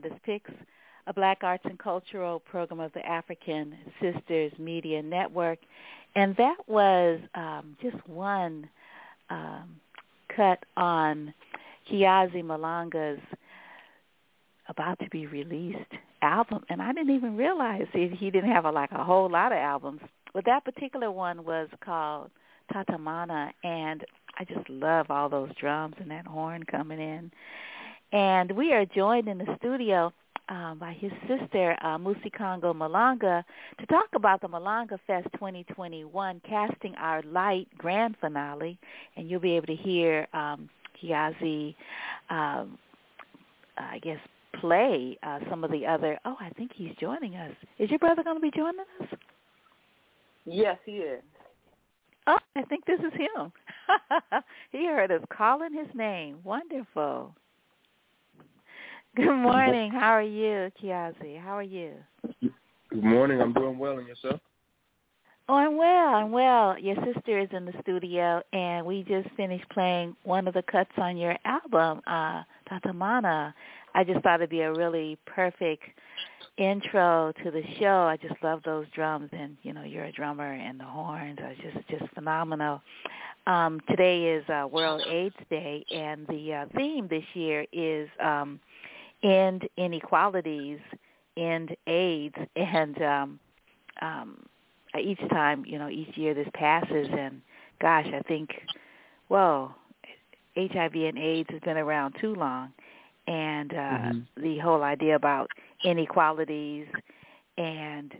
Wanda's 0.00 0.18
Picks, 0.24 0.50
a 1.06 1.12
Black 1.12 1.38
Arts 1.42 1.64
and 1.66 1.78
Cultural 1.78 2.40
program 2.40 2.80
of 2.80 2.92
the 2.92 3.04
African 3.04 3.74
Sisters 4.00 4.52
Media 4.58 5.02
Network. 5.02 5.58
And 6.14 6.34
that 6.36 6.56
was 6.66 7.20
um, 7.34 7.76
just 7.82 7.96
one 8.08 8.68
um, 9.28 9.76
cut 10.34 10.64
on 10.76 11.34
Kiazi 11.90 12.42
Malonga's 12.42 13.20
about 14.68 14.98
to 15.00 15.08
be 15.10 15.26
released 15.26 15.78
album. 16.22 16.64
And 16.70 16.80
I 16.80 16.92
didn't 16.92 17.14
even 17.14 17.36
realize 17.36 17.86
he, 17.92 18.08
he 18.08 18.30
didn't 18.30 18.50
have 18.50 18.64
a, 18.64 18.70
like 18.70 18.92
a 18.92 19.04
whole 19.04 19.30
lot 19.30 19.52
of 19.52 19.58
albums. 19.58 20.00
But 20.32 20.46
that 20.46 20.64
particular 20.64 21.10
one 21.10 21.44
was 21.44 21.68
called 21.84 22.30
Tatamana. 22.72 23.50
And 23.64 24.04
I 24.38 24.44
just 24.44 24.68
love 24.70 25.10
all 25.10 25.28
those 25.28 25.50
drums 25.60 25.96
and 25.98 26.10
that 26.10 26.26
horn 26.26 26.62
coming 26.62 27.00
in. 27.00 27.30
And 28.12 28.50
we 28.52 28.72
are 28.72 28.84
joined 28.84 29.28
in 29.28 29.38
the 29.38 29.56
studio 29.58 30.12
um, 30.48 30.78
by 30.78 30.92
his 30.92 31.12
sister, 31.28 31.76
uh, 31.80 31.96
Muisi-kongo 31.96 32.74
Malonga, 32.74 33.44
to 33.78 33.86
talk 33.86 34.08
about 34.14 34.40
the 34.40 34.48
Malonga 34.48 34.98
Fest 35.06 35.28
2021, 35.34 36.40
Casting 36.48 36.94
Our 36.96 37.22
Light 37.22 37.68
grand 37.78 38.16
finale. 38.20 38.78
And 39.16 39.30
you'll 39.30 39.40
be 39.40 39.56
able 39.56 39.68
to 39.68 39.76
hear 39.76 40.26
um, 40.32 40.68
Kiazi, 41.00 41.76
um, 42.30 42.78
I 43.78 44.00
guess, 44.02 44.18
play 44.60 45.16
uh, 45.22 45.38
some 45.48 45.62
of 45.62 45.70
the 45.70 45.86
other. 45.86 46.18
Oh, 46.24 46.36
I 46.40 46.50
think 46.50 46.72
he's 46.74 46.94
joining 47.00 47.36
us. 47.36 47.52
Is 47.78 47.90
your 47.90 48.00
brother 48.00 48.24
going 48.24 48.36
to 48.36 48.42
be 48.42 48.50
joining 48.50 48.84
us? 49.00 49.08
Yes, 50.44 50.78
he 50.84 50.92
is. 50.96 51.22
Oh, 52.26 52.38
I 52.56 52.62
think 52.62 52.86
this 52.86 52.98
is 53.00 53.12
him. 53.12 53.52
he 54.72 54.86
heard 54.86 55.12
us 55.12 55.22
calling 55.32 55.72
his 55.72 55.88
name. 55.94 56.38
Wonderful. 56.42 57.34
Good 59.16 59.34
morning. 59.34 59.90
How 59.90 60.10
are 60.10 60.22
you, 60.22 60.70
Kiazi? 60.80 61.40
How 61.40 61.56
are 61.56 61.64
you? 61.64 61.94
Good 62.40 63.02
morning. 63.02 63.40
I'm 63.40 63.52
doing 63.52 63.76
well, 63.76 63.98
and 63.98 64.06
yourself? 64.06 64.40
Oh, 65.48 65.54
I'm 65.54 65.76
well. 65.76 66.14
I'm 66.14 66.30
well. 66.30 66.78
Your 66.78 66.94
sister 67.04 67.40
is 67.40 67.48
in 67.50 67.64
the 67.64 67.72
studio, 67.82 68.40
and 68.52 68.86
we 68.86 69.02
just 69.02 69.28
finished 69.36 69.68
playing 69.70 70.14
one 70.22 70.46
of 70.46 70.54
the 70.54 70.62
cuts 70.62 70.92
on 70.96 71.16
your 71.16 71.34
album, 71.44 72.02
uh, 72.06 72.44
Tatamana. 72.70 73.52
I 73.96 74.04
just 74.04 74.20
thought 74.20 74.36
it'd 74.36 74.50
be 74.50 74.60
a 74.60 74.72
really 74.72 75.18
perfect 75.26 75.82
intro 76.56 77.32
to 77.42 77.50
the 77.50 77.62
show. 77.80 78.02
I 78.02 78.16
just 78.16 78.40
love 78.44 78.60
those 78.64 78.86
drums, 78.94 79.30
and 79.32 79.56
you 79.64 79.72
know, 79.72 79.82
you're 79.82 80.04
a 80.04 80.12
drummer, 80.12 80.52
and 80.52 80.78
the 80.78 80.84
horns 80.84 81.40
are 81.42 81.54
just 81.56 81.88
just 81.88 82.14
phenomenal. 82.14 82.80
Um, 83.48 83.80
today 83.88 84.26
is 84.26 84.48
uh, 84.48 84.68
World 84.70 85.02
AIDS 85.10 85.34
Day, 85.48 85.84
and 85.92 86.28
the 86.28 86.54
uh, 86.54 86.66
theme 86.76 87.08
this 87.08 87.24
year 87.34 87.66
is 87.72 88.08
um, 88.22 88.60
end 89.22 89.68
inequalities, 89.76 90.80
end 91.36 91.76
AIDS, 91.86 92.36
and 92.56 93.02
um, 93.02 93.40
um, 94.02 94.46
each 95.00 95.20
time, 95.30 95.64
you 95.66 95.78
know, 95.78 95.88
each 95.88 96.16
year 96.16 96.34
this 96.34 96.48
passes, 96.54 97.08
and 97.10 97.40
gosh, 97.80 98.06
I 98.12 98.20
think, 98.26 98.50
well, 99.28 99.76
HIV 100.56 100.94
and 100.94 101.18
AIDS 101.18 101.48
has 101.50 101.60
been 101.60 101.76
around 101.76 102.16
too 102.20 102.34
long, 102.34 102.72
and 103.26 103.72
uh, 103.72 103.76
mm-hmm. 103.76 104.42
the 104.42 104.58
whole 104.58 104.82
idea 104.82 105.14
about 105.16 105.50
inequalities 105.84 106.86
and 107.56 108.12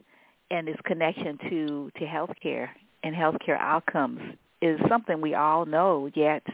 and 0.51 0.69
its 0.69 0.81
connection 0.85 1.39
to 1.49 1.91
to 1.99 2.05
healthcare 2.05 2.69
and 3.03 3.15
healthcare 3.15 3.59
outcomes 3.59 4.21
is 4.63 4.79
something 4.89 5.21
we 5.21 5.35
all 5.35 5.67
know. 5.67 6.11
Yet 6.15 6.45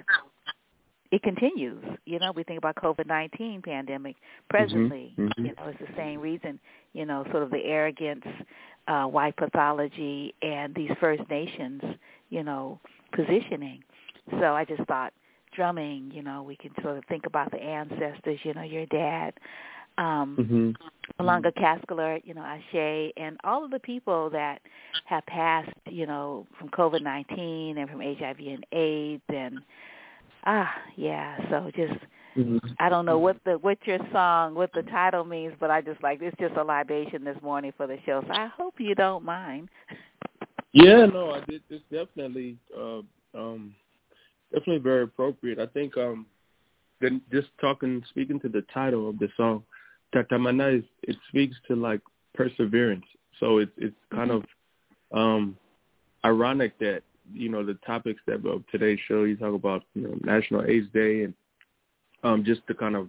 it 1.16 1.22
continues. 1.22 1.82
You 2.04 2.18
know, 2.18 2.30
we 2.32 2.42
think 2.42 2.58
about 2.58 2.76
COVID 2.76 3.06
nineteen 3.06 3.62
pandemic 3.62 4.16
presently. 4.50 5.14
Mm-hmm. 5.18 5.46
You 5.46 5.52
know, 5.54 5.68
it's 5.68 5.80
the 5.80 5.96
same 5.96 6.20
reason. 6.20 6.60
You 6.92 7.06
know, 7.06 7.24
sort 7.30 7.42
of 7.42 7.50
the 7.50 7.64
arrogance, 7.64 8.26
uh, 8.86 9.04
white 9.04 9.34
pathology, 9.38 10.34
and 10.42 10.74
these 10.74 10.90
First 11.00 11.22
Nations. 11.30 11.80
You 12.28 12.44
know, 12.44 12.78
positioning. 13.14 13.82
So 14.40 14.52
I 14.52 14.66
just 14.66 14.82
thought 14.82 15.14
drumming. 15.54 16.10
You 16.12 16.22
know, 16.22 16.42
we 16.42 16.54
can 16.54 16.72
sort 16.82 16.98
of 16.98 17.04
think 17.06 17.24
about 17.24 17.50
the 17.50 17.62
ancestors. 17.62 18.38
You 18.42 18.52
know, 18.52 18.62
your 18.62 18.84
dad. 18.86 19.32
Um, 19.98 20.36
mm-hmm. 20.38 21.22
Malonga 21.24 21.50
Casquelourd, 21.54 22.20
you 22.26 22.34
know, 22.34 22.42
Ashe, 22.42 23.12
and 23.16 23.38
all 23.44 23.64
of 23.64 23.70
the 23.70 23.78
people 23.78 24.28
that 24.28 24.60
have 25.06 25.24
passed, 25.24 25.72
you 25.86 26.04
know, 26.04 26.46
from 26.58 26.68
COVID-19 26.68 27.78
and 27.78 27.88
from 27.88 28.02
HIV 28.02 28.36
and 28.40 28.66
AIDS 28.72 29.22
and 29.30 29.60
ah 30.46 30.72
yeah 30.96 31.36
so 31.50 31.70
just 31.74 31.92
mm-hmm. 32.36 32.58
i 32.78 32.88
don't 32.88 33.04
know 33.04 33.18
what 33.18 33.36
the 33.44 33.52
what 33.58 33.78
your 33.84 33.98
song 34.12 34.54
what 34.54 34.70
the 34.74 34.82
title 34.82 35.24
means 35.24 35.52
but 35.58 35.70
i 35.70 35.80
just 35.80 36.02
like 36.02 36.20
it's 36.22 36.36
just 36.38 36.54
a 36.56 36.62
libation 36.62 37.24
this 37.24 37.36
morning 37.42 37.72
for 37.76 37.86
the 37.86 37.98
show 38.06 38.22
so 38.26 38.32
i 38.32 38.46
hope 38.46 38.74
you 38.78 38.94
don't 38.94 39.24
mind 39.24 39.68
yeah 40.72 41.04
no 41.06 41.32
i 41.32 41.40
did 41.48 41.62
it's 41.68 41.84
definitely 41.90 42.56
uh 42.78 43.00
um 43.34 43.74
definitely 44.52 44.78
very 44.78 45.02
appropriate 45.02 45.58
i 45.58 45.66
think 45.66 45.96
um 45.96 46.24
then 47.00 47.20
just 47.30 47.48
talking 47.60 48.02
speaking 48.08 48.40
to 48.40 48.48
the 48.48 48.64
title 48.72 49.10
of 49.10 49.18
the 49.18 49.28
song 49.36 49.62
tatamana 50.14 50.78
is 50.78 50.84
it 51.02 51.16
speaks 51.28 51.56
to 51.66 51.74
like 51.74 52.00
perseverance 52.34 53.04
so 53.40 53.58
it's 53.58 53.72
it's 53.76 53.96
kind 54.12 54.30
mm-hmm. 54.30 55.16
of 55.16 55.18
um 55.18 55.56
ironic 56.24 56.78
that 56.78 57.02
you 57.32 57.48
know 57.48 57.64
the 57.64 57.74
topics 57.86 58.20
that 58.26 58.46
of 58.46 58.64
today's 58.70 58.98
show. 59.08 59.24
You 59.24 59.36
talk 59.36 59.54
about 59.54 59.82
you 59.94 60.02
know 60.02 60.14
National 60.22 60.64
AIDS 60.64 60.88
Day 60.92 61.24
and 61.24 61.34
um, 62.22 62.44
just 62.44 62.60
the 62.66 62.74
kind 62.74 62.96
of 62.96 63.08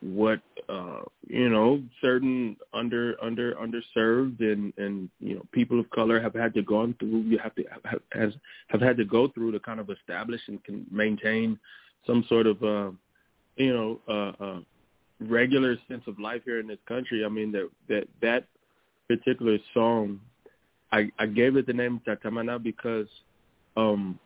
what 0.00 0.40
uh, 0.68 1.00
you 1.26 1.48
know 1.48 1.82
certain 2.00 2.56
under 2.74 3.16
under 3.22 3.54
underserved 3.54 4.40
and 4.40 4.72
and 4.76 5.08
you 5.20 5.34
know 5.34 5.42
people 5.52 5.80
of 5.80 5.88
color 5.90 6.20
have 6.20 6.34
had 6.34 6.54
to 6.54 6.62
go 6.62 6.92
through. 6.98 7.22
You 7.22 7.38
have 7.38 7.54
to 7.54 7.64
have, 7.84 8.00
has 8.12 8.32
have 8.68 8.80
had 8.80 8.96
to 8.98 9.04
go 9.04 9.28
through 9.28 9.52
to 9.52 9.60
kind 9.60 9.80
of 9.80 9.90
establish 9.90 10.40
and 10.48 10.62
can 10.64 10.86
maintain 10.90 11.58
some 12.06 12.24
sort 12.28 12.46
of 12.46 12.62
uh, 12.62 12.90
you 13.56 13.72
know 13.72 14.00
uh, 14.08 14.44
uh, 14.44 14.60
regular 15.20 15.76
sense 15.88 16.02
of 16.06 16.18
life 16.18 16.42
here 16.44 16.60
in 16.60 16.66
this 16.66 16.78
country. 16.86 17.24
I 17.24 17.28
mean 17.28 17.52
that 17.52 17.70
that 17.88 18.08
that 18.20 18.44
particular 19.08 19.58
song 19.72 20.20
I, 20.96 21.10
I 21.18 21.26
gave 21.26 21.56
it 21.56 21.66
the 21.66 21.72
name 21.74 22.00
Tatamana 22.06 22.62
because 22.62 23.08
um 23.76 24.18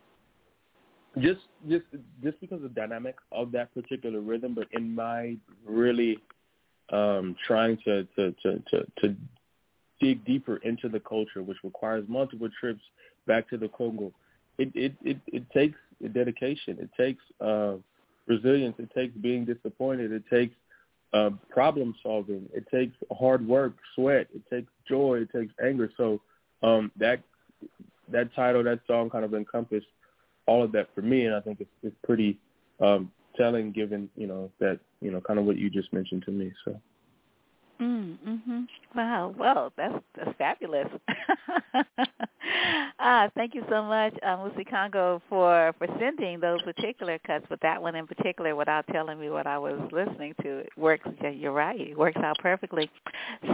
just 1.19 1.41
just 1.69 1.83
just 2.23 2.39
because 2.39 2.63
of 2.63 2.73
the 2.73 2.81
dynamic 2.81 3.15
of 3.33 3.51
that 3.51 3.73
particular 3.73 4.21
rhythm, 4.21 4.55
but 4.55 4.67
in 4.71 4.95
my 4.95 5.35
really 5.65 6.17
um 6.91 7.35
trying 7.45 7.77
to 7.85 8.05
to, 8.15 8.31
to, 8.43 8.63
to, 8.71 8.85
to 8.99 9.15
dig 9.99 10.23
deeper 10.25 10.57
into 10.57 10.87
the 10.87 10.99
culture, 10.99 11.43
which 11.43 11.57
requires 11.63 12.05
multiple 12.07 12.49
trips 12.59 12.81
back 13.27 13.49
to 13.49 13.57
the 13.57 13.67
Congo, 13.67 14.13
it 14.57 14.71
it, 14.73 14.93
it, 15.03 15.17
it 15.27 15.43
takes 15.51 15.77
dedication. 16.13 16.77
It 16.79 16.89
takes 16.97 17.23
uh 17.41 17.75
resilience. 18.27 18.75
It 18.79 18.91
takes 18.95 19.13
being 19.17 19.43
disappointed. 19.43 20.13
It 20.13 20.23
takes 20.29 20.55
uh, 21.13 21.31
problem 21.49 21.93
solving. 22.01 22.47
It 22.53 22.65
takes 22.71 22.95
hard 23.19 23.45
work, 23.45 23.73
sweat. 23.95 24.27
It 24.33 24.43
takes 24.49 24.71
joy. 24.87 25.23
It 25.23 25.37
takes 25.37 25.53
anger. 25.61 25.91
So 25.97 26.21
um, 26.63 26.91
that 26.97 27.21
that 28.09 28.33
title, 28.35 28.63
that 28.63 28.79
song, 28.87 29.09
kind 29.09 29.25
of 29.25 29.33
encompassed 29.33 29.87
all 30.47 30.63
of 30.63 30.71
that 30.73 30.89
for 30.93 31.01
me, 31.01 31.25
and 31.25 31.35
I 31.35 31.39
think 31.39 31.61
it's, 31.61 31.69
it's 31.83 31.95
pretty 32.03 32.37
um, 32.79 33.11
telling, 33.37 33.71
given 33.71 34.09
you 34.15 34.27
know 34.27 34.51
that 34.59 34.79
you 35.01 35.11
know 35.11 35.21
kind 35.21 35.39
of 35.39 35.45
what 35.45 35.57
you 35.57 35.69
just 35.69 35.91
mentioned 35.93 36.23
to 36.25 36.31
me. 36.31 36.51
So. 36.65 36.79
Mm, 37.79 38.17
mhm. 38.27 38.67
Wow. 38.95 39.33
Well, 39.35 39.73
that's 39.75 39.95
that's 40.15 40.37
fabulous. 40.37 40.87
ah, 42.99 43.27
thank 43.33 43.55
you 43.55 43.63
so 43.71 43.81
much, 43.81 44.13
uh, 44.21 44.37
Muisi-kongo, 44.37 45.19
for 45.27 45.73
for 45.79 45.87
sending 45.99 46.39
those 46.39 46.61
particular 46.61 47.17
cuts, 47.25 47.45
but 47.49 47.59
that 47.61 47.81
one 47.81 47.95
in 47.95 48.05
particular, 48.05 48.55
without 48.55 48.85
telling 48.91 49.19
me 49.19 49.31
what 49.31 49.47
I 49.47 49.57
was 49.57 49.79
listening 49.91 50.35
to, 50.43 50.59
it 50.59 50.69
works. 50.77 51.09
Yeah, 51.23 51.29
you're 51.29 51.53
right. 51.53 51.81
It 51.81 51.97
works 51.97 52.21
out 52.23 52.37
perfectly. 52.37 52.87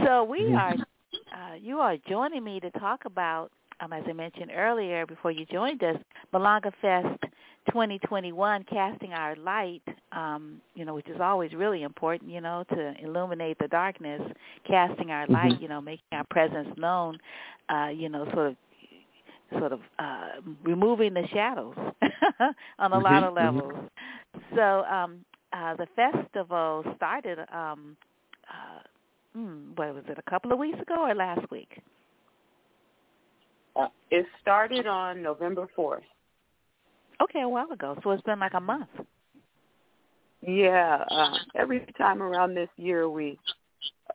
So 0.04 0.26
we 0.26 0.42
mm-hmm. 0.42 0.56
are 0.58 0.76
uh, 1.14 1.56
you 1.62 1.80
are 1.80 1.98
joining 2.10 2.44
me 2.44 2.60
to 2.60 2.72
talk 2.72 3.06
about, 3.06 3.52
um, 3.80 3.94
as 3.94 4.04
I 4.08 4.14
mentioned 4.14 4.52
earlier 4.54 5.06
before 5.06 5.32
you 5.32 5.46
joined 5.46 5.84
us, 5.84 5.98
Malonga 6.34 6.72
Fest 6.82 7.22
2021, 7.68 8.66
Casting 8.70 9.14
Our 9.14 9.36
Light, 9.36 9.84
um, 10.12 10.62
you 10.74 10.86
know, 10.86 10.96
which 10.96 11.08
is 11.08 11.20
always 11.22 11.54
really 11.54 11.84
important, 11.84 12.32
you 12.32 12.42
know, 12.42 12.64
to 12.70 12.94
illuminate 13.04 13.58
the 13.60 13.68
darkness, 13.68 14.22
casting 14.68 15.12
our 15.12 15.26
mm-hmm. 15.26 15.34
light, 15.34 15.62
you 15.62 15.68
know, 15.68 15.82
making 15.82 16.06
our 16.12 16.24
presence 16.30 16.70
known, 16.78 17.18
uh, 17.70 17.90
you 17.90 18.10
know, 18.10 18.26
sort 18.34 18.48
of 18.48 18.56
sort 19.60 19.72
of 19.72 19.80
uh, 20.00 20.42
removing 20.64 21.14
the 21.14 21.26
shadows 21.34 21.76
on 22.80 22.92
a 22.92 22.96
mm-hmm. 22.96 23.04
lot 23.04 23.24
of 23.24 23.34
mm-hmm. 23.34 23.58
levels. 23.58 23.74
Mm-hmm. 23.74 24.56
So 24.56 24.84
um, 24.84 25.26
uh, 25.54 25.76
the 25.76 25.88
festival 25.96 26.84
started 26.96 27.40
um, 27.54 27.96
hmm, 29.38 29.72
what 29.76 29.94
was 29.94 30.04
it, 30.08 30.18
a 30.18 30.30
couple 30.30 30.52
of 30.52 30.58
weeks 30.58 30.80
ago 30.82 31.06
or 31.06 31.14
last 31.14 31.50
week? 31.52 31.82
Uh, 33.76 33.88
it 34.10 34.26
started 34.42 34.88
on 34.88 35.22
November 35.22 35.68
4th. 35.78 36.02
Okay, 37.22 37.42
a 37.42 37.50
while 37.50 37.72
ago. 37.72 37.96
So 38.04 38.12
it's 38.12 38.24
been 38.24 38.40
like 38.40 38.56
a 38.56 38.60
month. 38.60 38.90
Yeah, 40.42 41.04
uh, 41.10 41.38
every 41.56 41.86
time 41.98 42.22
around 42.22 42.56
this 42.56 42.70
year 42.78 43.10
we 43.10 43.40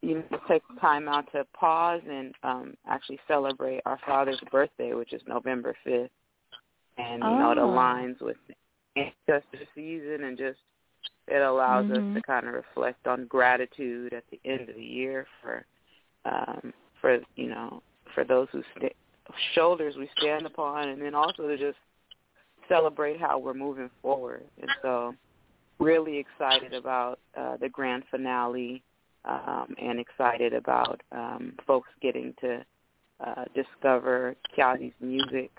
you 0.00 0.14
know 0.14 0.38
take 0.48 0.62
time 0.81 1.08
out 1.08 1.26
to 1.32 1.44
pause 1.52 2.00
and 2.08 2.32
um 2.43 2.74
actually 2.88 3.19
celebrate 3.26 3.81
our 3.86 3.98
father's 4.06 4.41
birthday, 4.50 4.94
which 4.94 5.12
is 5.12 5.20
November 5.26 5.74
5th. 5.84 6.08
And 6.96 7.22
you 7.22 7.29
oh. 7.29 7.38
know 7.38 7.50
it 7.50 7.58
aligns 7.58 8.20
with 8.20 8.36
ancestor 8.96 9.67
season 9.74 10.24
and 10.24 10.38
just 10.38 10.58
it 11.29 11.41
allows 11.41 11.86
mm-hmm. 11.86 12.10
us 12.10 12.14
to 12.17 12.22
kind 12.22 12.46
of 12.46 12.55
reflect 12.55 13.06
on 13.06 13.26
gratitude 13.26 14.12
at 14.12 14.24
the 14.31 14.41
end 14.44 14.69
of 14.69 14.76
the 14.76 14.82
year 14.82 15.26
for 15.41 15.64
um 16.24 16.72
for 17.00 17.19
you 17.36 17.48
know 17.48 17.82
for 18.14 18.24
those 18.24 18.48
who 18.52 18.62
st- 18.76 18.96
shoulders 19.55 19.94
we 19.96 20.08
stand 20.19 20.46
upon 20.46 20.88
and 20.88 21.00
then 21.00 21.14
also 21.14 21.46
to 21.46 21.56
just 21.56 21.79
celebrate 22.69 23.20
how 23.20 23.38
we're 23.38 23.55
moving 23.55 23.91
forward. 24.00 24.44
And 24.60 24.70
so 24.82 25.14
really 25.79 26.19
excited 26.19 26.72
about 26.72 27.19
uh, 27.36 27.56
the 27.58 27.69
grand 27.69 28.05
finale 28.10 28.82
um, 29.24 29.74
and 29.81 29.98
excited 30.00 30.52
about 30.52 31.00
um, 31.12 31.55
folks 31.67 31.88
getting 32.00 32.34
to 32.41 32.64
uh, 33.24 33.44
discover 33.55 34.34
Kiazi's 34.56 34.94
music 35.00 35.50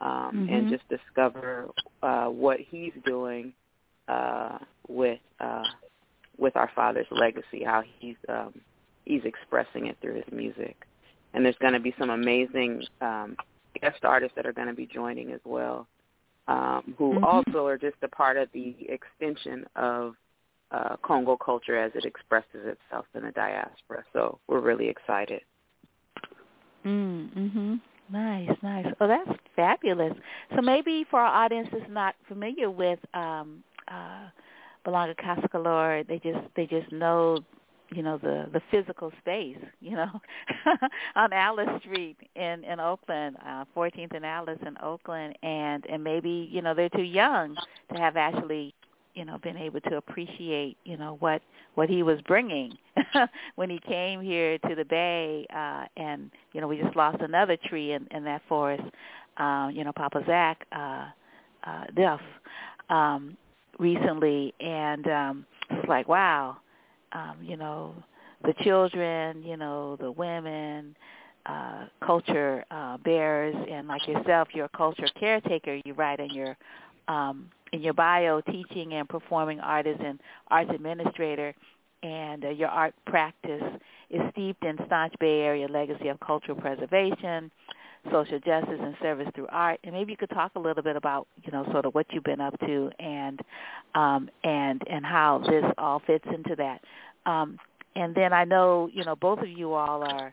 um, 0.00 0.32
mm-hmm. 0.34 0.52
and 0.52 0.70
just 0.70 0.88
discover 0.88 1.68
uh, 2.02 2.26
what 2.26 2.58
he's 2.60 2.92
doing 3.04 3.52
uh, 4.08 4.58
with 4.90 5.20
uh, 5.40 5.64
with 6.38 6.56
our 6.56 6.70
father's 6.74 7.06
legacy, 7.10 7.62
how 7.64 7.82
he's 7.98 8.16
um, 8.28 8.54
he's 9.04 9.22
expressing 9.24 9.86
it 9.86 9.96
through 10.00 10.14
his 10.14 10.24
music. 10.32 10.76
And 11.32 11.44
there's 11.44 11.56
going 11.60 11.74
to 11.74 11.80
be 11.80 11.94
some 11.98 12.10
amazing 12.10 12.82
um, 13.00 13.36
guest 13.80 14.00
artists 14.02 14.34
that 14.34 14.46
are 14.46 14.52
going 14.52 14.66
to 14.66 14.74
be 14.74 14.86
joining 14.86 15.32
as 15.32 15.40
well 15.44 15.86
um, 16.50 16.94
who 16.98 17.14
mm-hmm. 17.14 17.24
also 17.24 17.64
are 17.66 17.78
just 17.78 17.96
a 18.02 18.08
part 18.08 18.36
of 18.36 18.48
the 18.52 18.74
extension 18.88 19.64
of 19.76 20.14
uh, 20.72 20.96
Congo 21.02 21.36
culture 21.36 21.78
as 21.78 21.92
it 21.94 22.04
expresses 22.04 22.66
itself 22.66 23.06
in 23.14 23.22
the 23.22 23.30
diaspora. 23.32 24.04
So 24.12 24.38
we're 24.48 24.60
really 24.60 24.88
excited. 24.88 25.42
Mm, 26.84 27.34
mhm. 27.36 27.80
Nice, 28.10 28.50
nice. 28.62 28.86
Oh, 29.00 29.06
that's 29.06 29.38
fabulous. 29.54 30.14
So 30.56 30.62
maybe 30.62 31.06
for 31.08 31.20
our 31.20 31.44
audience 31.44 31.68
that's 31.72 31.90
not 31.90 32.16
familiar 32.26 32.70
with 32.70 32.98
um 33.14 33.62
uh 33.86 34.28
Malonga 34.86 35.14
Casquelourd, 35.16 36.06
they 36.08 36.18
just 36.18 36.38
they 36.56 36.66
just 36.66 36.90
know 36.92 37.38
you 37.92 38.02
know 38.02 38.18
the 38.18 38.46
the 38.52 38.60
physical 38.70 39.12
space 39.20 39.56
you 39.80 39.92
know 39.92 40.08
on 41.16 41.32
Alice 41.32 41.68
Street 41.82 42.16
in 42.36 42.64
in 42.64 42.80
Oakland, 42.80 43.36
uh 43.44 43.64
14th 43.76 44.14
and 44.14 44.24
Alice 44.24 44.58
in 44.66 44.76
Oakland 44.82 45.36
and 45.42 45.84
and 45.86 46.02
maybe 46.02 46.48
you 46.50 46.62
know 46.62 46.74
they're 46.74 46.88
too 46.88 47.02
young 47.02 47.56
to 47.92 48.00
have 48.00 48.16
actually 48.16 48.74
you 49.14 49.24
know 49.24 49.38
been 49.38 49.56
able 49.56 49.80
to 49.82 49.96
appreciate 49.96 50.76
you 50.84 50.96
know 50.96 51.16
what 51.20 51.42
what 51.74 51.88
he 51.88 52.02
was 52.02 52.20
bringing 52.22 52.72
when 53.56 53.68
he 53.68 53.80
came 53.80 54.20
here 54.20 54.58
to 54.58 54.74
the 54.74 54.84
bay 54.84 55.46
uh 55.54 55.84
and 55.96 56.30
you 56.52 56.60
know 56.60 56.68
we 56.68 56.78
just 56.80 56.94
lost 56.96 57.20
another 57.20 57.56
tree 57.56 57.92
in 57.92 58.06
in 58.12 58.24
that 58.24 58.40
forest 58.48 58.84
uh 59.38 59.68
you 59.72 59.82
know 59.84 59.92
Papa 59.92 60.22
Zach 60.26 60.64
uh 60.72 61.06
uh 61.64 61.84
Diouf. 61.96 62.20
Um 62.88 63.36
recently 63.80 64.54
and 64.60 65.06
um 65.08 65.46
it's 65.70 65.88
like 65.88 66.08
wow 66.08 66.56
um, 67.12 67.36
you 67.42 67.56
know, 67.56 67.94
the 68.44 68.54
children, 68.62 69.42
you 69.42 69.56
know, 69.56 69.96
the 69.96 70.10
women, 70.10 70.96
uh, 71.46 71.86
culture 72.04 72.64
uh, 72.70 72.96
bearers, 72.98 73.56
and 73.70 73.88
like 73.88 74.06
yourself, 74.06 74.48
you're 74.52 74.66
a 74.66 74.76
culture 74.76 75.08
caretaker. 75.18 75.80
You 75.84 75.94
write 75.94 76.20
in 76.20 76.30
your 76.30 76.56
um, 77.08 77.50
in 77.72 77.80
your 77.82 77.94
bio, 77.94 78.40
teaching 78.40 78.94
and 78.94 79.08
performing 79.08 79.60
artist 79.60 80.00
and 80.04 80.20
arts 80.48 80.70
administrator, 80.72 81.54
and 82.02 82.44
uh, 82.44 82.48
your 82.50 82.68
art 82.68 82.94
practice 83.06 83.62
is 84.10 84.20
steeped 84.32 84.64
in 84.64 84.78
staunch 84.86 85.14
Bay 85.18 85.40
Area 85.40 85.66
legacy 85.68 86.08
of 86.08 86.18
cultural 86.20 86.58
preservation, 86.60 87.50
social 88.10 88.38
justice, 88.38 88.78
and 88.80 88.94
service 89.02 89.28
through 89.34 89.48
art. 89.50 89.80
And 89.84 89.94
maybe 89.94 90.12
you 90.12 90.16
could 90.16 90.30
talk 90.30 90.52
a 90.56 90.58
little 90.58 90.82
bit 90.82 90.96
about, 90.96 91.26
you 91.42 91.52
know, 91.52 91.64
sort 91.70 91.84
of 91.84 91.94
what 91.94 92.06
you've 92.10 92.24
been 92.24 92.40
up 92.40 92.58
to 92.60 92.90
and 92.98 93.40
um, 93.94 94.30
and 94.44 94.82
and 94.88 95.04
how 95.04 95.38
this 95.48 95.64
all 95.78 96.00
fits 96.06 96.24
into 96.32 96.56
that. 96.56 96.80
Um, 97.30 97.58
and 97.96 98.14
then 98.14 98.32
I 98.32 98.44
know, 98.44 98.88
you 98.92 99.04
know, 99.04 99.16
both 99.16 99.40
of 99.40 99.48
you 99.48 99.74
all 99.74 100.02
are, 100.02 100.32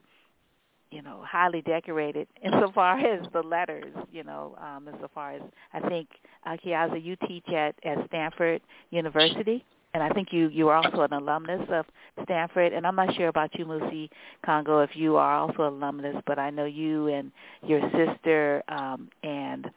you 0.92 1.02
know, 1.02 1.24
highly 1.26 1.62
decorated 1.62 2.28
insofar 2.44 3.00
as 3.00 3.26
the 3.34 3.42
letters, 3.42 3.94
you 4.12 4.24
know, 4.24 4.56
um, 4.62 4.88
insofar 4.88 5.34
as 5.34 5.42
I 5.74 5.80
think, 5.88 6.08
uh, 6.46 6.56
Kiazi, 6.64 7.04
you 7.04 7.16
teach 7.28 7.48
at, 7.50 7.76
at 7.84 8.06
Stanford 8.08 8.62
University 8.92 9.66
and 9.98 10.04
I 10.04 10.14
think 10.14 10.28
you 10.32 10.48
you 10.50 10.70
are 10.70 10.76
also 10.76 11.02
an 11.02 11.12
alumnus 11.12 11.68
of 11.72 11.88
Stanford. 12.24 12.72
And 12.72 12.86
I'm 12.86 12.96
not 12.96 13.16
sure 13.16 13.30
about 13.30 13.58
you, 13.58 13.66
Musi 13.66 14.10
Congo, 14.46 14.82
if 14.82 14.92
you 14.94 15.18
are 15.18 15.36
also 15.36 15.64
an 15.64 15.74
alumnus, 15.74 16.22
but 16.28 16.38
I 16.38 16.52
know 16.52 16.66
you 16.66 17.08
and 17.08 17.32
your 17.66 17.82
sister 17.92 18.62
um, 18.68 19.10
and 19.24 19.68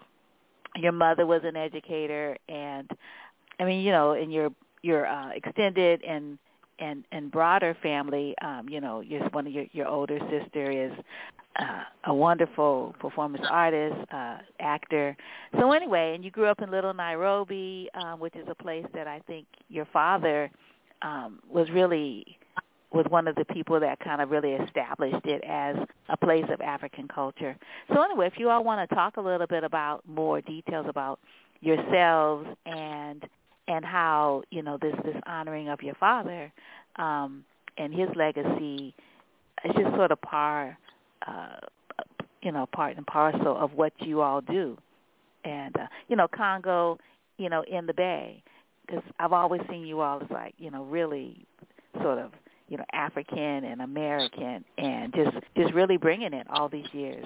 your 0.76 0.92
mother 0.92 1.24
was 1.24 1.40
an 1.44 1.56
educator, 1.56 2.36
and 2.50 2.90
I 3.58 3.64
mean, 3.64 3.82
you 3.82 3.92
know, 3.92 4.12
and 4.12 4.30
your 4.30 4.50
your 4.82 5.06
uh, 5.06 5.30
extended 5.30 6.04
and 6.04 6.38
and 6.80 7.04
and 7.12 7.30
broader 7.30 7.76
family, 7.82 8.34
um, 8.42 8.68
you 8.68 8.80
know, 8.80 9.00
your 9.00 9.28
one 9.30 9.46
of 9.46 9.52
your 9.52 9.66
your 9.72 9.87
older 9.87 10.18
sister 10.30 10.70
is 10.70 10.92
uh, 11.58 11.82
a 12.04 12.14
wonderful 12.14 12.94
performance 13.00 13.44
artist, 13.50 13.96
uh, 14.12 14.38
actor. 14.58 15.16
So 15.58 15.72
anyway, 15.72 16.14
and 16.14 16.25
you 16.25 16.30
grew 16.30 16.46
up 16.46 16.62
in 16.62 16.70
Little 16.70 16.94
Nairobi, 16.94 17.88
um, 17.94 18.20
which 18.20 18.37
is 18.37 18.46
a 18.49 18.54
place 18.54 18.87
that 18.94 19.06
I 19.06 19.20
think 19.26 19.46
your 19.68 19.87
father 19.92 20.50
um, 21.02 21.40
was 21.49 21.68
really 21.70 22.38
was 22.92 23.06
one 23.08 23.28
of 23.28 23.37
the 23.37 23.44
people 23.44 23.78
that 23.78 24.00
kind 24.00 24.20
of 24.20 24.30
really 24.30 24.52
established 24.52 25.25
it 25.25 25.44
as 25.44 25.76
a 26.08 26.16
place 26.16 26.46
of 26.50 26.60
African 26.60 27.06
culture. 27.06 27.56
So 27.94 28.02
anyway, 28.02 28.26
if 28.26 28.32
you 28.37 28.50
all 28.50 28.64
want 28.64 28.88
to 28.88 28.94
talk 28.94 29.16
a 29.16 29.20
little 29.20 29.46
bit 29.46 29.62
about 29.62 30.02
more 30.08 30.40
details 30.40 30.87
about 30.88 31.20
yourselves 31.60 32.49
and 32.66 33.25
and 33.70 33.84
how 33.84 34.42
you 34.50 34.62
know 34.62 34.76
this 34.80 34.94
this 35.04 35.16
honoring 35.26 35.68
of 35.68 35.82
your 35.82 35.94
father 35.94 36.52
um, 36.96 37.44
and 37.78 37.94
his 37.94 38.08
legacy 38.14 38.94
is 39.64 39.72
just 39.74 39.94
sort 39.96 40.10
of 40.10 40.20
par 40.20 40.76
uh, 41.26 41.56
you 42.42 42.52
know, 42.52 42.66
part 42.66 42.96
and 42.96 43.06
parcel 43.06 43.56
of 43.56 43.72
what 43.74 43.92
you 43.98 44.20
all 44.20 44.40
do. 44.40 44.76
And, 45.44 45.76
uh, 45.76 45.86
you 46.08 46.16
know, 46.16 46.28
Congo, 46.28 46.98
you 47.38 47.48
know, 47.48 47.64
in 47.70 47.86
the 47.86 47.94
Bay, 47.94 48.42
because 48.86 49.02
I've 49.18 49.32
always 49.32 49.60
seen 49.70 49.86
you 49.86 50.00
all 50.00 50.22
as 50.22 50.30
like, 50.30 50.54
you 50.58 50.70
know, 50.70 50.84
really 50.84 51.46
sort 52.02 52.18
of, 52.18 52.32
you 52.68 52.76
know, 52.76 52.84
African 52.92 53.64
and 53.64 53.80
American 53.80 54.64
and 54.78 55.14
just, 55.14 55.36
just 55.56 55.74
really 55.74 55.96
bringing 55.96 56.32
it 56.32 56.46
all 56.50 56.68
these 56.68 56.86
years. 56.92 57.24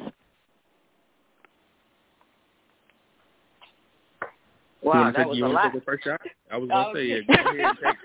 Wow, 4.85 5.11
that 5.17 5.29
was 5.29 5.39
you 5.39 5.45
a 5.45 5.49
want 5.49 5.55
lot. 5.55 5.63
to 5.63 5.71
take 5.71 5.81
the 5.81 5.85
first 5.85 6.05
shot? 6.05 6.21
I 6.51 6.59
was 6.59 6.69
going 6.69 6.95
to 6.95 7.01
say, 7.01 7.07
yeah, 7.07 7.21
go 7.27 7.33
ahead 7.33 7.57
and 7.57 7.79
take, 7.79 7.97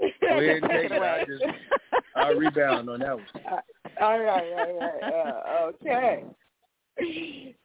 it. 0.00 0.14
go 0.20 0.28
ahead 0.28 0.62
and 0.62 0.70
take 0.70 0.90
it. 0.90 1.02
I 1.02 1.24
just, 1.24 1.42
I'll 2.16 2.34
rebound 2.34 2.90
on 2.90 3.00
that 3.00 3.16
one. 3.16 3.26
Uh, 3.50 3.60
all 4.02 4.20
right, 4.20 4.52
all 4.52 4.78
right. 4.78 5.02
Uh, 5.02 5.70
okay. 5.70 6.24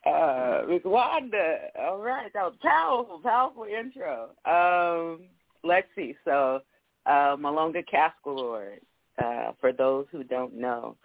Uh, 0.06 0.62
Ms. 0.70 0.82
Wanda. 0.86 1.58
All 1.78 1.98
right, 1.98 2.32
that 2.34 2.44
was 2.44 2.56
powerful, 2.62 3.20
powerful 3.22 3.66
intro. 3.66 4.30
Um, 4.46 5.26
let's 5.66 5.88
see. 5.96 6.16
So, 6.24 6.62
uh, 7.06 7.36
Malonga 7.36 7.84
Casquelourd, 7.86 8.80
uh, 9.22 9.52
for 9.60 9.74
those 9.74 10.06
who 10.12 10.24
don't 10.24 10.56
know, 10.56 10.96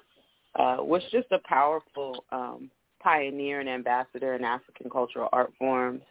uh, 0.54 0.76
was 0.78 1.02
just 1.10 1.26
a 1.32 1.38
powerful 1.48 2.24
um, 2.30 2.70
pioneer 3.02 3.58
and 3.58 3.68
ambassador 3.68 4.34
in 4.34 4.44
African 4.44 4.88
cultural 4.88 5.28
art 5.32 5.52
forms 5.58 6.02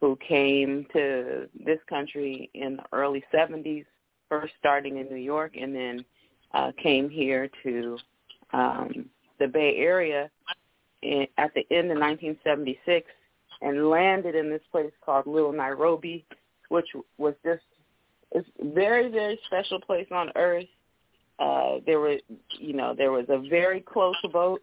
who 0.00 0.16
came 0.26 0.86
to 0.92 1.48
this 1.64 1.78
country 1.88 2.50
in 2.54 2.76
the 2.76 2.84
early 2.92 3.24
70s, 3.32 3.84
first 4.28 4.52
starting 4.58 4.98
in 4.98 5.06
New 5.06 5.16
York 5.16 5.56
and 5.60 5.74
then 5.74 6.04
uh, 6.54 6.72
came 6.82 7.08
here 7.08 7.48
to 7.62 7.98
um, 8.52 9.06
the 9.38 9.46
Bay 9.46 9.76
Area 9.76 10.30
in, 11.02 11.26
at 11.38 11.52
the 11.54 11.66
end 11.70 11.90
of 11.90 11.98
1976 11.98 13.06
and 13.62 13.88
landed 13.88 14.34
in 14.34 14.50
this 14.50 14.62
place 14.70 14.92
called 15.04 15.26
Little 15.26 15.52
Nairobi, 15.52 16.24
which 16.68 16.86
was 17.18 17.34
just 17.44 17.62
a 18.34 18.42
very, 18.74 19.10
very 19.10 19.38
special 19.46 19.80
place 19.80 20.08
on 20.10 20.30
earth. 20.36 20.66
Uh, 21.38 21.76
there 21.86 22.00
were, 22.00 22.18
you 22.58 22.72
know, 22.72 22.94
there 22.96 23.12
was 23.12 23.26
a 23.28 23.38
very 23.48 23.80
close 23.80 24.16
vote. 24.32 24.62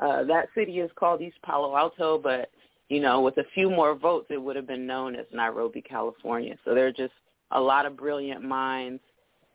Uh, 0.00 0.24
that 0.24 0.48
city 0.54 0.80
is 0.80 0.90
called 0.96 1.20
East 1.20 1.36
Palo 1.44 1.76
Alto, 1.76 2.18
but 2.18 2.50
you 2.88 3.00
know, 3.00 3.20
with 3.20 3.36
a 3.38 3.44
few 3.54 3.70
more 3.70 3.94
votes, 3.94 4.26
it 4.30 4.38
would 4.38 4.56
have 4.56 4.66
been 4.66 4.86
known 4.86 5.16
as 5.16 5.26
Nairobi, 5.32 5.82
California. 5.82 6.56
So 6.64 6.74
there 6.74 6.86
are 6.86 6.92
just 6.92 7.14
a 7.50 7.60
lot 7.60 7.86
of 7.86 7.96
brilliant 7.96 8.42
minds 8.42 9.00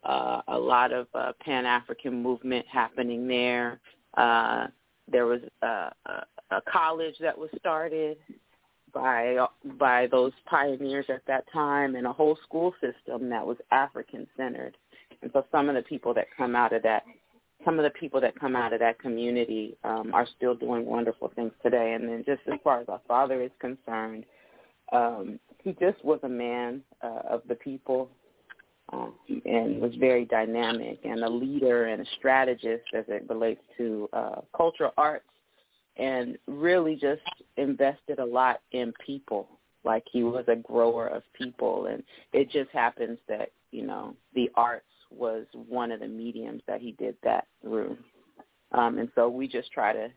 uh, 0.03 0.41
a 0.47 0.57
lot 0.57 0.93
of 0.93 1.07
uh, 1.13 1.33
Pan 1.41 1.65
African 1.65 2.23
movement 2.23 2.65
happening 2.71 3.27
there. 3.27 3.79
Uh, 4.15 4.67
there 5.11 5.25
was 5.25 5.41
a, 5.61 5.91
a, 6.05 6.25
a 6.51 6.61
college 6.71 7.15
that 7.19 7.37
was 7.37 7.49
started. 7.59 8.17
by 8.93 9.45
by 9.77 10.07
those 10.07 10.31
pioneers 10.45 11.05
at 11.09 11.21
that 11.27 11.45
time 11.53 11.95
and 11.95 12.07
a 12.07 12.13
whole 12.13 12.37
school 12.43 12.73
system 12.81 13.29
that 13.29 13.45
was 13.45 13.57
African 13.71 14.25
centered. 14.35 14.75
And 15.21 15.29
so 15.33 15.45
some 15.51 15.69
of 15.69 15.75
the 15.75 15.83
people 15.83 16.13
that 16.15 16.27
come 16.35 16.55
out 16.55 16.73
of 16.73 16.81
that 16.83 17.03
some 17.65 17.77
of 17.77 17.83
the 17.83 17.89
people 17.91 18.21
that 18.21 18.39
come 18.39 18.55
out 18.55 18.73
of 18.73 18.79
that 18.79 18.99
community 18.99 19.75
um, 19.83 20.11
are 20.13 20.27
still 20.37 20.55
doing 20.55 20.85
wonderful 20.85 21.31
things 21.35 21.51
today. 21.61 21.93
And 21.93 22.07
then 22.07 22.23
just 22.25 22.41
as 22.51 22.59
far 22.63 22.79
as 22.79 22.87
our 22.87 23.01
father 23.07 23.41
is 23.41 23.51
concerned, 23.59 24.25
um, 24.91 25.39
he 25.63 25.73
just 25.73 26.03
was 26.03 26.19
a 26.23 26.29
man 26.29 26.81
uh, 27.03 27.21
of 27.29 27.41
the 27.47 27.55
people 27.55 28.09
um, 28.91 29.13
and 29.45 29.81
was 29.81 29.93
very 29.99 30.25
dynamic 30.25 30.99
and 31.03 31.23
a 31.23 31.29
leader 31.29 31.85
and 31.87 32.01
a 32.01 32.05
strategist 32.17 32.85
as 32.93 33.05
it 33.07 33.25
relates 33.29 33.61
to 33.77 34.09
uh, 34.13 34.41
cultural 34.55 34.93
arts 34.97 35.25
and 35.97 36.37
really 36.47 36.95
just 36.95 37.21
invested 37.57 38.19
a 38.19 38.25
lot 38.25 38.61
in 38.71 38.93
people. 39.05 39.47
Like 39.83 40.03
he 40.11 40.23
was 40.23 40.45
a 40.47 40.55
grower 40.55 41.07
of 41.07 41.23
people, 41.33 41.85
and 41.85 42.03
it 42.33 42.49
just 42.51 42.69
happens 42.71 43.17
that 43.29 43.51
you 43.71 43.85
know 43.85 44.15
the 44.35 44.49
arts 44.55 44.85
was 45.11 45.45
one 45.53 45.91
of 45.91 45.99
the 45.99 46.07
mediums 46.07 46.61
that 46.67 46.81
he 46.81 46.93
did 46.93 47.15
that 47.23 47.47
through. 47.61 47.97
Um, 48.71 48.99
and 48.99 49.09
so 49.15 49.29
we 49.29 49.47
just 49.47 49.71
try 49.71 49.93
to 49.93 50.09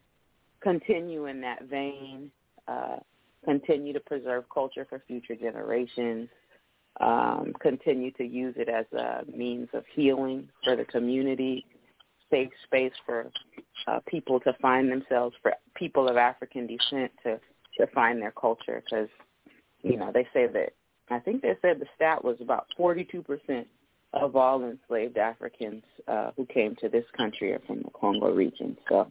continue 0.63 1.27
in 1.27 1.41
that 1.41 1.65
vein, 1.65 2.31
uh, 2.69 2.97
continue 3.45 3.93
to 3.93 4.01
preserve 4.01 4.45
culture 4.53 4.87
for 4.89 5.03
future 5.07 5.35
generations, 5.35 6.29
um, 7.01 7.53
continue 7.61 8.11
to 8.13 8.25
use 8.25 8.55
it 8.57 8.69
as 8.69 8.87
a 8.93 9.25
means 9.35 9.69
of 9.73 9.85
healing 9.95 10.49
for 10.63 10.77
the 10.77 10.85
community, 10.85 11.65
safe 12.31 12.51
space 12.65 12.93
for 13.07 13.31
uh, 13.87 14.01
people 14.07 14.39
to 14.41 14.53
find 14.61 14.91
themselves, 14.91 15.35
for 15.43 15.55
people 15.75 16.09
of 16.09 16.17
African 16.17 16.67
descent 16.67 17.11
to 17.23 17.41
to 17.79 17.87
find 17.95 18.21
their 18.21 18.33
culture. 18.33 18.83
Because 18.85 19.09
you 19.83 19.97
know 19.97 20.11
they 20.13 20.29
say 20.35 20.47
that 20.47 20.75
I 21.11 21.19
think 21.19 21.41
they 21.41 21.57
said 21.63 21.81
the 21.81 21.87
stat 21.97 22.23
was 22.23 22.37
about 22.41 22.67
42 22.77 23.23
percent 23.23 23.67
of 24.13 24.37
all 24.37 24.63
enslaved 24.65 25.17
Africans 25.17 25.83
uh, 26.07 26.33
who 26.37 26.47
came 26.47 26.77
to 26.77 26.89
this 26.89 27.05
country 27.17 27.53
are 27.53 27.61
from 27.67 27.83
the 27.83 27.91
Congo 27.99 28.31
region. 28.31 28.77
So 28.89 29.11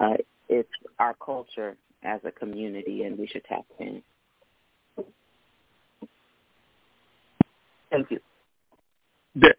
uh, 0.00 0.14
it's 0.48 0.68
our 0.98 1.14
culture 1.14 1.76
as 2.02 2.20
a 2.24 2.32
community, 2.32 3.04
and 3.04 3.18
we 3.18 3.26
should 3.26 3.44
tap 3.44 3.64
in. 3.78 4.02
Thank 7.90 8.10
you. 8.10 8.20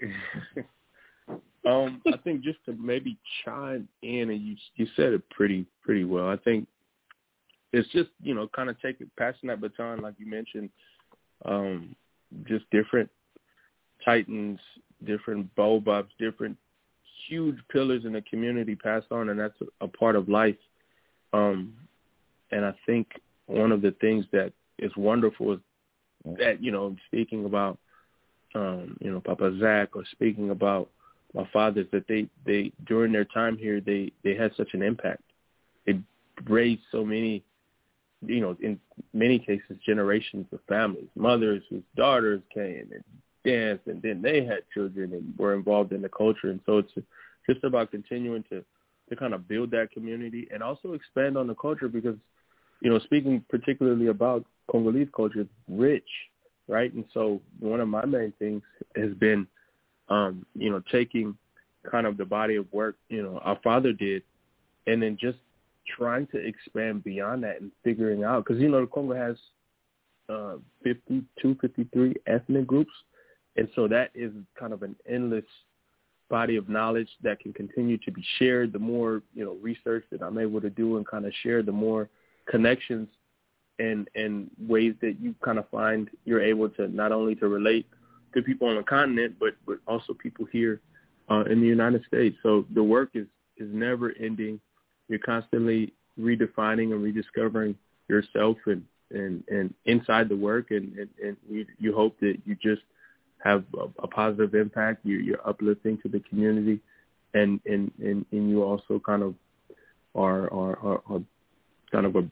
um, 1.66 2.02
I 2.08 2.18
think 2.24 2.42
just 2.42 2.60
to 2.66 2.74
maybe 2.74 3.18
chime 3.44 3.88
in, 4.02 4.30
and 4.30 4.42
you 4.42 4.56
you 4.76 4.88
said 4.96 5.14
it 5.14 5.30
pretty 5.30 5.66
pretty 5.84 6.04
well. 6.04 6.30
I 6.30 6.38
think 6.38 6.68
it's 7.72 7.88
just 7.90 8.10
you 8.22 8.34
know 8.34 8.48
kind 8.56 8.70
of 8.70 8.80
taking 8.82 9.10
passing 9.18 9.50
that 9.50 9.62
baton, 9.62 10.02
like 10.02 10.16
you 10.18 10.26
mentioned, 10.26 10.70
um, 11.46 11.96
just 12.46 12.70
different 12.72 13.10
titans, 14.04 14.60
different 15.06 15.54
baobabs, 15.56 16.12
different 16.20 16.58
huge 17.28 17.58
pillars 17.72 18.06
in 18.06 18.14
the 18.14 18.22
community 18.22 18.76
passed 18.76 19.08
on, 19.12 19.30
and 19.30 19.40
that's 19.40 19.58
a, 19.82 19.88
part 19.88 20.16
of 20.16 20.30
life. 20.30 20.58
Um, 21.32 21.74
and 22.52 22.66
I 22.66 22.74
think 22.86 23.08
one 23.48 23.72
of 23.72 23.82
the 23.82 23.92
things 24.02 24.26
that 24.32 24.54
is 24.80 24.92
wonderful 24.96 25.54
is 25.54 25.60
that 26.38 26.64
you 26.64 26.72
know 26.72 26.96
speaking 27.08 27.46
about 27.46 27.78
um, 28.56 28.98
you 29.02 29.12
know 29.12 29.20
Papa 29.20 29.58
Zach 29.60 29.96
or 29.96 30.04
speaking 30.12 30.50
about 30.50 30.90
my 31.34 31.48
fathers 31.52 31.88
that 31.92 32.08
they 32.08 32.28
they 32.46 32.72
during 32.86 33.12
their 33.12 33.26
time 33.26 33.58
here 33.58 33.82
they 33.82 34.12
they 34.24 34.36
had 34.36 34.52
such 34.56 34.74
an 34.74 34.82
impact. 34.82 35.24
It 35.86 35.98
raised 36.48 36.84
so 36.92 37.04
many 37.04 37.44
you 38.26 38.42
know 38.42 38.56
in 38.62 38.80
many 39.14 39.40
cases 39.40 39.78
generations 39.86 40.46
of 40.52 40.60
families, 40.68 41.10
mothers 41.16 41.64
whose 41.70 41.84
daughters 41.96 42.42
came 42.54 42.90
and 42.92 43.04
danced 43.44 43.88
and 43.88 44.02
then 44.02 44.22
they 44.22 44.44
had 44.44 44.60
children 44.74 45.14
and 45.14 45.34
were 45.38 45.54
involved 45.54 45.92
in 45.92 46.02
the 46.02 46.10
culture. 46.10 46.50
And 46.50 46.60
so 46.66 46.78
it's 46.78 46.92
just 47.50 47.64
about 47.64 47.92
continuing 47.92 48.44
to 48.50 48.64
to 49.10 49.16
kind 49.18 49.34
of 49.34 49.48
build 49.50 49.70
that 49.72 49.92
community 49.92 50.48
and 50.52 50.64
also 50.64 50.94
expand 50.94 51.38
on 51.38 51.48
the 51.48 51.56
culture 51.56 51.90
because 51.90 52.16
you 52.82 52.90
know 52.90 53.00
speaking 53.00 53.44
particularly 53.50 54.08
about 54.08 54.46
Congolese 54.72 55.10
culture 55.14 55.42
it's 55.42 55.50
rich 55.68 56.08
right? 56.68 56.94
And 56.94 57.06
so 57.14 57.42
one 57.60 57.80
of 57.80 57.88
my 57.88 58.06
main 58.06 58.34
things 58.40 58.62
has 58.96 59.14
been 59.16 59.48
um 60.10 60.46
you 60.56 60.70
know 60.70 60.82
taking 60.92 61.38
kind 61.90 62.06
of 62.08 62.18
the 62.18 62.26
body 62.26 62.56
of 62.56 62.72
work 62.72 62.96
you 63.10 63.24
know 63.24 63.40
our 63.40 63.58
father 63.64 63.94
did 63.94 64.22
and 64.88 65.02
then 65.02 65.18
just 65.20 65.38
trying 65.98 66.28
to 66.28 66.38
expand 66.38 67.04
beyond 67.04 67.44
that 67.44 67.62
and 67.62 67.72
figuring 67.84 68.24
out 68.24 68.44
because 68.46 68.62
you 68.62 68.70
know 68.70 68.82
the 68.82 68.88
Congo 68.88 69.14
has 69.14 69.38
uh 70.30 70.56
52 70.84 71.58
53 71.62 72.16
ethnic 72.28 72.68
groups 72.68 72.92
and 73.56 73.68
so 73.76 73.88
that 73.88 74.12
is 74.16 74.32
kind 74.60 74.74
of 74.74 74.84
an 74.84 74.96
endless 75.08 75.46
body 76.30 76.56
of 76.56 76.68
knowledge 76.70 77.10
that 77.22 77.40
can 77.40 77.54
continue 77.54 77.98
to 78.00 78.12
be 78.12 78.26
shared. 78.40 78.74
The 78.74 78.80
more, 78.80 79.22
you 79.36 79.46
know, 79.46 79.58
research 79.62 80.06
that 80.12 80.22
I'm 80.22 80.40
able 80.40 80.62
to 80.62 80.70
do 80.70 80.98
and 80.98 81.06
kind 81.06 81.26
of 81.26 81.34
share, 81.44 81.62
the 81.62 81.72
more 81.72 82.10
connections 82.50 83.08
and 83.80 84.08
and 84.16 84.50
ways 84.68 84.94
that 85.02 85.20
you 85.20 85.36
kind 85.44 85.58
of 85.58 85.68
find 85.70 86.10
you're 86.26 86.42
able 86.42 86.70
to 86.70 86.88
not 86.88 87.12
only 87.12 87.36
to 87.36 87.48
relate 87.48 87.88
to 88.34 88.42
people 88.42 88.68
on 88.68 88.76
the 88.76 88.84
continent, 88.84 89.36
but 89.40 89.54
but 89.66 89.78
also 89.88 90.14
people 90.14 90.46
here 90.52 90.82
uh, 91.30 91.44
in 91.44 91.62
the 91.62 91.68
United 91.68 92.04
States. 92.06 92.36
So 92.44 92.66
the 92.74 92.84
work 92.84 93.10
is 93.14 93.28
is 93.58 93.70
never 93.72 94.14
ending. 94.20 94.60
You're 95.10 95.20
constantly 95.20 95.94
redefining 96.20 96.94
and 96.94 97.04
rediscovering 97.04 97.76
yourself 98.08 98.58
and 98.66 98.84
and 99.12 99.44
and 99.50 99.74
inside 99.86 100.30
the 100.30 100.36
work, 100.36 100.72
and 100.72 100.98
and, 100.98 101.10
and 101.24 101.38
you, 101.50 101.66
you 101.80 101.94
hope 101.94 102.20
that 102.20 102.38
you 102.46 102.56
just 102.62 102.82
have 103.44 103.64
a, 103.78 104.04
a 104.04 104.08
positive 104.08 104.56
impact. 104.56 105.06
You, 105.06 105.18
you're 105.18 105.48
uplifting 105.48 105.98
to 106.02 106.10
the 106.10 106.20
community, 106.22 106.80
and 107.34 107.60
and 107.66 107.92
and, 108.00 108.26
and 108.32 108.50
you 108.50 108.64
also 108.64 109.02
kind 109.06 109.24
of 109.24 109.36
are 110.16 110.52
are, 110.54 110.80
are, 110.80 111.02
are 111.10 111.22
kind 111.92 112.06
of 112.06 112.16
a 112.16 112.30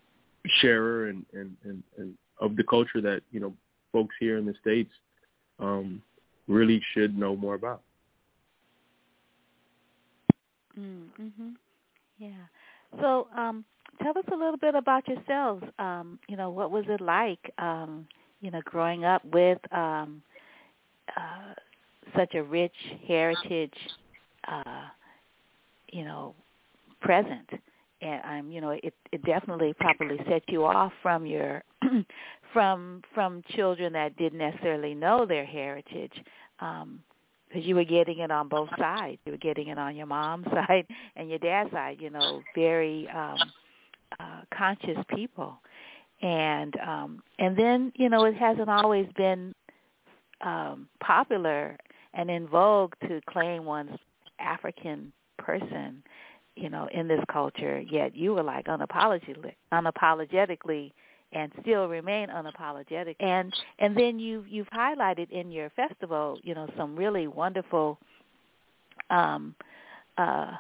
sharer 0.62 1.08
and, 1.10 1.26
and 1.34 1.56
and 1.64 1.84
and 1.98 2.14
of 2.40 2.56
the 2.56 2.64
culture 2.64 3.02
that 3.02 3.22
you 3.32 3.40
know 3.40 3.54
folks 3.92 4.16
here 4.20 4.38
in 4.38 4.46
the 4.46 4.56
states 4.62 4.92
um, 5.60 6.02
really 6.48 6.82
should 6.94 7.18
know 7.18 7.36
more 7.36 7.56
about. 7.56 7.82
Mm-hmm. 10.80 11.50
Yeah. 12.18 12.30
So, 13.00 13.28
um, 13.38 13.66
tell 14.02 14.18
us 14.18 14.26
a 14.32 14.36
little 14.36 14.58
bit 14.58 14.76
about 14.76 15.08
yourselves. 15.08 15.64
Um, 15.80 16.20
you 16.28 16.38
know, 16.38 16.50
what 16.50 16.72
was 16.72 16.86
it 16.88 17.02
like? 17.02 17.52
Um, 17.58 18.08
you 18.42 18.52
know, 18.52 18.62
growing 18.66 19.06
up 19.06 19.24
with 19.26 19.60
um, 19.74 20.22
uh, 21.18 21.54
such 22.16 22.36
a 22.36 22.44
rich 22.44 22.76
heritage, 23.08 23.74
uh, 24.48 24.88
you 25.92 26.04
know, 26.04 26.36
present. 27.02 27.50
And 28.02 28.22
I'm, 28.24 28.52
you 28.52 28.62
know, 28.62 28.72
it 28.72 28.94
it 29.12 29.24
definitely 29.24 29.74
probably 29.80 30.20
set 30.28 30.44
you 30.48 30.66
off 30.66 30.92
from 31.02 31.26
your 31.26 31.64
from 32.54 33.02
from 33.14 33.44
children 33.56 33.94
that 33.94 34.18
didn't 34.18 34.40
necessarily 34.40 34.94
know 34.96 35.26
their 35.26 35.46
heritage. 35.46 36.14
Um, 36.60 37.04
because 37.48 37.68
you 37.68 37.76
were 37.76 37.84
getting 37.84 38.20
it 38.20 38.32
on 38.32 38.48
both 38.48 38.70
sides. 38.78 39.20
You 39.26 39.34
were 39.34 39.38
getting 39.38 39.68
it 39.68 39.78
on 39.78 39.96
your 39.96 40.06
mom's 40.06 40.46
side 40.52 40.88
and 41.18 41.30
your 41.30 41.40
dad's 41.40 41.72
side. 41.72 41.98
You 42.00 42.10
know, 42.10 42.42
very 42.56 43.10
um, 43.10 43.38
uh, 44.20 44.42
conscious 44.56 44.98
people, 45.14 45.60
and 46.22 46.74
um, 46.80 47.24
and 47.40 47.58
then 47.58 47.92
you 47.96 48.10
know 48.10 48.26
it 48.26 48.36
hasn't 48.36 48.70
always 48.70 49.08
been 49.18 49.54
um, 50.44 50.88
popular 51.00 51.78
and 52.14 52.30
in 52.30 52.48
vogue 52.48 52.94
to 53.08 53.22
claim 53.30 53.66
one's 53.66 53.98
African 54.40 55.12
person, 55.38 56.04
you 56.56 56.70
know, 56.70 56.88
in 56.94 57.08
this 57.08 57.22
culture. 57.32 57.80
Yet 57.80 58.16
you 58.16 58.34
were 58.34 58.44
like 58.44 58.66
unapologetically, 58.66 59.54
unapologetically, 59.72 60.92
and 61.34 61.52
still 61.62 61.88
remain 61.88 62.28
unapologetic. 62.30 63.16
And 63.20 63.54
and 63.80 63.96
then 63.96 64.20
you 64.20 64.44
you've 64.48 64.70
highlighted 64.70 65.30
in 65.32 65.52
your 65.52 65.70
festival, 65.72 66.38
you 66.44 66.54
know, 66.54 66.70
some 66.78 66.96
really 66.96 67.28
wonderful 67.28 67.98
um, 69.10 69.56
uh, 70.18 70.52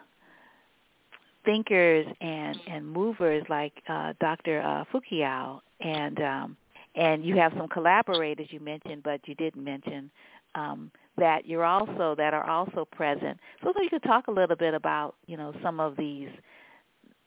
thinkers 1.45 2.05
and 2.21 2.57
and 2.67 2.87
movers 2.87 3.43
like 3.49 3.73
uh, 3.89 4.13
Dr. 4.19 4.61
Uh, 4.61 4.83
Fu-Kiau 4.91 5.59
and 5.79 6.21
um, 6.21 6.57
and 6.95 7.23
you 7.25 7.37
have 7.37 7.53
some 7.57 7.67
collaborators 7.67 8.47
you 8.49 8.59
mentioned, 8.59 9.03
but 9.03 9.21
you 9.25 9.35
didn't 9.35 9.63
mention 9.63 10.11
um, 10.55 10.91
that 11.17 11.45
you're 11.45 11.65
also 11.65 12.15
that 12.17 12.33
are 12.33 12.49
also 12.49 12.85
present. 12.85 13.37
So, 13.63 13.71
so 13.75 13.81
you 13.81 13.89
could 13.89 14.03
talk 14.03 14.27
a 14.27 14.31
little 14.31 14.55
bit 14.55 14.73
about 14.73 15.15
you 15.27 15.37
know 15.37 15.53
some 15.63 15.79
of 15.79 15.95
these 15.95 16.29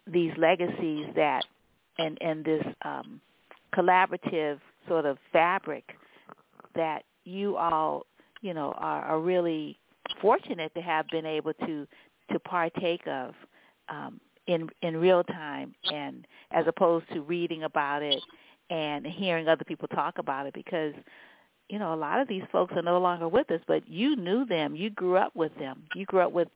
these 0.07 0.33
legacies 0.37 1.07
that 1.16 1.44
and 1.98 2.18
and 2.20 2.44
this 2.44 2.64
um, 2.85 3.20
collaborative 3.74 4.59
sort 4.88 5.07
of 5.07 5.18
fabric 5.33 5.96
that 6.74 7.05
you 7.24 7.57
all 7.57 8.07
you 8.42 8.53
know 8.53 8.72
are, 8.77 9.03
are 9.03 9.20
really 9.20 9.79
fortunate 10.20 10.74
to 10.74 10.81
have 10.83 11.07
been 11.09 11.27
able 11.27 11.55
to 11.55 11.87
to 12.31 12.38
partake 12.40 13.07
of 13.07 13.35
um, 13.88 14.20
in 14.46 14.68
in 14.83 14.96
real 14.96 15.22
time 15.24 15.74
and 15.92 16.27
as 16.50 16.66
opposed 16.66 17.07
to 17.12 17.22
reading 17.22 17.62
about 17.62 18.03
it 18.03 18.20
and 18.70 19.07
hearing 19.07 19.48
other 19.48 19.64
people 19.64 19.88
talk 19.88 20.18
about 20.18 20.46
it 20.46 20.55
because 20.55 20.94
you 21.68 21.79
know 21.79 21.94
a 21.94 21.96
lot 21.96 22.20
of 22.20 22.29
these 22.29 22.42
folks 22.53 22.72
are 22.77 22.83
no 22.83 22.98
longer 22.98 23.29
with 23.29 23.50
us 23.50 23.61
but 23.66 23.87
you 23.88 24.16
knew 24.16 24.44
them. 24.44 24.74
You 24.77 24.90
grew 24.90 25.16
up 25.16 25.35
with 25.35 25.57
them. 25.59 25.85
You 25.94 26.05
grew 26.07 26.20
up 26.20 26.33
with 26.33 26.48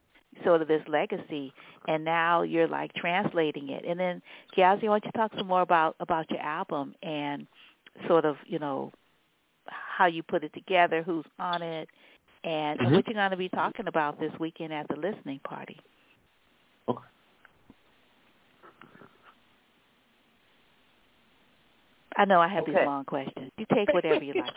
sort 0.45 0.61
of 0.63 0.69
this 0.69 0.83
legacy 0.89 1.53
and 1.89 2.05
now 2.05 2.43
you're 2.43 2.69
like 2.69 2.93
translating 2.95 3.71
it. 3.71 3.85
And 3.87 3.99
then 3.99 4.23
Kiazi, 4.57 4.83
why 4.85 4.99
don't 5.01 5.05
you 5.07 5.13
talk 5.13 5.33
some 5.37 5.47
more 5.47 5.63
about 5.63 5.97
about 6.01 6.31
your 6.31 6.41
album 6.41 6.95
and 7.03 7.47
sort 8.07 8.25
of 8.25 8.37
you 8.47 8.59
know 8.59 8.93
how 9.67 10.07
you 10.07 10.23
put 10.23 10.45
it 10.45 10.53
together 10.55 11.03
who's 11.03 11.25
on 11.39 11.63
it 11.63 11.89
and, 12.45 12.79
Mhm. 12.79 12.87
and 12.87 12.95
what 12.95 13.07
you're 13.07 13.15
going 13.15 13.31
to 13.31 13.37
be 13.37 13.49
talking 13.49 13.89
about 13.89 14.19
this 14.21 14.33
weekend 14.39 14.73
at 14.73 14.87
the 14.89 14.97
listening 14.97 15.41
party 15.41 15.79
I 22.19 22.25
know 22.25 22.41
I 22.41 22.49
have 22.49 22.65
Okay. 22.65 22.73
these 22.73 22.85
long 22.85 23.05
questions. 23.05 23.51
You 23.59 23.67
take 23.73 23.93
whatever 23.95 24.23
you 24.23 24.35
like 24.35 24.53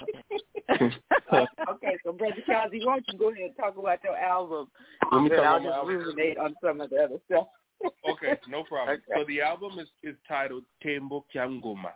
okay, 1.33 1.97
so 2.03 2.11
Brother 2.11 2.35
Kiazi, 2.47 2.83
why 2.85 2.95
don't 2.99 3.05
you 3.11 3.19
go 3.19 3.29
ahead 3.29 3.43
and 3.43 3.55
talk 3.57 3.77
about 3.77 4.03
your 4.03 4.17
album? 4.17 4.67
Let 5.11 5.21
me 5.21 5.29
Then 5.29 5.37
talk 5.39 5.45
I'll 5.45 5.57
about 5.57 5.63
my 5.63 5.69
just 5.69 5.77
album. 5.77 5.95
ruminate 5.95 6.37
on 6.37 6.55
some 6.63 6.81
of 6.81 6.89
the 6.89 6.97
other 6.97 7.17
stuff. 7.27 7.47
okay, 8.09 8.39
no 8.49 8.63
problem. 8.63 8.97
Okay. 8.97 9.19
So 9.19 9.25
the 9.27 9.41
album 9.41 9.79
is, 9.79 9.87
is 10.01 10.15
titled 10.27 10.63
Tembo 10.81 11.25
Kyangoma. 11.33 11.91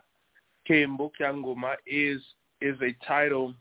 Tembo 0.66 1.10
Kyangoma 1.20 1.74
is 1.86 2.20
is 2.60 2.76
a 2.80 2.94
title 3.06 3.54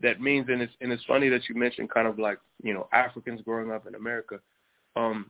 that 0.00 0.20
means, 0.20 0.46
and 0.48 0.62
it's 0.62 0.72
and 0.80 0.92
it's 0.92 1.04
funny 1.04 1.28
that 1.28 1.48
you 1.48 1.54
mentioned 1.54 1.90
kind 1.90 2.08
of 2.08 2.18
like 2.18 2.38
you 2.62 2.72
know 2.72 2.88
Africans 2.92 3.42
growing 3.42 3.70
up 3.70 3.86
in 3.86 3.94
America. 3.94 4.40
Um, 4.96 5.26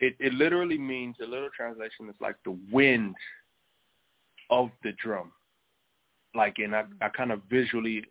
it 0.00 0.14
it 0.18 0.32
literally 0.32 0.78
means 0.78 1.16
a 1.22 1.26
little 1.26 1.50
translation 1.54 2.08
is 2.08 2.14
like 2.20 2.36
the 2.44 2.56
wind 2.72 3.14
of 4.48 4.70
the 4.82 4.92
drum. 4.92 5.32
Like, 6.34 6.58
and 6.58 6.74
I 6.74 6.84
I 7.00 7.08
kind 7.08 7.32
of 7.32 7.40
visually 7.50 8.04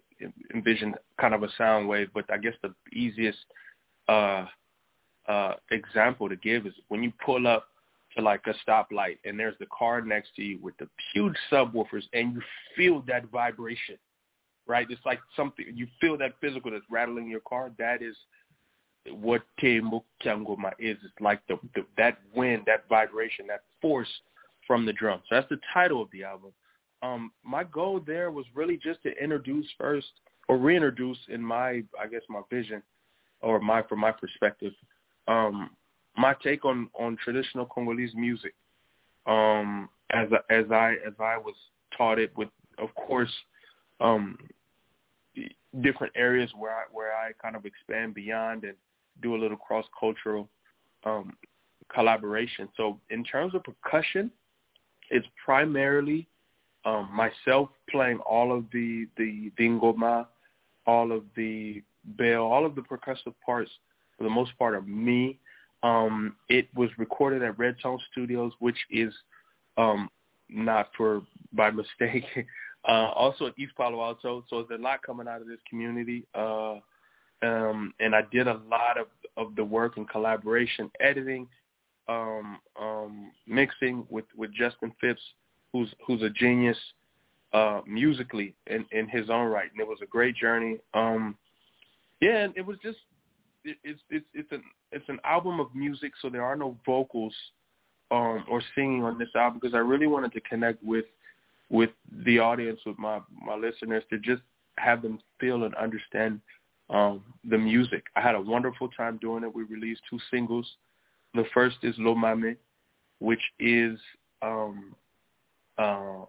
envisioned 0.54 0.96
kind 1.20 1.34
of 1.34 1.44
a 1.44 1.50
sound 1.58 1.88
wave, 1.88 2.10
but 2.14 2.26
I 2.32 2.38
guess 2.38 2.54
the 2.62 2.74
easiest 2.94 3.40
uh 4.08 4.46
uh 5.28 5.54
example 5.72 6.28
to 6.30 6.36
give 6.36 6.66
is 6.66 6.74
when 6.88 7.04
you 7.04 7.14
pull 7.24 7.48
up 7.48 7.68
to 8.18 8.24
like 8.24 8.42
a 8.48 8.70
stoplight 8.70 9.20
and 9.24 9.40
there's 9.40 9.56
the 9.60 9.68
car 9.68 10.02
next 10.02 10.36
to 10.36 10.42
you 10.42 10.60
with 10.62 10.76
the 10.78 10.88
huge 11.14 11.36
subwoofers 11.52 12.04
and 12.14 12.34
you 12.34 12.42
feel 12.76 13.04
that 13.08 13.26
vibration 13.32 13.98
right? 14.70 14.88
It's 14.90 15.06
like 15.06 15.20
something 15.36 15.66
you 15.74 15.88
feel 16.00 16.18
that 16.20 16.36
physical 16.40 16.72
that's 16.72 16.86
rattling 16.90 17.28
your 17.28 17.42
car. 17.42 17.72
That 17.78 18.02
is 18.02 18.16
what 19.10 19.42
Tembo 19.60 20.06
Kyangoma 20.24 20.72
is. 20.78 20.98
It's 21.04 21.20
like 21.20 21.42
the, 21.48 21.58
the 21.76 21.86
that 21.98 22.20
wind 22.34 22.64
that 22.68 22.88
vibration 22.88 23.48
that 23.48 23.64
force 23.82 24.08
from 24.68 24.86
the 24.86 24.94
drum. 24.94 25.22
So 25.28 25.36
that's 25.36 25.50
the 25.50 25.60
title 25.74 26.02
of 26.02 26.10
the 26.12 26.24
album 26.24 26.52
um 27.02 27.32
my 27.44 27.64
goal 27.64 28.02
there 28.06 28.32
was 28.32 28.46
really 28.54 28.78
just 28.78 29.02
to 29.04 29.12
introduce 29.22 29.68
first 29.78 30.08
or 30.48 30.58
reintroduce 30.58 31.18
in 31.30 31.42
my 31.42 31.84
i 32.00 32.08
guess 32.10 32.22
my 32.30 32.42
vision 32.50 32.82
or 33.42 33.60
my 33.60 33.82
from 33.84 34.00
my 34.00 34.12
perspective 34.12 34.74
um 35.28 35.70
my 36.18 36.36
take 36.44 36.66
on 36.66 36.90
on 37.00 37.18
traditional 37.24 37.66
Congolese 37.66 38.14
music 38.16 38.54
um 39.26 39.90
as 40.12 40.28
as 40.50 40.66
I 40.72 40.96
as 41.06 41.14
I 41.20 41.38
was 41.38 41.56
taught 41.98 42.20
it 42.20 42.36
with 42.36 42.50
of 42.78 42.94
course 42.96 43.32
um 44.00 44.38
different 45.82 46.14
areas 46.16 46.50
where 46.58 46.72
I 46.72 46.84
where 46.92 47.14
I 47.14 47.32
kind 47.42 47.56
of 47.56 47.66
expand 47.66 48.14
beyond 48.14 48.64
and 48.64 48.76
do 49.22 49.36
a 49.36 49.38
little 49.38 49.58
cross 49.58 49.86
cultural 49.98 50.50
um 51.06 51.34
collaboration. 51.94 52.68
So 52.76 53.00
in 53.10 53.24
terms 53.24 53.56
of 53.56 53.64
percussion, 53.64 54.32
it's 55.10 55.28
primarily 55.44 56.28
um 56.86 57.10
myself 57.14 57.70
playing 57.90 58.20
all 58.20 58.56
of 58.56 58.66
the 58.72 59.08
the 59.18 59.52
dingoma, 59.60 60.28
all 60.86 61.12
of 61.12 61.24
the 61.36 61.84
bell, 62.04 62.44
all 62.44 62.66
of 62.66 62.76
the 62.76 62.82
percussive 62.82 63.36
parts 63.46 63.72
for 64.18 64.24
the 64.24 64.30
most 64.30 64.58
part 64.58 64.76
are 64.76 64.82
me. 64.82 65.40
Um, 65.82 66.36
it 66.50 66.68
was 66.76 66.90
recorded 66.98 67.42
at 67.42 67.58
Red 67.58 67.78
Tone 67.82 68.00
Studios, 68.12 68.52
which 68.60 68.78
is 68.92 69.14
um, 69.78 70.10
not 70.50 70.90
for 70.98 71.22
by 71.54 71.72
mistake. 71.72 72.26
uh, 72.88 73.12
also 73.16 73.48
in 73.48 73.54
East 73.58 73.74
Palo 73.78 74.02
Alto, 74.02 74.44
so 74.50 74.66
there's 74.68 74.80
a 74.80 74.84
lot 74.84 75.02
coming 75.02 75.28
out 75.28 75.42
of 75.42 75.48
this 75.48 75.60
community. 75.70 76.26
Uh, 76.36 76.76
um, 77.42 77.94
and 78.00 78.14
I 78.14 78.22
did 78.32 78.48
a 78.48 78.60
lot 78.70 78.98
of, 79.00 79.08
of 79.38 79.56
the 79.56 79.64
work 79.64 79.98
in 79.98 80.06
collaboration, 80.06 80.92
editing, 81.00 81.48
um, 82.10 82.60
um, 82.80 83.32
mixing 83.48 84.06
with, 84.10 84.26
with 84.36 84.54
Justin 84.54 84.92
Phipps, 85.00 85.22
who's 85.74 85.94
who's 86.06 86.22
a 86.22 86.30
genius 86.30 86.78
uh, 87.54 87.82
musically 87.88 88.56
in, 88.68 88.86
in 88.92 89.08
his 89.08 89.30
own 89.30 89.48
right, 89.48 89.72
and 89.72 89.80
it 89.80 89.88
was 89.88 90.00
a 90.02 90.06
great 90.06 90.36
journey. 90.36 90.78
Um, 90.94 91.36
yeah, 92.22 92.44
and 92.44 92.54
it 92.56 92.66
was 92.66 92.78
just 92.84 92.98
it, 93.64 93.78
it's 93.84 94.02
it's 94.10 94.26
it's 94.34 94.52
an 94.52 94.64
it's 94.92 95.08
an 95.10 95.20
album 95.24 95.60
of 95.60 95.74
music, 95.74 96.14
so 96.22 96.30
there 96.30 96.44
are 96.44 96.56
no 96.56 96.78
vocals 96.86 97.34
um, 98.12 98.44
or 98.50 98.62
singing 98.76 99.04
on 99.04 99.18
this 99.18 99.30
album 99.36 99.60
because 99.62 99.76
I 99.76 99.80
really 99.80 100.08
wanted 100.08 100.34
to 100.34 100.42
connect 100.42 100.84
with 100.84 101.06
with 101.70 101.92
the 102.26 102.40
audience, 102.40 102.80
with 102.86 102.98
my 102.98 103.20
my 103.46 103.56
listeners, 103.56 104.04
to 104.10 104.20
just 104.20 104.42
have 104.78 105.02
them 105.02 105.20
feel 105.40 105.64
and 105.64 105.76
understand 105.76 106.42
um, 106.90 107.22
the 107.48 107.58
music. 107.58 108.04
I 108.16 108.22
had 108.22 108.36
a 108.36 108.42
wonderful 108.42 108.90
time 108.90 109.18
doing 109.22 109.44
it. 109.44 109.54
We 109.54 109.64
released 109.64 110.02
two 110.10 110.20
singles. 110.32 110.68
The 111.36 111.46
first 111.54 111.78
is 111.84 111.94
Lo 112.00 112.16
Mame, 112.16 112.58
which 113.20 113.42
is 113.60 114.00
um, 114.42 114.96
uh, 115.80 116.26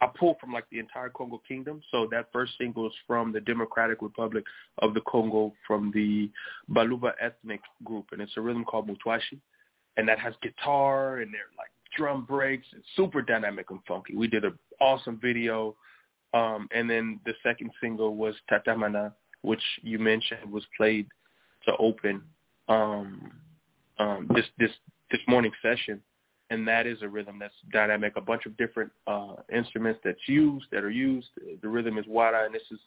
I 0.00 0.06
pulled 0.18 0.38
from 0.38 0.52
like 0.52 0.66
the 0.70 0.78
entire 0.78 1.08
Congo 1.08 1.40
Kingdom. 1.46 1.80
So 1.90 2.06
that 2.12 2.28
first 2.32 2.52
single 2.58 2.86
is 2.86 2.92
from 3.06 3.32
the 3.32 3.40
Democratic 3.40 4.00
Republic 4.00 4.44
of 4.78 4.94
the 4.94 5.00
Congo, 5.08 5.52
from 5.66 5.90
the 5.92 6.30
Baluba 6.70 7.12
ethnic 7.20 7.60
group, 7.82 8.06
and 8.12 8.20
it's 8.20 8.36
a 8.36 8.40
rhythm 8.40 8.64
called 8.64 8.88
Mutwashi, 8.88 9.40
and 9.96 10.08
that 10.08 10.18
has 10.20 10.34
guitar 10.42 11.18
and 11.18 11.32
they're 11.32 11.50
like 11.56 11.70
drum 11.96 12.24
breaks. 12.24 12.66
It's 12.76 12.86
super 12.94 13.22
dynamic 13.22 13.70
and 13.70 13.80
funky. 13.88 14.14
We 14.14 14.28
did 14.28 14.44
an 14.44 14.56
awesome 14.80 15.18
video, 15.20 15.74
um, 16.32 16.68
and 16.72 16.88
then 16.88 17.18
the 17.24 17.32
second 17.42 17.72
single 17.80 18.14
was 18.14 18.34
Tatamana, 18.50 19.12
which 19.42 19.62
you 19.82 19.98
mentioned 19.98 20.52
was 20.52 20.64
played 20.76 21.08
to 21.64 21.76
open 21.78 22.22
um, 22.68 23.32
um, 23.98 24.30
this 24.32 24.44
this 24.58 24.70
this 25.10 25.20
morning 25.26 25.50
session 25.60 26.00
and 26.50 26.66
that 26.66 26.86
is 26.86 27.02
a 27.02 27.08
rhythm 27.08 27.38
that's 27.38 27.54
dynamic. 27.72 28.14
A 28.16 28.20
bunch 28.20 28.46
of 28.46 28.56
different 28.56 28.90
uh, 29.06 29.34
instruments 29.54 30.00
that's 30.02 30.26
used 30.26 30.66
that 30.72 30.84
are 30.84 30.90
used. 30.90 31.28
The 31.62 31.68
rhythm 31.68 31.98
is 31.98 32.06
wada, 32.06 32.44
and 32.44 32.54
this 32.54 32.62
is 32.70 32.78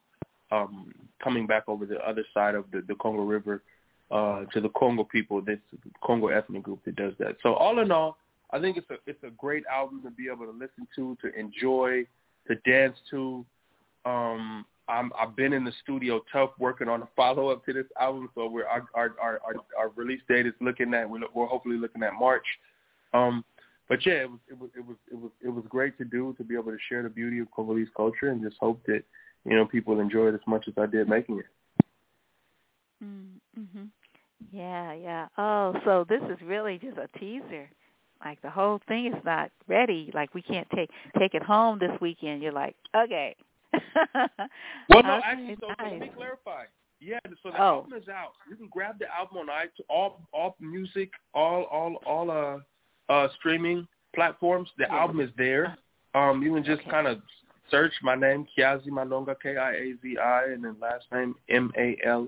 um, 0.51 0.93
coming 1.23 1.47
back 1.47 1.63
over 1.67 1.85
the 1.85 1.97
other 2.07 2.25
side 2.33 2.55
of 2.55 2.65
the, 2.71 2.83
the 2.87 2.95
Congo 2.95 3.23
River 3.23 3.61
uh, 4.09 4.45
to 4.53 4.61
the 4.61 4.69
Congo 4.69 5.03
people. 5.03 5.41
This 5.41 5.59
Congo 6.03 6.27
ethnic 6.27 6.63
group 6.63 6.83
that 6.85 6.95
does 6.95 7.13
that. 7.19 7.37
So 7.43 7.53
all 7.53 7.79
in 7.79 7.91
all, 7.91 8.17
I 8.51 8.59
think 8.59 8.77
it's 8.77 8.89
a 8.89 8.97
it's 9.05 9.23
a 9.23 9.29
great 9.29 9.63
album 9.71 10.01
to 10.03 10.11
be 10.11 10.27
able 10.27 10.45
to 10.45 10.51
listen 10.51 10.87
to, 10.95 11.17
to 11.21 11.39
enjoy, 11.39 12.05
to 12.47 12.55
dance 12.65 12.97
to. 13.11 13.45
Um, 14.05 14.65
I'm, 14.89 15.11
I've 15.17 15.35
been 15.35 15.53
in 15.53 15.63
the 15.63 15.71
studio 15.83 16.21
tough 16.33 16.49
working 16.59 16.89
on 16.89 17.03
a 17.03 17.07
follow 17.15 17.49
up 17.49 17.63
to 17.65 17.73
this 17.73 17.85
album, 17.99 18.29
so 18.35 18.47
we're 18.47 18.65
our 18.65 18.85
our 18.93 19.15
our, 19.21 19.39
our, 19.45 19.53
our 19.77 19.89
release 19.95 20.21
date 20.27 20.47
is 20.47 20.53
looking 20.59 20.93
at 20.93 21.09
we're, 21.09 21.21
we're 21.33 21.45
hopefully 21.45 21.77
looking 21.77 22.03
at 22.03 22.13
March. 22.13 22.45
Um, 23.13 23.43
but 23.91 24.05
yeah, 24.05 24.23
it 24.23 24.29
was 24.31 24.39
it 24.49 24.57
was 24.57 24.69
it 24.73 24.85
was 24.87 24.95
it 25.11 25.15
was 25.15 25.31
it 25.43 25.49
was 25.49 25.65
great 25.67 25.97
to 25.97 26.05
do 26.05 26.33
to 26.37 26.45
be 26.45 26.55
able 26.55 26.71
to 26.71 26.77
share 26.87 27.03
the 27.03 27.09
beauty 27.09 27.39
of 27.39 27.51
Congolese 27.51 27.89
culture 27.93 28.29
and 28.29 28.41
just 28.41 28.55
hope 28.57 28.81
that 28.85 29.03
you 29.43 29.53
know 29.53 29.65
people 29.65 29.99
enjoy 29.99 30.29
it 30.29 30.33
as 30.33 30.39
much 30.47 30.63
as 30.69 30.73
I 30.77 30.85
did 30.85 31.09
making 31.09 31.39
it. 31.39 31.45
Mm-hmm. 33.03 33.83
Yeah, 34.49 34.93
yeah. 34.93 35.27
Oh, 35.37 35.75
so 35.83 36.05
this 36.07 36.21
is 36.31 36.37
really 36.41 36.79
just 36.79 36.97
a 36.97 37.09
teaser. 37.19 37.69
Like 38.23 38.41
the 38.41 38.49
whole 38.49 38.79
thing 38.87 39.07
is 39.07 39.25
not 39.25 39.51
ready. 39.67 40.09
Like 40.13 40.33
we 40.33 40.41
can't 40.41 40.67
take 40.73 40.89
take 41.19 41.33
it 41.33 41.43
home 41.43 41.77
this 41.77 41.91
weekend. 41.99 42.41
You're 42.41 42.53
like, 42.53 42.77
okay. 42.95 43.35
well, 44.13 45.03
no, 45.03 45.17
okay, 45.17 45.21
actually, 45.25 45.57
so, 45.59 45.73
so 45.77 45.83
let 45.83 45.99
me 45.99 46.11
clarify. 46.15 46.63
Yeah, 47.01 47.19
so 47.43 47.51
the 47.51 47.61
Oh. 47.61 47.83
album 47.83 47.93
is 48.01 48.07
out. 48.07 48.33
You 48.49 48.55
can 48.55 48.69
grab 48.71 48.99
the 48.99 49.13
album 49.13 49.37
on 49.39 49.47
iTunes, 49.47 49.83
all 49.89 50.21
all 50.31 50.55
music, 50.61 51.11
all 51.33 51.63
all 51.63 51.95
all 52.05 52.31
uh 52.31 52.59
uh 53.11 53.27
streaming 53.37 53.79
platforms. 54.15 54.69
The 54.77 54.85
Yeah. 54.85 55.01
album 55.01 55.19
is 55.19 55.31
there. 55.37 55.77
Um, 56.13 56.41
you 56.43 56.53
can 56.53 56.63
just 56.63 56.81
Okay. 56.81 56.91
kind 56.91 57.07
of 57.07 57.21
search 57.69 57.93
my 58.01 58.15
name, 58.15 58.45
Kiazi 58.51 58.89
Malonga, 58.97 59.35
K 59.43 59.57
I 59.57 59.71
A 59.83 59.93
Z 60.01 60.17
I, 60.17 60.43
and 60.53 60.63
then 60.63 60.75
last 60.79 61.05
name 61.11 61.35
M 61.49 61.71
A 61.77 61.97
L 62.03 62.27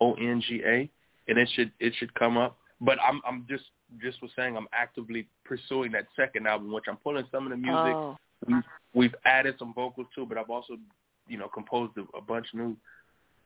O 0.00 0.14
N 0.14 0.40
G 0.46 0.62
A, 0.64 0.88
and 1.28 1.38
it 1.38 1.48
should 1.54 1.72
it 1.80 1.94
should 1.96 2.12
come 2.14 2.36
up. 2.36 2.58
But 2.80 2.98
I'm 3.02 3.20
I'm 3.26 3.46
just 3.48 3.64
just 4.04 4.20
was 4.22 4.30
saying 4.36 4.56
I'm 4.56 4.68
actively 4.72 5.26
pursuing 5.44 5.92
that 5.92 6.06
second 6.14 6.46
album, 6.46 6.72
which 6.72 6.88
I'm 6.88 6.98
pulling 6.98 7.26
some 7.32 7.44
of 7.46 7.50
the 7.50 7.56
music. 7.56 7.96
Oh, 7.96 8.16
We've, 8.46 8.62
we've 8.94 9.14
added 9.24 9.56
some 9.58 9.74
vocals 9.74 10.06
too, 10.14 10.24
but 10.24 10.38
I've 10.38 10.50
also 10.50 10.74
you 11.26 11.38
know 11.38 11.48
composed 11.48 11.94
a, 11.98 12.04
a 12.16 12.20
bunch 12.20 12.46
new 12.54 12.76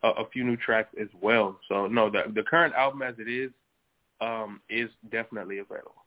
a, 0.03 0.09
a 0.23 0.29
few 0.33 0.45
new 0.45 0.57
tracks 0.57 0.95
as 1.01 1.09
well. 1.21 1.59
So 1.69 1.87
no, 1.87 2.11
the 2.11 2.25
the 2.35 2.43
current 2.43 2.75
album 2.75 3.03
as 3.03 3.15
it 3.19 3.29
is 3.29 3.51
um 4.21 4.61
is 4.69 4.91
definitely 5.11 5.59
available. 5.59 6.02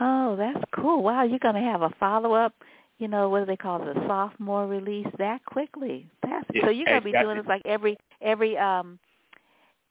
Oh, 0.00 0.36
that's 0.36 0.62
cool. 0.74 1.02
Wow, 1.02 1.24
you're 1.24 1.38
gonna 1.38 1.60
have 1.62 1.82
a 1.82 1.90
follow 2.00 2.32
up 2.34 2.54
you 2.98 3.08
know, 3.08 3.28
what 3.28 3.40
do 3.40 3.46
they 3.46 3.56
call 3.56 3.82
it, 3.82 3.96
a 3.96 4.00
sophomore 4.06 4.68
release 4.68 5.08
that 5.18 5.44
quickly. 5.44 6.06
That's 6.22 6.46
Yeah, 6.54 6.66
so 6.66 6.70
you're 6.70 6.86
gonna 6.86 7.00
be 7.00 7.10
exactly. 7.10 7.24
doing 7.34 7.36
this 7.38 7.46
like 7.48 7.62
every 7.64 7.98
every 8.20 8.56
um 8.56 8.96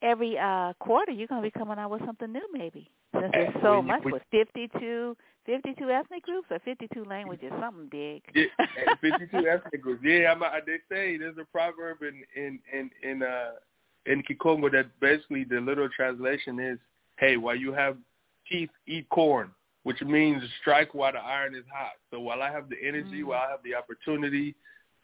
every 0.00 0.38
uh 0.38 0.72
quarter 0.80 1.12
you're 1.12 1.26
gonna 1.26 1.42
be 1.42 1.50
coming 1.50 1.78
out 1.78 1.90
with 1.90 2.04
something 2.06 2.32
new 2.32 2.48
maybe. 2.54 2.90
Since 3.12 3.30
there's 3.32 3.52
so 3.62 3.76
When 3.76 3.86
much 3.88 4.04
when- 4.04 4.14
with 4.14 4.22
fifty 4.30 4.68
two 4.80 5.14
fifty 5.44 5.74
two 5.74 5.90
ethnic 5.90 6.22
groups 6.22 6.46
or 6.50 6.58
fifty 6.60 6.88
two 6.94 7.04
languages, 7.04 7.52
something 7.60 7.88
big. 7.90 8.22
Yeah, 8.34 8.94
52 9.02 9.46
ethnic 9.46 9.82
groups. 9.82 10.02
Yeah, 10.02 10.32
I'm, 10.32 10.42
I, 10.42 10.60
they 10.64 10.78
say 10.88 11.18
there's 11.18 11.36
a 11.36 11.44
proverb 11.44 11.98
in 12.02 12.22
in 12.34 12.58
in 12.72 12.90
in 13.02 13.22
uh 13.22 13.50
in 14.06 14.22
Kikongo 14.22 14.72
that 14.72 14.86
basically 15.00 15.44
the 15.44 15.60
literal 15.60 15.90
translation 15.94 16.58
is, 16.58 16.78
"Hey, 17.18 17.36
while 17.36 17.56
you 17.56 17.72
have 17.74 17.98
teeth, 18.50 18.70
eat 18.86 19.06
corn," 19.10 19.50
which 19.84 20.00
means 20.02 20.42
strike 20.60 20.94
while 20.94 21.12
the 21.12 21.18
iron 21.18 21.54
is 21.54 21.64
hot. 21.72 21.92
So 22.10 22.20
while 22.20 22.42
I 22.42 22.50
have 22.50 22.68
the 22.68 22.76
energy, 22.82 23.22
Mm. 23.22 23.26
while 23.26 23.42
I 23.46 23.50
have 23.50 23.62
the 23.64 23.74
opportunity, 23.74 24.54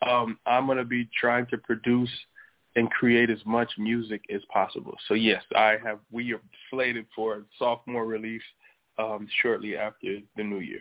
um, 0.02 0.38
I'm 0.46 0.66
gonna 0.66 0.84
be 0.84 1.08
trying 1.18 1.46
to 1.46 1.58
produce 1.58 2.10
and 2.76 2.90
create 2.90 3.30
as 3.30 3.44
much 3.46 3.70
music 3.78 4.22
as 4.32 4.42
possible. 4.52 4.96
So 5.08 5.14
yes, 5.14 5.42
I 5.54 5.76
have. 5.82 6.00
We 6.10 6.32
are 6.34 6.40
slated 6.70 7.06
for 7.14 7.36
a 7.36 7.42
sophomore 7.58 8.06
release 8.06 8.42
um, 8.98 9.26
shortly 9.42 9.76
after 9.76 10.18
the 10.36 10.42
new 10.44 10.58
year. 10.60 10.80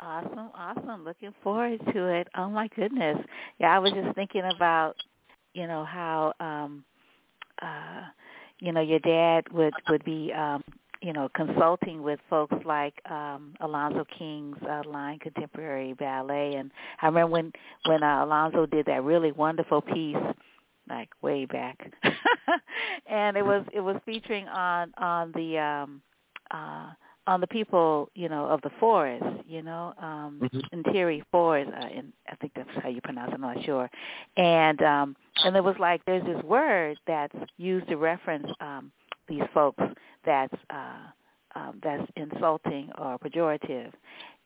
Awesome, 0.00 0.50
awesome. 0.54 1.04
Looking 1.04 1.32
forward 1.42 1.80
to 1.92 2.06
it. 2.06 2.28
Oh 2.36 2.48
my 2.48 2.68
goodness. 2.74 3.18
Yeah, 3.58 3.74
I 3.74 3.78
was 3.78 3.92
just 3.92 4.14
thinking 4.14 4.42
about, 4.44 4.94
you 5.54 5.66
know, 5.66 5.84
how 5.84 6.32
um 6.40 6.84
uh 7.62 8.02
you 8.60 8.72
know, 8.72 8.80
your 8.80 9.00
dad 9.00 9.44
would 9.52 9.74
would 9.88 10.04
be 10.04 10.32
um 10.32 10.62
you 11.02 11.12
know, 11.12 11.28
consulting 11.34 12.02
with 12.02 12.20
folks 12.28 12.54
like 12.64 12.94
um 13.10 13.54
Alonzo 13.60 14.04
King's 14.18 14.58
uh, 14.68 14.82
Line 14.86 15.18
Contemporary 15.18 15.94
Ballet 15.94 16.54
and 16.56 16.70
I 17.00 17.06
remember 17.06 17.32
when 17.32 17.52
when 17.86 18.02
uh, 18.02 18.24
Alonzo 18.24 18.66
did 18.66 18.86
that 18.86 19.02
really 19.04 19.32
wonderful 19.32 19.80
piece 19.82 20.16
like 20.88 21.08
way 21.22 21.46
back. 21.46 21.92
and 23.06 23.36
it 23.36 23.44
was 23.44 23.64
it 23.72 23.80
was 23.80 23.96
featuring 24.04 24.46
on 24.48 24.92
on 24.98 25.32
the 25.32 25.58
um 25.58 26.02
uh 26.50 26.90
on 27.26 27.40
the 27.40 27.46
people, 27.46 28.10
you 28.14 28.28
know, 28.28 28.46
of 28.46 28.60
the 28.62 28.70
forest, 28.80 29.24
you 29.46 29.62
know, 29.62 29.94
um 30.00 30.40
Mhm. 30.42 30.84
Ituri 30.84 31.22
Forest, 31.30 31.70
uh, 31.72 31.86
and 31.96 32.12
I 32.28 32.34
think 32.36 32.52
that's 32.54 32.68
how 32.82 32.88
you 32.88 33.00
pronounce 33.02 33.30
it, 33.30 33.34
I'm 33.34 33.40
not 33.42 33.62
sure. 33.64 33.88
And 34.36 34.82
um 34.82 35.16
and 35.44 35.56
it 35.56 35.62
was 35.62 35.76
like 35.78 36.04
there's 36.04 36.24
this 36.24 36.42
word 36.44 36.98
that's 37.06 37.36
used 37.56 37.88
to 37.88 37.96
reference 37.96 38.48
um 38.60 38.90
these 39.30 39.42
folks 39.54 39.82
that's 40.26 40.54
uh 40.70 40.98
um 41.56 41.80
that's 41.82 42.10
insulting 42.16 42.90
or 42.98 43.18
pejorative. 43.18 43.92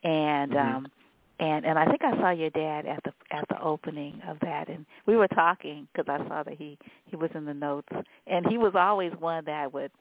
And 0.04 0.54
Mhm. 0.54 0.56
um 0.56 0.92
and 1.40 1.66
and 1.66 1.78
I 1.78 1.86
think 1.86 2.02
I 2.04 2.16
saw 2.18 2.30
your 2.30 2.50
dad 2.50 2.86
at 2.86 3.02
the 3.04 3.12
at 3.36 3.46
the 3.48 3.60
opening 3.62 4.20
of 4.28 4.38
that, 4.40 4.68
and 4.68 4.86
we 5.06 5.16
were 5.16 5.28
talking 5.28 5.88
because 5.92 6.08
I 6.08 6.26
saw 6.28 6.44
that 6.44 6.54
he 6.54 6.78
he 7.06 7.16
was 7.16 7.30
in 7.34 7.44
the 7.46 7.54
notes, 7.54 7.88
and 8.26 8.46
he 8.48 8.58
was 8.58 8.74
always 8.76 9.12
one 9.18 9.44
that 9.46 9.72
would 9.72 9.92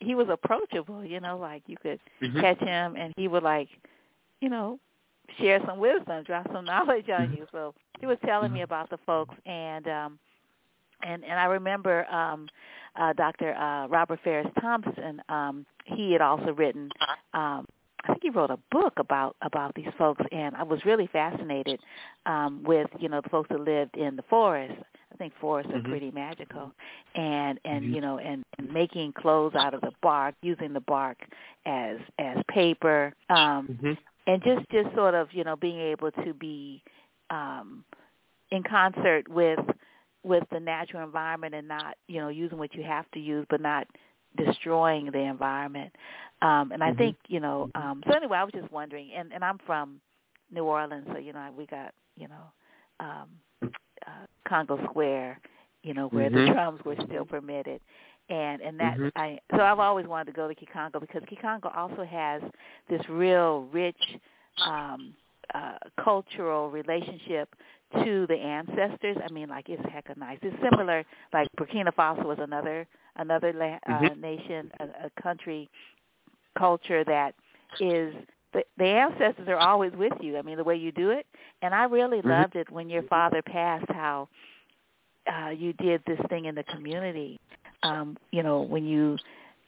he 0.00 0.14
was 0.14 0.28
approachable, 0.30 1.04
you 1.04 1.20
know, 1.20 1.38
like 1.38 1.62
you 1.66 1.76
could 1.82 2.00
Mhm. 2.22 2.40
catch 2.40 2.58
him, 2.60 2.96
and 2.96 3.12
he 3.16 3.28
would 3.28 3.42
like, 3.42 3.68
you 4.40 4.48
know, 4.48 4.78
share 5.38 5.60
some 5.66 5.78
wisdom, 5.78 6.24
drop 6.24 6.46
some 6.52 6.64
knowledge 6.66 7.08
on 7.10 7.30
Mhm. 7.30 7.32
you. 7.32 7.46
So 7.52 7.74
he 8.00 8.06
was 8.06 8.18
telling 8.24 8.52
me 8.52 8.60
Mhm. 8.60 8.62
about 8.62 8.90
the 8.90 8.98
folks, 9.06 9.34
and 9.46 9.86
um, 9.88 10.18
and 11.02 11.24
and 11.24 11.38
I 11.38 11.44
remember 11.44 12.06
um, 12.12 12.48
uh, 12.98 13.12
Dr. 13.12 13.54
Uh, 13.54 13.88
Robert 13.88 14.20
Farris 14.24 14.48
Thompson. 14.60 15.20
Um, 15.28 15.66
he 15.84 16.12
had 16.12 16.20
also 16.20 16.52
written. 16.52 16.90
Um, 17.34 17.66
I 18.04 18.08
think 18.08 18.22
he 18.22 18.30
wrote 18.30 18.50
a 18.50 18.58
book 18.70 18.94
about 18.98 19.36
about 19.42 19.74
these 19.74 19.88
folks, 19.98 20.22
and 20.30 20.54
I 20.56 20.62
was 20.62 20.84
really 20.84 21.08
fascinated 21.12 21.80
um, 22.26 22.62
with 22.62 22.88
you 22.98 23.08
know 23.08 23.20
the 23.20 23.28
folks 23.28 23.48
that 23.50 23.60
lived 23.60 23.96
in 23.96 24.16
the 24.16 24.22
forest. 24.22 24.74
I 25.12 25.16
think 25.16 25.32
forests 25.40 25.72
are 25.72 25.80
Mhm. 25.80 25.84
pretty 25.88 26.10
magical, 26.12 26.72
and 27.14 27.58
and 27.64 27.86
Mhm. 27.86 27.94
you 27.94 28.00
know 28.00 28.18
and, 28.18 28.44
and 28.58 28.72
making 28.72 29.12
clothes 29.12 29.54
out 29.54 29.74
of 29.74 29.80
the 29.80 29.92
bark, 30.02 30.34
using 30.42 30.72
the 30.72 30.80
bark 30.80 31.18
as 31.64 31.98
as 32.18 32.38
paper, 32.48 33.12
um, 33.28 33.68
Mhm. 33.68 33.96
and 34.26 34.42
just 34.42 34.68
just 34.70 34.94
sort 34.94 35.14
of 35.14 35.32
you 35.32 35.42
know 35.44 35.56
being 35.56 35.78
able 35.80 36.10
to 36.12 36.32
be 36.34 36.82
um, 37.30 37.84
in 38.50 38.62
concert 38.62 39.28
with 39.28 39.58
with 40.26 40.44
the 40.50 40.60
natural 40.60 41.04
environment 41.04 41.54
and 41.54 41.68
not 41.68 41.96
you 42.08 42.20
know 42.20 42.28
using 42.28 42.58
what 42.58 42.74
you 42.74 42.82
have 42.82 43.10
to 43.12 43.20
use, 43.20 43.46
but 43.48 43.60
not 43.60 43.86
destroying 44.36 45.10
the 45.12 45.18
environment. 45.20 45.94
Um, 46.42 46.72
and 46.72 46.82
I 46.82 46.92
Mhm. 46.92 46.96
think 46.98 47.16
you 47.28 47.40
know. 47.40 47.70
Um, 47.74 48.02
so 48.06 48.14
anyway, 48.14 48.38
I 48.38 48.44
was 48.44 48.52
just 48.52 48.70
wondering, 48.72 49.12
and 49.14 49.32
and 49.32 49.44
I'm 49.44 49.58
from 49.66 50.00
New 50.50 50.64
Orleans, 50.64 51.06
so 51.12 51.18
you 51.18 51.32
know 51.32 51.50
we 51.56 51.66
got 51.66 51.94
you 52.16 52.28
know 52.28 52.52
um, 53.00 53.28
uh, 54.06 54.26
Congo 54.48 54.78
Square, 54.90 55.40
you 55.82 55.94
know 55.94 56.08
where 56.08 56.28
the 56.30 56.36
Mhm. 56.36 56.52
drums 56.52 56.84
were 56.84 56.96
still 57.06 57.24
permitted, 57.24 57.80
and 58.28 58.60
and 58.62 58.78
that 58.80 58.96
Mhm. 58.98 59.12
I 59.16 59.40
so 59.54 59.62
I've 59.62 59.78
always 59.78 60.06
wanted 60.06 60.26
to 60.26 60.36
go 60.36 60.48
to 60.48 60.54
Kikongo 60.54 61.00
because 61.00 61.22
Kikongo 61.24 61.74
also 61.76 62.04
has 62.04 62.42
this 62.88 63.08
real 63.08 63.62
rich 63.72 64.18
um, 64.58 65.14
uh, 65.54 65.78
cultural 66.02 66.70
relationship 66.70 67.54
to 68.04 68.26
the 68.26 68.36
ancestors. 68.36 69.16
I 69.24 69.32
mean, 69.32 69.48
like 69.48 69.68
it's 69.68 69.82
hecka 69.82 70.16
nice. 70.16 70.38
It's 70.42 70.56
similar. 70.62 71.04
Like 71.32 71.48
Burkina 71.58 71.92
Faso 71.92 72.24
was 72.24 72.38
another 72.40 72.86
another 73.16 73.52
la- 73.52 73.78
uh, 73.94 74.14
Mhm. 74.14 74.20
nation, 74.20 74.70
a, 74.80 75.06
a 75.06 75.22
country 75.22 75.68
culture 76.58 77.04
that 77.04 77.34
is 77.80 78.14
the, 78.52 78.64
the 78.78 78.84
ancestors 78.84 79.48
are 79.48 79.56
always 79.58 79.92
with 79.92 80.12
you. 80.20 80.38
I 80.38 80.42
mean, 80.42 80.56
the 80.56 80.64
way 80.64 80.76
you 80.76 80.92
do 80.92 81.10
it, 81.10 81.26
and 81.62 81.74
I 81.74 81.84
really 81.84 82.22
Mhm. 82.22 82.28
loved 82.42 82.56
it 82.56 82.70
when 82.70 82.88
your 82.88 83.02
father 83.04 83.42
passed. 83.42 83.90
How 83.90 84.28
uh, 85.26 85.50
you 85.50 85.72
did 85.74 86.02
this 86.06 86.20
thing 86.28 86.46
in 86.46 86.54
the 86.54 86.64
community. 86.64 87.38
Um, 87.82 88.16
you 88.32 88.42
know, 88.42 88.62
when 88.62 88.84
you 88.84 89.16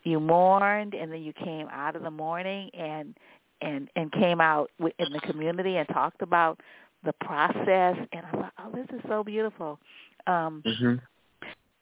you 0.04 0.20
mourned 0.20 0.94
and 0.94 1.12
then 1.12 1.22
you 1.22 1.32
came 1.32 1.68
out 1.70 1.96
of 1.96 2.02
the 2.02 2.10
mourning 2.10 2.70
and 2.74 3.14
and 3.60 3.88
and 3.96 4.10
came 4.12 4.40
out 4.40 4.70
in 4.80 5.12
the 5.12 5.20
community 5.20 5.76
and 5.76 5.86
talked 5.88 6.22
about 6.22 6.60
the 7.04 7.12
process 7.14 7.96
and 8.12 8.26
I 8.26 8.30
thought, 8.32 8.52
oh, 8.58 8.70
this 8.72 8.86
is 8.90 9.00
so 9.08 9.22
beautiful. 9.22 9.78
Um, 10.26 10.62
Mhm. 10.64 11.00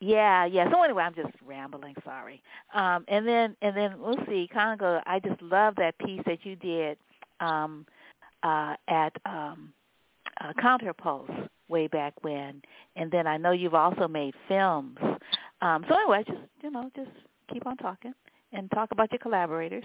yeah, 0.00 0.44
yeah. 0.44 0.70
So 0.70 0.82
anyway, 0.82 1.04
I'm 1.04 1.14
just 1.14 1.32
rambling. 1.44 1.94
Sorry. 2.04 2.42
Um, 2.74 3.04
and 3.08 3.26
then 3.26 3.56
and 3.62 3.76
then 3.76 3.98
we'll 3.98 4.24
see 4.26 4.48
Congo. 4.52 5.00
I 5.06 5.20
just 5.20 5.40
love 5.40 5.74
that 5.76 5.96
piece 5.98 6.22
that 6.26 6.44
you 6.44 6.56
did 6.56 6.98
um, 7.40 7.86
uh, 8.42 8.76
at 8.88 9.12
um, 9.24 9.72
uh, 10.40 10.52
Counterpulse 10.54 11.48
way 11.68 11.86
back 11.86 12.12
when. 12.22 12.62
And 12.96 13.10
then 13.10 13.26
I 13.26 13.36
know 13.38 13.52
you've 13.52 13.74
also 13.74 14.06
made 14.06 14.34
films. 14.48 14.98
Um, 15.62 15.84
so 15.88 15.94
anyway, 15.94 16.24
just 16.26 16.38
you 16.62 16.70
know, 16.70 16.90
just 16.94 17.10
keep 17.52 17.66
on 17.66 17.76
talking 17.78 18.12
and 18.52 18.70
talk 18.70 18.90
about 18.92 19.10
your 19.10 19.18
collaborators. 19.18 19.84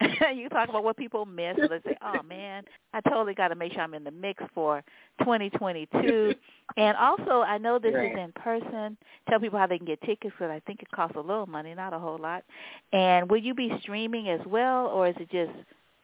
you 0.34 0.48
talk 0.50 0.68
about 0.68 0.84
what 0.84 0.96
people 0.96 1.24
miss. 1.24 1.56
So 1.60 1.68
they 1.68 1.80
say, 1.84 1.96
"Oh 2.02 2.22
man, 2.22 2.64
I 2.92 3.00
totally 3.02 3.34
got 3.34 3.48
to 3.48 3.54
make 3.54 3.72
sure 3.72 3.82
I'm 3.82 3.94
in 3.94 4.04
the 4.04 4.10
mix 4.10 4.42
for 4.54 4.82
2022." 5.20 6.34
and 6.76 6.96
also, 6.96 7.40
I 7.42 7.58
know 7.58 7.78
this 7.78 7.94
Right. 7.94 8.12
is 8.12 8.18
in 8.18 8.32
person. 8.32 8.96
Tell 9.28 9.40
people 9.40 9.58
how 9.58 9.66
they 9.66 9.78
can 9.78 9.86
get 9.86 10.00
tickets 10.02 10.34
because 10.38 10.50
I 10.50 10.60
think 10.66 10.82
it 10.82 10.90
costs 10.90 11.16
a 11.16 11.20
little 11.20 11.46
money, 11.46 11.74
not 11.74 11.94
a 11.94 11.98
whole 11.98 12.18
lot. 12.18 12.44
And 12.92 13.30
will 13.30 13.38
you 13.38 13.54
be 13.54 13.72
streaming 13.82 14.28
as 14.28 14.40
well, 14.46 14.86
or 14.88 15.08
is 15.08 15.16
it 15.18 15.30
just 15.30 15.52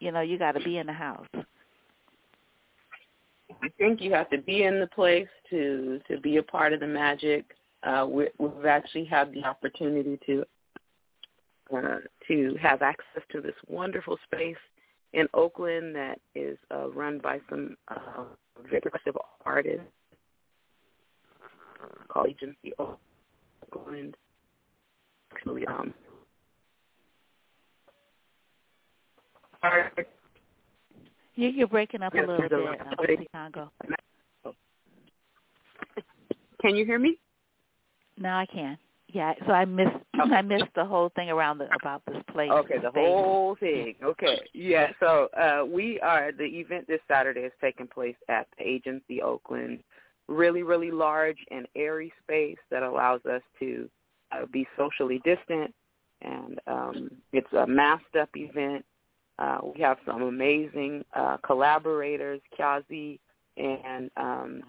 you 0.01 0.11
know 0.11 0.21
you 0.23 0.39
got 0.39 0.53
to 0.53 0.61
be 0.61 0.79
in 0.79 0.87
the 0.87 0.93
house? 0.93 1.27
I 3.63 3.69
think 3.79 4.01
you 4.01 4.13
have 4.13 4.31
to 4.31 4.39
be 4.39 4.65
in 4.65 4.81
the 4.81 4.87
place 4.89 5.29
to 5.51 6.01
to 6.09 6.19
be 6.21 6.39
a 6.39 6.43
part 6.43 6.73
of 6.73 6.81
the 6.81 6.87
magic. 6.87 7.45
Uh, 7.83 8.07
we, 8.09 8.29
we've 8.39 8.65
actually 8.67 9.05
had 9.05 9.33
the 9.33 9.45
opportunity 9.45 10.19
to 10.27 10.45
uh, 11.73 11.99
to 12.29 12.57
have 12.61 12.83
access 12.83 13.23
to 13.31 13.41
this 13.41 13.55
wonderful 13.69 14.19
space 14.25 14.57
in 15.13 15.27
Oakland 15.35 15.95
that 15.95 16.19
is 16.35 16.59
uh, 16.75 16.89
run 16.91 17.19
by 17.19 17.39
some 17.51 17.77
uh, 17.89 18.25
very 18.69 18.81
progressive 18.81 19.17
artists 19.45 19.87
called 22.09 22.29
Agency 22.29 22.73
Oakland. 22.79 24.17
Actually, 25.33 25.67
um, 25.67 25.95
You, 31.35 31.49
you're 31.49 31.67
breaking 31.67 32.03
up 32.03 32.13
a 32.15 32.19
little 32.19 32.37
bit, 32.37 32.53
um, 32.53 32.77
Missy 33.01 33.27
can 36.61 36.77
you 36.77 36.85
hear 36.87 36.99
me? 36.99 37.19
Now 38.19 38.39
I 38.39 38.47
can. 38.47 38.79
Yeah, 39.13 39.35
so 39.47 39.53
I 39.53 39.65
missed 39.65 39.91
Okay. 40.21 40.35
I 40.35 40.43
missed 40.43 40.75
the 40.75 40.85
whole 40.85 41.11
thing 41.15 41.31
around 41.31 41.59
the 41.59 41.69
about 41.81 42.03
this 42.07 42.23
place. 42.33 42.51
Okay, 42.51 42.75
the 42.75 42.91
space. 42.91 43.07
whole 43.07 43.57
thing. 43.59 43.95
Okay, 44.03 44.41
yeah. 44.53 44.89
So 45.01 45.29
uh, 45.39 45.65
we 45.65 46.01
are 46.01 46.33
the 46.33 46.45
event 46.45 46.87
this 46.87 47.01
Saturday 47.09 47.41
is 47.41 47.53
taking 47.61 47.87
place 47.87 48.17
at 48.29 48.47
the 48.57 48.67
Agency 48.67 49.23
Oakland. 49.23 49.81
Really, 50.29 50.63
really 50.63 50.91
large 50.91 51.39
and 51.51 51.67
airy 51.77 52.13
space 52.23 52.59
that 52.71 52.83
allows 52.83 53.21
us 53.27 53.43
to 53.59 53.89
uh, 54.33 54.47
be 54.53 54.67
socially 54.77 55.21
distant, 55.25 55.75
and 56.21 56.61
um, 56.67 57.11
it's 57.33 57.53
a 57.53 57.67
masked 57.67 58.17
up 58.17 58.31
event. 58.37 58.85
Uh, 59.39 59.59
we 59.75 59.81
have 59.81 59.97
some 60.07 60.23
amazing 60.23 61.05
uh, 61.15 61.37
collaborators. 61.39 62.41
Kiazi 62.59 63.19
and 63.57 64.11
um, 64.17 64.63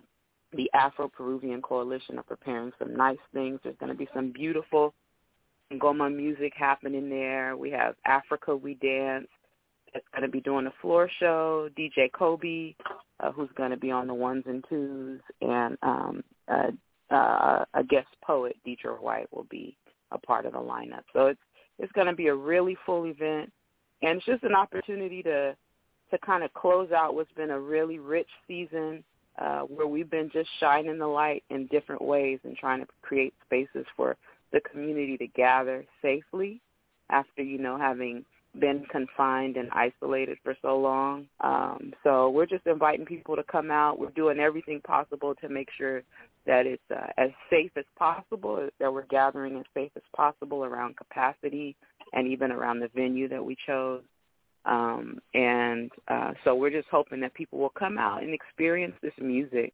the 0.55 0.69
Afro-Peruvian 0.73 1.61
Coalition 1.61 2.17
are 2.17 2.23
preparing 2.23 2.71
some 2.79 2.95
nice 2.95 3.17
things. 3.33 3.59
There's 3.63 3.75
going 3.79 3.91
to 3.91 3.97
be 3.97 4.07
some 4.13 4.31
beautiful 4.31 4.93
Ngoma 5.71 6.15
music 6.15 6.53
happening 6.55 7.09
there. 7.09 7.57
We 7.57 7.71
have 7.71 7.95
Africa 8.05 8.55
We 8.55 8.75
Dance 8.75 9.27
that's 9.93 10.05
going 10.11 10.23
to 10.23 10.29
be 10.31 10.41
doing 10.41 10.67
a 10.67 10.73
floor 10.81 11.09
show. 11.19 11.69
DJ 11.77 12.11
Kobe, 12.11 12.75
uh, 13.19 13.31
who's 13.31 13.49
going 13.55 13.71
to 13.71 13.77
be 13.77 13.91
on 13.91 14.07
the 14.07 14.13
ones 14.13 14.43
and 14.47 14.63
twos, 14.69 15.21
and 15.41 15.77
um, 15.81 16.23
uh, 16.47 17.65
a 17.73 17.83
guest 17.87 18.07
poet, 18.23 18.55
Deidre 18.65 18.99
White, 18.99 19.31
will 19.31 19.47
be 19.49 19.77
a 20.11 20.17
part 20.17 20.45
of 20.45 20.53
the 20.53 20.59
lineup. 20.59 21.03
So 21.13 21.27
it's 21.27 21.39
it's 21.79 21.91
going 21.93 22.07
to 22.07 22.13
be 22.13 22.27
a 22.27 22.35
really 22.35 22.77
full 22.85 23.05
event, 23.05 23.51
and 24.01 24.17
it's 24.17 24.25
just 24.25 24.43
an 24.43 24.55
opportunity 24.55 25.23
to 25.23 25.55
to 26.11 26.17
kind 26.19 26.43
of 26.43 26.53
close 26.53 26.91
out 26.91 27.15
what's 27.15 27.31
been 27.33 27.49
a 27.51 27.59
really 27.59 27.99
rich 27.99 28.29
season 28.47 29.03
uh, 29.39 29.61
where 29.61 29.87
we've 29.87 30.09
been 30.09 30.29
just 30.31 30.49
shining 30.59 30.97
the 30.99 31.07
light 31.07 31.43
in 31.49 31.67
different 31.67 32.01
ways 32.01 32.39
and 32.43 32.55
trying 32.55 32.79
to 32.79 32.87
create 33.01 33.33
spaces 33.45 33.85
for 33.95 34.15
the 34.51 34.61
community 34.61 35.17
to 35.17 35.27
gather 35.27 35.85
safely 36.01 36.61
after, 37.09 37.41
you 37.41 37.57
know, 37.57 37.77
having 37.77 38.23
been 38.59 38.85
confined 38.91 39.57
and 39.57 39.69
isolated 39.71 40.37
for 40.43 40.55
so 40.61 40.77
long. 40.77 41.25
Um, 41.41 41.93
so 42.03 42.29
we're 42.29 42.45
just 42.45 42.67
inviting 42.67 43.05
people 43.05 43.35
to 43.35 43.43
come 43.43 43.71
out. 43.71 43.99
We're 43.99 44.11
doing 44.11 44.39
everything 44.39 44.79
possible 44.81 45.33
to 45.35 45.49
make 45.49 45.69
sure 45.75 46.03
that 46.45 46.67
it's 46.67 46.83
uh, 46.91 47.07
as 47.17 47.29
safe 47.49 47.71
as 47.77 47.85
possible, 47.97 48.69
that 48.79 48.93
we're 48.93 49.05
gathering 49.07 49.57
as 49.57 49.65
safe 49.73 49.91
as 49.95 50.03
possible 50.15 50.63
around 50.63 50.97
capacity 50.97 51.75
and 52.13 52.27
even 52.27 52.51
around 52.51 52.79
the 52.79 52.89
venue 52.93 53.27
that 53.29 53.43
we 53.43 53.57
chose. 53.65 54.03
Um, 54.65 55.19
and 55.33 55.91
uh, 56.07 56.33
so 56.43 56.55
we're 56.55 56.69
just 56.69 56.87
hoping 56.89 57.19
that 57.21 57.33
people 57.33 57.59
will 57.59 57.69
come 57.69 57.97
out 57.97 58.23
and 58.23 58.33
experience 58.33 58.95
this 59.01 59.13
music 59.19 59.73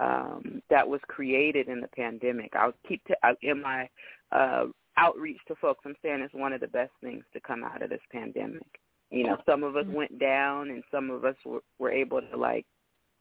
um, 0.00 0.60
that 0.70 0.88
was 0.88 1.00
created 1.06 1.68
in 1.68 1.80
the 1.80 1.88
pandemic. 1.88 2.52
I'll 2.56 2.74
keep 2.88 3.04
to, 3.04 3.16
uh, 3.22 3.34
in 3.42 3.62
my 3.62 3.88
uh, 4.32 4.66
outreach 4.96 5.38
to 5.48 5.54
folks. 5.56 5.82
I'm 5.84 5.94
saying 6.02 6.20
it's 6.20 6.34
one 6.34 6.52
of 6.52 6.60
the 6.60 6.68
best 6.68 6.90
things 7.00 7.24
to 7.32 7.40
come 7.40 7.62
out 7.62 7.82
of 7.82 7.90
this 7.90 8.00
pandemic. 8.10 8.66
You 9.10 9.24
know, 9.24 9.36
some 9.46 9.62
of 9.62 9.76
us 9.76 9.84
mm-hmm. 9.84 9.94
went 9.94 10.18
down, 10.18 10.70
and 10.70 10.82
some 10.90 11.10
of 11.10 11.24
us 11.24 11.36
were, 11.44 11.62
were 11.78 11.92
able 11.92 12.20
to 12.20 12.36
like 12.36 12.66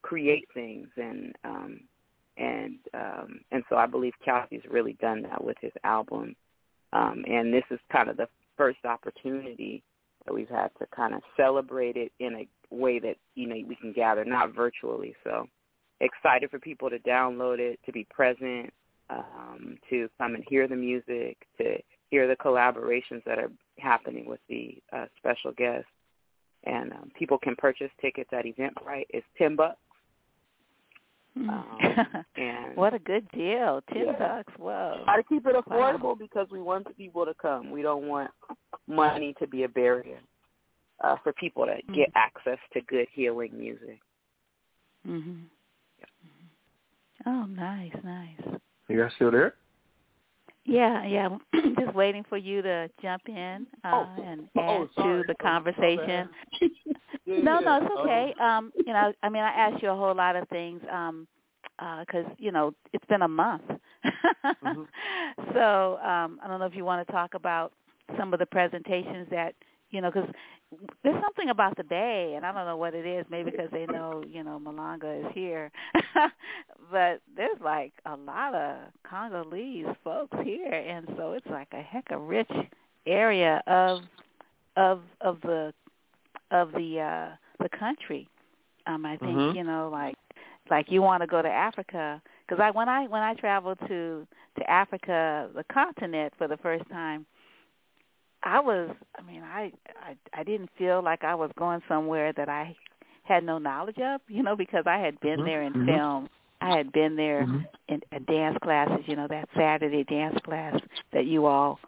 create 0.02 0.48
things, 0.54 0.88
and 0.98 1.36
um, 1.44 1.82
and 2.38 2.78
um, 2.96 3.42
and 3.52 3.64
so 3.70 3.76
I 3.76 3.86
believe 3.86 4.14
Kelsey's 4.26 4.64
really 4.70 4.94
done 4.94 5.22
that 5.24 5.44
with 5.44 5.58
his 5.62 5.74
album. 5.84 6.36
Um, 6.94 7.24
and 7.28 7.54
this 7.54 7.64
is 7.70 7.80
kind 7.92 8.10
of 8.10 8.18
the 8.18 8.28
first 8.58 8.80
opportunity 8.86 9.84
that 10.26 10.34
we've 10.34 10.50
had 10.50 10.70
to 10.80 10.86
kind 10.96 11.14
of 11.14 11.22
celebrate 11.36 11.96
it 11.96 12.12
in 12.20 12.36
a 12.36 12.74
way 12.74 13.00
that 13.00 13.18
you 13.36 13.48
know 13.48 13.56
we 13.68 13.76
can 13.76 13.94
gather, 13.94 14.26
not 14.26 14.54
virtually. 14.56 15.16
So 15.24 15.48
excited 16.00 16.50
for 16.50 16.60
people 16.60 16.90
to 16.90 17.00
download 17.00 17.60
it, 17.60 17.80
to 17.86 17.92
be 17.92 18.08
present, 18.10 18.74
um, 19.10 19.78
to 19.90 20.10
come 20.18 20.36
and 20.36 20.44
hear 20.48 20.68
the 20.68 20.76
music, 20.76 21.38
to 21.58 21.78
hear 22.10 22.28
the 22.28 22.36
collaborations 22.36 23.24
that 23.26 23.40
are 23.40 23.52
happening 23.80 24.26
with 24.26 24.40
the 24.50 24.78
uh, 24.92 25.06
special 25.18 25.52
guests. 25.52 25.88
And 26.66 26.94
um, 26.94 27.12
people 27.18 27.38
can 27.38 27.56
purchase 27.58 27.92
tickets 28.00 28.30
at 28.32 28.46
Eventbrite. 28.46 29.08
It's 29.10 29.26
ten 29.38 29.56
bucks. 29.56 29.78
Hmm. 31.38 31.50
Um, 31.50 31.66
and 32.36 32.76
what 32.76 32.94
a 32.94 33.00
good 33.00 33.28
deal! 33.32 33.82
Ten 33.92 34.06
yeah. 34.08 34.20
bucks. 34.20 34.54
Whoa! 34.58 35.02
Try 35.04 35.18
to 35.18 35.24
keep 35.24 35.46
it 35.48 35.56
affordable 35.56 36.04
wow. 36.04 36.18
because 36.20 36.48
we 36.52 36.62
want 36.62 36.96
people 36.96 37.26
to 37.26 37.34
come. 37.42 37.72
We 37.72 37.82
don't 37.82 38.08
want 38.08 38.30
money 38.88 39.34
to 39.40 39.48
be 39.48 39.64
a 39.64 39.70
barrier 39.70 40.20
uh, 41.04 41.16
for 41.24 41.34
people 41.34 41.66
to 41.66 41.72
mm-hmm. 41.72 41.94
get 41.94 42.12
access 42.16 42.60
to 42.74 42.82
good 42.82 43.08
healing 43.14 43.52
music. 43.58 44.00
Mhm. 45.08 45.46
Oh, 47.26 47.46
nice, 47.46 47.94
nice. 48.04 48.60
You 48.90 49.02
guys 49.02 49.12
still 49.16 49.32
there? 49.32 49.56
Yeah, 50.66 51.06
yeah. 51.06 51.30
Just 51.80 51.94
waiting 51.94 52.24
for 52.30 52.38
you 52.38 52.62
to 52.62 52.90
jump 53.02 53.24
in 53.28 53.68
uh, 53.84 53.92
oh. 53.94 54.24
and 54.24 54.48
oh, 54.58 54.84
add 54.84 55.04
to 55.04 55.24
the 55.28 55.36
conversation. 55.42 56.30
no, 57.26 57.60
no, 57.60 57.82
it's 57.82 57.92
okay. 58.00 58.34
Um, 58.42 58.72
you 58.86 58.94
know, 58.94 59.14
I 59.22 59.30
mean, 59.30 59.44
I 59.44 59.50
asked 59.50 59.82
you 59.84 59.90
a 59.90 59.96
whole 59.96 60.16
lot 60.16 60.36
of 60.36 60.48
things 60.50 60.82
um 60.92 61.28
because 62.00 62.26
uh, 62.26 62.36
you 62.38 62.52
know 62.52 62.74
it's 62.94 63.06
been 63.06 63.24
a 63.24 63.28
month. 63.28 63.64
mm-hmm. 63.66 64.84
So 65.54 65.98
um, 65.98 66.40
I 66.44 66.48
don't 66.48 66.60
know 66.60 66.66
if 66.66 66.76
you 66.76 66.86
want 66.86 67.06
to 67.06 67.12
talk 67.12 67.34
about 67.34 67.74
some 68.18 68.34
of 68.34 68.40
the 68.40 68.46
presentations 68.46 69.28
that 69.32 69.56
you 69.94 70.02
know 70.02 70.12
because 70.12 70.30
there's 71.04 71.22
something 71.22 71.50
about 71.50 71.78
the 71.78 71.84
bay 71.84 72.34
and 72.36 72.46
i 72.46 72.52
don't 72.52 72.66
know 72.66 72.76
what 72.76 72.94
it 72.94 73.06
is 73.06 73.26
maybe 73.30 73.52
because 73.52 73.70
they 73.72 73.86
know 73.86 74.24
you 74.28 74.44
know 74.44 74.60
malonga 74.60 75.20
is 75.20 75.32
here 75.34 75.72
but 76.92 77.22
there's 77.38 77.60
like 77.64 77.94
a 78.08 78.16
lot 78.16 78.54
of 78.56 78.78
congolese 79.08 79.86
folks 80.04 80.36
here 80.44 80.74
and 80.74 81.08
so 81.16 81.34
it's 81.34 81.48
like 81.48 81.68
a 81.74 81.82
heck 81.82 82.12
of 82.12 82.22
rich 82.24 82.52
area 83.06 83.62
of 83.68 84.02
of 84.76 85.02
of 85.22 85.40
the 85.42 85.72
of 86.52 86.72
the 86.72 87.00
uh 87.00 87.36
the 87.62 87.70
country 87.78 88.28
um 88.88 89.06
i 89.06 89.16
think 89.18 89.38
mm-hmm. 89.38 89.56
you 89.56 89.64
know 89.64 89.90
like 89.92 90.16
like 90.72 90.88
you 90.90 91.02
want 91.02 91.22
to 91.22 91.28
go 91.28 91.42
to 91.42 91.50
africa 91.50 92.22
because 92.48 92.62
i 92.62 92.72
when 92.72 92.90
i 92.90 93.06
when 93.08 93.22
i 93.22 93.34
traveled 93.36 93.78
to 93.88 94.26
to 94.58 94.70
africa 94.70 95.50
the 95.56 95.64
continent 95.72 96.34
for 96.38 96.48
the 96.48 96.58
first 96.58 96.88
time 96.90 97.26
I 98.44 98.60
was 98.60 98.90
I 99.18 99.22
mean 99.22 99.42
I 99.44 99.72
I 100.02 100.16
I 100.34 100.44
didn't 100.44 100.70
feel 100.78 101.02
like 101.04 101.24
I 101.24 101.36
was 101.36 101.52
going 101.58 101.82
somewhere 101.88 102.34
that 102.34 102.50
I 102.50 102.76
had 103.24 103.44
no 103.44 103.58
knowledge 103.58 103.98
of, 104.00 104.22
you 104.28 104.44
know, 104.44 104.56
because 104.56 104.84
I 104.86 104.98
had 104.98 105.20
been 105.22 105.38
mm-hmm. 105.40 105.46
there 105.46 105.62
in 105.64 105.74
mm-hmm. 105.74 105.86
film. 105.88 106.30
I 106.62 106.78
had 106.78 106.92
been 106.92 107.16
there 107.16 107.44
mm-hmm. 107.44 107.62
in, 107.90 108.02
in 108.12 108.24
dance 108.26 108.58
classes, 108.64 109.04
you 109.06 109.16
know, 109.16 109.28
that 109.30 109.50
Saturday 109.56 110.04
dance 110.04 110.38
class 110.46 110.80
that 111.12 111.26
you 111.26 111.46
all, 111.46 111.80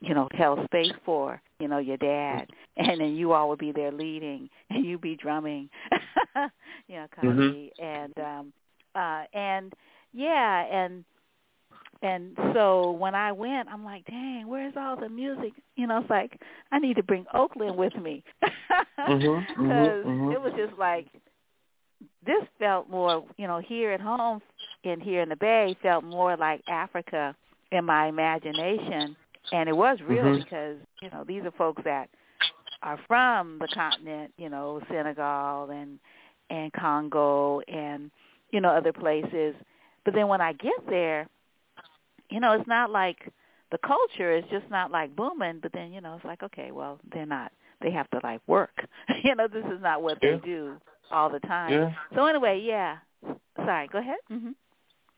you 0.00 0.14
know, 0.14 0.28
held 0.32 0.64
space 0.64 0.92
for, 1.04 1.40
you 1.58 1.68
know, 1.68 1.78
your 1.78 1.98
dad, 1.98 2.46
and 2.76 3.00
then 3.00 3.14
you 3.14 3.32
all 3.32 3.48
would 3.48 3.58
be 3.58 3.72
there 3.72 3.92
leading, 3.92 4.48
and 4.70 4.84
you'd 4.84 5.00
be 5.00 5.16
drumming, 5.16 5.68
you 6.88 6.96
know, 6.96 7.06
comedy, 7.18 7.72
mm-hmm. 7.80 7.84
and 7.84 8.18
um, 8.18 8.52
uh, 8.94 9.24
and 9.34 9.72
yeah, 10.12 10.64
and 10.64 11.04
and 12.02 12.36
so 12.52 12.90
when 12.92 13.14
I 13.14 13.32
went, 13.32 13.68
I'm 13.68 13.84
like, 13.84 14.04
dang, 14.06 14.46
where's 14.46 14.74
all 14.76 14.96
the 14.96 15.08
music? 15.08 15.52
You 15.76 15.86
know, 15.86 15.98
it's 15.98 16.10
like 16.10 16.40
I 16.72 16.78
need 16.78 16.96
to 16.96 17.02
bring 17.02 17.24
Oakland 17.34 17.76
with 17.76 17.94
me 17.96 18.22
because 18.40 18.54
mm-hmm, 19.08 19.62
mm-hmm, 19.62 20.08
mm-hmm. 20.08 20.32
it 20.32 20.40
was 20.40 20.52
just 20.56 20.78
like 20.78 21.06
this 22.24 22.42
felt 22.58 22.90
more, 22.90 23.24
you 23.38 23.46
know, 23.46 23.60
here 23.60 23.92
at 23.92 24.00
home 24.00 24.40
and 24.84 25.02
here 25.02 25.22
in 25.22 25.28
the 25.28 25.36
Bay 25.36 25.76
felt 25.82 26.04
more 26.04 26.36
like 26.36 26.62
Africa 26.68 27.34
in 27.72 27.84
my 27.84 28.06
imagination, 28.06 29.16
and 29.52 29.68
it 29.68 29.76
was 29.76 29.98
real 30.06 30.24
mm-hmm. 30.24 30.42
because 30.42 30.76
you 31.02 31.10
know 31.10 31.24
these 31.26 31.42
are 31.44 31.52
folks 31.52 31.82
that 31.84 32.08
are 32.82 32.98
from 33.06 33.58
the 33.60 33.68
continent, 33.74 34.32
you 34.36 34.48
know, 34.48 34.80
Senegal 34.90 35.70
and 35.70 35.98
and 36.50 36.72
Congo 36.72 37.60
and 37.68 38.10
you 38.50 38.60
know 38.60 38.68
other 38.68 38.92
places. 38.92 39.54
But 40.04 40.14
then 40.14 40.28
when 40.28 40.40
I 40.40 40.52
get 40.52 40.86
there, 40.88 41.28
you 42.30 42.40
know, 42.40 42.52
it's 42.52 42.68
not 42.68 42.90
like 42.90 43.32
the 43.72 43.78
culture 43.78 44.36
is 44.36 44.44
just 44.50 44.68
not 44.70 44.90
like 44.90 45.14
booming, 45.16 45.58
but 45.60 45.72
then, 45.72 45.92
you 45.92 46.00
know, 46.00 46.14
it's 46.16 46.24
like, 46.24 46.42
okay, 46.42 46.70
well, 46.70 46.98
they're 47.12 47.26
not 47.26 47.52
they 47.82 47.90
have 47.90 48.08
to 48.10 48.20
like 48.22 48.40
work. 48.46 48.86
you 49.24 49.34
know, 49.34 49.48
this 49.48 49.64
is 49.66 49.82
not 49.82 50.02
what 50.02 50.18
yeah. 50.22 50.32
they 50.32 50.46
do 50.46 50.76
all 51.10 51.30
the 51.30 51.40
time. 51.40 51.72
Yeah. 51.72 51.92
So 52.14 52.26
anyway, 52.26 52.62
yeah. 52.64 52.98
Sorry, 53.56 53.88
go 53.88 53.98
ahead. 53.98 54.18
Mhm. 54.30 54.54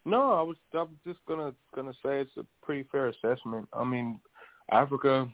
No, 0.05 0.33
I 0.33 0.43
was 0.43 0.57
I 0.73 0.79
was 0.79 0.89
just 1.07 1.19
gonna 1.27 1.53
gonna 1.75 1.93
say 2.05 2.21
it's 2.21 2.37
a 2.37 2.47
pretty 2.63 2.89
fair 2.91 3.09
assessment. 3.09 3.69
I 3.73 3.85
mean, 3.85 4.21
Africa, 4.71 5.29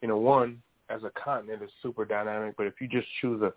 you 0.00 0.08
know, 0.08 0.18
one 0.18 0.62
as 0.88 1.02
a 1.02 1.10
continent 1.22 1.62
is 1.62 1.70
super 1.82 2.04
dynamic, 2.04 2.54
but 2.56 2.66
if 2.66 2.74
you 2.80 2.88
just 2.88 3.08
choose 3.20 3.42
a 3.42 3.52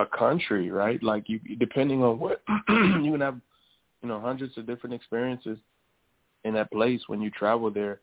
a 0.00 0.06
country, 0.06 0.70
right? 0.70 1.02
Like 1.02 1.28
you 1.28 1.40
depending 1.58 2.02
on 2.02 2.18
what 2.18 2.42
you 2.68 3.10
can 3.12 3.20
have, 3.20 3.40
you 4.02 4.08
know, 4.08 4.20
hundreds 4.20 4.56
of 4.56 4.66
different 4.66 4.94
experiences 4.94 5.58
in 6.44 6.54
that 6.54 6.70
place 6.70 7.00
when 7.06 7.20
you 7.20 7.30
travel 7.30 7.70
there 7.70 8.00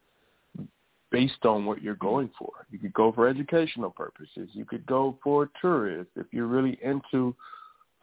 based 1.12 1.46
on 1.46 1.66
what 1.66 1.82
you're 1.82 1.96
going 1.96 2.30
for. 2.38 2.52
You 2.70 2.80
could 2.80 2.94
go 2.94 3.12
for 3.12 3.28
educational 3.28 3.90
purposes. 3.90 4.50
You 4.54 4.66
could 4.66 4.86
go 4.86 5.18
for 5.24 5.50
tourists. 5.62 6.12
If 6.16 6.28
you're 6.32 6.48
really 6.48 6.78
into 6.84 7.36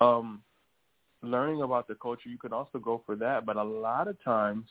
um, 0.00 0.42
learning 1.22 1.62
about 1.62 1.86
the 1.86 1.94
culture, 1.96 2.28
you 2.28 2.38
can 2.38 2.52
also 2.52 2.78
go 2.78 3.02
for 3.04 3.14
that. 3.16 3.44
But 3.44 3.56
a 3.56 3.62
lot 3.62 4.08
of 4.08 4.22
times 4.24 4.64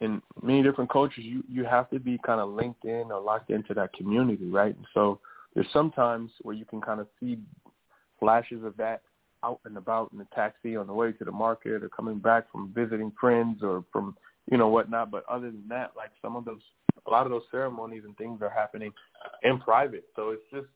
in 0.00 0.22
many 0.42 0.62
different 0.62 0.90
cultures, 0.90 1.24
you, 1.24 1.42
you 1.48 1.64
have 1.64 1.90
to 1.90 1.98
be 1.98 2.18
kind 2.24 2.40
of 2.40 2.50
linked 2.50 2.84
in 2.84 3.10
or 3.10 3.20
locked 3.20 3.50
into 3.50 3.74
that 3.74 3.92
community, 3.94 4.48
right? 4.48 4.76
And 4.76 4.86
so 4.94 5.20
there's 5.54 5.66
sometimes 5.72 6.30
where 6.42 6.54
you 6.54 6.64
can 6.64 6.80
kind 6.80 7.00
of 7.00 7.08
see 7.20 7.38
flashes 8.18 8.64
of 8.64 8.76
that 8.76 9.02
out 9.44 9.60
and 9.64 9.76
about 9.76 10.12
in 10.12 10.18
the 10.18 10.26
taxi 10.34 10.76
on 10.76 10.86
the 10.86 10.92
way 10.92 11.12
to 11.12 11.24
the 11.24 11.32
market 11.32 11.82
or 11.82 11.88
coming 11.88 12.18
back 12.18 12.50
from 12.52 12.72
visiting 12.74 13.12
friends 13.20 13.60
or 13.62 13.84
from 13.92 14.16
you 14.50 14.58
know, 14.58 14.68
whatnot. 14.68 15.10
But 15.10 15.24
other 15.28 15.50
than 15.50 15.64
that, 15.68 15.92
like 15.96 16.10
some 16.20 16.36
of 16.36 16.44
those, 16.44 16.60
a 17.06 17.10
lot 17.10 17.26
of 17.26 17.32
those 17.32 17.42
ceremonies 17.50 18.02
and 18.04 18.16
things 18.16 18.42
are 18.42 18.50
happening 18.50 18.92
in 19.42 19.58
private. 19.58 20.04
So 20.16 20.30
it's 20.30 20.42
just 20.52 20.66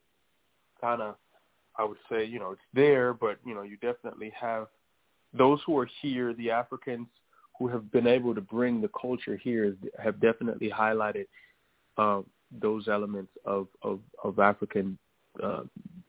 kind 0.80 1.02
of, 1.02 1.16
I 1.78 1.84
would 1.84 1.98
say, 2.10 2.24
you 2.24 2.38
know, 2.38 2.52
it's 2.52 2.60
there, 2.74 3.12
but 3.12 3.38
you 3.44 3.54
know, 3.54 3.62
you 3.62 3.76
definitely 3.76 4.32
have 4.38 4.68
those 5.36 5.60
who 5.66 5.76
are 5.78 5.88
here, 6.00 6.32
the 6.34 6.50
Africans 6.50 7.08
who 7.58 7.68
have 7.68 7.90
been 7.90 8.06
able 8.06 8.34
to 8.34 8.40
bring 8.40 8.80
the 8.80 8.90
culture 9.00 9.36
here, 9.36 9.74
have 10.02 10.20
definitely 10.20 10.70
highlighted 10.70 11.26
uh, 11.98 12.20
those 12.60 12.88
elements 12.88 13.32
of 13.44 13.66
of, 13.82 14.00
of 14.22 14.38
African 14.38 14.98
uh, 15.42 15.62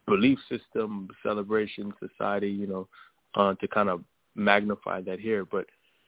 belief 0.06 0.40
system, 0.50 1.10
celebration, 1.24 1.94
society, 2.00 2.50
you 2.50 2.68
know, 2.68 2.88
uh, 3.36 3.54
to 3.56 3.68
kind 3.68 3.90
of 3.90 4.04
magnify 4.36 5.02
that 5.02 5.20
here. 5.20 5.46
But 5.46 5.66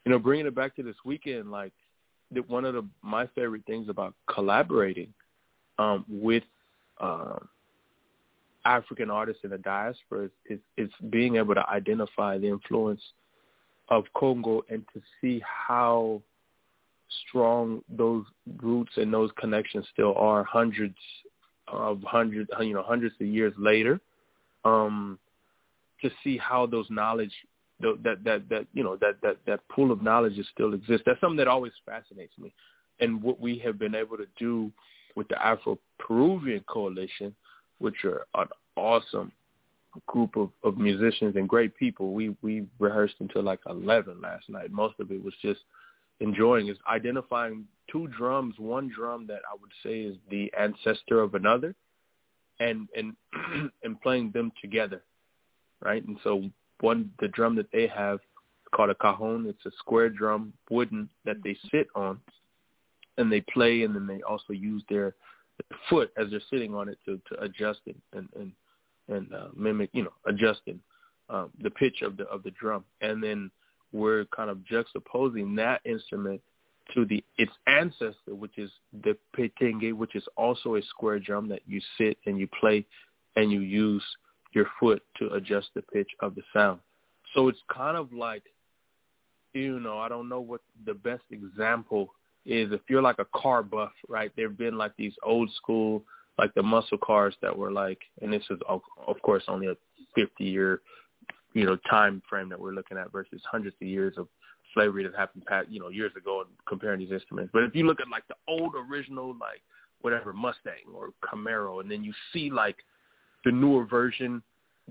you 0.09 0.15
know, 0.15 0.19
bringing 0.19 0.47
it 0.47 0.55
back 0.55 0.75
to 0.75 0.81
this 0.81 0.95
weekend, 1.05 1.51
like 1.51 1.71
one 2.47 2.65
of 2.65 2.73
the 2.73 2.83
my 3.03 3.27
favorite 3.35 3.61
things 3.67 3.89
about 3.89 4.15
collaborating 4.27 5.13
um, 5.77 6.03
with 6.09 6.41
uh, 6.99 7.37
African 8.65 9.11
artists 9.11 9.43
in 9.43 9.51
the 9.51 9.59
diaspora 9.59 10.25
is, 10.25 10.31
is, 10.49 10.59
is 10.77 10.89
being 11.11 11.35
able 11.35 11.53
to 11.53 11.69
identify 11.69 12.39
the 12.39 12.47
influence 12.47 13.01
of 13.89 14.05
Congo 14.17 14.63
and 14.67 14.83
to 14.95 15.01
see 15.21 15.43
how 15.45 16.23
strong 17.27 17.83
those 17.87 18.25
roots 18.63 18.93
and 18.97 19.13
those 19.13 19.29
connections 19.39 19.85
still 19.93 20.15
are 20.15 20.43
hundreds 20.43 20.97
of 21.67 22.01
hundreds 22.01 22.49
you 22.61 22.73
know 22.73 22.81
hundreds 22.81 23.13
of 23.21 23.27
years 23.27 23.53
later. 23.59 24.01
Um 24.65 25.19
to 26.01 26.09
see 26.23 26.35
how 26.35 26.65
those 26.65 26.87
knowledge 26.89 27.33
that 27.81 28.23
that 28.23 28.49
that 28.49 28.67
you 28.73 28.83
know 28.83 28.97
that 28.97 29.15
that 29.21 29.37
that 29.45 29.67
pool 29.69 29.91
of 29.91 30.01
knowledge 30.01 30.33
still 30.53 30.73
exists 30.73 31.03
that's 31.05 31.19
something 31.21 31.37
that 31.37 31.47
always 31.47 31.71
fascinates 31.85 32.33
me 32.37 32.53
and 32.99 33.21
what 33.21 33.39
we 33.39 33.57
have 33.57 33.79
been 33.79 33.95
able 33.95 34.17
to 34.17 34.27
do 34.37 34.71
with 35.15 35.27
the 35.29 35.45
Afro 35.45 35.79
Peruvian 35.97 36.63
Coalition 36.67 37.33
which 37.79 38.03
are 38.03 38.25
an 38.35 38.47
awesome 38.75 39.31
group 40.05 40.35
of, 40.35 40.49
of 40.63 40.77
musicians 40.77 41.35
and 41.35 41.49
great 41.49 41.75
people. 41.75 42.13
We 42.13 42.35
we 42.41 42.65
rehearsed 42.77 43.15
until 43.19 43.43
like 43.43 43.59
eleven 43.67 44.21
last 44.21 44.49
night. 44.49 44.71
Most 44.71 44.95
of 44.99 45.11
it 45.11 45.23
was 45.23 45.33
just 45.41 45.61
enjoying 46.19 46.67
is 46.67 46.77
identifying 46.91 47.65
two 47.91 48.07
drums, 48.07 48.55
one 48.57 48.91
drum 48.93 49.25
that 49.27 49.41
I 49.49 49.55
would 49.59 49.71
say 49.83 50.01
is 50.01 50.17
the 50.29 50.51
ancestor 50.57 51.21
of 51.21 51.35
another 51.35 51.73
and 52.59 52.87
and 52.95 53.15
and 53.83 53.99
playing 54.01 54.31
them 54.31 54.51
together. 54.61 55.01
Right? 55.81 56.05
And 56.05 56.17
so 56.23 56.43
one 56.81 57.11
the 57.19 57.27
drum 57.27 57.55
that 57.55 57.71
they 57.71 57.87
have 57.87 58.19
called 58.75 58.89
a 58.89 58.95
cajon. 58.95 59.45
It's 59.47 59.65
a 59.65 59.77
square 59.79 60.09
drum, 60.09 60.53
wooden 60.69 61.09
that 61.25 61.37
they 61.43 61.57
sit 61.71 61.87
on 61.95 62.19
and 63.17 63.31
they 63.31 63.41
play 63.41 63.83
and 63.83 63.95
then 63.95 64.07
they 64.07 64.21
also 64.21 64.53
use 64.53 64.83
their 64.89 65.13
foot 65.89 66.11
as 66.17 66.29
they're 66.29 66.41
sitting 66.49 66.73
on 66.73 66.87
it 66.87 66.97
to, 67.05 67.19
to 67.29 67.41
adjust 67.43 67.81
it 67.85 67.95
and, 68.13 68.29
and 68.39 68.51
and 69.09 69.33
uh, 69.33 69.47
mimic, 69.55 69.89
you 69.93 70.03
know, 70.03 70.13
adjusting 70.27 70.79
um, 71.29 71.49
the 71.61 71.69
pitch 71.71 72.01
of 72.01 72.17
the 72.17 72.23
of 72.25 72.43
the 72.43 72.51
drum, 72.51 72.83
and 73.01 73.21
then 73.23 73.51
we're 73.91 74.25
kind 74.25 74.49
of 74.49 74.59
juxtaposing 74.71 75.55
that 75.55 75.81
instrument 75.83 76.41
to 76.93 77.05
the 77.05 77.23
its 77.37 77.51
ancestor, 77.67 78.35
which 78.35 78.57
is 78.57 78.71
the 79.03 79.17
petenge, 79.37 79.93
which 79.93 80.15
is 80.15 80.23
also 80.37 80.75
a 80.75 80.81
square 80.83 81.19
drum 81.19 81.47
that 81.49 81.61
you 81.67 81.81
sit 81.97 82.17
and 82.25 82.39
you 82.39 82.47
play, 82.59 82.85
and 83.35 83.51
you 83.51 83.61
use 83.61 84.03
your 84.53 84.67
foot 84.79 85.01
to 85.17 85.29
adjust 85.33 85.69
the 85.75 85.81
pitch 85.81 86.09
of 86.21 86.35
the 86.35 86.41
sound. 86.53 86.79
So 87.33 87.47
it's 87.47 87.59
kind 87.71 87.95
of 87.95 88.11
like, 88.11 88.43
you 89.53 89.79
know, 89.79 89.99
I 89.99 90.09
don't 90.09 90.29
know 90.29 90.41
what 90.41 90.61
the 90.85 90.93
best 90.93 91.23
example 91.31 92.13
is. 92.45 92.71
If 92.71 92.81
you're 92.89 93.01
like 93.01 93.19
a 93.19 93.27
car 93.35 93.63
buff, 93.63 93.91
right? 94.07 94.31
There've 94.35 94.57
been 94.57 94.77
like 94.77 94.93
these 94.97 95.13
old 95.23 95.51
school 95.55 96.03
like 96.39 96.53
the 96.55 96.63
muscle 96.63 96.97
cars 96.97 97.35
that 97.41 97.55
were 97.55 97.71
like, 97.71 97.99
and 98.21 98.31
this 98.31 98.43
is 98.49 98.57
of, 98.67 98.81
course 99.21 99.43
only 99.49 99.67
a 99.67 99.75
50 100.15 100.43
year, 100.43 100.79
you 101.53 101.65
know, 101.65 101.77
time 101.89 102.21
frame 102.29 102.47
that 102.49 102.59
we're 102.59 102.71
looking 102.71 102.97
at 102.97 103.11
versus 103.11 103.41
hundreds 103.51 103.75
of 103.81 103.87
years 103.87 104.13
of 104.17 104.27
slavery 104.73 105.03
that 105.03 105.13
happened 105.15 105.45
past, 105.45 105.67
you 105.69 105.81
know, 105.81 105.89
years 105.89 106.13
ago 106.15 106.41
and 106.41 106.49
comparing 106.67 106.99
these 106.99 107.11
instruments. 107.11 107.51
But 107.53 107.63
if 107.63 107.75
you 107.75 107.85
look 107.85 107.99
at 107.99 108.07
like 108.09 108.23
the 108.29 108.35
old 108.47 108.73
original, 108.75 109.29
like 109.31 109.61
whatever 110.01 110.31
Mustang 110.31 110.95
or 110.95 111.09
Camaro, 111.21 111.81
and 111.81 111.91
then 111.91 112.05
you 112.05 112.13
see 112.31 112.49
like 112.49 112.77
the 113.45 113.51
newer 113.51 113.85
version 113.85 114.41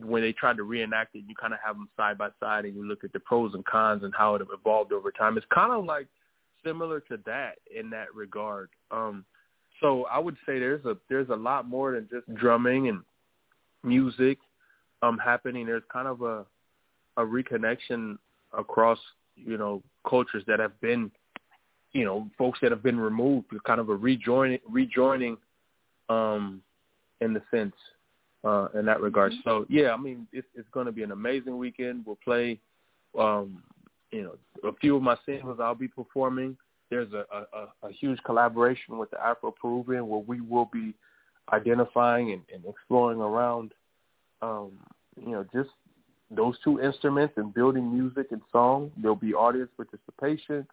when 0.05 0.23
they 0.23 0.33
tried 0.33 0.57
to 0.57 0.63
reenact 0.63 1.15
it, 1.15 1.25
you 1.27 1.35
kind 1.35 1.53
of 1.53 1.61
have 1.65 1.77
them 1.77 1.89
side 1.97 2.19
by 2.19 2.29
side 2.41 2.65
and 2.65 2.75
you 2.75 2.87
look 2.87 3.05
at 3.05 3.13
the 3.13 3.21
pros 3.21 3.55
and 3.55 3.65
cons 3.65 4.05
and 4.05 4.15
how 4.17 4.35
it 4.35 4.43
evolved 4.53 4.93
over 4.93 5.11
time. 5.11 5.37
It's 5.37 5.47
kind 5.53 5.73
of 5.73 5.85
like 5.85 6.07
similar 6.65 7.01
to 7.01 7.19
that 7.27 7.57
in 7.75 7.91
that 7.91 8.15
regard. 8.15 8.71
Um, 8.91 9.25
so 9.81 10.07
I 10.11 10.19
would 10.19 10.37
say 10.47 10.59
there's 10.59 10.85
a 10.85 10.97
there's 11.09 11.29
a 11.29 11.37
lot 11.37 11.69
more 11.69 11.93
than 11.93 12.09
just 12.11 12.33
drumming 12.35 12.89
and 12.89 13.01
music 13.85 14.39
um 15.03 15.19
happening. 15.19 15.67
There's 15.67 15.85
kind 15.93 16.09
of 16.09 16.23
a 16.23 16.45
a 17.17 17.23
reconnection 17.23 18.19
across 18.57 18.99
you 19.37 19.57
know 19.57 19.83
cultures 20.09 20.43
that 20.49 20.59
have 20.59 20.79
been 20.81 21.11
you 21.93 22.05
know 22.05 22.29
folks 22.37 22.59
that 22.63 22.73
have 22.73 22.83
been 22.83 22.99
removed. 22.99 23.47
Kind 23.65 23.81
of 23.81 23.89
a 23.89 23.95
rejoining 23.95 24.59
rejoining 24.69 25.37
um 26.09 26.61
in 27.21 27.33
the 27.33 27.43
sense 27.53 27.75
uh 28.45 28.69
in 28.75 28.85
that 28.87 29.01
regard. 29.01 29.33
Mm-hmm. 29.33 29.49
So 29.49 29.67
yeah, 29.69 29.93
I 29.93 29.97
mean 29.97 30.27
it's 30.33 30.47
it's 30.55 30.69
going 30.73 30.87
to 30.87 30.93
be 30.93 31.03
an 31.03 31.13
amazing 31.13 31.59
weekend. 31.59 32.05
We'll 32.07 32.19
play 32.23 32.59
um 33.19 33.63
you 34.11 34.23
know 34.23 34.69
a 34.69 34.75
few 34.77 34.97
of 34.97 35.03
my 35.03 35.17
singles 35.27 35.59
I'll 35.61 35.75
be 35.75 35.89
performing 35.89 36.57
there's 36.91 37.13
a, 37.13 37.25
a, 37.33 37.87
a 37.87 37.93
huge 37.93 38.19
collaboration 38.25 38.99
with 38.99 39.11
the 39.11 39.21
Afro 39.21 39.51
Peruvian 39.51 40.09
where 40.09 40.21
we 40.21 40.41
will 40.41 40.69
be 40.73 40.95
identifying 41.53 42.33
and, 42.33 42.43
and 42.53 42.65
exploring 42.67 43.21
around, 43.21 43.73
um, 44.43 44.73
you 45.21 45.33
know, 45.33 45.45
just 45.55 45.71
those 46.31 46.57
two 46.63 46.81
instruments 46.81 47.35
and 47.37 47.53
building 47.53 47.93
music 47.93 48.29
and 48.31 48.41
song. 48.53 48.91
There'll 48.97 49.17
be 49.17 49.35
audience 49.35 49.71
participation. 49.77 50.67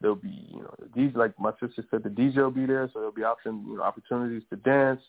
There'll 0.00 0.16
be, 0.16 0.46
you 0.50 0.60
know, 0.60 0.74
these 0.94 1.10
like 1.14 1.38
my 1.38 1.52
sister 1.60 1.84
said, 1.90 2.02
the 2.02 2.10
DJ 2.10 2.36
will 2.36 2.50
be 2.50 2.66
there, 2.66 2.88
so 2.92 3.00
there'll 3.00 3.12
be 3.12 3.24
option, 3.24 3.64
you 3.68 3.76
know, 3.76 3.82
opportunities 3.82 4.42
to 4.50 4.56
dance. 4.56 5.00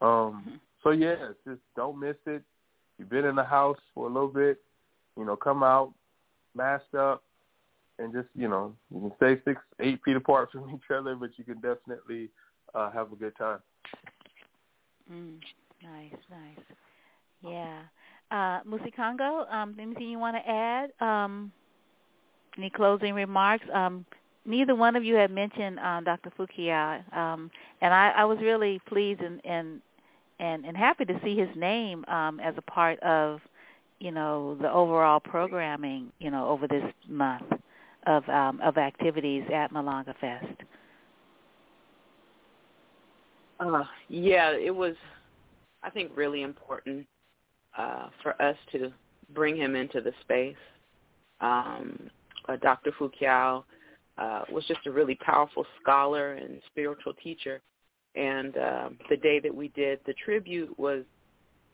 Um, 0.00 0.60
so 0.82 0.90
yeah, 0.90 1.16
just 1.46 1.60
don't 1.76 1.98
miss 1.98 2.16
it. 2.26 2.42
You've 2.98 3.08
been 3.08 3.24
in 3.24 3.36
the 3.36 3.44
house 3.44 3.78
for 3.94 4.08
a 4.08 4.12
little 4.12 4.28
bit, 4.28 4.60
you 5.16 5.24
know, 5.24 5.36
come 5.36 5.62
out, 5.62 5.92
masked 6.54 6.94
up, 6.94 7.22
and 7.98 8.12
just 8.12 8.28
you 8.34 8.48
know 8.48 8.74
you 8.92 9.00
can 9.00 9.12
stay 9.16 9.42
six 9.44 9.60
eight 9.80 10.00
feet 10.04 10.16
apart 10.16 10.50
from 10.52 10.70
each 10.74 10.90
other, 10.94 11.14
but 11.14 11.30
you 11.36 11.44
can 11.44 11.60
definitely 11.60 12.30
uh, 12.74 12.90
have 12.90 13.12
a 13.12 13.16
good 13.16 13.36
time. 13.36 13.58
Mm, 15.12 15.38
nice, 15.82 16.20
nice. 16.30 16.64
Yeah. 17.42 17.82
Uh, 18.30 18.60
Muisi-kongo, 18.64 19.46
um, 19.50 19.76
anything 19.78 20.08
you 20.08 20.18
want 20.18 20.36
to 20.36 20.50
add? 20.50 20.90
Um, 21.00 21.52
any 22.56 22.70
closing 22.70 23.14
remarks? 23.14 23.64
Um, 23.72 24.06
neither 24.46 24.74
one 24.74 24.96
of 24.96 25.04
you 25.04 25.16
had 25.16 25.30
mentioned 25.30 25.78
um, 25.80 26.04
Dr. 26.04 26.32
Fu-Kiau, 26.36 27.14
um, 27.14 27.50
and 27.82 27.92
I, 27.92 28.10
I 28.16 28.24
was 28.24 28.38
really 28.40 28.80
pleased 28.88 29.20
and, 29.20 29.44
and 29.44 29.82
and 30.42 30.64
and 30.64 30.76
happy 30.76 31.04
to 31.04 31.18
see 31.24 31.36
his 31.36 31.48
name 31.56 32.04
um, 32.08 32.40
as 32.40 32.54
a 32.58 32.62
part 32.62 32.98
of 33.00 33.40
you 34.00 34.10
know 34.10 34.56
the 34.60 34.70
overall 34.70 35.20
programming 35.20 36.12
you 36.18 36.30
know 36.30 36.48
over 36.48 36.66
this 36.66 36.84
month 37.08 37.50
of 38.06 38.28
um, 38.28 38.60
of 38.60 38.76
activities 38.76 39.44
at 39.54 39.72
Malonga 39.72 40.14
Fest? 40.20 40.60
Uh, 43.60 43.84
yeah, 44.08 44.50
it 44.50 44.74
was, 44.74 44.96
I 45.84 45.90
think, 45.90 46.10
really 46.16 46.42
important 46.42 47.06
uh, 47.78 48.08
for 48.20 48.40
us 48.42 48.56
to 48.72 48.92
bring 49.32 49.56
him 49.56 49.76
into 49.76 50.00
the 50.00 50.12
space. 50.22 50.56
Um, 51.40 52.10
uh, 52.48 52.56
Dr. 52.56 52.90
Fu-Kiau 52.98 53.62
uh, 54.18 54.40
was 54.50 54.64
just 54.66 54.84
a 54.86 54.90
really 54.90 55.14
powerful 55.14 55.64
scholar 55.80 56.32
and 56.32 56.60
spiritual 56.72 57.14
teacher. 57.22 57.60
And 58.14 58.56
uh, 58.56 58.88
the 59.08 59.16
day 59.16 59.40
that 59.40 59.54
we 59.54 59.68
did 59.68 60.00
the 60.06 60.14
tribute 60.24 60.78
was 60.78 61.04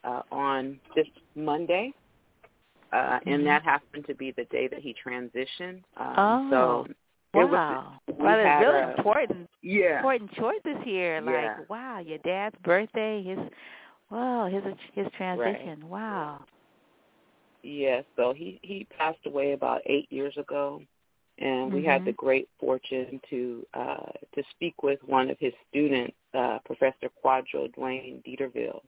uh, 0.05 0.23
on 0.31 0.79
this 0.95 1.07
Monday, 1.35 1.93
uh, 2.93 2.97
mm-hmm. 2.97 3.29
and 3.29 3.47
that 3.47 3.65
happened 3.65 4.07
to 4.07 4.15
be 4.15 4.33
the 4.33 4.45
day 4.45 4.69
that 4.69 4.79
he 4.81 4.95
transitioned. 5.05 5.83
Um, 5.97 6.15
oh, 6.17 6.49
so 6.51 6.87
wow! 7.35 7.95
Was, 8.07 8.17
well, 8.19 8.39
it's 8.39 8.65
really 8.65 8.83
a, 8.83 8.97
important. 8.97 9.51
Yeah, 9.63 9.97
important 9.97 10.33
choice 10.35 10.61
this 10.65 10.79
year. 10.87 11.21
Like, 11.21 11.35
yeah. 11.35 11.57
wow, 11.69 11.99
your 11.99 12.19
dad's 12.19 12.57
birthday, 12.65 13.23
his, 13.23 13.39
wow, 14.11 14.47
his 14.47 14.63
his 14.95 15.07
transition. 15.17 15.81
Right. 15.81 15.85
Wow. 15.85 16.45
Yeah, 17.65 18.03
so 18.17 18.33
he 18.33 18.61
he 18.63 18.87
passed 18.97 19.19
away 19.27 19.53
about 19.53 19.81
eight 19.87 20.07
years 20.11 20.35
ago, 20.39 20.81
and 21.39 21.69
mm-hmm. 21.69 21.77
we 21.77 21.85
had 21.85 22.05
the 22.05 22.13
great 22.13 22.49
fortune 22.61 23.21
to 23.31 23.67
uh 23.75 24.13
to 24.35 24.43
speak 24.51 24.83
with 24.83 24.99
one 25.05 25.31
of 25.31 25.39
his 25.41 25.53
students, 25.69 26.17
uh 26.35 26.59
Professor 26.65 27.09
Kwadwo 27.25 27.75
Dwayne 27.75 28.23
Dieterville 28.25 28.83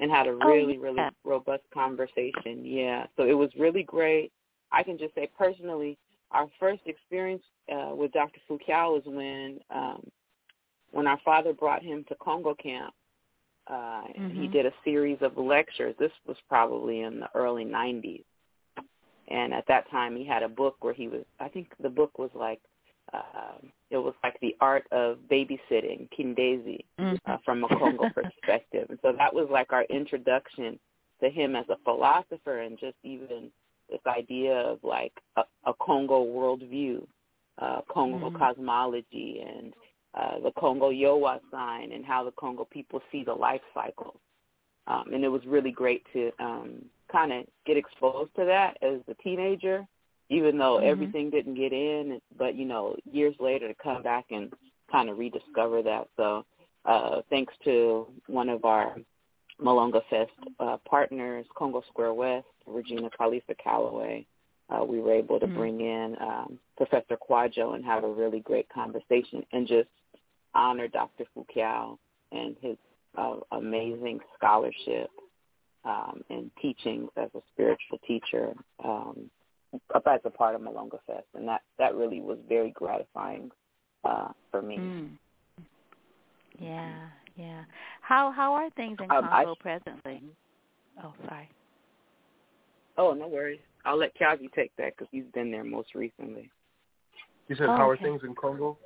and 0.00 0.10
had 0.10 0.26
a 0.26 0.30
oh, 0.30 0.48
really, 0.48 0.78
oh, 0.78 0.82
yeah. 0.82 0.90
really 0.90 1.10
robust 1.24 1.62
conversation. 1.72 2.64
Yeah. 2.64 3.06
So 3.16 3.24
it 3.24 3.34
was 3.34 3.50
really 3.58 3.82
great. 3.82 4.32
I 4.72 4.82
can 4.82 4.98
just 4.98 5.14
say 5.14 5.28
personally, 5.38 5.98
our 6.30 6.48
first 6.58 6.82
experience 6.86 7.42
uh, 7.70 7.94
with 7.94 8.12
Dr. 8.12 8.40
Fu-Kiau 8.48 8.94
was 8.94 9.02
when 9.06 9.60
um, 9.70 10.08
when 10.92 11.06
our 11.06 11.20
father 11.24 11.52
brought 11.52 11.82
him 11.82 12.04
to 12.08 12.14
Congo 12.16 12.54
camp 12.54 12.94
Uh, 13.66 14.02
mm-hmm. 14.18 14.40
He 14.40 14.48
did 14.48 14.66
a 14.66 14.72
series 14.84 15.18
of 15.20 15.36
lectures. 15.36 15.94
This 15.98 16.12
was 16.26 16.36
probably 16.48 17.02
in 17.02 17.20
the 17.20 17.28
early 17.34 17.64
90s. 17.64 18.24
And 19.30 19.54
at 19.54 19.66
that 19.68 19.88
time, 19.90 20.16
he 20.16 20.26
had 20.26 20.42
a 20.42 20.48
book 20.48 20.76
where 20.80 20.94
he 20.94 21.08
was, 21.08 21.22
I 21.38 21.48
think 21.48 21.68
the 21.80 21.88
book 21.88 22.18
was 22.18 22.30
like, 22.34 22.60
uh, 23.12 23.58
it 23.90 23.96
was 23.96 24.14
like 24.22 24.38
the 24.40 24.56
art 24.60 24.86
of 24.92 25.18
babysitting, 25.30 26.08
Kindezi, 26.16 26.84
mm-hmm. 26.98 27.14
uh, 27.26 27.36
from 27.44 27.64
a 27.64 27.68
Congo 27.68 28.08
perspective. 28.14 28.86
And 28.88 28.98
so 29.02 29.12
that 29.16 29.34
was 29.34 29.48
like 29.50 29.72
our 29.72 29.84
introduction 29.84 30.78
to 31.20 31.30
him 31.30 31.54
as 31.54 31.66
a 31.68 31.76
philosopher 31.84 32.60
and 32.60 32.78
just 32.78 32.96
even 33.02 33.50
this 33.88 34.00
idea 34.06 34.54
of 34.54 34.78
like 34.82 35.12
a, 35.36 35.42
a 35.64 35.72
Congo 35.80 36.24
worldview, 36.24 37.04
uh, 37.58 37.80
Congo 37.88 38.30
mm-hmm. 38.30 38.36
cosmology, 38.36 39.44
and 39.46 39.74
uh, 40.14 40.40
the 40.42 40.52
Congo 40.58 40.90
Yowa 40.90 41.40
sign, 41.50 41.92
and 41.92 42.04
how 42.04 42.24
the 42.24 42.32
Congo 42.32 42.66
people 42.70 43.00
see 43.12 43.24
the 43.24 43.34
life 43.34 43.60
cycle. 43.74 44.16
Um, 44.90 45.12
and 45.12 45.24
it 45.24 45.28
was 45.28 45.42
really 45.46 45.70
great 45.70 46.04
to 46.12 46.32
um, 46.40 46.84
kind 47.12 47.32
of 47.32 47.46
get 47.64 47.76
exposed 47.76 48.34
to 48.36 48.44
that 48.44 48.76
as 48.82 49.00
a 49.08 49.14
teenager, 49.22 49.86
even 50.28 50.58
though 50.58 50.78
mm-hmm. 50.78 50.90
everything 50.90 51.30
didn't 51.30 51.54
get 51.54 51.72
in. 51.72 52.20
But 52.36 52.56
you 52.56 52.64
know, 52.64 52.96
years 53.10 53.34
later 53.38 53.68
to 53.68 53.74
come 53.74 54.02
back 54.02 54.26
and 54.30 54.52
kind 54.90 55.08
of 55.08 55.16
rediscover 55.18 55.82
that. 55.82 56.08
So 56.16 56.44
uh, 56.84 57.22
thanks 57.30 57.54
to 57.64 58.08
one 58.26 58.48
of 58.48 58.64
our 58.64 58.96
Malonga 59.62 60.02
Fest 60.10 60.32
uh, 60.58 60.78
partners, 60.88 61.46
Congo 61.56 61.84
Square 61.88 62.14
West, 62.14 62.46
Regina 62.66 63.10
Khalifa 63.16 63.54
Calloway, 63.62 64.26
uh, 64.70 64.84
we 64.84 64.98
were 64.98 65.12
able 65.12 65.38
to 65.38 65.46
mm-hmm. 65.46 65.56
bring 65.56 65.80
in 65.80 66.16
um, 66.20 66.58
Professor 66.76 67.16
Kwadwo 67.16 67.76
and 67.76 67.84
have 67.84 68.02
a 68.02 68.08
really 68.08 68.40
great 68.40 68.68
conversation 68.68 69.44
and 69.52 69.68
just 69.68 69.88
honor 70.54 70.88
Dr. 70.88 71.24
Fu-Kiau 71.32 71.96
and 72.32 72.56
his 72.60 72.76
uh, 73.16 73.36
amazing 73.52 74.20
scholarship 74.36 75.10
um, 75.84 76.22
and 76.30 76.50
teachings 76.60 77.08
as 77.16 77.30
a 77.34 77.40
spiritual 77.52 77.98
teacher 78.06 78.52
um, 78.84 79.30
as 79.94 80.20
a 80.24 80.30
part 80.30 80.54
of 80.54 80.60
Malonga 80.60 80.98
Fest. 81.06 81.26
And 81.34 81.46
that, 81.48 81.62
that 81.78 81.94
really 81.94 82.20
was 82.20 82.38
very 82.48 82.70
gratifying 82.70 83.50
uh, 84.04 84.28
for 84.50 84.62
me. 84.62 84.76
Mm. 84.78 85.10
Yeah, 86.58 87.08
yeah. 87.36 87.62
How 88.02 88.30
how 88.32 88.52
are 88.52 88.68
things 88.70 88.98
in 89.02 89.10
um, 89.10 89.24
Congo 89.28 89.52
I, 89.52 89.62
presently? 89.62 90.22
Oh, 91.02 91.14
sorry. 91.26 91.48
Oh, 92.98 93.14
no 93.14 93.28
worries. 93.28 93.60
I'll 93.84 93.96
let 93.96 94.14
Calvi 94.14 94.50
take 94.54 94.72
that 94.76 94.96
because 94.96 95.08
he's 95.10 95.24
been 95.32 95.50
there 95.50 95.64
most 95.64 95.94
recently. 95.94 96.50
You 97.48 97.56
said 97.56 97.68
oh, 97.68 97.76
how 97.76 97.90
okay. 97.90 98.04
are 98.04 98.06
things 98.06 98.22
in 98.24 98.34
Congo? 98.34 98.76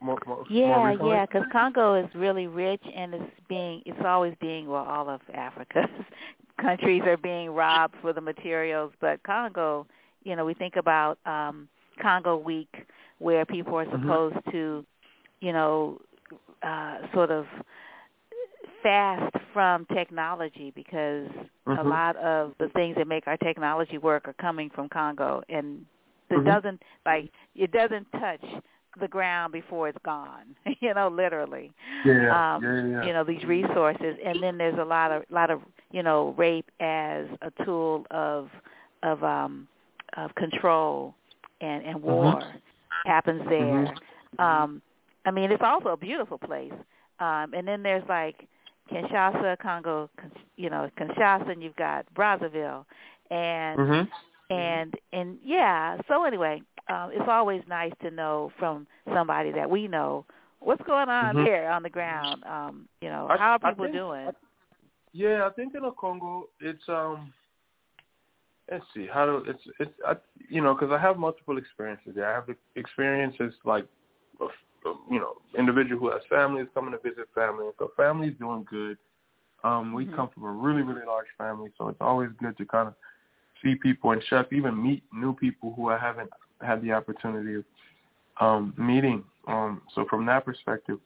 More, 0.00 0.18
more, 0.26 0.44
yeah, 0.50 0.94
more 0.98 1.14
yeah, 1.14 1.24
because 1.24 1.44
Congo 1.50 1.94
is 1.94 2.06
really 2.14 2.46
rich 2.46 2.82
and 2.94 3.14
it's 3.14 3.24
being 3.48 3.82
it's 3.86 3.98
always 4.04 4.34
being 4.40 4.68
well 4.68 4.84
all 4.84 5.08
of 5.08 5.20
Africa's 5.32 5.88
countries 6.60 7.02
are 7.06 7.16
being 7.16 7.50
robbed 7.50 7.94
for 8.02 8.12
the 8.12 8.20
materials, 8.20 8.92
but 9.00 9.22
Congo, 9.22 9.86
you 10.22 10.36
know, 10.36 10.44
we 10.44 10.52
think 10.54 10.76
about 10.76 11.18
um 11.24 11.68
Congo 12.00 12.36
Week 12.36 12.68
where 13.18 13.46
people 13.46 13.74
are 13.76 13.90
supposed 13.90 14.36
mm-hmm. 14.36 14.50
to, 14.50 14.86
you 15.40 15.52
know, 15.52 15.98
uh 16.62 16.98
sort 17.14 17.30
of 17.30 17.46
fast 18.82 19.34
from 19.52 19.86
technology 19.86 20.72
because 20.74 21.28
mm-hmm. 21.66 21.78
a 21.78 21.82
lot 21.82 22.16
of 22.16 22.52
the 22.58 22.68
things 22.68 22.96
that 22.96 23.08
make 23.08 23.26
our 23.26 23.38
technology 23.38 23.96
work 23.96 24.28
are 24.28 24.34
coming 24.34 24.70
from 24.74 24.88
Congo 24.90 25.42
and 25.48 25.86
it 26.28 26.34
mm-hmm. 26.34 26.46
doesn't 26.46 26.82
like 27.04 27.30
it 27.54 27.72
doesn't 27.72 28.06
touch 28.12 28.44
the 29.00 29.08
ground 29.08 29.52
before 29.52 29.88
it's 29.88 29.98
gone. 30.04 30.56
you 30.80 30.94
know, 30.94 31.08
literally. 31.08 31.72
Yeah, 32.04 32.54
um, 32.54 32.62
yeah, 32.62 32.86
yeah. 32.86 33.06
You 33.06 33.12
know 33.12 33.24
these 33.24 33.44
resources, 33.44 34.16
and 34.24 34.42
then 34.42 34.58
there's 34.58 34.78
a 34.78 34.84
lot 34.84 35.12
of 35.12 35.22
lot 35.30 35.50
of 35.50 35.60
you 35.92 36.02
know 36.02 36.34
rape 36.36 36.70
as 36.80 37.26
a 37.42 37.64
tool 37.64 38.06
of 38.10 38.48
of 39.02 39.22
um 39.22 39.68
of 40.16 40.34
control 40.34 41.14
and 41.60 41.84
and 41.84 42.02
war 42.02 42.34
mm-hmm. 42.34 43.08
happens 43.08 43.42
there. 43.48 43.60
Mm-hmm. 43.60 44.40
Um, 44.40 44.82
I 45.24 45.30
mean, 45.30 45.50
it's 45.50 45.62
also 45.64 45.88
a 45.88 45.96
beautiful 45.96 46.38
place. 46.38 46.72
Um, 47.18 47.54
and 47.54 47.66
then 47.66 47.82
there's 47.82 48.04
like 48.08 48.46
Kinshasa, 48.90 49.58
Congo, 49.58 50.08
you 50.56 50.70
know, 50.70 50.88
Kinshasa, 50.98 51.50
and 51.50 51.62
you've 51.62 51.76
got 51.76 52.06
Brazzaville, 52.14 52.84
and 53.30 53.78
mm-hmm. 53.78 54.54
and 54.54 54.94
and 55.12 55.38
yeah. 55.44 55.98
So 56.08 56.24
anyway, 56.24 56.62
um, 56.88 57.10
it's 57.12 57.28
always 57.28 57.62
nice 57.68 57.92
to 58.02 58.10
know 58.10 58.52
from 58.58 58.86
somebody 59.12 59.52
that 59.52 59.68
we 59.68 59.88
know 59.88 60.24
what's 60.60 60.82
going 60.82 61.08
on 61.08 61.36
mm-hmm. 61.36 61.44
there 61.44 61.70
on 61.70 61.82
the 61.82 61.90
ground. 61.90 62.42
Um, 62.44 62.88
you 63.00 63.08
know, 63.08 63.26
I, 63.30 63.36
how 63.36 63.52
are 63.52 63.58
people 63.58 63.84
think, 63.86 63.96
doing? 63.96 64.30
Yeah, 65.12 65.46
I 65.46 65.50
think 65.50 65.74
in 65.74 65.82
the 65.82 65.92
Congo, 65.92 66.48
it's 66.60 66.82
um. 66.88 67.32
Let's 68.68 68.84
see 68.94 69.06
how 69.06 69.26
do 69.26 69.44
it's 69.48 69.62
it's 69.78 69.92
I, 70.04 70.14
you 70.48 70.60
know 70.60 70.74
because 70.74 70.90
I 70.90 71.00
have 71.00 71.18
multiple 71.18 71.56
experiences 71.56 72.14
there. 72.16 72.28
I 72.28 72.34
have 72.34 72.48
experiences 72.74 73.54
like 73.64 73.86
you 75.10 75.18
know, 75.18 75.34
individual 75.58 76.00
who 76.00 76.10
has 76.10 76.22
families 76.28 76.66
coming 76.74 76.92
to 76.92 76.98
visit 76.98 77.28
family. 77.34 77.66
So 77.78 77.90
family's 77.96 78.34
doing 78.38 78.66
good. 78.68 78.98
Um, 79.64 79.92
we 79.92 80.04
mm-hmm. 80.04 80.14
come 80.14 80.28
from 80.32 80.44
a 80.44 80.50
really, 80.50 80.82
really 80.82 81.06
large 81.06 81.26
family, 81.38 81.70
so 81.76 81.88
it's 81.88 81.98
always 82.00 82.30
good 82.40 82.56
to 82.58 82.64
kind 82.66 82.88
of 82.88 82.94
see 83.62 83.74
people 83.74 84.12
and 84.12 84.22
chef, 84.28 84.52
even 84.52 84.80
meet 84.80 85.02
new 85.12 85.34
people 85.34 85.72
who 85.74 85.88
I 85.88 85.98
haven't 85.98 86.30
had 86.60 86.82
the 86.82 86.92
opportunity 86.92 87.56
of 87.56 87.64
um, 88.40 88.74
meeting. 88.76 89.24
Um, 89.48 89.82
so 89.94 90.04
from 90.08 90.26
that 90.26 90.44
perspective, 90.44 90.98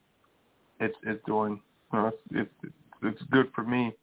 it's 0.79 0.95
it's 1.03 1.23
doing 1.25 1.61
you 1.93 1.99
know, 1.99 2.07
it's, 2.07 2.49
it's 2.63 2.73
it's 3.03 3.21
good 3.31 3.51
for 3.53 3.63
me. 3.63 3.93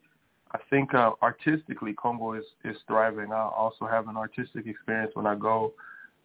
I 0.51 0.57
think 0.69 0.93
uh, 0.93 1.11
artistically, 1.21 1.93
Congo 1.93 2.33
is 2.33 2.45
is 2.63 2.77
thriving. 2.87 3.31
I 3.31 3.41
also 3.41 3.85
have 3.85 4.07
an 4.07 4.17
artistic 4.17 4.65
experience 4.67 5.11
when 5.13 5.27
I 5.27 5.35
go. 5.35 5.73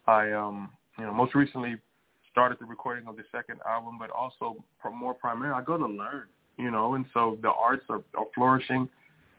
I 0.06 0.32
um 0.32 0.70
you 0.98 1.04
know 1.04 1.12
most 1.12 1.34
recently 1.34 1.76
started 2.34 2.58
the 2.58 2.64
recording 2.64 3.06
of 3.06 3.16
the 3.16 3.22
second 3.30 3.60
album, 3.68 3.96
but 3.96 4.10
also 4.10 4.56
more 4.92 5.14
primarily, 5.14 5.54
I 5.56 5.62
go 5.62 5.78
to 5.78 5.86
learn, 5.86 6.24
you 6.58 6.72
know, 6.72 6.94
and 6.94 7.04
so 7.14 7.38
the 7.42 7.50
arts 7.52 7.84
are, 7.88 8.02
are 8.18 8.26
flourishing. 8.34 8.88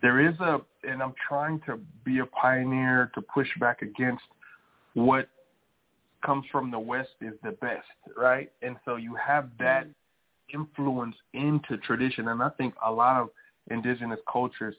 There 0.01 0.25
is 0.25 0.33
a, 0.39 0.61
and 0.83 1.03
I'm 1.03 1.13
trying 1.27 1.59
to 1.65 1.77
be 2.05 2.19
a 2.19 2.25
pioneer 2.27 3.11
to 3.13 3.21
push 3.21 3.49
back 3.59 3.81
against 3.81 4.23
what 4.93 5.27
comes 6.25 6.45
from 6.51 6.71
the 6.71 6.79
West 6.79 7.11
is 7.21 7.33
the 7.43 7.51
best, 7.51 7.87
right? 8.17 8.51
And 8.61 8.75
so 8.85 8.95
you 8.95 9.15
have 9.15 9.49
that 9.59 9.85
mm-hmm. 9.85 10.61
influence 10.61 11.15
into 11.33 11.77
tradition, 11.77 12.29
and 12.29 12.41
I 12.41 12.49
think 12.49 12.73
a 12.85 12.91
lot 12.91 13.21
of 13.21 13.29
indigenous 13.71 14.19
cultures 14.31 14.75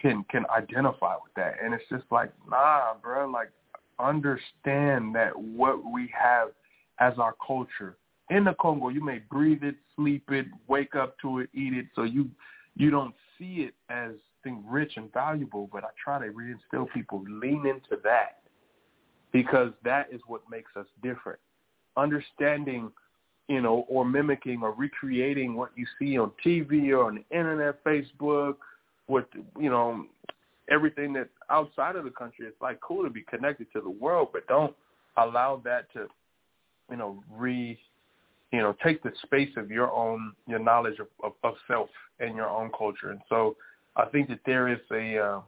can 0.00 0.24
can 0.30 0.44
identify 0.56 1.14
with 1.14 1.34
that. 1.36 1.54
And 1.62 1.74
it's 1.74 1.84
just 1.90 2.04
like, 2.10 2.32
nah, 2.48 2.94
bro, 3.02 3.28
like 3.28 3.50
understand 3.98 5.14
that 5.14 5.38
what 5.38 5.84
we 5.84 6.10
have 6.18 6.48
as 6.98 7.14
our 7.18 7.34
culture. 7.46 7.96
In 8.30 8.44
the 8.44 8.54
Congo, 8.60 8.88
you 8.88 9.04
may 9.04 9.18
breathe 9.30 9.62
it, 9.62 9.74
sleep 9.96 10.24
it, 10.30 10.46
wake 10.68 10.94
up 10.94 11.16
to 11.20 11.40
it, 11.40 11.50
eat 11.54 11.74
it, 11.74 11.86
so 11.94 12.02
you 12.02 12.28
you 12.76 12.90
don't 12.90 13.14
see 13.38 13.68
it 13.68 13.74
as 13.90 14.12
thing 14.42 14.64
rich 14.68 14.92
and 14.96 15.12
valuable. 15.12 15.68
But 15.72 15.84
I 15.84 15.88
try 16.02 16.24
to 16.24 16.32
reinstill 16.32 16.86
people 16.94 17.24
lean 17.28 17.66
into 17.66 18.00
that 18.04 18.39
because 19.32 19.72
that 19.84 20.08
is 20.12 20.20
what 20.26 20.42
makes 20.50 20.70
us 20.76 20.86
different. 21.02 21.38
Understanding, 21.96 22.90
you 23.48 23.60
know, 23.60 23.84
or 23.88 24.04
mimicking 24.04 24.62
or 24.62 24.72
recreating 24.72 25.54
what 25.54 25.70
you 25.76 25.86
see 25.98 26.18
on 26.18 26.32
TV 26.44 26.90
or 26.90 27.04
on 27.04 27.16
the 27.16 27.36
internet, 27.36 27.82
Facebook, 27.84 28.56
with 29.08 29.26
you 29.58 29.70
know 29.70 30.04
everything 30.70 31.12
that's 31.12 31.28
outside 31.50 31.96
of 31.96 32.04
the 32.04 32.10
country. 32.10 32.46
It's 32.46 32.60
like 32.62 32.80
cool 32.80 33.02
to 33.02 33.10
be 33.10 33.22
connected 33.22 33.66
to 33.72 33.80
the 33.80 33.90
world, 33.90 34.28
but 34.32 34.46
don't 34.46 34.74
allow 35.16 35.60
that 35.64 35.92
to 35.94 36.06
you 36.90 36.96
know, 36.96 37.22
re, 37.32 37.78
you 38.52 38.58
know, 38.58 38.74
take 38.82 39.02
the 39.02 39.12
space 39.22 39.50
of 39.56 39.70
your 39.70 39.90
own, 39.92 40.32
your 40.46 40.58
knowledge 40.58 40.98
of, 40.98 41.06
of, 41.22 41.32
of 41.44 41.54
self 41.68 41.88
and 42.18 42.34
your 42.34 42.48
own 42.48 42.70
culture. 42.76 43.10
And 43.10 43.20
so 43.28 43.56
I 43.96 44.06
think 44.06 44.28
that 44.28 44.40
there 44.44 44.68
is 44.68 44.80
a, 44.92 45.18
uh, 45.18 45.40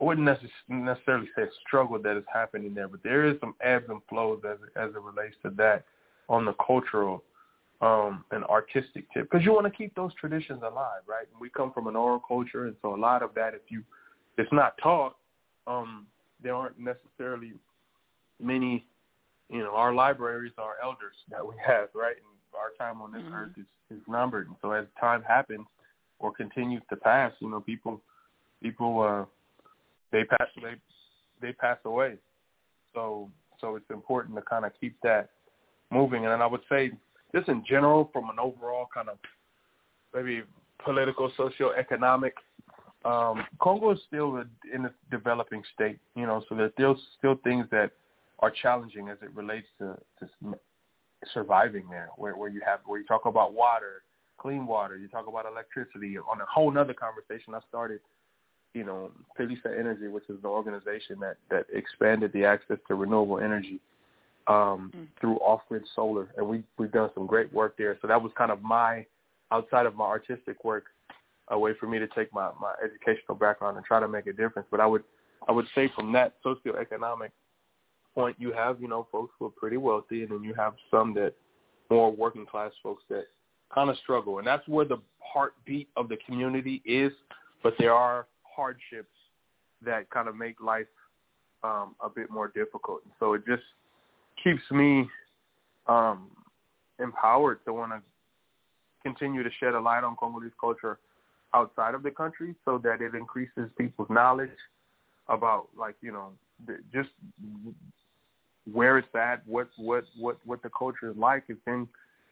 I 0.00 0.04
wouldn't 0.04 0.26
necessarily 0.68 1.28
say 1.36 1.44
struggle 1.66 2.00
that 2.02 2.16
is 2.16 2.24
happening 2.32 2.74
there, 2.74 2.88
but 2.88 3.02
there 3.02 3.26
is 3.26 3.36
some 3.40 3.54
ebbs 3.60 3.86
and 3.88 4.00
flows 4.08 4.40
as, 4.48 4.58
as 4.76 4.90
it 4.90 5.00
relates 5.00 5.36
to 5.44 5.50
that 5.50 5.84
on 6.28 6.44
the 6.44 6.54
cultural 6.54 7.22
um, 7.80 8.24
and 8.30 8.44
artistic 8.44 9.04
tip. 9.12 9.30
Because 9.30 9.44
you 9.44 9.52
want 9.52 9.66
to 9.66 9.70
keep 9.70 9.94
those 9.94 10.12
traditions 10.14 10.62
alive, 10.62 11.02
right? 11.06 11.26
And 11.30 11.40
we 11.40 11.50
come 11.50 11.72
from 11.72 11.86
an 11.86 11.96
oral 11.96 12.22
culture, 12.26 12.66
and 12.66 12.76
so 12.82 12.94
a 12.94 12.96
lot 12.96 13.22
of 13.22 13.34
that, 13.34 13.54
if 13.54 13.62
you, 13.68 13.82
it's 14.38 14.52
not 14.52 14.74
taught, 14.82 15.16
um, 15.66 16.06
there 16.42 16.54
aren't 16.54 16.78
necessarily 16.78 17.52
many 18.40 18.84
you 19.52 19.58
know, 19.58 19.74
our 19.74 19.92
libraries 19.92 20.52
are 20.56 20.76
elders 20.82 21.14
that 21.30 21.46
we 21.46 21.54
have, 21.64 21.88
right? 21.94 22.16
And 22.16 22.58
our 22.58 22.72
time 22.78 23.02
on 23.02 23.12
this 23.12 23.20
mm-hmm. 23.22 23.34
earth 23.34 23.52
is, 23.58 23.66
is 23.96 24.02
numbered. 24.08 24.46
And 24.48 24.56
so 24.62 24.72
as 24.72 24.86
time 24.98 25.22
happens 25.22 25.66
or 26.18 26.32
continues 26.32 26.82
to 26.88 26.96
pass, 26.96 27.32
you 27.40 27.50
know, 27.50 27.60
people 27.60 28.00
people 28.62 29.00
uh 29.00 29.24
they 30.12 30.24
pass 30.24 30.48
they 30.62 30.74
they 31.40 31.52
pass 31.52 31.78
away. 31.84 32.14
So 32.94 33.30
so 33.60 33.76
it's 33.76 33.90
important 33.90 34.36
to 34.36 34.42
kind 34.42 34.64
of 34.64 34.72
keep 34.80 34.96
that 35.02 35.30
moving. 35.90 36.26
And 36.26 36.42
I 36.42 36.46
would 36.46 36.62
say 36.68 36.92
just 37.34 37.48
in 37.48 37.64
general 37.66 38.10
from 38.12 38.30
an 38.30 38.36
overall 38.40 38.86
kind 38.94 39.08
of 39.08 39.18
maybe 40.14 40.42
political, 40.84 41.32
socio-economic. 41.36 42.34
Um, 43.04 43.44
Congo 43.60 43.90
is 43.92 43.98
still 44.06 44.44
in 44.72 44.84
a 44.84 44.92
developing 45.10 45.62
state, 45.74 45.98
you 46.14 46.26
know, 46.26 46.44
so 46.48 46.54
there's 46.54 46.72
still 46.74 46.96
still 47.18 47.36
things 47.42 47.66
that 47.70 47.90
are 48.38 48.50
challenging 48.50 49.08
as 49.08 49.18
it 49.22 49.34
relates 49.34 49.66
to, 49.78 49.96
to 50.20 50.54
surviving 51.32 51.88
there, 51.90 52.10
where 52.16 52.36
where 52.36 52.48
you 52.48 52.60
have 52.64 52.80
where 52.86 53.00
you 53.00 53.06
talk 53.06 53.26
about 53.26 53.54
water, 53.54 54.02
clean 54.38 54.66
water, 54.66 54.96
you 54.96 55.08
talk 55.08 55.26
about 55.26 55.46
electricity. 55.46 56.16
On 56.18 56.40
a 56.40 56.44
whole 56.52 56.76
other 56.76 56.94
conversation, 56.94 57.54
I 57.54 57.60
started, 57.68 58.00
you 58.74 58.84
know, 58.84 59.10
Felisa 59.38 59.78
Energy, 59.78 60.08
which 60.08 60.24
is 60.28 60.40
the 60.42 60.48
organization 60.48 61.18
that 61.20 61.36
that 61.50 61.66
expanded 61.72 62.32
the 62.32 62.44
access 62.44 62.78
to 62.88 62.94
renewable 62.94 63.38
energy 63.38 63.80
um, 64.46 64.90
mm. 64.96 65.06
through 65.20 65.36
off-grid 65.36 65.84
solar, 65.94 66.28
and 66.36 66.46
we 66.46 66.62
we've 66.78 66.92
done 66.92 67.10
some 67.14 67.26
great 67.26 67.52
work 67.52 67.76
there. 67.76 67.98
So 68.00 68.08
that 68.08 68.20
was 68.20 68.32
kind 68.36 68.50
of 68.50 68.62
my 68.62 69.06
outside 69.50 69.86
of 69.86 69.94
my 69.94 70.04
artistic 70.04 70.64
work, 70.64 70.84
a 71.48 71.58
way 71.58 71.72
for 71.78 71.86
me 71.86 71.98
to 71.98 72.08
take 72.08 72.32
my 72.32 72.50
my 72.60 72.72
educational 72.82 73.36
background 73.36 73.76
and 73.76 73.84
try 73.84 74.00
to 74.00 74.08
make 74.08 74.26
a 74.26 74.32
difference. 74.32 74.66
But 74.70 74.80
I 74.80 74.86
would 74.86 75.04
I 75.48 75.52
would 75.52 75.66
say 75.74 75.90
from 75.94 76.12
that 76.12 76.34
socioeconomic 76.44 77.30
point, 78.14 78.36
you 78.38 78.52
have 78.52 78.80
you 78.80 78.88
know 78.88 79.06
folks 79.12 79.34
who 79.38 79.46
are 79.46 79.50
pretty 79.50 79.76
wealthy, 79.76 80.22
and 80.22 80.30
then 80.30 80.42
you 80.42 80.54
have 80.54 80.74
some 80.90 81.14
that 81.14 81.34
more 81.90 82.10
working 82.10 82.46
class 82.46 82.72
folks 82.82 83.02
that 83.10 83.26
kind 83.74 83.90
of 83.90 83.96
struggle, 83.98 84.38
and 84.38 84.46
that's 84.46 84.66
where 84.66 84.86
the 84.86 84.98
heartbeat 85.20 85.88
of 85.96 86.08
the 86.08 86.16
community 86.26 86.82
is. 86.84 87.12
But 87.62 87.74
there 87.78 87.94
are 87.94 88.26
hardships 88.54 89.14
that 89.84 90.08
kind 90.10 90.28
of 90.28 90.36
make 90.36 90.60
life 90.60 90.86
um, 91.64 91.94
a 92.00 92.08
bit 92.08 92.30
more 92.30 92.48
difficult. 92.48 93.00
And 93.04 93.12
so 93.18 93.34
it 93.34 93.42
just 93.46 93.62
keeps 94.42 94.62
me 94.70 95.08
um, 95.86 96.30
empowered 96.98 97.64
to 97.66 97.72
want 97.72 97.92
to 97.92 98.00
continue 99.02 99.42
to 99.42 99.50
shed 99.60 99.74
a 99.74 99.80
light 99.80 100.04
on 100.04 100.16
Congolese 100.16 100.52
culture 100.60 100.98
outside 101.54 101.94
of 101.94 102.02
the 102.02 102.10
country 102.10 102.54
so 102.64 102.78
that 102.78 103.00
it 103.00 103.14
increases 103.14 103.68
people's 103.76 104.08
knowledge 104.10 104.50
about 105.28 105.68
like, 105.78 105.96
you 106.00 106.12
know, 106.12 106.30
just 106.92 107.10
where 108.70 108.98
it's 108.98 109.14
at, 109.14 109.46
what 109.46 109.68
what 109.76 110.04
what 110.18 110.38
what 110.44 110.62
the 110.62 110.70
culture 110.76 111.10
is 111.10 111.16
like, 111.16 111.44
and 111.48 111.58
then 111.66 111.88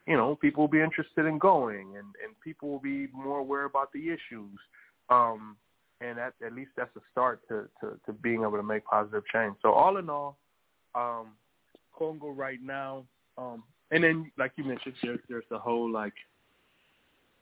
you 0.07 0.16
know 0.16 0.37
people 0.37 0.62
will 0.62 0.68
be 0.68 0.81
interested 0.81 1.27
in 1.27 1.39
going, 1.39 1.97
and 1.97 2.07
and 2.25 2.41
people 2.43 2.68
will 2.68 2.79
be 2.79 3.09
more 3.12 3.39
aware 3.39 3.64
about 3.64 3.93
the 3.93 4.07
issues. 4.09 4.59
Um, 5.09 5.57
and 6.01 6.19
at, 6.19 6.35
at 6.45 6.53
least 6.53 6.71
that's 6.77 6.95
a 6.97 7.01
start 7.13 7.41
to, 7.49 7.69
to, 7.81 7.99
to 8.07 8.13
being 8.13 8.43
able 8.43 8.57
to 8.57 8.63
make 8.63 8.85
positive 8.85 9.23
change. 9.33 9.57
So 9.63 9.73
all 9.73 9.97
in 9.99 10.09
all, 10.09 10.37
um, 10.95 11.29
Congo 11.97 12.31
right 12.31 12.59
now, 12.63 13.05
um, 13.37 13.63
and 13.91 14.05
then 14.05 14.31
like 14.39 14.53
you 14.57 14.65
mentioned, 14.65 14.95
there's 15.03 15.21
there's 15.29 15.45
the 15.51 15.59
whole 15.59 15.91
like, 15.91 16.15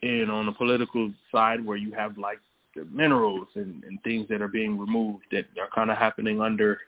and 0.03 0.31
on 0.31 0.47
the 0.47 0.53
political 0.53 1.13
side 1.31 1.65
where 1.65 1.77
you 1.77 1.93
have 1.93 2.19
like 2.19 2.41
the 2.75 2.85
minerals 2.87 3.49
and, 3.55 3.85
and 3.85 4.03
things 4.03 4.27
that 4.29 4.41
are 4.41 4.49
being 4.49 4.79
removed 4.79 5.25
that 5.33 5.47
are 5.61 5.69
kind 5.75 5.91
of 5.91 5.99
happening 5.99 6.41
under 6.41 6.79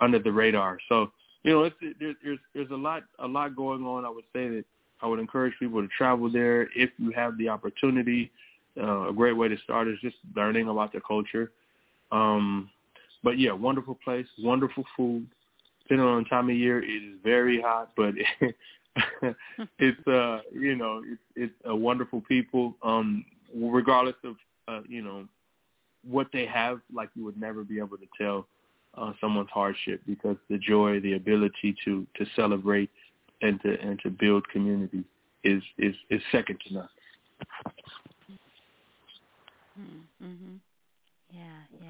under 0.00 0.18
the 0.18 0.32
radar. 0.32 0.78
So 0.88 1.12
you 1.42 1.52
know, 1.52 1.64
it's, 1.64 1.76
there's 1.98 2.16
there's 2.22 2.38
there's 2.54 2.70
a 2.70 2.76
lot 2.76 3.02
a 3.18 3.26
lot 3.26 3.56
going 3.56 3.84
on. 3.84 4.04
I 4.04 4.10
would 4.10 4.24
say 4.32 4.48
that 4.48 4.64
I 5.02 5.06
would 5.06 5.18
encourage 5.18 5.54
people 5.58 5.80
to 5.80 5.88
travel 5.88 6.30
there 6.30 6.68
if 6.74 6.90
you 6.98 7.10
have 7.10 7.38
the 7.38 7.48
opportunity. 7.48 8.30
Uh, 8.78 9.08
a 9.08 9.12
great 9.12 9.32
way 9.32 9.48
to 9.48 9.56
start 9.64 9.88
is 9.88 9.98
just 10.00 10.16
learning 10.36 10.68
about 10.68 10.92
the 10.92 11.00
culture. 11.00 11.50
Um, 12.12 12.70
but 13.22 13.38
yeah, 13.38 13.52
wonderful 13.52 13.98
place, 14.02 14.26
wonderful 14.38 14.84
food. 14.96 15.26
Depending 15.82 16.06
on 16.06 16.22
the 16.22 16.28
time 16.28 16.48
of 16.48 16.56
year, 16.56 16.82
it 16.82 16.86
is 16.86 17.18
very 17.22 17.60
hot, 17.60 17.90
but 17.96 18.14
it's 19.78 20.06
uh 20.06 20.40
you 20.52 20.76
know 20.76 21.02
it's 21.04 21.20
it's 21.36 21.54
a 21.64 21.74
wonderful 21.74 22.20
people. 22.22 22.76
Um, 22.82 23.24
regardless 23.54 24.16
of 24.24 24.36
uh, 24.68 24.80
you 24.88 25.02
know 25.02 25.26
what 26.08 26.28
they 26.32 26.46
have, 26.46 26.80
like 26.92 27.10
you 27.14 27.24
would 27.24 27.38
never 27.38 27.64
be 27.64 27.78
able 27.78 27.98
to 27.98 28.06
tell 28.18 28.46
uh, 28.96 29.12
someone's 29.20 29.50
hardship 29.52 30.00
because 30.06 30.36
the 30.48 30.58
joy, 30.58 31.00
the 31.00 31.14
ability 31.14 31.74
to 31.84 32.06
to 32.16 32.26
celebrate 32.36 32.90
and 33.42 33.60
to 33.62 33.78
and 33.80 33.98
to 34.00 34.10
build 34.10 34.48
community 34.48 35.04
is 35.44 35.62
is 35.78 35.94
is 36.10 36.20
second 36.32 36.58
to 36.66 36.74
none. 36.74 36.88
Mm-hmm. 39.78 40.56
Yeah, 41.32 41.42
yeah. 41.80 41.88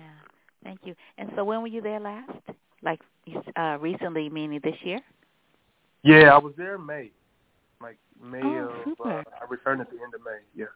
Thank 0.62 0.80
you. 0.84 0.94
And 1.18 1.30
so, 1.36 1.44
when 1.44 1.62
were 1.62 1.68
you 1.68 1.80
there 1.80 2.00
last? 2.00 2.30
Like 2.82 3.00
uh, 3.56 3.78
recently, 3.80 4.28
meaning 4.28 4.60
this 4.62 4.76
year? 4.82 5.00
Yeah, 6.02 6.34
I 6.34 6.38
was 6.38 6.54
there 6.56 6.76
in 6.76 6.86
May, 6.86 7.10
like 7.80 7.98
May 8.22 8.40
oh, 8.42 8.68
of. 8.68 8.84
Super. 8.84 9.18
Uh, 9.18 9.22
I 9.40 9.44
returned 9.48 9.80
at 9.80 9.90
the 9.90 9.96
end 10.02 10.14
of 10.14 10.20
May. 10.24 10.38
Yeah. 10.54 10.66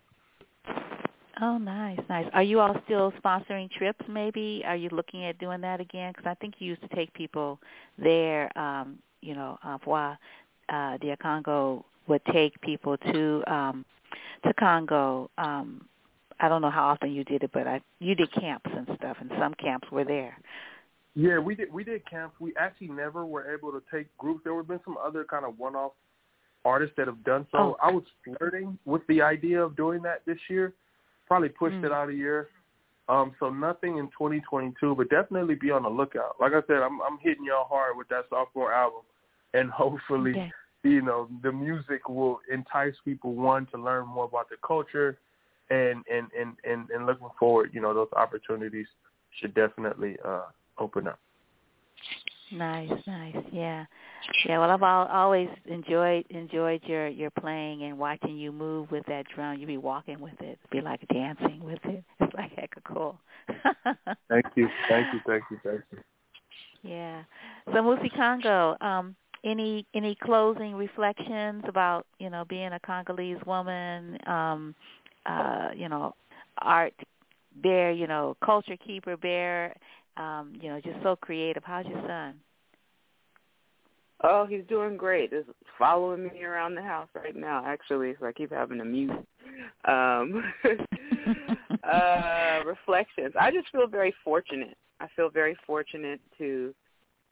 Oh, 1.40 1.58
nice, 1.58 1.98
nice. 2.08 2.26
Are 2.32 2.42
you 2.42 2.60
all 2.60 2.76
still 2.84 3.12
sponsoring 3.24 3.70
trips? 3.70 4.04
Maybe 4.08 4.62
are 4.66 4.76
you 4.76 4.88
looking 4.92 5.24
at 5.24 5.38
doing 5.38 5.60
that 5.62 5.80
again? 5.80 6.12
Because 6.14 6.30
I 6.30 6.34
think 6.34 6.54
you 6.58 6.68
used 6.68 6.82
to 6.82 6.94
take 6.94 7.12
people 7.12 7.58
there. 7.98 8.56
Um, 8.56 8.98
you 9.20 9.34
know, 9.34 9.58
uh, 9.64 9.78
Voix 9.84 10.14
uh, 10.68 10.96
de 10.98 11.16
Congo 11.16 11.84
would 12.06 12.24
take 12.32 12.60
people 12.60 12.96
to 12.98 13.42
um, 13.46 13.84
to 14.44 14.54
Congo. 14.54 15.30
Um, 15.38 15.88
I 16.44 16.48
don't 16.48 16.60
know 16.60 16.70
how 16.70 16.84
often 16.88 17.10
you 17.10 17.24
did 17.24 17.42
it, 17.42 17.50
but 17.54 17.66
I 17.66 17.80
you 18.00 18.14
did 18.14 18.30
camps 18.32 18.70
and 18.76 18.86
stuff, 18.98 19.16
and 19.18 19.30
some 19.38 19.54
camps 19.54 19.90
were 19.90 20.04
there. 20.04 20.36
Yeah, 21.14 21.38
we 21.38 21.54
did. 21.54 21.72
We 21.72 21.84
did 21.84 22.08
camps. 22.08 22.36
We 22.38 22.52
actually 22.58 22.88
never 22.88 23.24
were 23.24 23.54
able 23.54 23.72
to 23.72 23.82
take 23.90 24.14
groups. 24.18 24.42
There 24.44 24.54
have 24.54 24.68
been 24.68 24.80
some 24.84 24.98
other 25.02 25.24
kind 25.24 25.46
of 25.46 25.58
one-off 25.58 25.92
artists 26.66 26.94
that 26.98 27.06
have 27.06 27.24
done 27.24 27.46
so. 27.50 27.58
Oh. 27.58 27.76
I 27.82 27.90
was 27.90 28.04
flirting 28.24 28.78
with 28.84 29.00
the 29.08 29.22
idea 29.22 29.62
of 29.62 29.74
doing 29.74 30.02
that 30.02 30.20
this 30.26 30.38
year, 30.50 30.74
Probably 31.26 31.48
pushed 31.48 31.76
mm. 31.76 31.84
it 31.86 31.92
out 31.92 32.10
a 32.10 32.14
year. 32.14 32.48
Um, 33.08 33.32
so 33.40 33.48
nothing 33.48 33.96
in 33.96 34.06
2022, 34.08 34.94
but 34.96 35.08
definitely 35.08 35.54
be 35.54 35.70
on 35.70 35.84
the 35.84 35.88
lookout. 35.88 36.36
Like 36.38 36.52
I 36.52 36.60
said, 36.66 36.82
I'm 36.82 37.00
I'm 37.00 37.18
hitting 37.22 37.46
y'all 37.46 37.66
hard 37.66 37.96
with 37.96 38.08
that 38.08 38.24
sophomore 38.28 38.72
album, 38.72 39.02
and 39.54 39.70
hopefully, 39.70 40.32
okay. 40.32 40.52
you 40.82 41.00
know, 41.00 41.28
the 41.42 41.52
music 41.52 42.08
will 42.08 42.40
entice 42.52 42.94
people 43.02 43.34
one 43.34 43.66
to 43.72 43.78
learn 43.78 44.06
more 44.06 44.26
about 44.26 44.50
the 44.50 44.56
culture, 44.66 45.18
and 45.70 46.04
and 46.12 46.28
and 46.38 46.56
and, 46.64 46.90
and 46.90 47.06
looking 47.06 47.28
forward, 47.38 47.70
you 47.72 47.80
know, 47.80 47.94
those 47.94 48.08
opportunities 48.16 48.86
should 49.40 49.54
definitely 49.54 50.16
uh, 50.24 50.46
open 50.78 51.08
up. 51.08 51.18
Nice, 52.52 52.90
nice, 53.06 53.36
yeah, 53.52 53.84
yeah. 54.46 54.58
Well, 54.58 54.70
I've 54.70 54.82
al- 54.82 55.08
always 55.08 55.48
enjoyed 55.66 56.24
enjoyed 56.30 56.82
your 56.84 57.08
your 57.08 57.30
playing 57.30 57.82
and 57.84 57.98
watching 57.98 58.36
you 58.36 58.52
move 58.52 58.90
with 58.90 59.04
that 59.06 59.26
drum. 59.34 59.58
You 59.58 59.66
be 59.66 59.78
walking 59.78 60.20
with 60.20 60.40
it, 60.40 60.58
be 60.70 60.80
like 60.80 61.00
dancing 61.08 61.60
with 61.64 61.80
it. 61.84 62.04
It's 62.20 62.34
like 62.34 62.52
heck 62.56 62.76
of 62.76 62.84
cool. 62.84 63.18
thank 64.28 64.46
you, 64.54 64.68
thank 64.88 65.06
you, 65.12 65.20
thank 65.26 65.44
you, 65.50 65.60
thank 65.64 65.80
you. 65.90 65.98
Yeah. 66.82 67.22
So 67.66 67.82
Muisi-kongo, 67.82 68.76
um, 68.80 69.16
any 69.42 69.86
any 69.94 70.16
closing 70.22 70.74
reflections 70.74 71.64
about 71.66 72.06
you 72.18 72.30
know 72.30 72.44
being 72.48 72.72
a 72.72 72.80
Congolese 72.80 73.38
woman, 73.46 74.18
um, 74.26 74.74
uh, 75.26 75.68
you 75.76 75.88
know, 75.88 76.14
art 76.58 76.94
bear, 77.62 77.92
you 77.92 78.06
know, 78.06 78.36
culture 78.44 78.76
keeper 78.76 79.16
bear, 79.16 79.74
um, 80.16 80.54
you 80.60 80.68
know, 80.68 80.80
just 80.80 81.02
so 81.02 81.16
creative. 81.16 81.62
How's 81.64 81.86
your 81.86 82.02
son? 82.06 82.34
Oh, 84.22 84.46
he's 84.46 84.64
doing 84.68 84.96
great. 84.96 85.32
He's 85.32 85.42
following 85.78 86.24
me 86.24 86.44
around 86.44 86.74
the 86.74 86.82
house 86.82 87.08
right 87.14 87.36
now. 87.36 87.62
Actually, 87.66 88.14
so 88.18 88.26
I 88.26 88.32
keep 88.32 88.50
having 88.50 88.78
to 88.78 88.84
mute. 88.84 89.10
Um, 89.84 90.42
uh, 91.84 92.62
reflections. 92.66 93.34
I 93.38 93.50
just 93.50 93.70
feel 93.70 93.86
very 93.86 94.14
fortunate. 94.24 94.76
I 95.00 95.08
feel 95.14 95.28
very 95.28 95.56
fortunate 95.66 96.20
to 96.38 96.74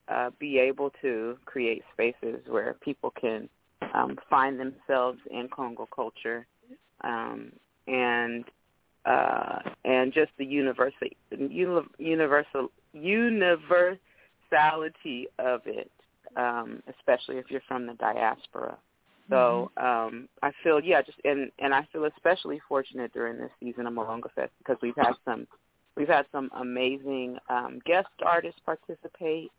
uh, 0.08 0.30
be 0.38 0.58
able 0.58 0.90
to 1.00 1.38
create 1.44 1.82
spaces 1.92 2.40
where 2.48 2.74
people 2.82 3.12
can 3.18 3.48
um, 3.94 4.18
find 4.28 4.58
themselves 4.58 5.18
in 5.30 5.48
Congo 5.48 5.88
culture 5.94 6.46
um, 7.02 7.52
and 7.86 8.44
uh, 9.04 9.58
and 9.84 10.12
just 10.12 10.30
the 10.38 10.44
universal, 10.44 11.08
universal 11.98 12.70
universality 12.92 13.98
of 15.38 15.62
it, 15.66 15.90
um, 16.36 16.82
especially 16.88 17.38
if 17.38 17.50
you're 17.50 17.62
from 17.66 17.86
the 17.86 17.94
diaspora. 17.94 18.76
So 19.28 19.70
mm-hmm. 19.78 19.84
um, 20.16 20.28
I 20.42 20.52
feel 20.62 20.80
yeah, 20.80 21.02
just 21.02 21.18
and 21.24 21.50
and 21.58 21.74
I 21.74 21.86
feel 21.92 22.04
especially 22.04 22.60
fortunate 22.68 23.12
during 23.12 23.38
this 23.38 23.50
season 23.60 23.86
of 23.86 23.94
Malonga 23.94 24.30
Fest 24.34 24.52
because 24.58 24.76
we've 24.82 24.96
had 24.96 25.14
some 25.24 25.46
we've 25.96 26.08
had 26.08 26.26
some 26.32 26.50
amazing 26.56 27.38
um, 27.48 27.80
guest 27.84 28.08
artists 28.24 28.60
participate, 28.64 29.50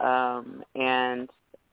um, 0.00 0.62
and 0.74 1.28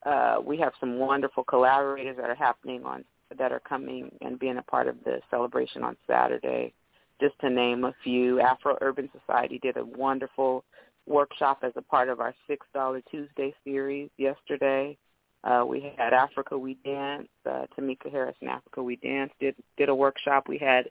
uh, 0.06 0.38
we 0.44 0.58
have 0.58 0.74
some 0.80 0.98
wonderful 0.98 1.44
collaborators 1.44 2.18
that 2.18 2.30
are 2.30 2.36
happening 2.36 2.84
on 2.84 3.04
that 3.38 3.52
are 3.52 3.62
coming 3.62 4.12
and 4.22 4.40
being 4.40 4.58
a 4.58 4.64
part 4.64 4.88
of 4.88 4.96
the 5.04 5.22
celebration 5.30 5.84
on 5.84 5.96
Saturday 6.08 6.74
just 7.22 7.38
to 7.40 7.50
name 7.50 7.84
a 7.84 7.94
few. 8.04 8.40
Afro 8.40 8.78
Urban 8.82 9.10
Society 9.20 9.60
did 9.60 9.78
a 9.78 9.86
wonderful 9.86 10.64
workshop 11.06 11.60
as 11.64 11.74
a 11.76 11.82
part 11.82 12.10
of 12.10 12.20
our 12.20 12.34
Six 12.48 12.66
Dollar 12.74 13.02
Tuesday 13.10 13.54
series 13.64 14.10
yesterday. 14.18 14.98
Uh, 15.44 15.64
we 15.68 15.94
had 15.98 16.14
Africa 16.14 16.58
We 16.58 16.78
Dance. 16.86 17.28
Uh, 17.46 17.66
Tamika 17.78 18.12
Harris 18.12 18.36
and 18.42 18.50
Africa 18.50 18.84
We 18.84 18.98
Dance 18.98 19.32
did 19.40 19.56
did 19.78 19.90
a 19.90 19.96
workshop. 19.96 20.48
We 20.48 20.58
had 20.58 20.90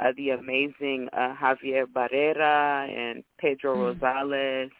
uh, 0.00 0.12
the 0.16 0.30
amazing 0.30 1.08
uh, 1.12 1.34
Javier 1.34 1.84
Barrera 1.84 2.88
and 2.88 3.22
Pedro 3.38 3.94
mm-hmm. 3.94 4.04
Rosales, 4.04 4.70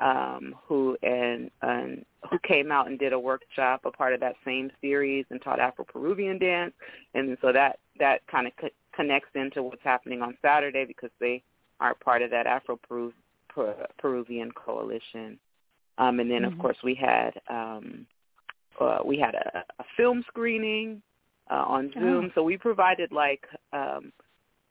um, 0.00 0.54
who 0.66 0.96
and, 1.02 1.50
and 1.62 2.04
who 2.30 2.38
came 2.40 2.70
out 2.70 2.86
and 2.86 2.98
did 2.98 3.12
a 3.12 3.18
workshop, 3.18 3.82
a 3.84 3.90
part 3.90 4.14
of 4.14 4.20
that 4.20 4.36
same 4.44 4.70
series, 4.80 5.26
and 5.30 5.42
taught 5.42 5.60
Afro-Peruvian 5.60 6.38
dance, 6.38 6.72
and 7.14 7.36
so 7.40 7.52
that 7.52 7.78
that 7.98 8.26
kind 8.26 8.46
of 8.46 8.52
co- 8.60 8.68
connects 8.94 9.30
into 9.34 9.62
what's 9.62 9.82
happening 9.82 10.22
on 10.22 10.36
Saturday 10.40 10.84
because 10.84 11.10
they 11.20 11.42
are 11.80 11.94
part 11.94 12.22
of 12.22 12.30
that 12.30 12.46
Afro-Peruvian 12.46 14.52
coalition. 14.52 15.38
Um, 15.98 16.20
and 16.20 16.30
then, 16.30 16.42
mm-hmm. 16.42 16.52
of 16.52 16.58
course, 16.58 16.78
we 16.82 16.94
had 16.94 17.32
um, 17.48 18.06
uh, 18.80 18.98
we 19.04 19.18
had 19.18 19.34
a, 19.34 19.64
a 19.78 19.84
film 19.96 20.24
screening 20.28 21.02
uh, 21.50 21.64
on 21.66 21.92
Zoom. 21.92 22.26
Oh. 22.26 22.30
So 22.34 22.42
we 22.42 22.56
provided 22.56 23.12
like 23.12 23.46
um, 23.72 24.12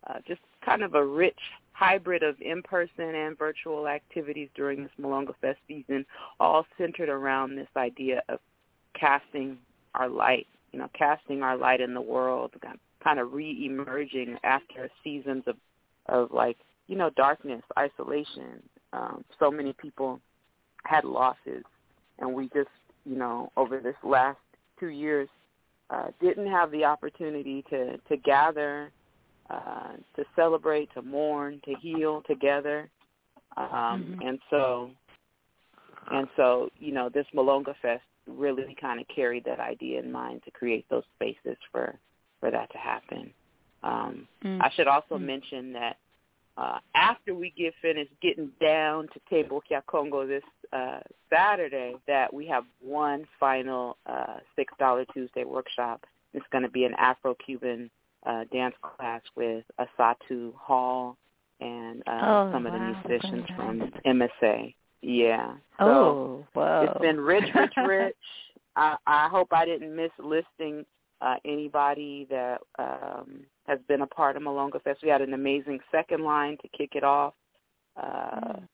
uh, 0.07 0.19
just 0.27 0.41
kind 0.65 0.83
of 0.83 0.95
a 0.95 1.05
rich 1.05 1.39
hybrid 1.82 2.21
of 2.21 2.39
in-person 2.41 3.15
and 3.15 3.36
virtual 3.36 3.88
activities 3.88 4.49
during 4.53 4.84
this 4.84 4.91
Malonga 5.01 5.34
Fest 5.41 5.57
season, 5.67 6.05
all 6.39 6.63
centered 6.77 7.09
around 7.09 7.55
this 7.55 7.67
idea 7.75 8.21
of 8.29 8.38
casting 8.93 9.57
our 9.95 10.07
light, 10.07 10.45
you 10.71 10.77
know, 10.77 10.88
casting 10.93 11.41
our 11.41 11.57
light 11.57 11.82
in 11.82 11.95
the 11.95 12.01
world, 12.01 12.51
kind 13.03 13.19
of 13.19 13.34
re-emerging 13.34 14.38
after 14.43 14.91
seasons 15.03 15.43
of, 15.47 15.55
of 16.05 16.32
like, 16.32 16.57
you 16.88 16.95
know, 16.95 17.09
darkness, 17.17 17.63
isolation. 17.79 18.61
Um, 18.93 19.25
so 19.39 19.49
many 19.49 19.73
people 19.73 20.21
had 20.84 21.03
losses, 21.03 21.63
and 22.19 22.32
we 22.32 22.43
just, 22.53 22.69
you 23.05 23.15
know, 23.15 23.51
over 23.57 23.79
this 23.79 23.95
last 24.03 24.38
two 24.79 24.89
years, 24.89 25.29
uh, 25.89 26.09
didn't 26.21 26.47
have 26.47 26.69
the 26.69 26.86
opportunity 26.86 27.65
to 27.71 27.97
to 28.07 28.17
gather, 28.17 28.91
uh, 29.51 29.93
to 30.15 30.23
celebrate, 30.35 30.93
to 30.93 31.01
mourn, 31.01 31.61
to 31.65 31.73
heal 31.81 32.23
together, 32.27 32.89
um, 33.57 33.67
mm-hmm. 33.67 34.27
and 34.27 34.39
so, 34.49 34.91
and 36.11 36.27
so, 36.35 36.69
you 36.79 36.93
know, 36.93 37.09
this 37.09 37.25
Malonga 37.35 37.75
Fest 37.81 38.03
really 38.27 38.75
kind 38.79 38.99
of 38.99 39.07
carried 39.13 39.43
that 39.45 39.59
idea 39.59 39.99
in 39.99 40.11
mind 40.11 40.41
to 40.45 40.51
create 40.51 40.85
those 40.89 41.03
spaces 41.15 41.57
for 41.71 41.97
for 42.39 42.51
that 42.51 42.71
to 42.71 42.77
happen. 42.77 43.33
Um, 43.83 44.27
mm-hmm. 44.43 44.61
I 44.61 44.69
should 44.75 44.87
also 44.87 45.15
mm-hmm. 45.15 45.25
mention 45.25 45.73
that 45.73 45.97
uh, 46.57 46.79
after 46.95 47.33
we 47.33 47.53
get 47.57 47.73
finished 47.81 48.11
getting 48.21 48.51
down 48.59 49.07
to 49.13 49.19
Tembo 49.29 49.61
Kya 49.69 49.85
Congo 49.87 50.27
this 50.27 50.43
uh, 50.73 50.99
Saturday, 51.29 51.95
that 52.07 52.33
we 52.33 52.45
have 52.47 52.65
one 52.81 53.25
final 53.39 53.97
uh, 54.05 54.37
$6 54.57 55.05
Tuesday 55.13 55.43
workshop. 55.43 56.05
It's 56.33 56.45
going 56.51 56.63
to 56.63 56.69
be 56.69 56.85
an 56.85 56.93
Afro-Cuban 56.97 57.89
uh, 58.26 58.43
dance 58.51 58.76
class 58.82 59.22
with 59.36 59.63
Asatu 59.80 60.53
Hall 60.55 61.17
and 61.59 62.01
uh, 62.07 62.19
oh, 62.24 62.51
some 62.53 62.63
wow. 62.63 62.74
of 62.74 62.74
the 62.74 63.09
musicians 63.09 63.45
from 63.55 63.91
MSA. 64.05 64.74
Yeah. 65.01 65.53
So 65.80 65.86
oh, 65.86 66.45
wow. 66.55 66.84
It's 66.84 67.01
been 67.01 67.19
rich, 67.19 67.45
rich, 67.55 67.74
rich. 67.88 68.15
I, 68.76 68.95
I 69.05 69.28
hope 69.30 69.49
I 69.51 69.65
didn't 69.65 69.95
miss 69.95 70.11
listing 70.19 70.86
uh, 71.22 71.36
anybody 71.45 72.28
that 72.30 72.61
um, 72.80 73.41
has 73.67 73.80
been 73.88 74.01
a 74.01 74.07
part 74.07 74.36
of 74.36 74.43
Malonga 74.43 74.82
Fest. 74.82 74.99
We 75.03 75.09
had 75.09 75.22
an 75.22 75.34
amazing 75.34 75.80
second 75.91 76.24
line 76.24 76.57
to 76.61 76.67
kick 76.78 76.91
it 76.95 77.03
off. 77.03 77.34
Uh, 78.01 78.53
mm. 78.53 78.67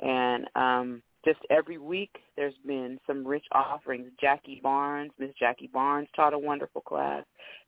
And 0.00 0.46
um, 0.54 1.02
just 1.24 1.40
every 1.50 1.78
week 1.78 2.16
there's 2.36 2.54
been 2.66 2.98
some 3.06 3.26
rich 3.26 3.44
offerings. 3.52 4.10
Jackie 4.20 4.60
Barnes, 4.62 5.12
Miss 5.18 5.30
Jackie 5.38 5.70
Barnes 5.72 6.08
taught 6.16 6.32
a 6.32 6.38
wonderful 6.38 6.80
class. 6.80 7.24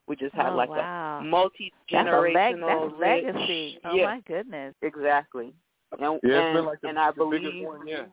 We 0.07 0.17
just 0.17 0.35
had 0.35 0.53
oh, 0.53 0.57
like 0.57 0.69
wow. 0.69 1.21
a 1.21 1.25
multi-generational 1.25 2.91
that's 2.91 3.01
leg- 3.01 3.25
legacy. 3.25 3.79
Oh 3.85 3.95
yeah, 3.95 4.05
my 4.05 4.21
goodness. 4.27 4.75
Exactly. 4.83 5.55
And, 5.93 6.21
yeah, 6.23 6.41
and, 6.41 6.57
been 6.57 6.65
like 6.65 6.81
the, 6.81 6.89
and 6.89 6.99
I 6.99 7.11
the 7.11 7.17
believe, 7.17 7.67
one, 7.67 7.87
yeah. 7.87 8.05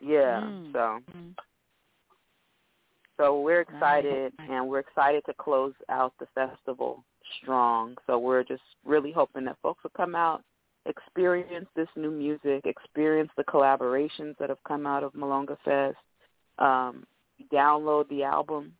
Yeah. 0.00 0.40
Mm. 0.40 0.72
So. 0.72 0.98
Mm. 1.16 1.34
So 3.16 3.40
we're 3.40 3.62
excited, 3.62 4.32
and 4.38 4.68
we're 4.68 4.78
excited 4.78 5.24
to 5.26 5.34
close 5.34 5.72
out 5.88 6.12
the 6.20 6.26
festival 6.36 7.02
strong. 7.42 7.96
So 8.06 8.16
we're 8.16 8.44
just 8.44 8.62
really 8.84 9.10
hoping 9.10 9.44
that 9.46 9.56
folks 9.60 9.82
will 9.82 9.90
come 9.96 10.14
out, 10.14 10.44
experience 10.86 11.66
this 11.74 11.88
new 11.96 12.12
music, 12.12 12.64
experience 12.64 13.30
the 13.36 13.42
collaborations 13.42 14.36
that 14.38 14.50
have 14.50 14.62
come 14.66 14.86
out 14.86 15.02
of 15.02 15.14
Malonga 15.14 15.56
Fest, 15.64 15.96
um, 16.60 17.04
download 17.52 18.08
the 18.08 18.22
album, 18.22 18.72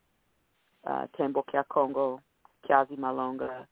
uh, 0.86 1.06
Tembo 1.16 1.44
Kya 1.52 1.64
Congo, 1.68 2.20
Kiazi 2.68 2.98
Malonga, 2.98 3.66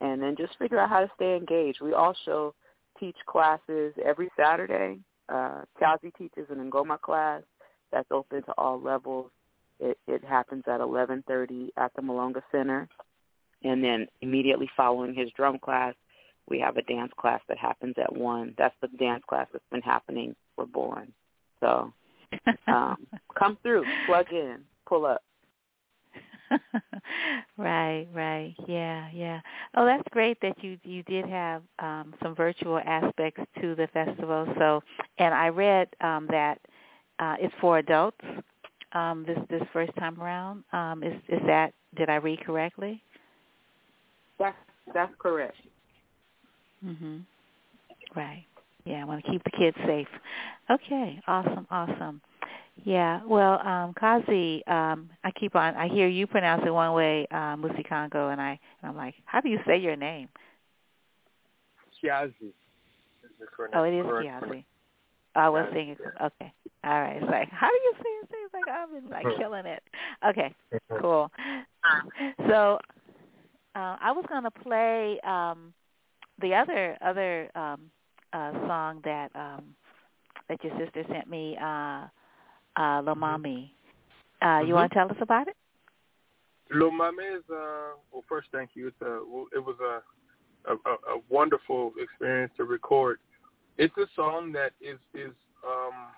and 0.00 0.22
then 0.22 0.36
just 0.36 0.58
figure 0.58 0.78
out 0.78 0.88
how 0.88 1.00
to 1.00 1.10
stay 1.14 1.36
engaged. 1.36 1.80
We 1.80 1.94
also 1.94 2.54
teach 2.98 3.16
classes 3.26 3.94
every 4.04 4.28
Saturday. 4.36 4.98
Uh, 5.28 5.62
Kiazi 5.80 6.14
teaches 6.16 6.46
an 6.50 6.70
Ngoma 6.70 7.00
class 7.00 7.42
that's 7.90 8.08
open 8.10 8.42
to 8.44 8.52
all 8.58 8.80
levels 8.80 9.30
it, 9.82 9.98
it 10.06 10.24
happens 10.24 10.62
at 10.66 10.80
11:30 10.80 11.70
at 11.76 11.92
the 11.94 12.02
Malonga 12.02 12.42
Center, 12.52 12.88
and 13.64 13.82
then 13.82 14.06
immediately 14.20 14.70
following 14.76 15.14
his 15.14 15.30
drum 15.36 15.58
class, 15.58 15.94
we 16.48 16.60
have 16.60 16.76
a 16.76 16.82
dance 16.82 17.12
class 17.18 17.40
that 17.48 17.58
happens 17.58 17.94
at 17.98 18.14
one. 18.14 18.54
That's 18.56 18.74
the 18.80 18.88
dance 18.88 19.24
class 19.28 19.48
that's 19.52 19.64
been 19.70 19.82
happening 19.82 20.34
for 20.54 20.66
Born. 20.66 21.12
So 21.60 21.92
um, 22.68 23.06
come 23.36 23.58
through, 23.62 23.84
plug 24.06 24.26
in, 24.32 24.60
pull 24.86 25.04
up. 25.04 25.22
right, 27.56 28.06
right. 28.12 28.54
Yeah, 28.66 29.08
yeah. 29.12 29.40
Oh, 29.76 29.84
that's 29.84 30.06
great 30.10 30.38
that 30.42 30.62
you 30.62 30.78
you 30.84 31.02
did 31.04 31.26
have 31.26 31.62
um 31.78 32.14
some 32.22 32.34
virtual 32.34 32.78
aspects 32.78 33.42
to 33.60 33.74
the 33.74 33.88
festival. 33.92 34.46
So, 34.58 34.82
and 35.18 35.34
I 35.34 35.48
read 35.48 35.88
um 36.00 36.26
that 36.30 36.58
uh 37.18 37.36
it's 37.40 37.54
for 37.60 37.78
adults 37.78 38.24
um, 38.92 39.24
this 39.26 39.38
this 39.50 39.62
first 39.72 39.92
time 39.98 40.20
around. 40.20 40.64
Um, 40.72 41.02
is 41.02 41.14
is 41.28 41.40
that 41.46 41.72
did 41.96 42.08
I 42.10 42.16
read 42.16 42.40
correctly? 42.44 43.02
That's 44.38 44.56
that's 44.94 45.12
correct. 45.18 45.56
Mhm. 46.84 47.22
Right. 48.14 48.44
Yeah, 48.84 49.02
I 49.02 49.04
want 49.04 49.24
to 49.24 49.30
keep 49.30 49.42
the 49.44 49.50
kids 49.50 49.76
safe. 49.86 50.08
Okay. 50.70 51.20
Awesome. 51.26 51.66
Awesome. 51.70 52.20
Yeah. 52.84 53.20
Well, 53.26 53.60
um, 53.66 53.94
Kazi, 53.94 54.62
um, 54.66 55.10
I 55.24 55.30
keep 55.38 55.54
on. 55.54 55.74
I 55.74 55.88
hear 55.88 56.08
you 56.08 56.26
pronounce 56.26 56.62
it 56.66 56.70
one 56.70 56.92
way, 56.94 57.26
uh, 57.30 57.56
Muisi-kongo, 57.56 58.30
and 58.30 58.40
I 58.40 58.58
and 58.80 58.90
I'm 58.90 58.96
like, 58.96 59.14
how 59.24 59.40
do 59.40 59.48
you 59.48 59.58
say 59.66 59.78
your 59.78 59.96
name? 59.96 60.28
Kiazi. 62.02 62.52
Oh, 63.74 63.84
it 63.84 63.94
is 63.94 64.04
Kiazi. 64.06 64.64
I 65.34 65.48
was 65.48 65.66
thinking, 65.72 65.96
okay, 66.20 66.52
all 66.84 67.00
right. 67.00 67.16
It's 67.16 67.30
like, 67.30 67.48
how 67.50 67.68
do 67.68 67.74
you 67.74 67.92
say 67.96 68.08
it? 68.08 68.28
It's 68.44 68.54
like 68.54 68.68
I've 68.68 68.92
been 68.92 69.10
like 69.10 69.26
killing 69.38 69.66
it. 69.66 69.82
Okay, 70.26 70.54
cool. 71.00 71.30
So 72.48 72.78
uh, 73.74 73.96
I 74.00 74.12
was 74.12 74.24
gonna 74.28 74.50
play 74.50 75.18
um, 75.20 75.72
the 76.40 76.54
other 76.54 76.98
other 77.00 77.50
um, 77.54 77.90
uh, 78.32 78.52
song 78.66 79.00
that 79.04 79.30
um, 79.34 79.74
that 80.48 80.62
your 80.62 80.76
sister 80.78 81.04
sent 81.10 81.28
me, 81.30 81.56
uh, 81.62 82.06
uh, 82.76 83.02
Lomami. 83.02 83.70
Uh, 84.40 84.46
mm-hmm. 84.46 84.68
You 84.68 84.74
want 84.74 84.90
to 84.92 84.94
tell 84.98 85.10
us 85.10 85.16
about 85.20 85.48
it? 85.48 85.56
Lomami 86.74 87.36
is 87.36 87.44
uh, 87.50 87.96
well. 88.12 88.24
First, 88.28 88.48
thank 88.52 88.70
you. 88.74 88.88
It's 88.88 89.00
a 89.02 89.16
it 89.54 89.64
was 89.64 89.76
a 89.80 90.00
a, 90.70 90.74
a 90.74 91.20
wonderful 91.28 91.92
experience 91.98 92.52
to 92.56 92.64
record 92.64 93.18
it's 93.78 93.96
a 93.96 94.06
song 94.14 94.52
that 94.52 94.72
is 94.80 94.98
is 95.14 95.32
um, 95.66 96.12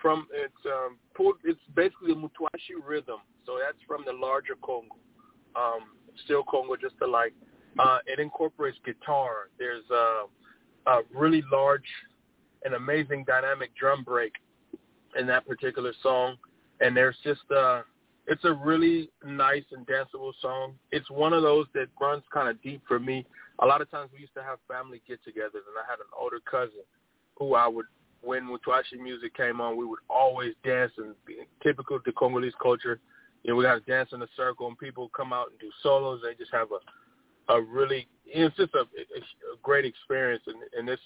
from 0.00 0.26
it's 0.32 0.54
um, 0.66 0.96
pulled. 1.14 1.36
It's 1.44 1.60
basically 1.74 2.12
a 2.12 2.14
Mutwashi 2.14 2.76
rhythm, 2.84 3.20
so 3.44 3.58
that's 3.64 3.78
from 3.86 4.04
the 4.06 4.12
larger 4.12 4.54
Congo, 4.62 4.96
um, 5.56 5.96
still 6.24 6.44
Congo, 6.44 6.76
just 6.76 6.94
alike. 7.02 7.34
Uh, 7.78 7.98
it 8.06 8.18
incorporates 8.20 8.78
guitar. 8.86 9.50
There's 9.58 9.84
a, 9.90 10.24
a 10.86 11.02
really 11.14 11.42
large 11.52 11.84
and 12.64 12.74
amazing 12.74 13.24
dynamic 13.24 13.70
drum 13.76 14.02
break 14.02 14.32
in 15.18 15.26
that 15.26 15.46
particular 15.46 15.92
song, 16.02 16.36
and 16.80 16.96
there's 16.96 17.16
just 17.22 17.42
uh 17.54 17.82
it's 18.28 18.44
a 18.44 18.52
really 18.52 19.08
nice 19.24 19.64
and 19.70 19.86
danceable 19.86 20.32
song. 20.42 20.74
It's 20.90 21.08
one 21.10 21.32
of 21.32 21.42
those 21.42 21.66
that 21.74 21.86
runs 22.00 22.24
kind 22.32 22.48
of 22.48 22.60
deep 22.62 22.82
for 22.88 22.98
me 22.98 23.24
a 23.60 23.66
lot 23.66 23.80
of 23.80 23.90
times 23.90 24.10
we 24.12 24.20
used 24.20 24.34
to 24.34 24.42
have 24.42 24.58
family 24.68 25.00
get-togethers, 25.06 25.64
and 25.64 25.76
I 25.78 25.88
had 25.88 26.00
an 26.00 26.12
older 26.18 26.40
cousin 26.50 26.84
who 27.38 27.54
I 27.54 27.66
would, 27.66 27.86
when 28.22 28.44
Mutwashi 28.44 29.00
music 29.00 29.34
came 29.34 29.60
on, 29.60 29.76
we 29.76 29.86
would 29.86 30.00
always 30.10 30.54
dance, 30.64 30.92
and 30.98 31.14
typical 31.62 32.00
to 32.00 32.12
Congolese 32.12 32.52
culture, 32.62 32.98
you 33.42 33.50
know, 33.52 33.56
we 33.56 33.64
got 33.64 33.74
to 33.74 33.90
dance 33.90 34.10
in 34.12 34.20
a 34.22 34.26
circle, 34.36 34.66
and 34.66 34.78
people 34.78 35.10
come 35.16 35.32
out 35.32 35.50
and 35.50 35.58
do 35.58 35.70
solos. 35.82 36.20
They 36.22 36.34
just 36.34 36.52
have 36.52 36.68
a, 36.72 37.52
a 37.54 37.62
really, 37.62 38.08
it's 38.26 38.56
just 38.56 38.74
a, 38.74 38.80
a, 38.80 39.18
a 39.20 39.56
great 39.62 39.84
experience. 39.84 40.42
And, 40.46 40.56
and 40.76 40.88
this 40.88 41.00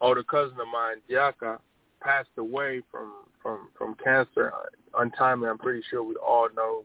older 0.00 0.22
cousin 0.22 0.58
of 0.60 0.68
mine, 0.72 0.96
Diaka, 1.10 1.58
passed 2.04 2.36
away 2.38 2.82
from 2.90 3.12
from 3.42 3.68
from 3.76 3.96
cancer 4.02 4.52
untimely. 4.98 5.48
I'm 5.48 5.58
pretty 5.58 5.82
sure 5.88 6.02
we 6.02 6.14
all 6.16 6.48
know 6.56 6.84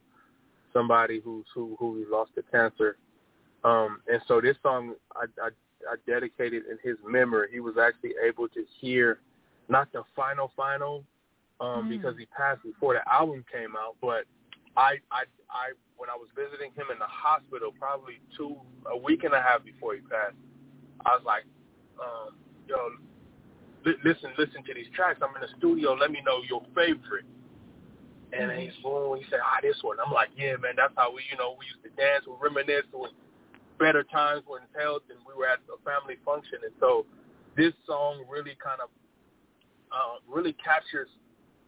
somebody 0.73 1.21
who's 1.23 1.45
who 1.53 1.75
who 1.79 1.93
we 1.93 2.05
lost 2.09 2.31
to 2.35 2.43
cancer 2.43 2.97
Um, 3.63 4.01
and 4.07 4.21
so 4.27 4.41
this 4.41 4.55
song 4.63 4.93
I, 5.15 5.25
I, 5.41 5.49
I 5.91 5.95
dedicated 6.05 6.63
in 6.69 6.77
his 6.83 6.97
memory. 7.05 7.49
He 7.51 7.59
was 7.59 7.75
actually 7.77 8.13
able 8.27 8.47
to 8.49 8.63
hear 8.79 9.19
not 9.69 9.91
the 9.91 10.03
final 10.15 10.51
final 10.55 11.03
um, 11.59 11.85
mm. 11.85 11.89
because 11.89 12.15
he 12.17 12.25
passed 12.27 12.63
before 12.63 12.93
the 12.93 13.03
album 13.11 13.43
came 13.51 13.75
out, 13.75 13.95
but 14.01 14.25
I, 14.77 15.01
I, 15.11 15.25
I, 15.49 15.73
when 15.97 16.09
I 16.09 16.15
was 16.15 16.29
visiting 16.37 16.71
him 16.77 16.87
in 16.93 16.99
the 16.99 17.09
hospital, 17.09 17.73
probably 17.77 18.21
two, 18.37 18.55
a 18.85 18.95
week 18.97 19.23
and 19.23 19.33
a 19.33 19.41
half 19.41 19.65
before 19.65 19.95
he 19.95 20.01
passed, 20.01 20.37
I 21.05 21.15
was 21.15 21.23
like, 21.25 21.43
li- 23.87 24.01
listen, 24.03 24.35
listen 24.37 24.61
to 24.67 24.73
these 24.75 24.91
tracks. 24.91 25.23
I'm 25.23 25.31
in 25.39 25.41
the 25.41 25.51
studio. 25.57 25.95
Let 25.95 26.11
me 26.11 26.19
know 26.27 26.43
your 26.43 26.61
favorite. 26.75 27.25
And 28.35 28.51
mm-hmm. 28.51 28.59
he's 28.59 28.75
boom. 28.83 29.15
He 29.15 29.23
said, 29.31 29.39
ah, 29.39 29.63
this 29.63 29.79
one. 29.81 29.97
I'm 30.03 30.11
like, 30.11 30.35
yeah, 30.35 30.59
man. 30.59 30.75
That's 30.75 30.93
how 30.99 31.15
we, 31.15 31.23
you 31.31 31.39
know, 31.39 31.55
we 31.55 31.71
used 31.71 31.79
to 31.87 31.91
dance. 31.95 32.27
We 32.27 32.35
reminisce. 32.35 32.91
with 32.91 33.15
better 33.79 34.03
times 34.03 34.43
when 34.49 34.61
health 34.73 35.05
and 35.09 35.21
we 35.23 35.33
were 35.37 35.47
at 35.47 35.61
a 35.69 35.77
family 35.85 36.17
function. 36.25 36.59
And 36.65 36.73
so 36.81 37.05
this 37.55 37.73
song 37.85 38.25
really 38.29 38.57
kind 38.57 38.81
of 38.81 38.89
uh, 39.93 40.19
really 40.27 40.53
captures 40.59 41.09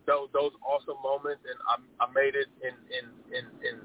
those 0.06 0.28
those 0.34 0.52
awesome 0.66 0.98
moments, 1.06 1.46
and 1.46 1.58
I, 1.70 1.78
I 2.04 2.06
made 2.12 2.34
it 2.34 2.50
in 2.66 2.74
in 2.90 3.06
in, 3.32 3.46
in 3.62 3.76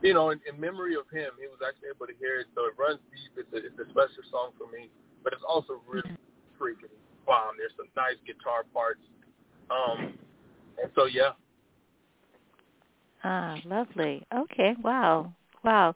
you 0.00 0.14
know 0.14 0.30
in, 0.30 0.40
in 0.46 0.58
memory 0.58 0.94
of 0.94 1.10
him. 1.10 1.34
He 1.36 1.50
was 1.50 1.60
actually 1.60 1.90
able 1.90 2.06
to 2.06 2.16
hear 2.22 2.40
it, 2.40 2.48
so 2.54 2.70
it 2.70 2.74
runs 2.78 3.02
deep. 3.10 3.34
It's 3.36 3.52
a, 3.52 3.58
it's 3.58 3.78
a 3.78 3.86
special 3.90 4.24
song 4.30 4.54
for 4.56 4.70
me, 4.70 4.88
but 5.22 5.34
it's 5.34 5.44
also 5.46 5.82
really 5.90 6.14
freaking 6.54 6.94
bomb. 7.30 7.54
There's 7.56 7.72
some 7.76 7.86
nice 7.96 8.18
guitar 8.26 8.64
parts, 8.74 9.00
um, 9.70 10.18
and 10.82 10.90
so 10.96 11.06
yeah. 11.06 11.30
Ah, 13.22 13.56
lovely. 13.64 14.26
Okay, 14.34 14.74
wow, 14.82 15.32
wow 15.62 15.94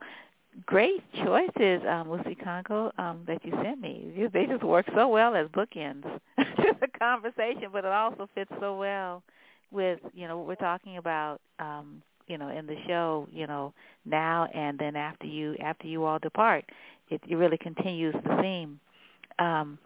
great 0.65 1.03
choices, 1.23 1.81
um, 1.87 2.09
Lucy 2.09 2.35
Congo, 2.35 2.91
um, 2.97 3.23
that 3.27 3.43
you 3.43 3.51
sent 3.63 3.81
me. 3.81 4.29
They 4.33 4.45
just 4.45 4.63
work 4.63 4.85
so 4.95 5.07
well 5.07 5.35
as 5.35 5.47
bookends 5.47 6.03
to 6.03 6.19
the 6.79 6.87
conversation, 6.99 7.69
but 7.71 7.79
it 7.85 7.91
also 7.91 8.29
fits 8.33 8.51
so 8.59 8.77
well 8.77 9.23
with 9.71 9.99
you 10.13 10.27
know 10.27 10.37
what 10.37 10.47
we're 10.47 10.55
talking 10.55 10.97
about. 10.97 11.41
Um, 11.59 12.01
you 12.27 12.39
know, 12.39 12.49
in 12.49 12.65
the 12.65 12.75
show, 12.87 13.27
you 13.31 13.45
know, 13.45 13.71
now 14.05 14.45
and 14.45 14.79
then 14.79 14.95
after 14.95 15.27
you 15.27 15.55
after 15.61 15.87
you 15.87 16.05
all 16.05 16.17
depart, 16.19 16.65
it, 17.09 17.21
it 17.27 17.35
really 17.35 17.57
continues 17.57 18.15
the 18.23 18.41
theme. 18.41 18.79
Um, 19.37 19.77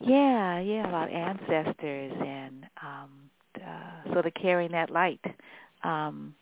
yeah, 0.00 0.60
yeah, 0.60 0.88
about 0.88 1.10
ancestors 1.10 2.12
and 2.20 2.64
um, 2.82 3.30
uh, 3.56 4.12
sort 4.12 4.26
of 4.26 4.34
carrying 4.34 4.72
that 4.72 4.90
light 4.90 5.20
um, 5.82 6.34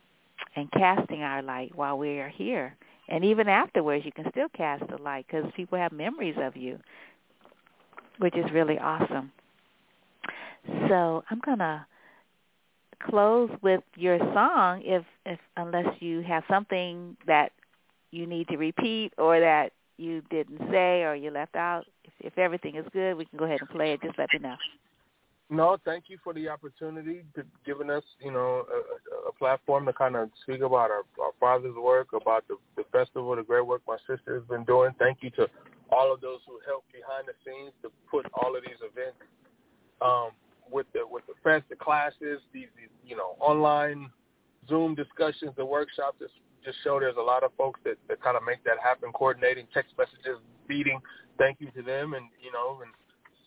and 0.56 0.70
casting 0.72 1.22
our 1.22 1.42
light 1.42 1.74
while 1.74 1.98
we 1.98 2.18
are 2.18 2.28
here 2.28 2.76
and 3.08 3.24
even 3.24 3.48
afterwards, 3.48 4.04
you 4.04 4.12
can 4.12 4.24
still 4.30 4.48
cast 4.56 4.84
the 4.88 5.00
light 5.02 5.26
because 5.26 5.44
people 5.56 5.78
have 5.78 5.92
memories 5.92 6.36
of 6.40 6.56
you, 6.56 6.78
which 8.18 8.36
is 8.36 8.44
really 8.52 8.78
awesome. 8.78 9.32
So 10.88 11.24
I'm 11.28 11.40
gonna 11.44 11.86
close 13.02 13.50
with 13.62 13.82
your 13.96 14.18
song, 14.18 14.82
if 14.84 15.04
if 15.26 15.40
unless 15.56 16.00
you 16.00 16.22
have 16.22 16.44
something 16.48 17.16
that 17.26 17.52
you 18.12 18.26
need 18.26 18.48
to 18.48 18.56
repeat 18.56 19.12
or 19.18 19.40
that 19.40 19.72
you 19.96 20.22
didn't 20.30 20.60
say 20.70 21.02
or 21.02 21.14
you 21.14 21.30
left 21.30 21.56
out. 21.56 21.84
If, 22.04 22.12
if 22.20 22.38
everything 22.38 22.76
is 22.76 22.86
good, 22.92 23.14
we 23.14 23.24
can 23.24 23.38
go 23.38 23.44
ahead 23.44 23.60
and 23.60 23.70
play 23.70 23.92
it. 23.92 24.02
Just 24.02 24.18
let 24.18 24.28
me 24.32 24.40
know. 24.40 24.56
No, 25.50 25.76
thank 25.84 26.04
you 26.08 26.16
for 26.24 26.32
the 26.32 26.48
opportunity 26.48 27.24
to 27.34 27.44
giving 27.66 27.90
us, 27.90 28.02
you 28.20 28.32
know, 28.32 28.64
a, 28.72 29.28
a 29.28 29.32
platform 29.32 29.84
to 29.84 29.92
kind 29.92 30.16
of 30.16 30.30
speak 30.42 30.62
about 30.62 30.90
our, 30.90 31.02
our 31.20 31.32
father's 31.38 31.76
work, 31.76 32.08
about 32.14 32.48
the, 32.48 32.56
the 32.76 32.84
festival, 32.90 33.36
the 33.36 33.42
great 33.42 33.66
work 33.66 33.82
my 33.86 33.98
sister 34.08 34.34
has 34.34 34.44
been 34.48 34.64
doing. 34.64 34.92
Thank 34.98 35.18
you 35.20 35.28
to 35.32 35.46
all 35.90 36.12
of 36.12 36.22
those 36.22 36.38
who 36.48 36.58
helped 36.66 36.90
behind 36.90 37.28
the 37.28 37.34
scenes 37.44 37.72
to 37.82 37.90
put 38.10 38.24
all 38.32 38.56
of 38.56 38.62
these 38.62 38.80
events 38.80 39.18
um, 40.00 40.30
with 40.70 40.86
the 40.94 41.00
with 41.06 41.22
the 41.26 41.34
fest, 41.44 41.64
the 41.68 41.76
classes, 41.76 42.40
these, 42.52 42.68
these 42.74 42.88
you 43.04 43.14
know 43.14 43.36
online 43.38 44.10
Zoom 44.68 44.94
discussions, 44.94 45.52
the 45.56 45.66
workshops. 45.66 46.16
Just 46.18 46.32
just 46.64 46.78
show 46.84 47.00
there's 47.00 47.16
a 47.18 47.22
lot 47.22 47.42
of 47.42 47.52
folks 47.56 47.80
that 47.84 47.96
that 48.08 48.22
kind 48.22 48.36
of 48.36 48.42
make 48.44 48.62
that 48.64 48.78
happen, 48.82 49.12
coordinating 49.12 49.66
text 49.72 49.92
messages, 49.98 50.38
meeting. 50.68 51.00
Thank 51.38 51.60
you 51.60 51.70
to 51.72 51.82
them, 51.82 52.14
and 52.14 52.26
you 52.42 52.52
know, 52.52 52.80
and 52.82 52.92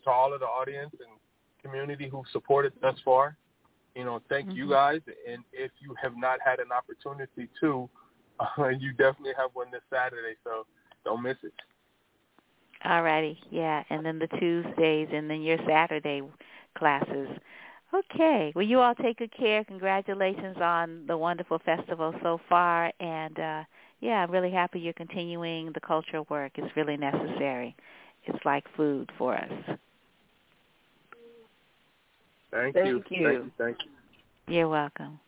to 0.04 0.10
all 0.10 0.34
of 0.34 0.40
the 0.40 0.46
audience 0.46 0.92
and 0.94 1.10
community 1.64 2.08
who 2.10 2.24
supported 2.32 2.74
thus 2.82 2.96
far. 3.04 3.38
You 3.96 4.04
know, 4.04 4.22
thank 4.30 4.48
mm-hmm. 4.48 4.58
you 4.58 4.70
guys. 4.70 5.02
And 5.30 5.44
if 5.54 5.72
you 5.80 5.96
have 6.02 6.14
not 6.16 6.40
had 6.46 6.60
an 6.60 6.68
opportunity 6.72 7.50
to, 7.62 7.90
uh, 8.40 8.68
you 8.68 8.92
definitely 8.92 9.34
have 9.38 9.52
one 9.54 9.72
this 9.72 9.82
Saturday. 9.92 10.36
So 10.44 10.66
don't 11.04 11.24
miss 11.24 11.38
it. 11.44 11.54
All 12.84 13.02
righty, 13.02 13.40
yeah, 13.50 13.84
and 13.90 14.06
then 14.06 14.20
the 14.20 14.28
Tuesdays, 14.28 15.08
and 15.12 15.30
then 15.30 15.42
your 15.42 15.58
Saturday 15.68 16.22
classes. 16.78 17.30
Okay, 17.96 18.52
well, 18.56 18.66
you 18.66 18.80
all 18.80 18.96
take 18.96 19.20
good 19.20 19.32
care. 19.38 19.64
Congratulations 19.64 20.58
on 20.60 21.06
the 21.08 21.16
wonderful 21.16 21.60
festival 21.60 22.14
so 22.22 22.40
far, 22.50 22.92
and 23.00 23.40
uh, 23.40 23.64
yeah, 24.02 24.24
I'm 24.24 24.32
really 24.32 24.52
happy 24.52 24.80
you're 24.80 24.94
continuing 24.94 25.72
the 25.74 25.80
cultural 25.80 26.26
work. 26.30 26.54
It's 26.56 26.76
really 26.76 26.98
necessary. 26.98 27.76
It's 28.26 28.44
like 28.44 28.66
food 28.76 29.10
for 29.18 29.36
us. 29.36 29.78
Thank, 32.52 32.76
thank 32.76 32.88
you. 32.88 33.04
you. 33.10 33.24
Thank 33.24 33.44
you. 33.44 33.52
Thank 33.58 33.78
you. 33.86 34.56
You're 34.56 34.70
welcome. 34.70 35.20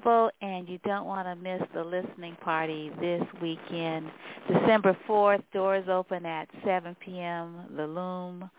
Available, 0.00 0.30
and 0.40 0.68
you 0.68 0.78
don't 0.84 1.06
want 1.06 1.26
to 1.26 1.36
miss 1.36 1.62
the 1.74 1.82
listening 1.82 2.36
party 2.42 2.90
this 3.00 3.22
weekend. 3.40 4.10
December 4.48 4.96
4th, 5.08 5.42
doors 5.52 5.84
open 5.88 6.26
at 6.26 6.48
7 6.64 6.96
p.m. 7.04 7.66
The 7.76 7.86
Loom, 7.86 8.50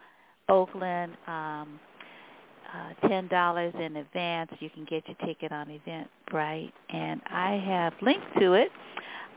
Oakland. 0.49 1.13
Um, 1.27 1.79
uh, 2.73 3.07
$10 3.09 3.81
in 3.81 3.97
advance. 3.97 4.49
You 4.59 4.69
can 4.69 4.85
get 4.85 5.03
your 5.05 5.17
ticket 5.27 5.51
on 5.51 5.67
Eventbrite, 5.67 6.71
and 6.89 7.19
I 7.29 7.61
have 7.67 7.91
links 8.01 8.25
to 8.39 8.53
it. 8.53 8.69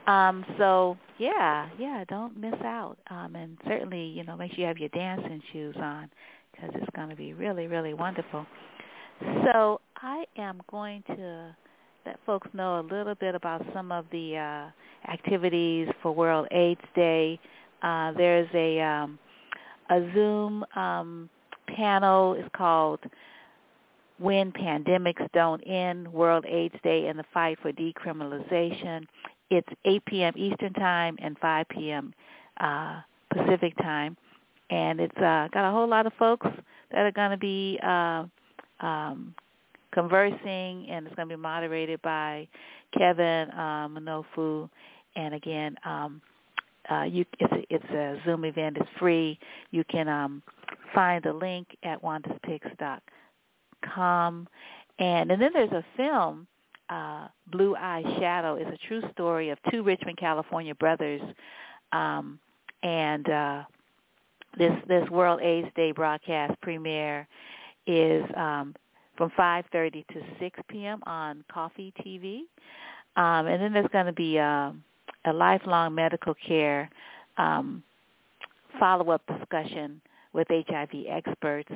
Um, 0.07 0.45
so 0.57 0.97
yeah, 1.17 1.67
yeah, 1.77 2.05
don't 2.07 2.37
miss 2.39 2.53
out. 2.63 2.95
Um, 3.09 3.35
and 3.35 3.57
certainly, 3.67 4.05
you 4.05 4.23
know, 4.23 4.37
make 4.37 4.51
sure 4.51 4.61
you 4.61 4.67
have 4.67 4.77
your 4.77 4.89
dancing 4.89 5.41
shoes 5.51 5.75
on 5.77 6.09
because 6.53 6.69
it's 6.75 6.95
going 6.95 7.09
to 7.09 7.15
be 7.15 7.33
really, 7.33 7.67
really 7.67 7.93
wonderful. 7.93 8.45
So 9.51 9.81
I 9.97 10.23
am 10.37 10.61
going 10.71 11.03
to 11.07 11.53
let 12.05 12.19
folks 12.25 12.47
know 12.53 12.79
a 12.79 12.83
little 12.93 13.15
bit 13.15 13.35
about 13.35 13.65
some 13.73 13.91
of 13.91 14.05
the 14.11 14.37
uh, 14.37 15.11
activities 15.11 15.87
for 16.01 16.11
World 16.11 16.47
AIDS 16.51 16.81
Day. 16.95 17.39
Uh, 17.81 18.11
there's 18.13 18.49
a 18.53 18.79
um, 18.81 19.19
a 19.89 20.01
Zoom 20.13 20.65
um, 20.75 21.29
panel. 21.75 22.33
It's 22.33 22.49
called 22.55 22.99
"When 24.19 24.51
Pandemics 24.51 25.27
Don't 25.33 25.61
End: 25.61 26.11
World 26.11 26.45
AIDS 26.47 26.75
Day 26.83 27.07
and 27.07 27.17
the 27.17 27.25
Fight 27.33 27.57
for 27.61 27.71
Decriminalization." 27.71 29.05
It's 29.51 29.67
8 29.85 30.05
p.m. 30.05 30.33
Eastern 30.35 30.73
Time 30.73 31.17
and 31.21 31.37
5 31.37 31.69
p.m. 31.69 32.13
Uh, 32.59 33.01
Pacific 33.31 33.77
Time, 33.77 34.17
and 34.71 34.99
it's 34.99 35.17
uh, 35.17 35.47
got 35.53 35.69
a 35.69 35.71
whole 35.71 35.87
lot 35.87 36.07
of 36.07 36.13
folks 36.17 36.47
that 36.91 36.99
are 36.99 37.11
going 37.11 37.31
to 37.31 37.37
be 37.37 37.79
uh, 37.83 38.25
um, 38.79 39.35
conversing, 39.95 40.87
and 40.89 41.07
it's 41.07 41.15
going 41.15 41.27
to 41.27 41.35
be 41.35 41.41
moderated 41.41 41.99
by 42.03 42.47
Kevin 42.95 43.49
Manofu. 43.57 44.69
And 45.15 45.33
again, 45.33 45.75
um, 45.83 46.21
uh, 46.91 47.01
you, 47.03 47.25
it's, 47.39 47.51
a, 47.51 47.65
it's 47.73 47.85
a 47.85 48.21
Zoom 48.25 48.45
event. 48.45 48.77
It's 48.79 48.87
free. 48.99 49.39
You 49.71 49.83
can 49.85 50.07
um, 50.07 50.43
find 50.93 51.23
the 51.23 51.33
link 51.33 51.67
at 51.83 51.99
wandaspicks.com. 52.03 54.47
And, 54.99 55.31
and 55.31 55.41
then 55.41 55.49
there's 55.53 55.71
a 55.71 55.83
film, 55.97 56.45
uh, 56.89 57.29
Blue 57.47 57.75
Eye 57.75 58.03
Shadow. 58.19 58.53
It's 58.55 58.69
a 58.69 58.77
true 58.87 59.01
story 59.11 59.49
of 59.49 59.57
two 59.71 59.81
Richmond, 59.81 60.17
California 60.17 60.75
brothers. 60.75 61.23
Um, 61.91 62.37
and 62.83 63.27
uh, 63.29 63.63
this 64.57 64.71
this 64.87 65.09
World 65.09 65.41
AIDS 65.41 65.67
Day 65.75 65.91
broadcast 65.91 66.53
premiere 66.61 67.27
is 67.87 68.23
um, 68.37 68.73
from 69.17 69.31
5:30 69.37 70.05
to 70.07 70.21
6 70.39 70.59
p.m. 70.69 71.01
on 71.05 71.43
KOFY 71.53 71.93
TV, 72.05 72.41
um, 73.15 73.47
and 73.47 73.61
then 73.61 73.73
there's 73.73 73.87
going 73.91 74.07
to 74.07 74.13
be 74.13 74.37
uh, 74.39 74.71
a 75.25 75.33
lifelong 75.33 75.95
medical 75.95 76.33
care 76.47 76.89
um, 77.37 77.83
follow-up 78.79 79.21
discussion 79.27 80.01
with 80.33 80.47
HIV 80.49 81.05
experts. 81.09 81.71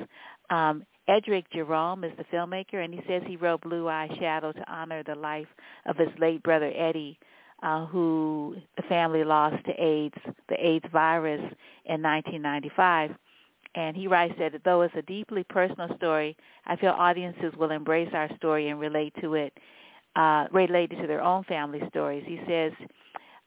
Um, 0.50 0.84
Edric 1.08 1.50
Jerome 1.52 2.04
is 2.04 2.12
the 2.16 2.24
filmmaker, 2.24 2.84
and 2.84 2.94
he 2.94 3.00
says 3.08 3.22
he 3.26 3.36
wrote 3.36 3.62
Blue 3.62 3.88
Eye 3.88 4.08
Shadow 4.20 4.52
to 4.52 4.72
honor 4.72 5.02
the 5.02 5.14
life 5.14 5.48
of 5.86 5.96
his 5.96 6.08
late 6.18 6.42
brother 6.42 6.72
Eddie, 6.76 7.18
uh, 7.62 7.86
who 7.86 8.56
the 8.76 8.82
family 8.84 9.24
lost 9.24 9.64
to 9.64 9.72
AIDS, 9.72 10.14
the 10.48 10.54
AIDS 10.64 10.84
virus, 10.92 11.40
in 11.86 12.02
1995. 12.02 13.10
And 13.74 13.96
he 13.96 14.08
writes 14.08 14.34
that 14.38 14.52
though 14.64 14.82
it's 14.82 14.94
a 14.96 15.02
deeply 15.02 15.44
personal 15.44 15.94
story, 15.96 16.36
I 16.66 16.76
feel 16.76 16.90
audiences 16.90 17.52
will 17.56 17.70
embrace 17.70 18.10
our 18.12 18.28
story 18.36 18.68
and 18.68 18.80
relate 18.80 19.14
to 19.20 19.34
it, 19.34 19.52
uh, 20.16 20.46
relate 20.50 20.92
it 20.92 21.00
to 21.00 21.06
their 21.06 21.22
own 21.22 21.44
family 21.44 21.80
stories. 21.88 22.24
He 22.26 22.40
says, 22.48 22.72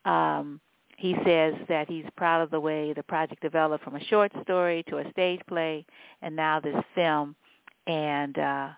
um, 0.05 0.61
he 0.97 1.15
says 1.25 1.53
that 1.67 1.89
he's 1.89 2.05
proud 2.15 2.41
of 2.41 2.51
the 2.51 2.59
way 2.59 2.93
the 2.93 3.03
project 3.03 3.41
developed 3.41 3.83
from 3.83 3.95
a 3.95 4.03
short 4.05 4.31
story 4.43 4.83
to 4.89 4.99
a 4.99 5.11
stage 5.11 5.41
play, 5.47 5.85
and 6.21 6.35
now 6.35 6.61
this 6.61 6.75
film, 6.95 7.35
and 7.87 8.37
uh, 8.37 8.69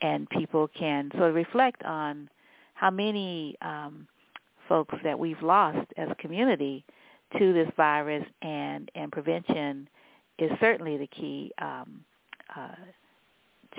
and 0.00 0.30
people 0.30 0.68
can 0.68 1.10
sort 1.16 1.30
of 1.30 1.34
reflect 1.34 1.82
on 1.82 2.30
how 2.74 2.90
many 2.90 3.56
um, 3.62 4.06
folks 4.68 4.94
that 5.02 5.18
we've 5.18 5.42
lost 5.42 5.88
as 5.96 6.08
a 6.08 6.14
community 6.14 6.84
to 7.38 7.52
this 7.52 7.68
virus, 7.76 8.24
and 8.42 8.88
and 8.94 9.10
prevention 9.10 9.88
is 10.38 10.50
certainly 10.60 10.96
the 10.96 11.06
key 11.08 11.52
um, 11.60 12.04
uh, 12.54 12.74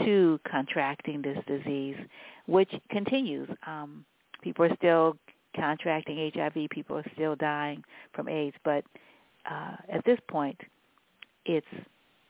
to 0.03 0.39
contracting 0.49 1.21
this 1.21 1.37
disease, 1.47 1.95
which 2.47 2.71
continues. 2.89 3.49
Um, 3.65 4.05
people 4.41 4.65
are 4.65 4.75
still 4.75 5.17
contracting 5.55 6.31
HIV. 6.33 6.69
People 6.69 6.97
are 6.97 7.11
still 7.13 7.35
dying 7.35 7.83
from 8.13 8.29
AIDS, 8.29 8.55
but 8.63 8.83
uh, 9.49 9.75
at 9.91 10.03
this 10.05 10.19
point, 10.27 10.59
it's 11.45 11.65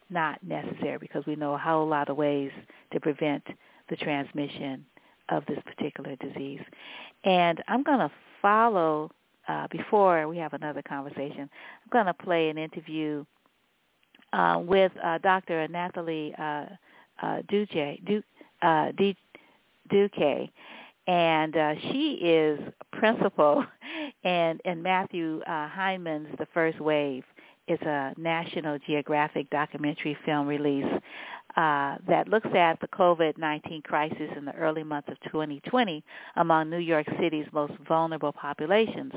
not 0.10 0.42
necessary 0.44 0.98
because 1.00 1.26
we 1.26 1.36
know 1.36 1.54
a 1.54 1.58
whole 1.58 1.88
lot 1.88 2.10
of 2.10 2.18
ways 2.18 2.52
to 2.92 3.00
prevent 3.00 3.44
the 3.90 3.96
transmission 3.96 4.86
of 5.30 5.46
this 5.46 5.60
particular 5.66 6.16
disease. 6.16 6.62
And 7.24 7.62
I'm 7.68 7.84
going 7.84 8.00
to 8.00 8.12
follow, 8.42 9.12
uh, 9.48 9.68
before 9.70 10.28
we 10.28 10.38
have 10.38 10.54
another 10.54 10.82
conversation, 10.82 11.42
I'm 11.42 11.90
going 11.92 12.06
to 12.06 12.14
play 12.14 12.50
an 12.50 12.58
interview 12.58 13.26
uh, 14.34 14.62
with 14.64 14.92
uh, 15.04 15.18
Dr. 15.20 15.68
Nathalie 15.68 16.34
uh, 16.38 16.66
uh, 17.22 17.42
Duque, 17.50 17.98
uh, 18.62 18.92
and 21.08 21.58
uh, 21.58 21.74
she 21.92 22.20
is 22.22 22.60
principal 22.92 23.66
and 24.24 24.62
Matthew 24.84 25.42
uh, 25.42 25.68
Heineman's 25.68 26.28
The 26.38 26.48
First 26.54 26.80
Wave. 26.80 27.24
It's 27.68 27.82
a 27.84 28.14
National 28.18 28.80
Geographic 28.80 29.50
documentary 29.50 30.18
film 30.26 30.48
release 30.48 30.86
uh, 31.60 31.98
that 32.08 32.30
looks 32.30 32.48
at 32.56 32.80
the 32.80 32.88
COVID-19 32.88 33.84
crisis 33.84 34.30
in 34.38 34.46
the 34.46 34.56
early 34.56 34.84
months 34.84 35.10
of 35.12 35.20
2020 35.32 36.04
among 36.38 36.70
New 36.70 36.78
York 36.78 37.06
City's 37.20 37.48
most 37.52 37.74
vulnerable 37.88 38.32
populations 38.32 39.12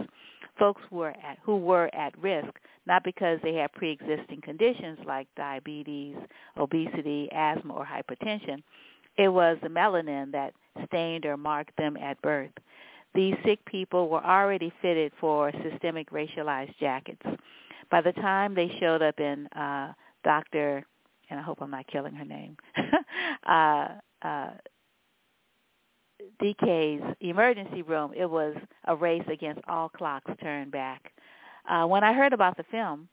folks 0.59 0.83
who 0.91 0.97
were 0.97 1.11
at 1.11 1.39
who 1.43 1.57
were 1.57 1.89
at 1.95 2.17
risk 2.19 2.51
not 2.87 3.05
because 3.05 3.39
they 3.43 3.55
had 3.55 3.73
pre-existing 3.73 4.41
conditions 4.43 4.99
like 5.07 5.29
diabetes, 5.37 6.17
obesity, 6.57 7.29
asthma, 7.33 7.75
or 7.75 7.87
hypertension. 7.87 8.63
It 9.17 9.29
was 9.29 9.57
the 9.63 9.69
melanin 9.69 10.33
that 10.33 10.53
stained 10.87 11.25
or 11.25 11.37
marked 11.37 11.77
them 11.77 11.97
at 11.97 12.21
birth. 12.23 12.51
These 13.15 13.37
sick 13.45 13.65
people 13.67 14.09
were 14.09 14.25
already 14.25 14.73
fitted 14.83 15.13
for 15.21 15.53
systemic 15.63 16.11
racialized 16.11 16.77
jackets. 16.81 17.23
By 17.91 18.01
the 18.01 18.13
time 18.13 18.55
they 18.55 18.77
showed 18.81 19.03
up 19.03 19.21
in 19.21 19.47
uh, 19.49 19.93
Dr. 20.25 20.85
and 21.31 21.39
I 21.41 21.43
hope 21.43 21.59
I'm 21.61 21.71
not 21.71 21.87
killing 21.87 22.15
her 22.15 22.25
name, 22.25 22.57
uh, 23.47 23.89
uh, 24.23 24.51
DK's 26.41 27.17
emergency 27.21 27.83
room, 27.83 28.13
it 28.17 28.27
was 28.27 28.55
a 28.87 28.95
race 28.95 29.25
against 29.31 29.61
all 29.69 29.89
clocks 29.89 30.31
turned 30.41 30.71
back. 30.71 31.13
Uh, 31.69 31.87
when 31.87 32.05
I 32.05 32.13
heard 32.13 32.33
about 32.33 32.57
the 32.57 32.65
film, 32.71 33.09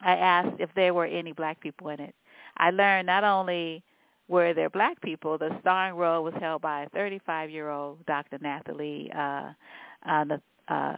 I 0.00 0.16
asked 0.16 0.56
if 0.58 0.70
there 0.74 0.94
were 0.94 1.06
any 1.06 1.32
black 1.32 1.60
people 1.60 1.88
in 1.88 2.00
it. 2.00 2.14
I 2.56 2.70
learned 2.70 3.06
not 3.06 3.24
only 3.24 3.82
were 4.28 4.54
there 4.54 4.70
black 4.70 5.00
people, 5.02 5.38
the 5.38 5.56
starring 5.60 5.94
role 5.94 6.24
was 6.24 6.34
held 6.40 6.62
by 6.62 6.82
a 6.82 6.90
35-year-old 6.90 8.04
Dr. 8.06 8.38
Nathalie 8.40 9.10
uh, 9.16 9.52
uh, 10.08 10.24
uh, 10.68 10.96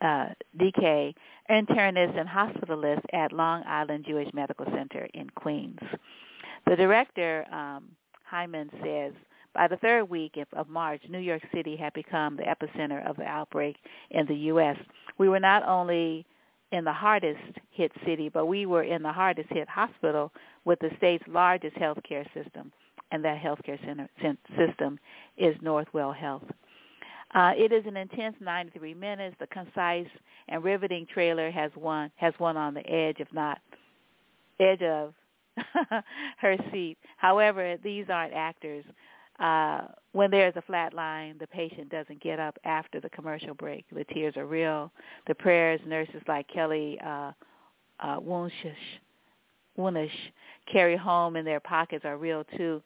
Uh, 0.00 0.26
DK, 0.58 1.14
internist 1.50 2.18
and 2.18 2.28
hospitalist 2.28 3.02
at 3.12 3.32
Long 3.32 3.62
Island 3.66 4.04
Jewish 4.06 4.28
Medical 4.34 4.66
Center 4.66 5.08
in 5.14 5.30
Queens. 5.30 5.78
The 6.66 6.76
director, 6.76 7.46
um, 7.52 7.84
Heineman, 8.24 8.70
says 8.82 9.12
by 9.54 9.68
the 9.68 9.76
third 9.76 10.08
week 10.08 10.38
of 10.54 10.68
March, 10.68 11.02
New 11.08 11.18
York 11.18 11.42
City 11.54 11.76
had 11.76 11.92
become 11.92 12.36
the 12.36 12.44
epicenter 12.44 13.06
of 13.08 13.16
the 13.16 13.24
outbreak 13.24 13.76
in 14.10 14.26
the 14.26 14.34
U.S. 14.34 14.76
We 15.18 15.28
were 15.28 15.40
not 15.40 15.66
only 15.68 16.26
in 16.72 16.84
the 16.84 16.92
hardest 16.92 17.58
hit 17.70 17.92
city, 18.06 18.28
but 18.28 18.46
we 18.46 18.64
were 18.66 18.82
in 18.82 19.02
the 19.02 19.12
hardest 19.12 19.50
hit 19.50 19.68
hospital 19.68 20.32
with 20.64 20.78
the 20.80 20.90
state's 20.96 21.24
largest 21.28 21.76
healthcare 21.76 22.26
system, 22.32 22.72
and 23.10 23.22
that 23.24 23.40
healthcare 23.42 23.78
center, 23.84 24.08
system 24.56 24.98
is 25.36 25.54
Northwell 25.58 26.16
Health. 26.16 26.44
Uh, 27.34 27.52
it 27.56 27.72
is 27.72 27.84
an 27.86 27.96
intense 27.96 28.36
93 28.40 28.94
minutes. 28.94 29.36
The 29.40 29.46
concise 29.48 30.06
and 30.48 30.62
riveting 30.62 31.06
trailer 31.12 31.50
has 31.50 31.70
one 31.74 32.10
has 32.16 32.34
one 32.38 32.56
on 32.56 32.74
the 32.74 32.86
edge, 32.86 33.16
if 33.18 33.28
not 33.32 33.58
edge 34.60 34.82
of 34.82 35.14
her 36.38 36.56
seat. 36.70 36.98
However, 37.16 37.76
these 37.82 38.06
aren't 38.10 38.34
actors 38.34 38.84
uh, 39.42 39.82
when 40.12 40.30
there's 40.30 40.54
a 40.56 40.62
flat 40.62 40.94
line, 40.94 41.36
the 41.40 41.46
patient 41.46 41.88
doesn't 41.90 42.22
get 42.22 42.38
up 42.38 42.56
after 42.64 43.00
the 43.00 43.10
commercial 43.10 43.54
break. 43.54 43.84
The 43.90 44.04
tears 44.04 44.36
are 44.36 44.46
real. 44.46 44.92
The 45.26 45.34
prayers, 45.34 45.80
nurses 45.86 46.22
like 46.28 46.46
Kelly 46.48 46.98
uh, 47.04 47.32
uh, 48.00 48.18
Wunish 48.20 50.10
carry 50.70 50.96
home 50.96 51.36
in 51.36 51.44
their 51.44 51.60
pockets 51.60 52.04
are 52.04 52.18
real 52.18 52.44
too, 52.56 52.82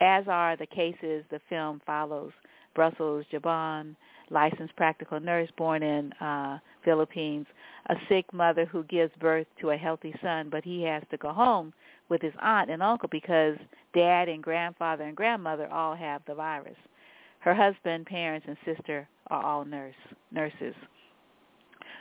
as 0.00 0.24
are 0.28 0.56
the 0.56 0.66
cases 0.66 1.24
the 1.30 1.40
film 1.48 1.80
follows. 1.86 2.32
Brussels 2.76 3.24
Jaban, 3.32 3.96
licensed 4.30 4.76
practical 4.76 5.18
nurse 5.18 5.48
born 5.56 5.82
in 5.82 6.12
uh, 6.14 6.58
Philippines, 6.84 7.46
a 7.88 7.96
sick 8.08 8.32
mother 8.32 8.66
who 8.66 8.84
gives 8.84 9.12
birth 9.18 9.46
to 9.60 9.70
a 9.70 9.76
healthy 9.76 10.14
son, 10.22 10.48
but 10.50 10.62
he 10.62 10.82
has 10.82 11.02
to 11.10 11.16
go 11.16 11.32
home 11.32 11.72
with 12.08 12.22
his 12.22 12.34
aunt 12.40 12.70
and 12.70 12.82
uncle 12.82 13.08
because 13.10 13.56
dad 13.94 14.28
and 14.28 14.42
grandfather 14.42 15.04
and 15.04 15.16
grandmother 15.16 15.66
all 15.72 15.96
have 15.96 16.20
the 16.26 16.34
virus. 16.34 16.76
Her 17.40 17.54
husband, 17.54 18.06
parents, 18.06 18.46
and 18.46 18.56
sister 18.64 19.08
are 19.28 19.42
all 19.42 19.64
nurse 19.64 19.94
nurses. 20.30 20.74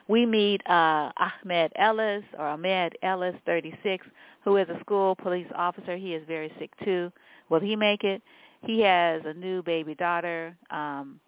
We 0.07 0.25
meet 0.25 0.61
uh, 0.67 1.11
Ahmed 1.17 1.71
Ellis, 1.77 2.23
or 2.37 2.47
Ahmed 2.47 2.95
Ellis, 3.01 3.35
36, 3.45 4.05
who 4.43 4.57
is 4.57 4.67
a 4.69 4.79
school 4.81 5.15
police 5.15 5.47
officer. 5.55 5.97
He 5.97 6.13
is 6.13 6.23
very 6.27 6.51
sick 6.59 6.71
too. 6.83 7.11
Will 7.49 7.59
he 7.59 7.75
make 7.75 8.03
it? 8.03 8.21
He 8.65 8.81
has 8.81 9.21
a 9.25 9.33
new 9.33 9.61
baby 9.61 9.95
daughter, 9.95 10.55
um, 10.71 11.19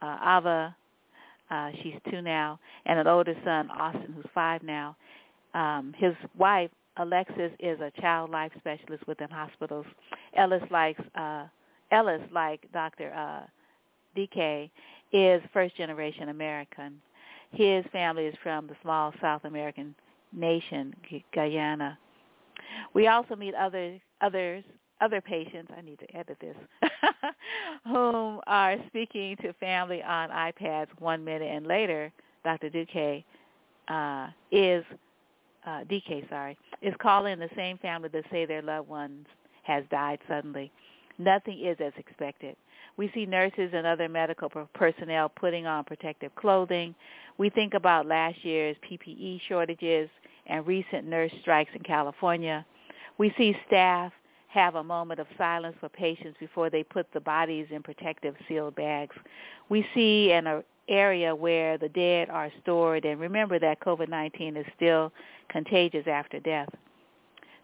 uh, 0.00 0.38
Ava. 0.38 0.76
Uh, 1.50 1.70
she's 1.82 1.94
two 2.10 2.22
now, 2.22 2.58
and 2.86 2.98
an 2.98 3.06
older 3.06 3.34
son, 3.44 3.70
Austin, 3.70 4.12
who's 4.14 4.24
five 4.34 4.62
now. 4.62 4.96
Um, 5.54 5.94
his 5.96 6.14
wife, 6.36 6.70
Alexis, 6.96 7.52
is 7.60 7.78
a 7.80 7.92
child 8.00 8.30
life 8.30 8.52
specialist 8.58 9.06
within 9.06 9.28
hospitals. 9.28 9.86
Ellis 10.36 10.62
likes 10.70 11.00
uh, 11.14 11.46
Ellis, 11.90 12.22
like 12.32 12.60
Dr. 12.72 13.12
Uh, 13.14 13.46
DK, 14.16 14.70
is 15.12 15.42
first 15.52 15.76
generation 15.76 16.30
American. 16.30 17.00
His 17.52 17.84
family 17.92 18.24
is 18.26 18.34
from 18.42 18.66
the 18.66 18.74
small 18.82 19.12
South 19.20 19.44
American 19.44 19.94
nation, 20.32 20.94
Guyana. 21.32 21.98
We 22.94 23.06
also 23.08 23.36
meet 23.36 23.54
other 23.54 24.00
others 24.20 24.64
other 25.00 25.20
patients, 25.20 25.72
I 25.76 25.80
need 25.80 25.98
to 26.00 26.16
edit 26.16 26.38
this, 26.40 26.56
whom 27.84 28.40
are 28.46 28.76
speaking 28.88 29.36
to 29.42 29.52
family 29.54 30.02
on 30.02 30.30
iPads 30.30 30.88
one 30.98 31.24
minute 31.24 31.50
and 31.50 31.66
later, 31.66 32.12
Dr. 32.44 32.70
Duque 32.70 33.24
uh, 33.88 34.28
is, 34.52 34.84
uh, 35.66 35.80
DK, 35.84 36.28
sorry, 36.28 36.56
is 36.82 36.94
calling 37.00 37.38
the 37.38 37.50
same 37.56 37.78
family 37.78 38.08
that 38.12 38.24
say 38.30 38.46
their 38.46 38.62
loved 38.62 38.88
ones 38.88 39.26
has 39.62 39.84
died 39.90 40.18
suddenly. 40.28 40.70
Nothing 41.18 41.60
is 41.60 41.76
as 41.80 41.92
expected. 41.96 42.56
We 42.96 43.10
see 43.14 43.26
nurses 43.26 43.70
and 43.72 43.86
other 43.86 44.08
medical 44.08 44.50
personnel 44.74 45.28
putting 45.28 45.66
on 45.66 45.84
protective 45.84 46.34
clothing. 46.36 46.94
We 47.38 47.50
think 47.50 47.74
about 47.74 48.06
last 48.06 48.44
year's 48.44 48.76
PPE 48.88 49.40
shortages 49.48 50.08
and 50.46 50.66
recent 50.66 51.06
nurse 51.06 51.32
strikes 51.40 51.70
in 51.74 51.82
California. 51.82 52.64
We 53.18 53.32
see 53.36 53.56
staff 53.66 54.12
have 54.54 54.76
a 54.76 54.84
moment 54.84 55.18
of 55.18 55.26
silence 55.36 55.76
for 55.80 55.88
patients 55.88 56.36
before 56.38 56.70
they 56.70 56.84
put 56.84 57.12
the 57.12 57.20
bodies 57.20 57.66
in 57.70 57.82
protective 57.82 58.36
sealed 58.46 58.76
bags. 58.76 59.16
We 59.68 59.84
see 59.94 60.30
an 60.30 60.62
area 60.88 61.34
where 61.34 61.76
the 61.76 61.88
dead 61.88 62.30
are 62.30 62.52
stored, 62.62 63.04
and 63.04 63.18
remember 63.18 63.58
that 63.58 63.80
COVID-19 63.80 64.56
is 64.56 64.66
still 64.76 65.12
contagious 65.48 66.06
after 66.06 66.38
death. 66.38 66.68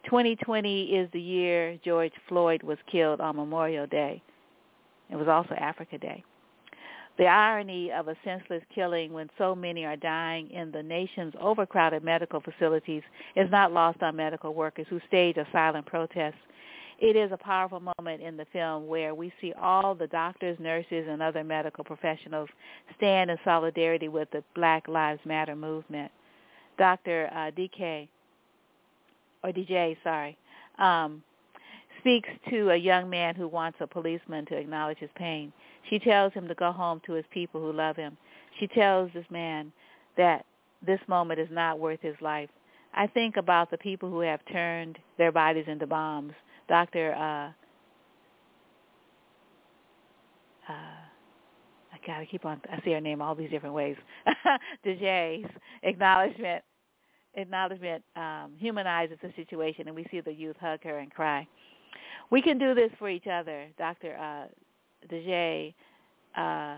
2020 0.05 0.84
is 0.86 1.09
the 1.12 1.20
year 1.20 1.78
George 1.84 2.12
Floyd 2.28 2.62
was 2.64 2.78
killed 2.91 3.20
on 3.20 3.36
Memorial 3.36 3.86
Day. 3.86 4.20
It 5.11 5.16
was 5.16 5.28
also 5.28 5.55
Africa 5.55 5.97
Day. 5.97 6.24
The 7.18 7.26
irony 7.26 7.93
of 7.93 8.09
a 8.09 8.16
senseless 8.24 8.62
killing 8.74 9.12
when 9.12 9.28
so 9.38 9.55
many 9.55 9.84
are 9.84 9.97
dying 9.97 10.51
in 10.51 10.72
the 10.72 10.82
nation's 10.82 11.34
overcrowded 11.41 12.03
medical 12.03 12.41
facilities 12.41 13.03
is 13.36 13.51
not 13.51 13.72
lost 13.72 14.03
on 14.03 14.16
medical 14.16 14.55
workers 14.55 14.86
who 14.88 15.01
stage 15.07 15.36
a 15.36 15.47
silent 15.53 15.86
protest 15.86 16.36
it 17.01 17.16
is 17.16 17.32
a 17.32 17.36
powerful 17.36 17.80
moment 17.80 18.22
in 18.22 18.36
the 18.36 18.46
film 18.53 18.86
where 18.86 19.14
we 19.14 19.32
see 19.40 19.55
all 19.55 19.94
the 19.94 20.07
doctors, 20.07 20.59
nurses, 20.61 21.07
and 21.09 21.22
other 21.22 21.42
medical 21.42 21.82
professionals 21.82 22.48
stand 22.96 23.30
in 23.30 23.38
solidarity 23.42 24.09
with 24.09 24.30
the 24.32 24.44
Black 24.55 24.86
Lives 24.86 25.20
Matter 25.24 25.57
movement. 25.57 26.12
Dr. 26.78 27.30
Uh, 27.32 27.51
DK, 27.53 28.09
or 29.42 29.51
DJ, 29.51 29.96
sorry, 30.05 30.36
um, 30.78 31.22
speaks 32.01 32.28
to 32.51 32.70
a 32.70 32.76
young 32.76 33.09
man 33.09 33.34
who 33.34 33.48
wants 33.48 33.78
a 33.80 33.86
policeman 33.86 34.44
to 34.46 34.57
acknowledge 34.57 34.98
his 34.98 35.11
pain. 35.14 35.53
She 35.88 35.98
tells 35.98 36.34
him 36.34 36.48
to 36.48 36.55
go 36.55 36.70
home 36.70 37.00
to 37.07 37.12
his 37.14 37.25
people 37.30 37.61
who 37.61 37.72
love 37.72 37.96
him. 37.96 38.16
She 38.58 38.66
tells 38.66 39.11
this 39.14 39.26
man 39.30 39.72
that 40.18 40.45
this 40.84 41.00
moment 41.08 41.41
is 41.41 41.49
not 41.50 41.79
worth 41.79 42.00
his 42.03 42.16
life. 42.20 42.50
I 42.95 43.07
think 43.07 43.37
about 43.37 43.70
the 43.70 43.79
people 43.79 44.11
who 44.11 44.20
have 44.20 44.41
turned 44.53 44.99
their 45.16 45.33
bodies 45.33 45.66
into 45.66 45.87
bombs, 45.87 46.33
Dr. 46.71 47.14
Uh, 47.14 47.51
uh, 50.72 51.03
I 51.92 52.07
gotta 52.07 52.25
keep 52.26 52.47
on. 52.47 52.61
I 52.72 52.80
see 52.84 52.92
her 52.92 53.01
name 53.01 53.21
all 53.21 53.34
these 53.34 53.51
different 53.51 53.75
ways. 53.75 53.97
DeJay's 54.87 55.51
acknowledgement, 55.83 56.63
acknowledgement 57.34 58.05
um, 58.14 58.53
humanizes 58.57 59.18
the 59.21 59.33
situation, 59.34 59.88
and 59.88 59.97
we 59.97 60.07
see 60.13 60.21
the 60.21 60.33
youth 60.33 60.57
hug 60.61 60.84
her 60.84 60.99
and 60.99 61.11
cry. 61.11 61.45
We 62.30 62.41
can 62.41 62.57
do 62.57 62.72
this 62.72 62.92
for 63.01 63.09
each 63.09 63.26
other. 63.26 63.67
Dr. 63.76 64.17
Uh, 64.17 64.47
DeJay 65.13 65.75
uh, 66.37 66.76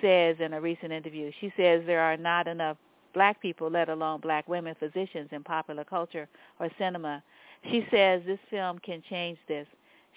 says 0.00 0.36
in 0.38 0.52
a 0.52 0.60
recent 0.60 0.92
interview. 0.92 1.32
She 1.40 1.52
says 1.56 1.82
there 1.84 2.00
are 2.00 2.16
not 2.16 2.46
enough 2.46 2.76
black 3.12 3.42
people, 3.42 3.68
let 3.68 3.88
alone 3.88 4.20
black 4.20 4.48
women 4.48 4.76
physicians 4.78 5.30
in 5.32 5.42
popular 5.42 5.82
culture 5.82 6.28
or 6.60 6.70
cinema 6.78 7.24
she 7.70 7.86
says 7.90 8.22
this 8.26 8.38
film 8.50 8.78
can 8.80 9.02
change 9.08 9.38
this. 9.48 9.66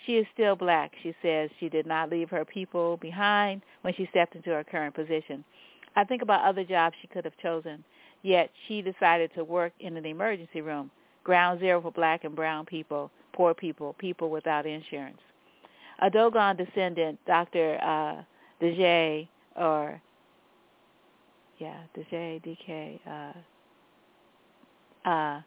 She 0.05 0.17
is 0.17 0.27
still 0.33 0.55
black. 0.55 0.91
She 1.01 1.15
says 1.21 1.49
she 1.59 1.69
did 1.69 1.85
not 1.85 2.09
leave 2.09 2.29
her 2.29 2.45
people 2.45 2.97
behind 2.97 3.61
when 3.81 3.93
she 3.93 4.07
stepped 4.11 4.35
into 4.35 4.49
her 4.51 4.63
current 4.63 4.95
position. 4.95 5.43
I 5.95 6.03
think 6.03 6.21
about 6.21 6.41
other 6.43 6.63
jobs 6.63 6.95
she 7.01 7.07
could 7.07 7.25
have 7.25 7.37
chosen, 7.37 7.83
yet 8.21 8.49
she 8.67 8.81
decided 8.81 9.33
to 9.35 9.43
work 9.43 9.73
in 9.79 9.95
an 9.95 10.05
emergency 10.05 10.61
room, 10.61 10.91
ground 11.23 11.59
zero 11.59 11.81
for 11.81 11.91
black 11.91 12.23
and 12.23 12.35
brown 12.35 12.65
people, 12.65 13.09
poor 13.33 13.53
people, 13.53 13.93
people 13.97 14.29
without 14.29 14.65
insurance. 14.65 15.21
A 15.99 16.09
Dogon 16.09 16.57
descendant, 16.57 17.17
Dr. 17.25 17.79
Uh, 17.81 18.23
or, 19.55 20.01
yeah, 21.57 21.77
Dejay, 21.95 22.41
DK, 22.43 22.99
uh, 25.05 25.09
uh, 25.09 25.41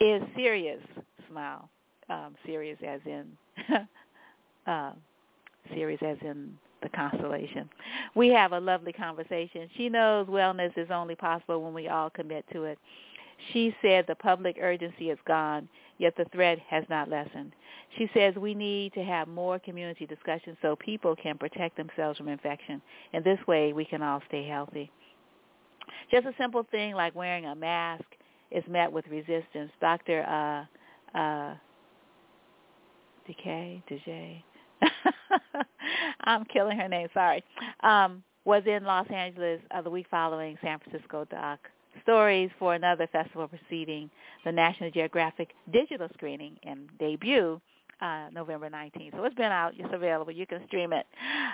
is 0.00 0.22
serious. 0.34 0.80
Smile. 1.30 1.68
Um, 2.08 2.36
Sirius 2.46 2.78
as 2.86 3.00
in 3.04 3.26
uh, 4.66 4.92
Sirius 5.74 6.00
as 6.02 6.18
in 6.22 6.56
the 6.82 6.88
constellation. 6.90 7.68
We 8.14 8.28
have 8.28 8.52
a 8.52 8.60
lovely 8.60 8.92
conversation. 8.92 9.68
She 9.76 9.88
knows 9.88 10.28
wellness 10.28 10.76
is 10.76 10.88
only 10.90 11.16
possible 11.16 11.62
when 11.62 11.74
we 11.74 11.88
all 11.88 12.10
commit 12.10 12.44
to 12.52 12.64
it. 12.64 12.78
She 13.52 13.74
said 13.82 14.06
the 14.06 14.14
public 14.14 14.56
urgency 14.60 15.10
is 15.10 15.18
gone, 15.26 15.68
yet 15.98 16.16
the 16.16 16.24
threat 16.26 16.58
has 16.68 16.84
not 16.88 17.10
lessened. 17.10 17.52
She 17.98 18.08
says 18.14 18.34
we 18.36 18.54
need 18.54 18.92
to 18.94 19.04
have 19.04 19.28
more 19.28 19.58
community 19.58 20.06
discussions 20.06 20.56
so 20.62 20.76
people 20.76 21.14
can 21.16 21.36
protect 21.36 21.76
themselves 21.76 22.18
from 22.18 22.28
infection. 22.28 22.80
In 23.12 23.22
this 23.22 23.38
way, 23.46 23.72
we 23.72 23.84
can 23.84 24.02
all 24.02 24.22
stay 24.28 24.46
healthy. 24.46 24.90
Just 26.10 26.26
a 26.26 26.34
simple 26.38 26.66
thing 26.70 26.94
like 26.94 27.14
wearing 27.14 27.46
a 27.46 27.54
mask 27.54 28.04
is 28.50 28.64
met 28.68 28.90
with 28.90 29.06
resistance. 29.08 29.70
Dr. 29.80 30.22
Uh, 30.22 31.18
uh, 31.18 31.54
Decay, 33.26 33.82
Dejay, 33.90 34.42
I'm 36.24 36.44
killing 36.44 36.78
her 36.78 36.88
name, 36.88 37.08
sorry, 37.12 37.42
um, 37.82 38.22
was 38.44 38.62
in 38.66 38.84
Los 38.84 39.06
Angeles 39.10 39.60
uh, 39.72 39.82
the 39.82 39.90
week 39.90 40.06
following 40.10 40.56
San 40.62 40.78
Francisco 40.78 41.26
Doc 41.30 41.58
Stories 42.02 42.50
for 42.58 42.74
another 42.74 43.08
festival 43.10 43.48
proceeding, 43.48 44.10
the 44.44 44.52
National 44.52 44.90
Geographic 44.90 45.50
digital 45.72 46.08
screening 46.14 46.56
and 46.62 46.88
debut 46.98 47.60
uh, 48.00 48.26
November 48.32 48.68
19th. 48.68 49.12
So 49.12 49.24
it's 49.24 49.34
been 49.34 49.52
out. 49.52 49.72
It's 49.78 49.92
available. 49.92 50.32
You 50.32 50.46
can 50.46 50.60
stream 50.66 50.92
it. 50.92 51.06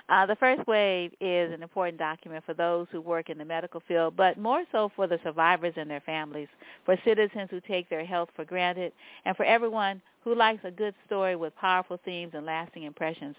Uh, 0.09 0.27
the 0.27 0.37
first 0.37 0.67
wave 0.67 1.13
is 1.21 1.53
an 1.53 1.63
important 1.63 1.99
document 1.99 2.45
for 2.45 2.55
those 2.55 2.87
who 2.91 3.01
work 3.01 3.31
in 3.31 3.39
the 3.39 3.45
medical 3.45 3.83
field, 3.87 4.17
but 4.17 4.39
more 4.39 4.65
so 4.73 4.91
for 4.97 5.07
the 5.07 5.19
survivors 5.25 5.75
and 5.77 5.89
their 5.91 6.01
families, 6.01 6.49
for 6.85 6.97
citizens 7.05 7.49
who 7.51 7.61
take 7.61 7.89
their 7.89 8.05
health 8.05 8.29
for 8.35 8.45
granted, 8.45 8.93
and 9.25 9.37
for 9.37 9.45
everyone 9.45 10.03
who 10.25 10.35
likes 10.35 10.61
a 10.65 10.71
good 10.71 10.95
story 11.07 11.37
with 11.37 11.55
powerful 11.57 11.99
themes 12.05 12.33
and 12.35 12.47
lasting 12.47 12.85
impressions. 12.85 13.37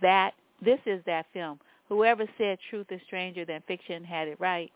That 0.00 0.32
this 0.64 0.80
is 0.86 1.02
that 1.06 1.26
film. 1.32 1.58
Whoever 1.88 2.24
said 2.38 2.58
truth 2.70 2.86
is 2.90 3.00
stranger 3.06 3.44
than 3.44 3.62
fiction 3.66 4.04
had 4.04 4.28
it 4.28 4.40
right. 4.40 4.70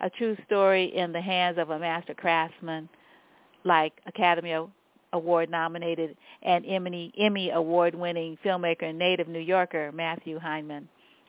A 0.00 0.10
true 0.10 0.36
story 0.46 0.94
in 0.96 1.12
the 1.12 1.20
hands 1.20 1.58
of 1.58 1.70
a 1.70 1.78
master 1.78 2.14
craftsman 2.14 2.88
like 3.64 3.92
Academy 4.06 4.52
Award 5.12 5.50
nominated 5.50 6.16
and 6.42 6.64
Emmy, 6.66 7.12
Emmy 7.18 7.50
Award 7.50 7.94
winning 7.94 8.38
filmmaker 8.44 8.84
and 8.84 8.98
native 8.98 9.28
New 9.28 9.38
Yorker 9.40 9.90
Matthew 9.92 10.38
Heineman 10.38 10.88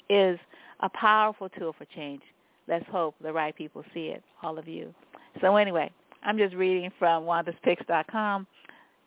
is 0.10 0.40
a 0.82 0.90
powerful 0.90 1.50
tool 1.50 1.74
for 1.78 1.86
change. 1.96 2.22
Let's 2.68 2.86
hope 2.92 3.16
the 3.22 3.34
right 3.34 3.56
people 3.56 3.84
see 3.94 4.08
it, 4.08 4.24
all 4.44 4.58
of 4.58 4.68
you. 4.68 4.94
So 5.42 5.56
anyway, 5.56 5.92
I'm 6.24 6.38
just 6.38 6.56
reading 6.56 6.92
from 7.00 7.24
wandaspicks.com. 7.24 8.48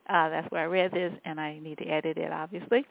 Uh, 0.08 0.28
that's 0.28 0.50
where 0.50 0.62
I 0.62 0.66
read 0.66 0.90
this, 0.90 1.12
and 1.24 1.40
I 1.40 1.58
need 1.60 1.78
to 1.78 1.84
edit 1.84 2.18
it, 2.18 2.32
obviously, 2.32 2.84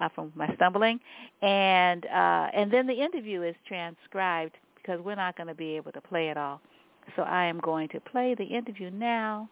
uh, 0.00 0.08
from 0.14 0.32
my 0.34 0.54
stumbling. 0.56 1.00
And 1.40 2.04
uh, 2.04 2.48
and 2.52 2.70
then 2.70 2.86
the 2.86 2.92
interview 2.92 3.42
is 3.42 3.54
transcribed 3.66 4.54
because 4.76 5.00
we're 5.00 5.14
not 5.14 5.36
going 5.36 5.46
to 5.46 5.54
be 5.54 5.76
able 5.76 5.92
to 5.92 6.00
play 6.00 6.28
it 6.28 6.36
all. 6.36 6.60
So 7.16 7.22
I 7.22 7.46
am 7.46 7.58
going 7.60 7.88
to 7.88 8.00
play 8.00 8.34
the 8.34 8.44
interview 8.44 8.90
now, 8.90 9.48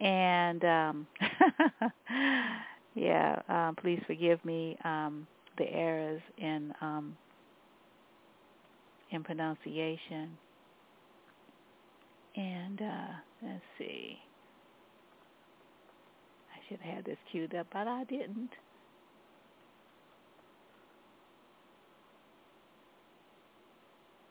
and 0.00 0.64
um, 0.64 1.08
yeah, 2.94 3.40
um, 3.48 3.76
please 3.76 4.00
forgive 4.06 4.44
me 4.44 4.76
um, 4.84 5.26
the 5.58 5.64
errors 5.72 6.22
in 6.38 6.72
um, 6.80 7.18
in 9.10 9.24
pronunciation. 9.24 10.38
And 12.36 12.80
uh, 12.82 13.12
let's 13.42 13.64
see. 13.78 14.18
I 16.50 16.58
should 16.66 16.80
have 16.80 16.94
had 16.96 17.04
this 17.04 17.18
queued 17.30 17.54
up, 17.54 17.66
but 17.70 17.86
I 17.86 18.04
didn't. 18.04 18.54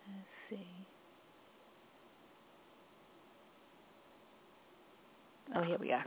Let's 0.07 0.27
see. 0.49 0.87
Oh, 5.55 5.61
here 5.63 5.77
we 5.79 5.91
are. 5.91 6.05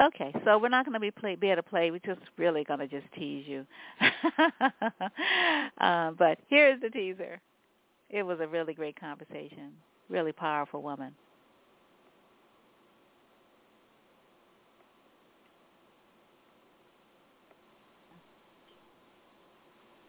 Okay, 0.00 0.34
so 0.44 0.58
we're 0.58 0.68
not 0.68 0.84
going 0.84 0.94
to 0.94 1.00
be 1.00 1.10
play, 1.10 1.34
be 1.36 1.48
able 1.48 1.62
to 1.62 1.68
play. 1.68 1.90
We're 1.90 2.00
just 2.04 2.20
really 2.36 2.64
going 2.64 2.80
to 2.80 2.88
just 2.88 3.06
tease 3.14 3.46
you. 3.46 3.66
uh, 5.80 6.10
but 6.12 6.38
here's 6.48 6.80
the 6.80 6.90
teaser. 6.90 7.40
It 8.10 8.22
was 8.22 8.38
a 8.40 8.46
really 8.46 8.74
great 8.74 8.98
conversation. 8.98 9.72
Really 10.08 10.32
powerful 10.32 10.82
woman. 10.82 11.14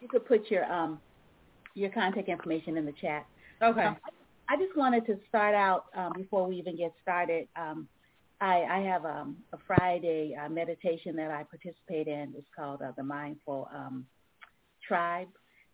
You 0.00 0.08
could 0.08 0.26
put 0.26 0.50
your 0.50 0.70
um 0.70 1.00
your 1.74 1.90
contact 1.90 2.28
information 2.28 2.76
in 2.76 2.84
the 2.84 2.92
chat. 3.00 3.24
Okay. 3.62 3.84
Um, 3.84 3.96
I 4.50 4.56
just 4.56 4.76
wanted 4.76 5.06
to 5.06 5.16
start 5.28 5.54
out 5.54 5.84
um, 5.96 6.12
before 6.14 6.46
we 6.46 6.56
even 6.56 6.76
get 6.76 6.92
started. 7.00 7.48
Um, 7.56 7.88
I, 8.40 8.62
I 8.62 8.80
have 8.80 9.04
um, 9.04 9.36
a 9.52 9.58
Friday 9.66 10.34
uh, 10.34 10.48
meditation 10.48 11.16
that 11.16 11.30
I 11.30 11.44
participate 11.44 12.08
in. 12.08 12.34
It's 12.36 12.48
called 12.56 12.82
uh, 12.82 12.92
the 12.96 13.02
Mindful 13.02 13.68
um, 13.74 14.06
Tribe, 14.86 15.28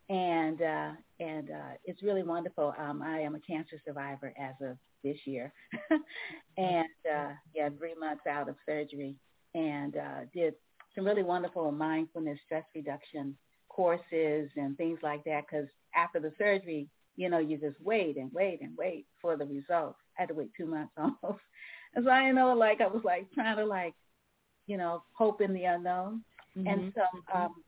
and 0.09 0.61
uh, 0.61 0.91
and 1.19 1.51
uh, 1.51 1.73
it's 1.85 2.03
really 2.03 2.23
wonderful. 2.23 2.74
Um, 2.78 3.03
I 3.03 3.20
am 3.20 3.35
a 3.35 3.41
cancer 3.41 3.81
survivor 3.85 4.32
as 4.39 4.55
of 4.62 4.77
this 5.03 5.16
year, 5.24 5.53
and 6.59 6.87
uh, 7.11 7.31
yeah, 7.55 7.70
three 7.78 7.95
months 7.99 8.27
out 8.28 8.49
of 8.49 8.57
surgery, 8.66 9.16
and 9.55 9.97
uh, 9.97 10.20
did 10.35 10.55
some 10.95 11.05
really 11.05 11.23
wonderful 11.23 11.70
mindfulness 11.73 12.39
stress 12.45 12.65
reduction 12.74 13.37
courses 13.69 14.51
and 14.57 14.77
things 14.77 14.99
like 15.03 15.24
that. 15.24 15.45
Because 15.51 15.66
after 15.95 16.20
the 16.20 16.32
surgery, 16.39 16.89
you 17.16 17.28
know, 17.28 17.39
you 17.39 17.57
just 17.57 17.81
wait 17.81 18.16
and 18.16 18.31
wait 18.32 18.61
and 18.61 18.77
wait 18.77 19.07
for 19.20 19.37
the 19.37 19.47
results. 19.47 19.99
I 20.19 20.23
had 20.23 20.28
to 20.28 20.35
wait 20.35 20.51
two 20.57 20.66
months 20.66 20.93
almost. 20.99 21.43
And 21.95 22.05
so 22.05 22.11
I 22.11 22.31
know, 22.31 22.55
like 22.55 22.81
I 22.81 22.87
was 22.87 23.03
like 23.05 23.31
trying 23.33 23.57
to 23.57 23.65
like, 23.65 23.95
you 24.67 24.77
know, 24.77 25.03
hope 25.12 25.41
in 25.41 25.53
the 25.53 25.65
unknown. 25.65 26.23
Mm-hmm. 26.57 26.67
And 26.67 26.93
so, 26.95 27.39
um, 27.39 27.62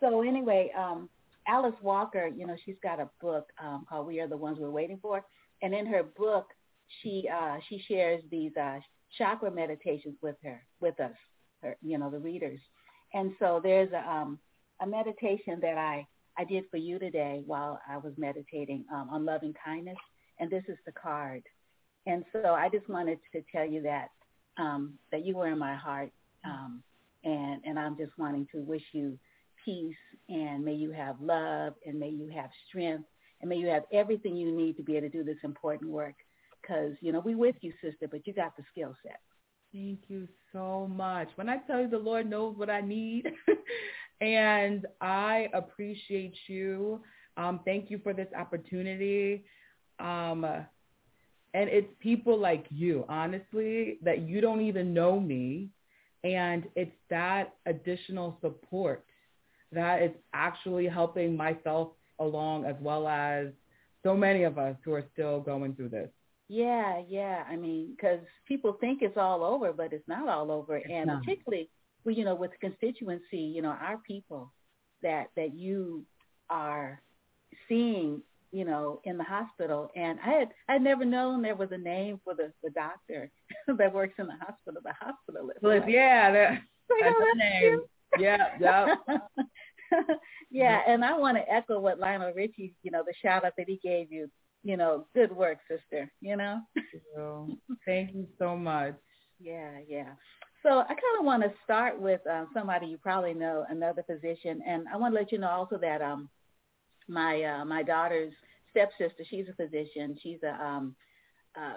so 0.00 0.22
anyway, 0.22 0.70
um, 0.76 1.08
Alice 1.46 1.74
Walker, 1.82 2.26
you 2.26 2.46
know, 2.46 2.56
she's 2.64 2.76
got 2.82 3.00
a 3.00 3.08
book 3.20 3.48
um, 3.62 3.86
called 3.88 4.06
"We 4.06 4.20
Are 4.20 4.28
the 4.28 4.36
Ones 4.36 4.58
We're 4.60 4.70
Waiting 4.70 4.98
For," 5.00 5.24
and 5.62 5.74
in 5.74 5.86
her 5.86 6.02
book, 6.02 6.46
she 7.02 7.28
uh, 7.32 7.56
she 7.68 7.82
shares 7.88 8.22
these 8.30 8.52
uh, 8.56 8.78
chakra 9.18 9.50
meditations 9.50 10.16
with 10.22 10.36
her, 10.44 10.62
with 10.80 10.98
us, 11.00 11.14
her, 11.62 11.76
you 11.82 11.98
know, 11.98 12.10
the 12.10 12.18
readers. 12.18 12.60
And 13.14 13.32
so 13.38 13.60
there's 13.62 13.90
a 13.92 14.08
um, 14.08 14.38
a 14.80 14.86
meditation 14.86 15.58
that 15.60 15.76
I 15.76 16.06
I 16.38 16.44
did 16.44 16.64
for 16.70 16.76
you 16.76 16.98
today 16.98 17.42
while 17.44 17.80
I 17.88 17.96
was 17.98 18.12
meditating 18.16 18.84
um, 18.92 19.08
on 19.10 19.24
loving 19.24 19.54
kindness, 19.64 19.98
and 20.38 20.50
this 20.50 20.64
is 20.68 20.78
the 20.86 20.92
card. 20.92 21.42
And 22.06 22.24
so 22.32 22.54
I 22.54 22.68
just 22.68 22.88
wanted 22.88 23.18
to 23.32 23.42
tell 23.52 23.66
you 23.66 23.82
that 23.82 24.08
um, 24.56 24.94
that 25.12 25.24
you 25.24 25.36
were 25.36 25.48
in 25.48 25.58
my 25.58 25.74
heart, 25.74 26.10
um, 26.44 26.82
and 27.24 27.62
and 27.64 27.78
I'm 27.78 27.96
just 27.96 28.12
wanting 28.18 28.46
to 28.52 28.62
wish 28.62 28.82
you 28.92 29.18
peace, 29.64 29.94
and 30.28 30.64
may 30.64 30.74
you 30.74 30.90
have 30.92 31.20
love, 31.20 31.74
and 31.86 31.98
may 31.98 32.08
you 32.08 32.28
have 32.34 32.50
strength, 32.68 33.04
and 33.40 33.48
may 33.48 33.56
you 33.56 33.68
have 33.68 33.84
everything 33.92 34.36
you 34.36 34.50
need 34.50 34.76
to 34.76 34.82
be 34.82 34.96
able 34.96 35.08
to 35.08 35.18
do 35.18 35.24
this 35.24 35.38
important 35.44 35.90
work. 35.90 36.14
Because 36.60 36.94
you 37.00 37.12
know 37.12 37.20
we 37.20 37.34
with 37.34 37.56
you, 37.60 37.72
sister, 37.82 38.08
but 38.10 38.26
you 38.26 38.32
got 38.32 38.56
the 38.56 38.62
skill 38.70 38.94
set. 39.02 39.20
Thank 39.72 40.00
you 40.08 40.26
so 40.52 40.88
much. 40.88 41.28
When 41.36 41.48
I 41.48 41.58
tell 41.58 41.80
you 41.80 41.88
the 41.88 41.98
Lord 41.98 42.28
knows 42.28 42.56
what 42.56 42.70
I 42.70 42.80
need, 42.80 43.30
and 44.20 44.86
I 45.00 45.48
appreciate 45.54 46.34
you. 46.48 47.02
Um, 47.36 47.60
thank 47.64 47.90
you 47.90 48.00
for 48.02 48.12
this 48.12 48.28
opportunity. 48.36 49.44
Um, 49.98 50.66
and 51.54 51.68
it's 51.68 51.88
people 52.00 52.38
like 52.38 52.66
you, 52.70 53.04
honestly, 53.08 53.98
that 54.02 54.22
you 54.22 54.40
don't 54.40 54.60
even 54.60 54.94
know 54.94 55.18
me. 55.18 55.68
And 56.22 56.64
it's 56.76 56.94
that 57.08 57.54
additional 57.66 58.36
support 58.40 59.04
that 59.72 60.02
is 60.02 60.10
actually 60.34 60.86
helping 60.86 61.36
myself 61.36 61.88
along 62.18 62.66
as 62.66 62.76
well 62.80 63.08
as 63.08 63.48
so 64.02 64.16
many 64.16 64.42
of 64.44 64.58
us 64.58 64.76
who 64.84 64.92
are 64.92 65.04
still 65.12 65.40
going 65.40 65.74
through 65.74 65.88
this. 65.88 66.10
Yeah, 66.48 67.00
yeah. 67.08 67.44
I 67.48 67.56
mean, 67.56 67.94
because 67.96 68.20
people 68.46 68.76
think 68.80 69.02
it's 69.02 69.16
all 69.16 69.44
over, 69.44 69.72
but 69.72 69.92
it's 69.92 70.06
not 70.08 70.28
all 70.28 70.50
over. 70.50 70.76
It's 70.76 70.88
and 70.90 71.06
not. 71.06 71.22
particularly, 71.22 71.70
well, 72.04 72.14
you 72.14 72.24
know, 72.24 72.34
with 72.34 72.50
constituency, 72.60 73.38
you 73.38 73.62
know, 73.62 73.70
our 73.80 73.98
people 73.98 74.52
that 75.02 75.30
that 75.36 75.54
you 75.54 76.04
are 76.50 77.00
seeing 77.68 78.20
you 78.52 78.64
know, 78.64 79.00
in 79.04 79.16
the 79.16 79.24
hospital. 79.24 79.90
And 79.96 80.18
I 80.24 80.30
had 80.30 80.48
I'd 80.68 80.82
never 80.82 81.04
known 81.04 81.42
there 81.42 81.56
was 81.56 81.70
a 81.72 81.78
name 81.78 82.20
for 82.24 82.34
the, 82.34 82.52
the 82.62 82.70
doctor 82.70 83.30
that 83.68 83.94
works 83.94 84.14
in 84.18 84.26
the 84.26 84.36
hospital, 84.40 84.80
the 84.82 84.90
hospitalist. 84.90 85.62
Well, 85.62 85.78
Like, 85.80 85.88
yeah, 85.88 86.32
that, 86.32 86.50
like, 86.90 87.00
that's 87.02 87.16
oh, 87.18 87.26
the 87.32 87.38
name. 87.38 87.80
Yeah, 88.18 88.48
yeah. 88.60 88.96
yeah, 90.50 90.80
and 90.88 91.04
I 91.04 91.16
want 91.16 91.36
to 91.36 91.48
echo 91.48 91.78
what 91.78 92.00
Lionel 92.00 92.32
Richie, 92.34 92.74
you 92.82 92.90
know, 92.90 93.04
the 93.06 93.14
shout 93.22 93.44
out 93.44 93.52
that 93.56 93.68
he 93.68 93.78
gave 93.84 94.10
you. 94.10 94.28
You 94.64 94.76
know, 94.76 95.06
good 95.14 95.30
work, 95.30 95.58
sister. 95.70 96.10
You 96.20 96.36
know. 96.36 96.60
Thank 97.86 98.12
you 98.12 98.26
so 98.36 98.56
much. 98.56 98.96
Yeah, 99.38 99.78
yeah. 99.88 100.08
So 100.64 100.80
I 100.80 100.88
kind 100.88 101.18
of 101.20 101.24
want 101.24 101.44
to 101.44 101.52
start 101.62 102.00
with 102.00 102.20
uh, 102.26 102.46
somebody 102.52 102.86
you 102.86 102.98
probably 102.98 103.32
know, 103.32 103.64
another 103.70 104.02
physician, 104.02 104.60
and 104.66 104.88
I 104.92 104.96
want 104.96 105.14
to 105.14 105.20
let 105.20 105.30
you 105.30 105.38
know 105.38 105.50
also 105.50 105.78
that 105.78 106.02
um, 106.02 106.28
my 107.10 107.42
uh, 107.42 107.64
my 107.64 107.82
daughter's 107.82 108.32
stepsister, 108.70 109.24
she's 109.28 109.46
a 109.48 109.54
physician. 109.54 110.16
She's 110.22 110.38
a 110.42 110.64
um, 110.64 110.94
uh, 111.56 111.74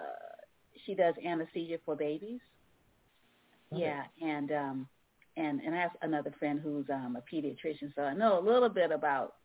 she 0.85 0.95
does 0.95 1.15
anesthesia 1.25 1.77
for 1.85 1.95
babies. 1.95 2.39
Okay. 3.73 3.81
Yeah, 3.81 4.03
and 4.21 4.51
um, 4.51 4.87
and 5.35 5.59
and 5.61 5.75
I 5.75 5.81
have 5.81 5.91
another 6.01 6.33
friend 6.37 6.59
who's 6.61 6.85
um, 6.89 7.17
a 7.17 7.35
pediatrician, 7.35 7.93
so 7.95 8.03
I 8.03 8.13
know 8.13 8.39
a 8.39 8.47
little 8.47 8.69
bit 8.69 8.91
about 8.91 9.35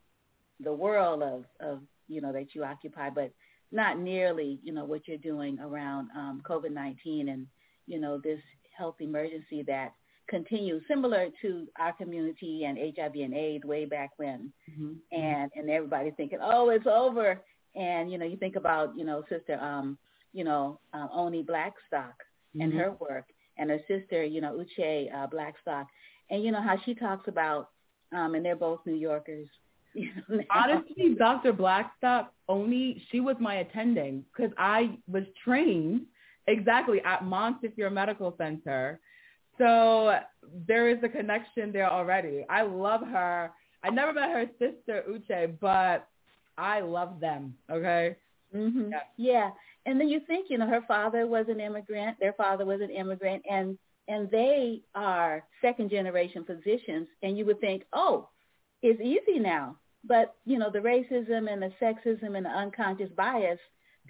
the 0.61 0.73
world 0.73 1.23
of 1.23 1.45
of 1.61 1.81
you 2.09 2.21
know 2.21 2.33
that 2.33 2.55
you 2.55 2.65
occupy, 2.65 3.11
but 3.11 3.33
not 3.73 3.99
nearly 3.99 4.61
you 4.63 4.73
know 4.73 4.85
what 4.85 5.09
you're 5.09 5.17
doing 5.17 5.59
around 5.61 6.09
um, 6.17 6.43
COVID-19 6.45 7.31
and 7.31 7.47
you 7.87 7.99
know 7.99 8.21
this 8.23 8.41
health 8.77 8.97
emergency 9.01 9.63
that 9.67 9.95
continues, 10.29 10.83
similar 10.89 11.29
to 11.43 11.67
our 11.79 11.93
community 11.95 12.65
and 12.65 12.79
HIV 12.79 13.15
and 13.17 13.35
AIDS 13.35 13.65
way 13.65 13.85
back 13.85 14.11
when, 14.17 14.53
Mm-hmm. 14.71 14.93
and 15.13 15.51
and 15.55 15.71
everybody 15.71 16.11
thinking, 16.13 16.39
oh, 16.43 16.71
it's 16.71 16.87
over, 16.87 17.41
and 17.75 18.11
you 18.13 18.19
know 18.19 18.27
you 18.27 18.37
think 18.37 18.57
about 18.57 18.97
you 18.97 19.05
know 19.05 19.23
sister 19.29 19.59
um 19.61 19.99
you 20.33 20.45
know 20.45 20.79
uh, 20.95 21.09
Oni 21.13 21.43
Blackstock 21.43 22.15
and 22.61 22.73
Mhm. 22.73 22.77
her 22.79 22.93
work, 23.01 23.25
and 23.57 23.71
her 23.71 23.81
sister 23.89 24.25
you 24.25 24.41
know 24.41 24.53
Uche 24.63 25.13
uh, 25.15 25.27
Blackstock, 25.27 25.87
and 26.31 26.43
you 26.45 26.51
know 26.53 26.63
how 26.63 26.77
she 26.85 26.95
talks 26.95 27.27
about 27.29 27.71
um 28.13 28.35
and 28.35 28.45
they're 28.45 28.57
both 28.57 28.81
New 28.87 28.95
Yorkers. 29.11 29.49
You 29.95 30.11
know. 30.29 30.43
Honestly, 30.55 31.15
Dr. 31.19 31.53
Blackstock 31.53 32.33
Oni, 32.49 33.03
she 33.11 33.21
was 33.21 33.37
my 33.41 33.57
attending 33.57 34.23
because 34.31 34.53
I 34.59 34.97
was 35.11 35.25
trained 35.43 36.03
exactly 36.47 37.01
at 37.05 37.25
Montefiore 37.25 37.91
Medical 37.91 38.35
Center. 38.37 39.01
So 39.59 40.19
there 40.67 40.89
is 40.89 40.99
a 41.03 41.09
connection 41.09 41.73
there 41.73 41.91
already. 41.91 42.47
I 42.49 42.63
love 42.63 43.03
her. 43.03 43.51
I 43.83 43.91
never 43.91 44.13
met 44.13 44.31
her 44.31 44.47
sister 44.59 45.05
Uche, 45.09 45.59
but 45.61 46.09
I 46.57 46.81
love 46.81 47.21
them. 47.21 47.55
Okay. 47.71 48.17
Mm-hmm. 48.55 48.91
Yeah. 48.91 49.01
Yeah, 49.17 49.51
and 49.87 50.01
then 50.01 50.09
you 50.09 50.21
think, 50.27 50.51
you 50.51 50.59
know, 50.59 50.67
her 50.67 50.83
father 50.89 51.27
was 51.27 51.47
an 51.49 51.61
immigrant. 51.61 52.19
Their 52.21 52.33
father 52.33 52.65
was 52.65 52.81
an 52.81 52.91
immigrant, 52.91 53.43
and 53.51 53.79
and 54.09 54.31
they 54.31 54.81
are 54.95 55.45
second 55.61 55.91
generation 55.91 56.45
physicians. 56.45 57.09
And 57.23 57.37
you 57.37 57.45
would 57.45 57.61
think, 57.61 57.85
oh, 57.93 58.29
it's 58.83 59.01
easy 59.01 59.39
now. 59.39 59.77
But 60.05 60.35
you 60.45 60.59
know, 60.59 60.71
the 60.71 60.79
racism 60.79 61.53
and 61.53 61.63
the 61.63 61.73
sexism 61.81 62.37
and 62.37 62.47
the 62.47 62.51
unconscious 62.51 63.11
bias 63.17 63.59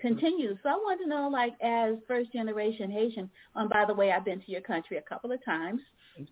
continues. 0.01 0.59
So 0.63 0.69
I 0.69 0.75
want 0.75 1.01
to 1.03 1.09
know, 1.09 1.29
like, 1.29 1.55
as 1.63 1.97
first 2.07 2.33
generation 2.33 2.91
Haitian. 2.91 3.31
And 3.55 3.69
by 3.69 3.85
the 3.85 3.95
way, 3.95 4.13
I've 4.13 4.25
been 4.25 4.41
to 4.41 4.51
your 4.51 4.61
country 4.61 4.97
a 4.97 5.03
couple 5.03 5.33
of 5.33 5.45
times. 5.45 5.81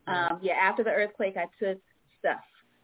Um, 0.07 0.41
yeah, 0.43 0.55
after 0.55 0.83
the 0.83 0.91
earthquake, 0.91 1.37
I 1.37 1.47
took 1.63 1.81
stuff, 2.19 2.41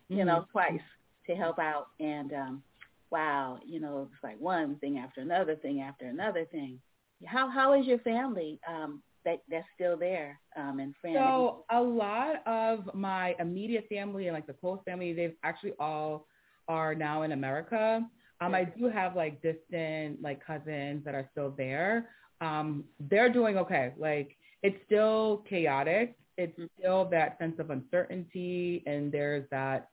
you 0.09 0.19
mm-hmm. 0.19 0.27
know, 0.27 0.47
twice 0.53 0.81
to 1.27 1.35
help 1.35 1.59
out, 1.59 1.89
and 2.01 2.33
um, 2.33 2.63
wow, 3.11 3.59
you 3.67 3.81
know, 3.81 4.09
it's 4.11 4.23
like 4.23 4.41
one 4.41 4.77
thing 4.77 4.99
after 4.99 5.21
another 5.21 5.57
thing 5.57 5.81
after 5.81 6.07
another 6.07 6.45
thing. 6.47 6.81
How 7.25 7.49
how 7.49 7.79
is 7.79 7.87
your 7.87 7.99
family 7.99 8.59
um, 8.69 9.03
that 9.25 9.43
that's 9.49 9.67
still 9.75 9.97
there 9.97 10.41
um, 10.57 10.81
and 10.81 10.95
friends? 11.01 11.17
So 11.17 11.65
a 11.71 11.81
lot 11.81 12.47
of 12.47 12.93
my 12.95 13.35
immediate 13.39 13.87
family 13.89 14.27
and 14.27 14.35
like 14.35 14.47
the 14.47 14.55
close 14.55 14.81
family, 14.85 15.13
they've 15.13 15.37
actually 15.45 15.75
all 15.79 16.27
are 16.69 16.95
now 16.95 17.23
in 17.23 17.33
America. 17.33 18.05
Um, 18.43 18.55
I 18.55 18.65
do 18.65 18.89
have 18.89 19.15
like 19.15 19.41
distant 19.43 20.21
like 20.23 20.45
cousins 20.45 21.05
that 21.05 21.15
are 21.15 21.29
still 21.33 21.55
there. 21.57 22.09
Um, 22.41 22.85
they're 22.99 23.33
doing 23.33 23.57
okay. 23.59 23.93
Like 23.97 24.37
it's 24.63 24.77
still 24.87 25.45
chaotic. 25.49 26.17
It's 26.37 26.53
mm-hmm. 26.59 26.65
still 26.79 27.05
that 27.11 27.39
sense 27.39 27.59
of 27.59 27.71
uncertainty, 27.71 28.83
and 28.87 29.13
there's 29.13 29.45
that. 29.51 29.89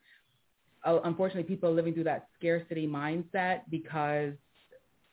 Uh, 0.83 0.99
unfortunately, 1.03 1.43
people 1.43 1.69
are 1.69 1.73
living 1.73 1.93
through 1.93 2.05
that 2.05 2.27
scarcity 2.37 2.87
mindset 2.87 3.61
because 3.69 4.33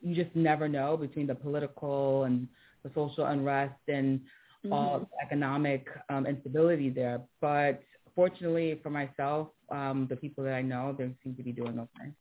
you 0.00 0.14
just 0.14 0.34
never 0.36 0.68
know 0.68 0.96
between 0.96 1.26
the 1.26 1.34
political 1.34 2.24
and 2.24 2.46
the 2.84 2.90
social 2.94 3.26
unrest 3.26 3.74
and 3.88 4.20
mm-hmm. 4.20 4.72
all 4.72 5.00
the 5.00 5.06
economic 5.24 5.88
um, 6.08 6.24
instability 6.24 6.88
there. 6.88 7.20
But 7.40 7.82
fortunately 8.14 8.78
for 8.82 8.90
myself, 8.90 9.48
um, 9.70 10.06
the 10.08 10.16
people 10.16 10.44
that 10.44 10.54
I 10.54 10.62
know, 10.62 10.94
they 10.96 11.10
seem 11.24 11.34
to 11.34 11.42
be 11.42 11.52
doing 11.52 11.80
okay. 11.80 12.12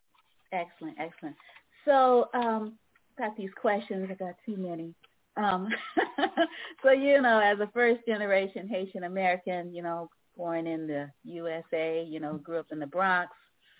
Excellent, 0.55 0.97
excellent. 0.99 1.35
So, 1.83 2.29
um, 2.33 2.73
got 3.17 3.35
these 3.37 3.49
questions. 3.59 4.07
I 4.09 4.13
got 4.15 4.35
too 4.45 4.57
many. 4.57 4.93
Um, 5.37 5.67
so, 6.83 6.91
you 6.91 7.21
know, 7.21 7.39
as 7.39 7.59
a 7.59 7.69
first 7.73 8.01
generation 8.07 8.67
Haitian 8.67 9.03
American, 9.03 9.73
you 9.73 9.83
know, 9.83 10.09
born 10.37 10.67
in 10.67 10.87
the 10.87 11.09
USA, 11.25 12.05
you 12.07 12.19
know, 12.19 12.37
grew 12.37 12.59
up 12.59 12.67
in 12.71 12.79
the 12.79 12.87
Bronx. 12.87 13.31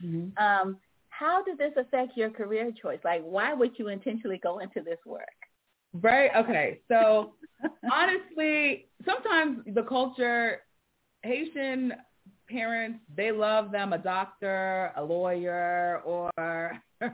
Mm-hmm. 0.03 0.37
Um, 0.43 0.77
how 1.09 1.43
did 1.43 1.57
this 1.57 1.71
affect 1.77 2.17
your 2.17 2.29
career 2.29 2.71
choice? 2.81 2.99
Like, 3.03 3.21
why 3.23 3.53
would 3.53 3.79
you 3.79 3.87
intentionally 3.87 4.39
go 4.41 4.59
into 4.59 4.81
this 4.81 4.99
work? 5.05 5.23
Right. 5.93 6.29
Okay. 6.35 6.81
So, 6.89 7.33
honestly, 7.91 8.87
sometimes 9.05 9.59
the 9.73 9.83
culture, 9.83 10.61
Haitian 11.23 11.93
parents, 12.47 12.99
they 13.15 13.31
love 13.31 13.71
them 13.71 13.93
a 13.93 13.97
doctor, 13.97 14.91
a 14.95 15.03
lawyer, 15.03 16.01
or 16.05 16.31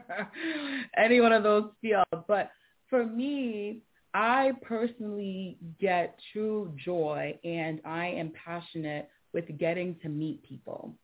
any 0.96 1.20
one 1.20 1.32
of 1.32 1.42
those 1.42 1.70
fields. 1.80 2.24
But 2.28 2.50
for 2.88 3.04
me, 3.06 3.82
I 4.14 4.52
personally 4.62 5.56
get 5.80 6.18
true 6.32 6.72
joy 6.84 7.38
and 7.44 7.80
I 7.84 8.06
am 8.08 8.32
passionate 8.44 9.08
with 9.32 9.44
getting 9.58 9.96
to 10.02 10.08
meet 10.08 10.42
people 10.42 10.94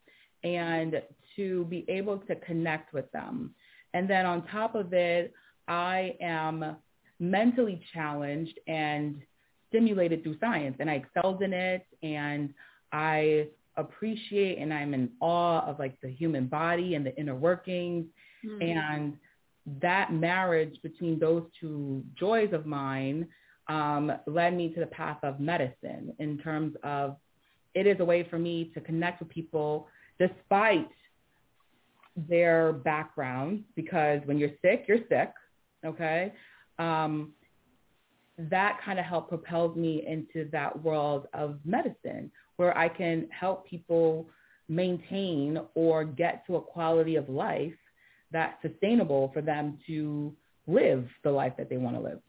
and 0.45 1.03
to 1.37 1.65
be 1.65 1.85
able 1.89 2.19
to 2.19 2.37
connect 2.37 2.93
with 2.93 3.11
them. 3.13 3.55
And 3.95 4.09
then 4.09 4.27
on 4.27 4.47
top 4.49 4.75
of 4.75 4.93
it, 4.93 5.33
I 5.67 6.17
am 6.21 6.77
mentally 7.19 7.81
challenged 7.95 8.59
and 8.67 9.23
stimulated 9.69 10.23
through 10.23 10.39
science 10.39 10.77
and 10.79 10.91
I 10.91 10.95
excelled 10.95 11.43
in 11.43 11.53
it 11.53 11.87
and 12.03 12.53
I 12.93 13.49
appreciate 13.79 14.59
and 14.59 14.75
I'm 14.75 14.93
in 14.93 15.11
awe 15.21 15.65
of 15.67 15.79
like 15.79 15.99
the 16.03 16.11
human 16.11 16.47
body 16.47 16.95
and 16.95 17.07
the 17.07 17.17
inner 17.17 17.35
workings 17.35 18.07
mm-hmm. 18.45 18.61
and 18.63 19.15
that 19.81 20.13
marriage 20.13 20.77
between 20.83 21.19
those 21.19 21.45
two 21.61 22.05
joys 22.19 22.53
of 22.53 22.67
mine 22.67 23.27
um, 23.69 24.13
led 24.27 24.57
me 24.57 24.73
to 24.75 24.81
the 24.81 24.87
path 24.87 25.19
of 25.23 25.41
medicine 25.41 26.15
in 26.19 26.39
terms 26.39 26.75
of 26.83 27.17
it 27.75 27.87
is 27.87 28.01
a 28.01 28.05
way 28.05 28.27
for 28.29 28.39
me 28.39 28.71
to 28.75 28.81
connect 28.81 29.21
with 29.21 29.29
people 29.29 29.89
despite 30.19 30.89
their 32.29 32.73
backgrounds 32.73 33.63
because 33.77 34.21
when 34.25 34.39
you're 34.39 34.51
sick, 34.63 34.87
you're 34.89 34.99
sick, 35.09 35.33
okay? 35.85 36.33
Um, 36.79 37.33
that 38.39 38.81
kind 38.85 38.99
of 38.99 39.05
helped 39.05 39.29
propel 39.29 39.75
me 39.75 40.05
into 40.07 40.49
that 40.51 40.83
world 40.83 41.27
of 41.35 41.59
medicine 41.65 42.31
where 42.59 42.77
I 42.77 42.89
can 42.89 43.29
help 43.31 43.67
people 43.67 44.29
maintain 44.69 45.59
or 45.75 46.05
get 46.05 46.47
to 46.47 46.57
a 46.57 46.61
quality 46.61 47.17
of 47.17 47.29
life 47.29 47.73
that's 48.31 48.61
sustainable 48.61 49.31
for 49.33 49.41
them 49.41 49.79
to 49.87 50.35
live 50.67 51.09
the 51.25 51.31
life 51.31 51.55
that 51.57 51.71
they 51.71 51.79
want 51.79 51.97
to 51.97 52.03
live. 52.03 52.21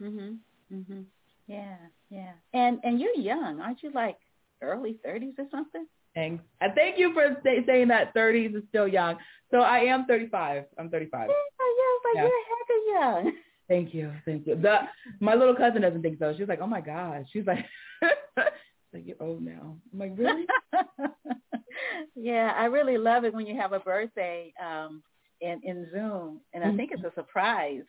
Mhm. 0.00 0.38
Mhm. 0.72 1.04
Yeah, 1.46 1.76
yeah. 2.10 2.32
And 2.52 2.80
and 2.82 3.00
you're 3.00 3.14
young, 3.14 3.60
aren't 3.60 3.82
you? 3.82 3.90
Like 3.92 4.18
early 4.62 4.98
30s 5.04 5.38
or 5.38 5.46
something? 5.50 5.86
Thanks. 6.14 6.42
And 6.60 6.74
thank 6.74 6.98
you 6.98 7.12
for 7.12 7.36
say, 7.44 7.64
saying 7.64 7.88
that 7.88 8.14
30s 8.14 8.56
is 8.56 8.64
still 8.70 8.88
young. 8.88 9.16
So 9.50 9.58
I 9.58 9.80
am 9.80 10.06
35. 10.06 10.64
I'm 10.78 10.90
35. 10.90 11.28
Yeah, 11.28 11.34
yeah, 11.36 11.98
but 12.02 12.12
yeah. 12.14 12.22
you're 12.22 12.44
heck 12.48 12.68
of 12.76 13.24
young. 13.26 13.32
Thank 13.68 13.92
you, 13.92 14.10
thank 14.24 14.46
you. 14.46 14.56
The 14.56 14.78
my 15.20 15.34
little 15.34 15.54
cousin 15.54 15.82
doesn't 15.82 16.00
think 16.00 16.18
so. 16.18 16.34
She's 16.36 16.48
like, 16.48 16.60
oh 16.62 16.66
my 16.66 16.80
god. 16.80 17.26
She's 17.30 17.46
like, 17.46 17.64
like 18.92 19.06
you're 19.06 19.16
old 19.20 19.42
now. 19.42 19.76
I'm 19.92 19.98
like, 19.98 20.12
really? 20.16 20.46
yeah, 22.16 22.54
I 22.56 22.66
really 22.66 22.98
love 22.98 23.24
it 23.24 23.34
when 23.34 23.46
you 23.46 23.56
have 23.56 23.72
a 23.72 23.80
birthday 23.80 24.52
um 24.64 25.02
in 25.40 25.60
in 25.62 25.88
Zoom, 25.92 26.40
and 26.52 26.64
I 26.64 26.74
think 26.76 26.90
it's 26.92 27.04
a 27.04 27.12
surprise. 27.14 27.84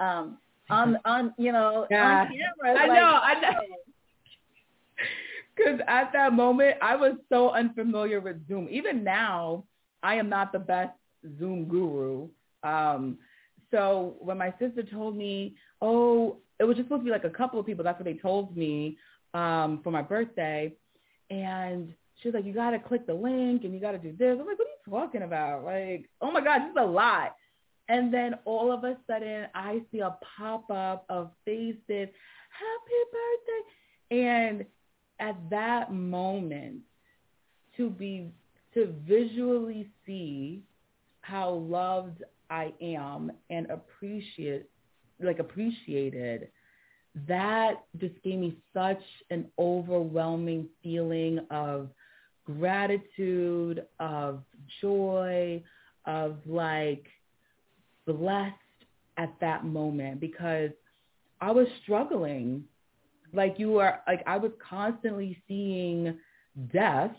Um, 0.00 0.38
on 0.70 0.98
on 1.04 1.34
you 1.38 1.52
know 1.52 1.86
yeah. 1.90 2.22
on 2.22 2.28
camera. 2.28 2.80
I 2.80 2.86
like, 2.86 2.98
know, 2.98 3.20
I 3.22 3.40
know. 3.40 3.60
Because 5.56 5.80
at 5.88 6.12
that 6.12 6.32
moment, 6.32 6.76
I 6.82 6.96
was 6.96 7.14
so 7.28 7.50
unfamiliar 7.50 8.20
with 8.20 8.46
Zoom. 8.48 8.68
Even 8.70 9.04
now, 9.04 9.64
I 10.02 10.14
am 10.16 10.28
not 10.28 10.52
the 10.52 10.58
best 10.58 10.92
Zoom 11.38 11.66
guru. 11.66 12.28
Um, 12.62 13.18
so 13.70 14.16
when 14.18 14.38
my 14.38 14.52
sister 14.58 14.82
told 14.82 15.16
me, 15.16 15.54
oh, 15.80 16.38
it 16.58 16.64
was 16.64 16.76
just 16.76 16.86
supposed 16.88 17.02
to 17.02 17.04
be 17.04 17.10
like 17.10 17.24
a 17.24 17.30
couple 17.30 17.60
of 17.60 17.66
people. 17.66 17.84
That's 17.84 17.98
what 17.98 18.04
they 18.04 18.14
told 18.14 18.56
me 18.56 18.98
um, 19.34 19.80
for 19.82 19.90
my 19.90 20.02
birthday. 20.02 20.72
And 21.30 21.94
she 22.20 22.28
was 22.28 22.34
like, 22.34 22.44
you 22.44 22.52
got 22.52 22.70
to 22.70 22.78
click 22.78 23.06
the 23.06 23.14
link 23.14 23.64
and 23.64 23.72
you 23.72 23.80
got 23.80 23.92
to 23.92 23.98
do 23.98 24.14
this. 24.16 24.36
I'm 24.38 24.46
like, 24.46 24.58
what 24.58 24.66
are 24.66 24.70
you 24.70 24.90
talking 24.90 25.22
about? 25.22 25.64
Like, 25.64 26.08
oh 26.20 26.30
my 26.30 26.40
God, 26.40 26.60
this 26.60 26.70
is 26.70 26.76
a 26.78 26.84
lot. 26.84 27.34
And 27.88 28.12
then 28.12 28.34
all 28.44 28.72
of 28.72 28.84
a 28.84 28.96
sudden 29.06 29.46
I 29.54 29.82
see 29.90 30.00
a 30.00 30.16
pop-up 30.36 31.04
of 31.08 31.30
faces, 31.44 31.78
happy 31.88 33.00
birthday. 33.12 33.62
And 34.10 34.64
at 35.18 35.36
that 35.50 35.92
moment, 35.92 36.80
to 37.76 37.90
be, 37.90 38.30
to 38.74 38.94
visually 39.06 39.88
see 40.06 40.62
how 41.22 41.50
loved 41.50 42.22
I 42.48 42.72
am 42.80 43.32
and 43.48 43.70
appreciate, 43.70 44.68
like 45.22 45.38
appreciated, 45.38 46.48
that 47.28 47.84
just 47.98 48.14
gave 48.22 48.38
me 48.38 48.56
such 48.72 49.02
an 49.30 49.46
overwhelming 49.58 50.68
feeling 50.82 51.40
of 51.50 51.88
gratitude, 52.44 53.84
of 53.98 54.42
joy, 54.80 55.62
of 56.06 56.36
like 56.46 57.06
blessed 58.06 58.54
at 59.16 59.34
that 59.40 59.64
moment 59.64 60.20
because 60.20 60.70
I 61.40 61.50
was 61.50 61.66
struggling. 61.82 62.64
Like 63.32 63.58
you 63.58 63.78
are, 63.78 64.02
like 64.06 64.22
I 64.26 64.36
was 64.36 64.52
constantly 64.68 65.40
seeing 65.46 66.18
death 66.72 67.14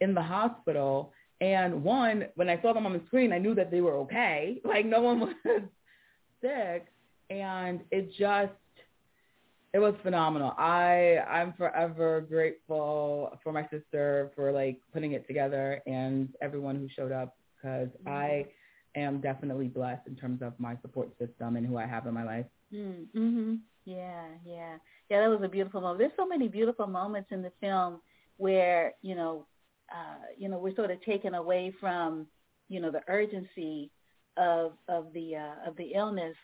in 0.00 0.14
the 0.14 0.22
hospital. 0.22 1.12
And 1.40 1.82
one, 1.84 2.24
when 2.34 2.48
I 2.48 2.60
saw 2.60 2.72
them 2.72 2.86
on 2.86 2.92
the 2.92 3.02
screen, 3.06 3.32
I 3.32 3.38
knew 3.38 3.54
that 3.54 3.70
they 3.70 3.80
were 3.80 3.94
okay. 3.98 4.60
Like 4.64 4.86
no 4.86 5.00
one 5.00 5.20
was 5.20 5.34
sick. 6.40 6.86
And 7.30 7.80
it 7.90 8.10
just 8.18 8.52
it 9.74 9.78
was 9.78 9.94
phenomenal. 10.02 10.54
I 10.56 11.18
I'm 11.28 11.52
forever 11.52 12.22
grateful 12.22 13.38
for 13.42 13.52
my 13.52 13.68
sister 13.70 14.30
for 14.34 14.50
like 14.50 14.80
putting 14.92 15.12
it 15.12 15.26
together 15.26 15.82
and 15.86 16.28
everyone 16.40 16.76
who 16.76 16.88
showed 16.96 17.12
up 17.12 17.36
because 17.56 17.88
mm-hmm. 17.88 18.08
I 18.08 18.46
am 18.96 19.20
definitely 19.20 19.68
blessed 19.68 20.06
in 20.06 20.16
terms 20.16 20.40
of 20.42 20.54
my 20.58 20.76
support 20.80 21.10
system 21.18 21.56
and 21.56 21.66
who 21.66 21.76
I 21.76 21.86
have 21.86 22.06
in 22.06 22.14
my 22.14 22.24
life. 22.24 22.46
Mm-hmm. 22.72 23.56
Yeah, 23.84 24.24
yeah, 24.44 24.76
yeah. 25.10 25.20
That 25.20 25.28
was 25.28 25.40
a 25.42 25.48
beautiful 25.48 25.80
moment. 25.80 25.98
There's 25.98 26.12
so 26.16 26.26
many 26.26 26.48
beautiful 26.48 26.86
moments 26.86 27.28
in 27.30 27.42
the 27.42 27.52
film 27.60 28.00
where 28.38 28.94
you 29.02 29.14
know, 29.14 29.46
uh, 29.92 30.24
you 30.38 30.48
know, 30.48 30.58
we're 30.58 30.74
sort 30.76 30.90
of 30.90 31.02
taken 31.04 31.34
away 31.34 31.74
from 31.78 32.26
you 32.68 32.80
know 32.80 32.90
the 32.90 33.02
urgency 33.06 33.90
of 34.38 34.72
of 34.88 35.12
the 35.12 35.36
uh, 35.36 35.68
of 35.68 35.76
the 35.76 35.92
illness 35.94 36.36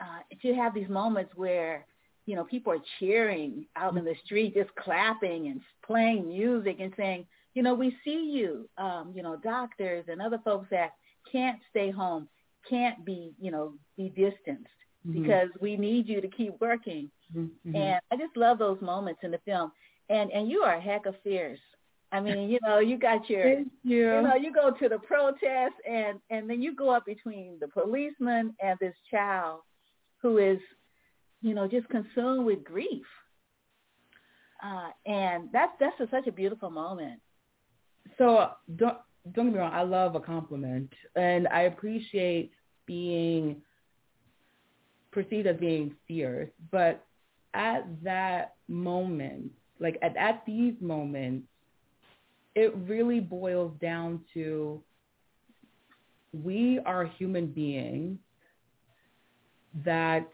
uh, 0.00 0.20
to 0.42 0.54
have 0.54 0.74
these 0.74 0.88
moments 0.88 1.32
where 1.36 1.86
you 2.26 2.36
know, 2.36 2.44
people 2.44 2.72
are 2.72 2.78
cheering 2.98 3.66
out 3.76 3.96
in 3.96 4.04
the 4.04 4.14
street, 4.24 4.54
just 4.54 4.74
clapping 4.76 5.48
and 5.48 5.60
playing 5.84 6.28
music 6.28 6.76
and 6.80 6.92
saying, 6.96 7.26
you 7.54 7.62
know, 7.62 7.74
we 7.74 7.96
see 8.04 8.30
you, 8.32 8.68
um, 8.78 9.12
you 9.14 9.22
know, 9.22 9.36
doctors 9.36 10.04
and 10.08 10.20
other 10.20 10.40
folks 10.44 10.66
that 10.70 10.92
can't 11.30 11.60
stay 11.70 11.90
home, 11.90 12.28
can't 12.68 13.04
be, 13.04 13.32
you 13.40 13.50
know, 13.50 13.74
be 13.96 14.08
distanced. 14.08 14.68
mm-hmm. 15.06 15.22
because 15.22 15.48
we 15.60 15.76
need 15.76 16.08
you 16.08 16.20
to 16.20 16.28
keep 16.28 16.60
working. 16.60 17.10
Mm-hmm. 17.36 17.76
And 17.76 18.00
I 18.10 18.16
just 18.16 18.36
love 18.36 18.58
those 18.58 18.80
moments 18.80 19.20
in 19.22 19.30
the 19.30 19.40
film. 19.44 19.72
And 20.10 20.30
and 20.32 20.50
you 20.50 20.60
are 20.60 20.74
a 20.74 20.80
heck 20.80 21.06
of 21.06 21.14
fierce. 21.22 21.60
I 22.12 22.20
mean, 22.20 22.48
you 22.48 22.58
know, 22.62 22.78
you 22.78 22.96
got 22.96 23.28
your, 23.28 23.48
you. 23.48 23.70
you 23.82 24.22
know, 24.22 24.36
you 24.36 24.52
go 24.52 24.70
to 24.70 24.88
the 24.88 24.98
protest, 24.98 25.74
and 25.88 26.20
and 26.30 26.48
then 26.48 26.62
you 26.62 26.74
go 26.74 26.90
up 26.90 27.06
between 27.06 27.56
the 27.60 27.68
policeman 27.68 28.54
and 28.62 28.78
this 28.80 28.94
child, 29.10 29.60
who 30.20 30.38
is, 30.38 30.58
you 31.44 31.54
know, 31.54 31.68
just 31.68 31.86
consumed 31.90 32.46
with 32.46 32.64
grief. 32.64 33.04
Uh, 34.64 34.88
and 35.04 35.50
that's 35.52 35.72
that's 35.78 36.10
such 36.10 36.26
a 36.26 36.32
beautiful 36.32 36.70
moment. 36.70 37.20
So 38.16 38.48
don't 38.76 38.96
don't 39.32 39.46
get 39.46 39.52
me 39.54 39.58
wrong, 39.58 39.72
I 39.72 39.82
love 39.82 40.14
a 40.14 40.20
compliment, 40.20 40.90
and 41.16 41.46
I 41.48 41.62
appreciate 41.62 42.52
being 42.86 43.56
perceived 45.12 45.46
as 45.46 45.56
being 45.58 45.94
fierce, 46.08 46.48
but 46.72 47.04
at 47.52 47.86
that 48.02 48.54
moment, 48.66 49.50
like 49.78 49.98
at, 50.02 50.16
at 50.16 50.42
these 50.46 50.74
moments, 50.80 51.46
it 52.54 52.74
really 52.88 53.20
boils 53.20 53.72
down 53.80 54.20
to 54.32 54.82
we 56.32 56.80
are 56.86 57.04
human 57.04 57.46
beings 57.46 58.18
that 59.84 60.28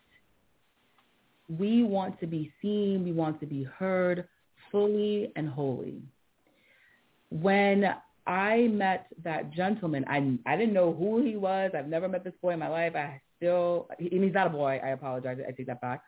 we 1.59 1.82
want 1.82 2.20
to 2.20 2.27
be 2.27 2.52
seen, 2.62 3.05
we 3.05 3.12
want 3.12 3.40
to 3.40 3.47
be 3.47 3.64
heard 3.64 4.28
fully 4.70 5.32
and 5.36 5.48
wholly. 5.48 6.01
When 7.31 7.94
I 8.27 8.68
met 8.68 9.06
that 9.24 9.52
gentleman, 9.52 10.05
I, 10.09 10.39
I 10.47 10.56
didn't 10.56 10.74
know 10.74 10.93
who 10.93 11.22
he 11.22 11.36
was. 11.36 11.72
I've 11.77 11.89
never 11.89 12.09
met 12.09 12.22
this 12.22 12.35
boy 12.40 12.52
in 12.52 12.59
my 12.59 12.68
life. 12.68 12.94
I 12.94 13.20
still, 13.36 13.89
he's 13.98 14.35
not 14.35 14.47
a 14.47 14.51
boy. 14.51 14.81
I 14.85 14.90
apologize. 14.90 15.39
I 15.47 15.52
take 15.52 15.66
that 15.66 15.81
back. 15.81 16.02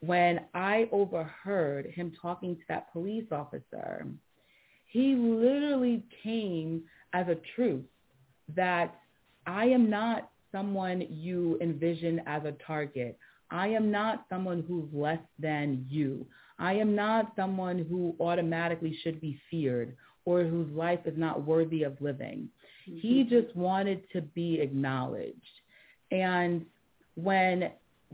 When 0.00 0.40
I 0.54 0.88
overheard 0.90 1.86
him 1.86 2.12
talking 2.20 2.56
to 2.56 2.62
that 2.68 2.92
police 2.92 3.26
officer, 3.30 4.06
he 4.86 5.14
literally 5.14 6.04
came 6.22 6.82
as 7.12 7.26
a 7.28 7.36
truth 7.54 7.84
that 8.54 8.94
I 9.46 9.66
am 9.66 9.90
not 9.90 10.30
someone 10.50 11.06
you 11.10 11.58
envision 11.60 12.20
as 12.26 12.44
a 12.44 12.54
target. 12.66 13.18
I 13.52 13.68
am 13.68 13.90
not 13.90 14.24
someone 14.30 14.64
who's 14.66 14.88
less 14.92 15.20
than 15.38 15.86
you. 15.88 16.26
I 16.58 16.72
am 16.74 16.94
not 16.94 17.32
someone 17.36 17.86
who 17.88 18.16
automatically 18.18 18.98
should 19.02 19.20
be 19.20 19.38
feared 19.50 19.94
or 20.24 20.42
whose 20.42 20.70
life 20.72 21.00
is 21.04 21.18
not 21.18 21.44
worthy 21.44 21.82
of 21.82 22.00
living. 22.00 22.48
Mm-hmm. 22.88 22.98
He 23.00 23.24
just 23.24 23.54
wanted 23.54 24.04
to 24.12 24.22
be 24.22 24.60
acknowledged. 24.60 25.36
And 26.10 26.64
when 27.14 27.70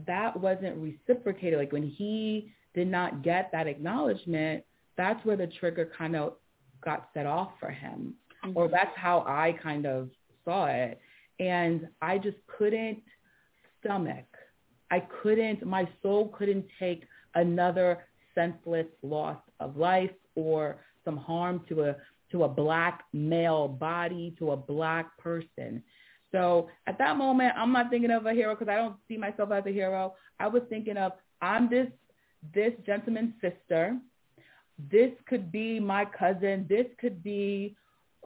that 0.06 0.38
wasn't 0.38 0.76
reciprocated, 0.76 1.58
like 1.58 1.72
when 1.72 1.88
he 1.88 2.52
did 2.74 2.88
not 2.88 3.22
get 3.22 3.50
that 3.52 3.66
acknowledgement, 3.66 4.64
that's 4.96 5.24
where 5.24 5.36
the 5.36 5.46
trigger 5.60 5.90
kind 5.96 6.16
of 6.16 6.34
got 6.84 7.10
set 7.14 7.26
off 7.26 7.52
for 7.60 7.70
him. 7.70 8.14
Mm-hmm. 8.44 8.56
Or 8.56 8.68
that's 8.68 8.96
how 8.96 9.20
I 9.20 9.56
kind 9.62 9.86
of 9.86 10.10
saw 10.44 10.66
it. 10.66 10.98
And 11.38 11.88
I 12.02 12.18
just 12.18 12.38
couldn't 12.58 13.02
stomach. 13.84 14.24
I 14.90 15.00
couldn't, 15.22 15.64
my 15.66 15.88
soul 16.02 16.28
couldn't 16.36 16.64
take 16.78 17.04
another 17.34 18.06
senseless 18.34 18.86
loss 19.02 19.38
of 19.60 19.76
life 19.76 20.10
or 20.34 20.78
some 21.04 21.16
harm 21.16 21.64
to 21.68 21.84
a 21.84 21.96
to 22.30 22.44
a 22.44 22.48
black 22.48 23.04
male 23.14 23.66
body, 23.68 24.34
to 24.38 24.50
a 24.50 24.56
black 24.56 25.16
person. 25.16 25.82
So 26.30 26.68
at 26.86 26.98
that 26.98 27.16
moment, 27.16 27.54
I'm 27.56 27.72
not 27.72 27.88
thinking 27.88 28.10
of 28.10 28.26
a 28.26 28.34
hero 28.34 28.54
because 28.54 28.70
I 28.70 28.76
don't 28.76 28.96
see 29.08 29.16
myself 29.16 29.50
as 29.50 29.64
a 29.64 29.70
hero. 29.70 30.14
I 30.38 30.46
was 30.46 30.62
thinking 30.68 30.96
of 30.96 31.12
I'm 31.40 31.70
this 31.70 31.88
this 32.54 32.72
gentleman's 32.86 33.34
sister. 33.40 33.98
This 34.90 35.10
could 35.26 35.50
be 35.50 35.80
my 35.80 36.04
cousin. 36.04 36.66
This 36.68 36.86
could 37.00 37.22
be 37.22 37.76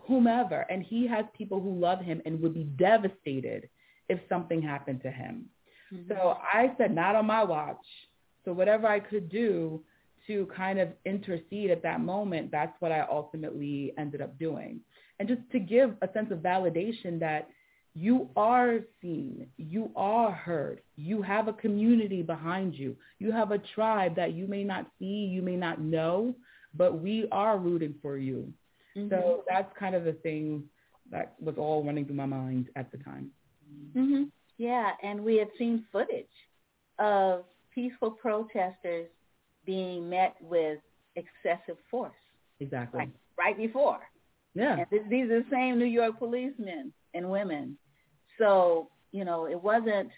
whomever. 0.07 0.67
And 0.69 0.83
he 0.83 1.07
has 1.07 1.25
people 1.37 1.61
who 1.61 1.79
love 1.79 2.01
him 2.01 2.21
and 2.27 2.41
would 2.41 2.55
be 2.55 2.65
devastated 2.65 3.69
if 4.09 4.19
something 4.29 4.61
happened 4.61 5.03
to 5.03 5.11
him. 5.11 5.47
Mm-hmm. 5.93 6.13
So 6.13 6.37
I 6.43 6.73
said, 6.79 6.95
not 6.95 7.15
on 7.17 7.27
my 7.27 7.45
watch. 7.45 7.85
So 8.45 8.53
whatever 8.53 8.87
I 8.87 9.01
could 9.01 9.29
do 9.29 9.83
to 10.27 10.47
kind 10.57 10.79
of 10.79 10.89
intercede 11.05 11.71
at 11.71 11.83
that 11.83 12.01
moment, 12.01 12.51
that's 12.51 12.75
what 12.81 12.93
I 12.93 13.07
ultimately 13.11 13.93
ended 13.99 14.21
up 14.21 14.39
doing. 14.39 14.81
And 15.19 15.29
just 15.29 15.43
to 15.53 15.59
give 15.59 15.95
a 16.03 16.13
sense 16.13 16.31
of 16.31 16.39
validation 16.39 17.21
that 17.21 17.49
you 17.95 18.31
are 18.37 18.79
seen, 19.01 19.47
you 19.59 19.91
are 19.97 20.33
heard, 20.33 20.81
you 20.97 21.21
have 21.21 21.49
a 21.49 21.53
community 21.53 22.23
behind 22.23 22.75
you, 22.75 22.97
you 23.19 23.31
have 23.31 23.51
a 23.51 23.59
tribe 23.75 24.17
that 24.17 24.33
you 24.33 24.47
may 24.47 24.65
not 24.65 24.87
see, 24.99 25.05
you 25.05 25.43
may 25.43 25.57
not 25.57 25.81
know, 25.81 26.35
but 26.75 27.01
we 27.01 27.29
are 27.31 27.59
rooting 27.59 27.95
for 28.01 28.17
you. 28.17 28.51
Mm-hmm. 28.97 29.11
So 29.11 29.45
that's 29.49 29.71
kind 29.79 29.95
of 29.95 30.05
the 30.05 30.15
thing 30.15 30.65
that 31.11 31.35
was 31.39 31.57
all 31.59 31.85
running 31.85 32.07
through 32.07 32.17
my 32.17 32.27
mind 32.27 32.69
at 32.77 32.91
the 32.91 32.99
time. 32.99 33.31
Mm-hmm. 33.95 34.25
Yeah, 34.59 34.91
and 35.03 35.25
we 35.25 35.37
had 35.37 35.49
seen 35.59 35.85
footage 35.91 36.27
of 36.99 37.45
peaceful 37.75 38.11
protesters 38.11 39.09
being 39.65 40.09
met 40.09 40.37
with 40.41 40.79
excessive 41.17 41.77
force. 41.91 42.13
Exactly. 42.61 43.01
Like 43.01 43.11
right 43.39 43.57
before. 43.57 44.01
Yeah. 44.55 44.79
And 44.79 44.87
th- 44.91 45.03
these 45.09 45.31
are 45.31 45.41
the 45.41 45.47
same 45.51 45.79
New 45.79 45.87
York 45.87 46.19
policemen 46.19 46.93
and 47.15 47.31
women. 47.31 47.77
So, 48.39 48.89
you 49.13 49.25
know, 49.25 49.47
it 49.47 49.61
wasn't 49.61 50.11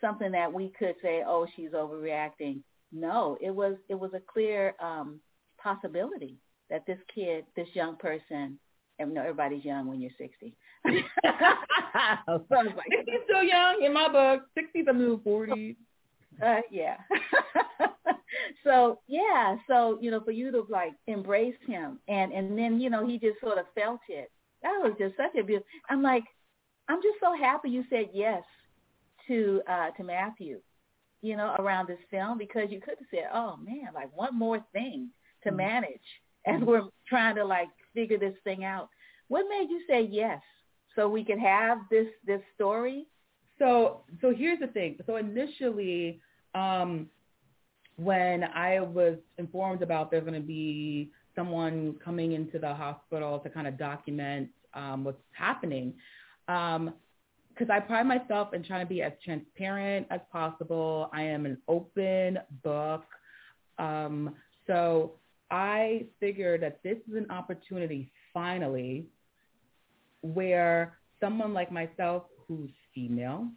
something 0.00 0.32
that 0.32 0.52
we 0.52 0.72
could 0.78 0.94
say, 1.02 1.22
oh, 1.26 1.46
she's 1.56 1.70
overreacting. 1.70 2.60
No, 2.92 3.36
it 3.40 3.50
was 3.50 3.76
it 3.88 3.94
was 3.94 4.12
a 4.14 4.20
clear 4.20 4.74
um, 4.80 5.20
possibility 5.62 6.36
that 6.70 6.86
this 6.86 6.98
kid, 7.14 7.44
this 7.56 7.68
young 7.74 7.96
person, 7.96 8.58
no, 9.06 9.20
everybody's 9.20 9.64
young 9.64 9.86
when 9.88 10.00
you're 10.00 10.10
60. 10.18 10.54
so 10.86 10.92
like, 12.50 12.86
60 12.90 13.12
still 13.24 13.42
young 13.42 13.82
in 13.84 13.92
my 13.92 14.08
book. 14.08 14.42
60's 14.58 14.86
a 14.88 14.92
new 14.92 15.20
40. 15.22 15.76
Uh, 16.44 16.56
yeah. 16.70 16.96
so 18.64 18.98
yeah, 19.08 19.56
so 19.66 19.98
you 20.00 20.10
know, 20.10 20.20
for 20.20 20.30
you 20.30 20.50
to 20.50 20.64
like 20.68 20.92
embrace 21.06 21.56
him, 21.66 21.98
and 22.08 22.32
and 22.32 22.56
then 22.56 22.80
you 22.80 22.88
know 22.88 23.06
he 23.06 23.18
just 23.18 23.40
sort 23.40 23.58
of 23.58 23.66
felt 23.74 24.00
it. 24.08 24.30
That 24.62 24.78
was 24.82 24.92
just 24.98 25.16
such 25.16 25.34
a 25.38 25.44
beautiful. 25.44 25.66
I'm 25.88 26.02
like, 26.02 26.24
I'm 26.88 27.02
just 27.02 27.18
so 27.20 27.34
happy 27.38 27.70
you 27.70 27.84
said 27.90 28.10
yes 28.14 28.42
to 29.28 29.62
uh 29.68 29.90
to 29.90 30.04
Matthew, 30.04 30.60
you 31.22 31.36
know, 31.36 31.54
around 31.58 31.88
this 31.88 31.98
film 32.10 32.38
because 32.38 32.68
you 32.70 32.80
could 32.80 32.94
have 32.98 33.08
said, 33.10 33.28
oh 33.34 33.56
man, 33.56 33.88
like 33.94 34.14
one 34.16 34.38
more 34.38 34.64
thing 34.72 35.10
to 35.42 35.48
mm-hmm. 35.48 35.58
manage 35.58 36.00
as 36.46 36.56
mm-hmm. 36.56 36.64
we're 36.64 36.82
trying 37.08 37.36
to 37.36 37.44
like 37.44 37.68
figure 37.94 38.18
this 38.18 38.34
thing 38.44 38.64
out. 38.64 38.88
What 39.28 39.46
made 39.48 39.68
you 39.70 39.82
say 39.88 40.02
yes 40.02 40.40
so 40.96 41.08
we 41.08 41.24
could 41.24 41.38
have 41.38 41.78
this 41.90 42.08
this 42.26 42.40
story? 42.54 43.06
So 43.58 44.02
so 44.20 44.32
here's 44.34 44.60
the 44.60 44.66
thing. 44.68 44.98
So 45.06 45.16
initially, 45.16 46.20
um, 46.54 47.08
when 47.96 48.44
I 48.44 48.80
was 48.80 49.16
informed 49.38 49.82
about 49.82 50.10
there's 50.10 50.24
going 50.24 50.34
to 50.34 50.40
be 50.40 51.12
someone 51.36 51.94
coming 52.04 52.32
into 52.32 52.58
the 52.58 52.74
hospital 52.74 53.38
to 53.40 53.50
kind 53.50 53.66
of 53.66 53.78
document 53.78 54.48
um, 54.74 55.04
what's 55.04 55.22
happening, 55.32 55.94
because 56.46 56.76
um, 56.78 57.70
I 57.70 57.80
pride 57.80 58.06
myself 58.06 58.52
in 58.54 58.64
trying 58.64 58.84
to 58.84 58.88
be 58.88 59.02
as 59.02 59.12
transparent 59.24 60.06
as 60.10 60.20
possible. 60.32 61.08
I 61.12 61.22
am 61.22 61.46
an 61.46 61.58
open 61.68 62.38
book. 62.64 63.04
Um, 63.78 64.34
so 64.66 65.12
I 65.50 66.06
figured 66.20 66.62
that 66.62 66.82
this 66.82 66.98
is 67.08 67.16
an 67.16 67.30
opportunity 67.30 68.10
finally 68.32 69.06
where 70.22 70.98
someone 71.18 71.52
like 71.52 71.72
myself 71.72 72.24
who's 72.46 72.70
female, 72.94 73.48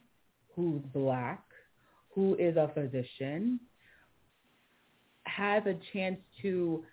who's 0.56 0.82
black, 0.94 1.44
who 2.10 2.36
is 2.36 2.58
a 2.58 2.72
physician, 2.74 3.60
has 5.24 5.64
a 5.66 5.76
chance 5.92 6.18
to 6.42 6.84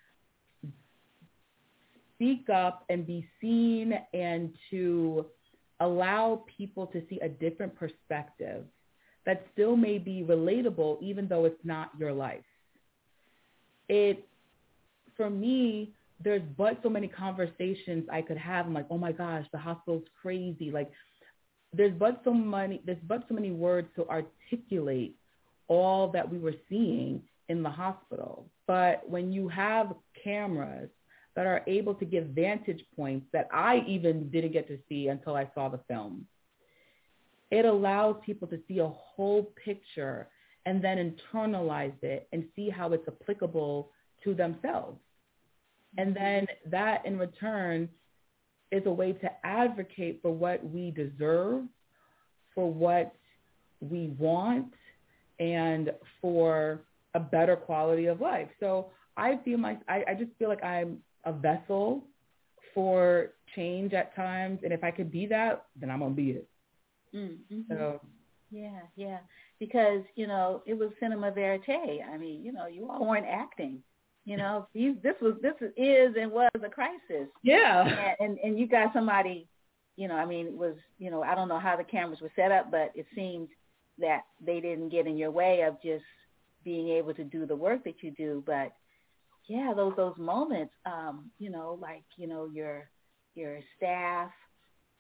speak 2.15 2.49
up 2.51 2.85
and 2.89 3.07
be 3.07 3.27
seen 3.41 3.95
and 4.13 4.53
to 4.71 5.27
allow 5.81 6.45
people 6.57 6.87
to 6.87 7.03
see 7.09 7.19
a 7.21 7.29
different 7.29 7.75
perspective 7.75 8.65
that 9.27 9.47
still 9.53 9.77
may 9.77 9.99
be 9.99 10.25
relatable 10.27 11.03
even 11.03 11.27
though 11.29 11.45
it's 11.45 11.65
not 11.65 11.91
your 11.99 12.13
life. 12.13 12.45
It, 13.89 14.27
for 15.17 15.31
me, 15.31 15.93
there's 16.23 16.43
but 16.57 16.79
so 16.83 16.89
many 16.89 17.09
conversations 17.09 18.07
I 18.13 18.23
could 18.23 18.37
have. 18.37 18.67
I'm 18.67 18.75
like, 18.75 18.87
oh 18.91 18.99
my 18.99 19.13
gosh, 19.13 19.47
the 19.53 19.59
hospital's 19.59 20.05
crazy. 20.21 20.71
Like, 20.71 20.91
there's 21.73 21.95
but 21.99 22.21
so 22.25 22.35
many, 22.35 22.83
there's 22.85 22.99
but 23.07 23.25
so 23.29 23.35
many 23.35 23.51
words 23.51 23.89
to 23.97 24.07
articulate 24.09 25.17
all 25.69 26.09
that 26.09 26.29
we 26.29 26.39
were 26.39 26.55
seeing 26.69 27.23
in 27.49 27.63
the 27.63 27.71
hospital. 27.71 28.47
But 28.67 29.09
when 29.09 29.33
you 29.33 29.49
have 29.49 29.95
cameras 30.23 30.91
that 31.37 31.47
are 31.47 31.63
able 31.67 31.95
to 31.95 32.05
give 32.05 32.27
vantage 32.27 32.85
points 32.97 33.27
that 33.33 33.49
I 33.53 33.85
even 33.87 34.31
didn't 34.31 34.53
get 34.53 34.69
to 34.69 34.79
see 34.89 35.09
until 35.09 35.37
I 35.37 35.49
saw 35.55 35.69
the 35.69 35.81
film, 35.89 36.27
it 37.51 37.65
allows 37.65 38.17
people 38.25 38.47
to 38.49 38.61
see 38.69 38.79
a 38.79 38.89
whole 38.89 39.51
picture 39.65 40.29
and 40.67 40.83
then 40.83 41.17
internalize 41.35 42.01
it 42.03 42.29
and 42.33 42.45
see 42.55 42.69
how 42.69 42.93
it's 42.93 43.09
applicable 43.09 43.91
to 44.25 44.35
themselves. 44.35 44.99
And 45.99 46.15
then 46.15 46.47
that 46.67 47.05
in 47.05 47.19
return 47.19 47.89
is 48.71 48.83
a 48.87 48.91
way 48.91 49.13
to 49.13 49.31
advocate 49.45 50.21
for 50.23 50.33
what 50.33 50.65
we 50.71 50.93
deserve, 50.93 51.65
for 52.55 52.73
what 52.73 53.15
we 53.81 54.15
want, 54.19 54.73
and 55.39 55.91
for 56.21 56.81
a 57.15 57.21
better 57.21 57.57
quality 57.57 58.07
of 58.07 58.21
life. 58.21 58.49
So 58.61 58.91
I 59.17 59.41
feel 59.45 59.59
my 59.59 59.79
I, 59.89 60.05
I 60.09 60.15
just 60.15 60.31
feel 60.39 60.49
like 60.49 60.63
I'm 60.63 60.99
a 61.25 61.33
vessel 61.33 62.05
for 62.75 63.33
change 63.57 63.93
at 63.93 64.15
times, 64.15 64.61
and 64.63 64.73
if 64.73 64.85
I 64.85 64.91
could 64.91 65.11
be 65.11 65.27
that, 65.27 65.67
then 65.81 65.91
I'm 65.91 66.01
gonna 66.01 66.15
be 66.15 66.31
it. 66.31 66.49
Mm-hmm. 67.15 67.63
So 67.69 68.01
yeah, 68.51 68.81
yeah, 68.97 69.19
because 69.59 70.03
you 70.15 70.27
know 70.27 70.63
it 70.67 70.75
was 70.75 70.91
cinema 71.01 71.33
verite. 71.33 72.01
I 72.09 72.17
mean, 72.17 72.45
you 72.45 72.53
know, 72.53 72.67
you 72.67 72.89
all 72.89 73.07
weren't 73.07 73.27
acting. 73.27 73.83
You 74.31 74.37
know, 74.37 74.69
these 74.73 74.95
this 75.03 75.17
was 75.21 75.35
this 75.43 75.55
is 75.77 76.15
and 76.17 76.31
was 76.31 76.49
a 76.55 76.69
crisis. 76.69 77.27
yeah, 77.43 77.83
and, 77.83 78.15
and 78.21 78.39
and 78.39 78.59
you 78.61 78.69
got 78.69 78.93
somebody, 78.93 79.49
you 79.97 80.07
know, 80.07 80.15
I 80.15 80.25
mean, 80.25 80.47
it 80.47 80.57
was 80.57 80.77
you 81.01 81.11
know, 81.11 81.25
I 81.25 81.35
don't 81.35 81.49
know 81.49 81.59
how 81.59 81.77
the 81.77 81.83
cameras 81.83 82.21
were 82.21 82.31
set 82.37 82.53
up, 82.53 82.71
but 82.71 82.93
it 82.95 83.07
seemed 83.13 83.49
that 83.99 84.21
they 84.41 84.61
didn't 84.61 84.91
get 84.91 85.09
in 85.09 85.17
your 85.17 85.33
way 85.33 85.63
of 85.63 85.83
just 85.83 86.05
being 86.63 86.91
able 86.91 87.13
to 87.15 87.25
do 87.25 87.45
the 87.45 87.57
work 87.57 87.83
that 87.83 88.05
you 88.05 88.13
do. 88.13 88.41
But 88.47 88.73
yeah, 89.49 89.73
those 89.75 89.95
those 89.97 90.17
moments, 90.17 90.75
um, 90.87 91.33
you 91.41 91.51
know, 91.51 91.77
like 91.83 92.05
you 92.17 92.29
know 92.29 92.49
your 92.55 92.89
your 93.35 93.59
staff, 93.77 94.31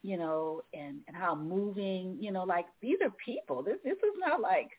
you 0.02 0.16
know, 0.16 0.62
and 0.74 1.02
and 1.06 1.16
how 1.16 1.36
moving, 1.36 2.16
you 2.18 2.32
know, 2.32 2.42
like 2.42 2.66
these 2.82 2.98
are 3.00 3.12
people. 3.24 3.62
This 3.62 3.78
this 3.84 3.92
is 3.92 4.18
not 4.18 4.40
like 4.40 4.70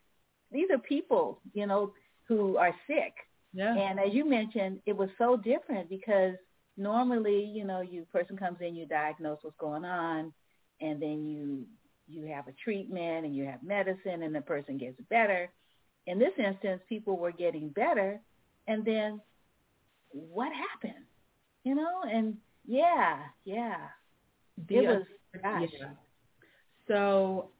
these 0.52 0.68
are 0.73 0.78
people, 0.78 1.40
you 1.53 1.68
know, 1.68 1.94
who 2.28 2.57
are 2.57 2.76
sick. 2.86 3.14
Yeah, 3.53 3.80
And 3.80 3.99
as 3.99 4.14
you 4.14 4.28
mentioned, 4.28 4.80
it 4.86 4.95
was 4.95 5.10
so 5.18 5.38
different 5.38 5.90
because 5.90 6.36
normally, 6.78 7.44
you 7.44 7.64
know, 7.65 7.82
you 7.82 8.06
person 8.11 8.38
comes 8.38 8.57
in, 8.61 8.76
you 8.76 8.86
diagnose 8.86 9.40
what's 9.41 9.57
going 9.57 9.86
on, 9.86 10.34
and 10.82 11.02
then 11.02 11.26
you 11.28 11.65
you 12.07 12.26
have 12.26 12.48
a 12.48 12.53
treatment 12.64 13.26
and 13.26 13.36
you 13.36 13.45
have 13.45 13.64
medicine, 13.64 14.23
and 14.23 14.34
the 14.36 14.41
person 14.41 14.78
gets 14.78 14.99
better. 15.10 15.49
In 16.07 16.19
this 16.19 16.34
instance, 16.38 16.82
people 16.90 17.18
were 17.18 17.32
getting 17.32 17.69
better, 17.69 18.19
and 18.68 18.84
then 18.86 19.22
what 20.11 20.52
happened? 20.53 21.06
You 21.64 21.76
know, 21.76 22.02
and 22.03 22.38
yeah, 22.65 23.19
yeah, 23.45 23.78
The- 24.68 24.78
it 24.78 24.86
was 24.86 25.03
gosh, 25.41 25.69
yeah. 25.72 25.94
So 26.88 27.52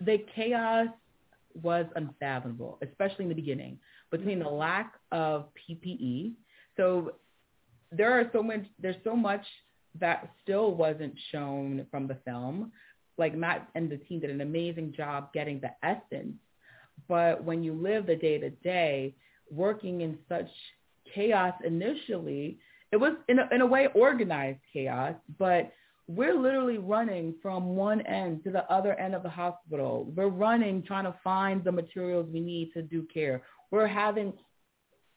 the 0.00 0.18
chaos 0.34 0.88
was 1.62 1.86
unfathomable, 1.96 2.78
especially 2.82 3.24
in 3.24 3.28
the 3.28 3.34
beginning, 3.34 3.78
between 4.10 4.38
the 4.38 4.48
lack 4.48 4.94
of 5.12 5.46
PPE. 5.68 6.32
So 6.76 7.12
there 7.90 8.12
are 8.12 8.28
so 8.32 8.42
much 8.42 8.64
there's 8.80 8.96
so 9.04 9.16
much 9.16 9.44
that 9.98 10.30
still 10.42 10.74
wasn't 10.74 11.14
shown 11.32 11.86
from 11.90 12.06
the 12.06 12.16
film. 12.24 12.72
Like 13.18 13.34
Matt 13.34 13.68
and 13.74 13.90
the 13.90 13.96
team 13.96 14.20
did 14.20 14.30
an 14.30 14.42
amazing 14.42 14.92
job 14.94 15.32
getting 15.32 15.60
the 15.60 15.70
essence. 15.82 16.34
But 17.08 17.42
when 17.44 17.62
you 17.62 17.72
live 17.72 18.06
the 18.06 18.16
day 18.16 18.38
to 18.38 18.50
day, 18.50 19.14
working 19.50 20.02
in 20.02 20.18
such 20.28 20.48
chaos 21.14 21.54
initially, 21.64 22.58
it 22.92 22.96
was 22.96 23.14
in 23.28 23.38
a, 23.38 23.48
in 23.52 23.60
a 23.60 23.66
way 23.66 23.88
organized 23.94 24.60
chaos, 24.72 25.14
but 25.38 25.72
we're 26.08 26.38
literally 26.38 26.78
running 26.78 27.34
from 27.42 27.74
one 27.74 28.00
end 28.06 28.44
to 28.44 28.50
the 28.50 28.70
other 28.72 28.94
end 28.94 29.14
of 29.14 29.22
the 29.22 29.28
hospital. 29.28 30.10
We're 30.14 30.28
running 30.28 30.82
trying 30.82 31.04
to 31.04 31.14
find 31.24 31.64
the 31.64 31.72
materials 31.72 32.28
we 32.32 32.40
need 32.40 32.72
to 32.74 32.82
do 32.82 33.06
care. 33.12 33.42
We're 33.70 33.86
having 33.86 34.32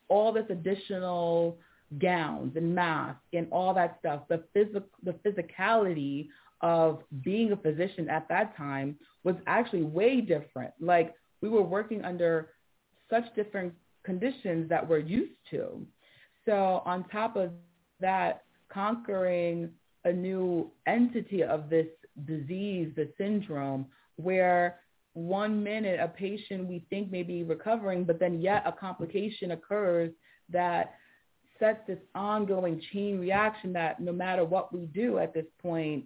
all 0.08 0.34
this 0.34 0.46
additional 0.50 1.58
gowns 2.00 2.56
and 2.56 2.74
masks 2.76 3.22
and 3.34 3.48
all 3.52 3.74
that 3.74 3.98
stuff. 4.00 4.24
The 4.28 4.44
physical, 4.54 4.90
the 5.04 5.14
physicality 5.26 6.28
of 6.62 7.04
being 7.24 7.52
a 7.52 7.58
physician 7.58 8.10
at 8.10 8.28
that 8.30 8.56
time 8.58 8.98
was 9.24 9.36
actually 9.48 9.84
way 9.84 10.22
different. 10.22 10.74
Like 10.80 11.16
we 11.42 11.50
were 11.50 11.64
working 11.64 12.04
under 12.04 12.50
such 13.10 13.24
different 13.36 13.74
conditions 14.04 14.70
that 14.70 14.88
we're 14.88 15.00
used 15.00 15.34
to. 15.52 15.86
So 16.46 16.82
on 16.86 17.06
top 17.10 17.36
of 17.36 17.52
that, 18.00 18.44
conquering 18.72 19.70
a 20.06 20.12
new 20.12 20.72
entity 20.88 21.44
of 21.44 21.70
this 21.70 21.88
disease, 22.26 22.92
the 22.96 23.10
syndrome, 23.18 23.86
where 24.18 24.80
one 25.14 25.64
minute 25.64 26.00
a 26.00 26.08
patient 26.08 26.68
we 26.68 26.86
think 26.90 27.12
may 27.12 27.24
be 27.24 27.44
recovering, 27.44 28.04
but 28.04 28.20
then 28.20 28.42
yet 28.42 28.64
a 28.66 28.72
complication 28.72 29.52
occurs 29.52 30.12
that 30.50 30.94
sets 31.60 31.80
this 31.88 32.00
ongoing 32.16 32.82
chain 32.94 33.20
reaction 33.20 33.74
that 33.74 34.00
no 34.00 34.14
matter 34.14 34.46
what 34.46 34.74
we 34.74 34.86
do 34.88 35.18
at 35.18 35.34
this 35.34 35.46
point, 35.62 36.06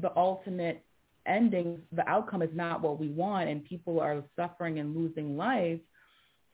the 0.00 0.14
ultimate 0.16 0.84
ending, 1.26 1.80
the 1.92 2.08
outcome 2.08 2.42
is 2.42 2.50
not 2.54 2.80
what 2.80 2.98
we 2.98 3.08
want 3.08 3.48
and 3.48 3.64
people 3.64 4.00
are 4.00 4.22
suffering 4.34 4.78
and 4.78 4.96
losing 4.96 5.36
life, 5.36 5.78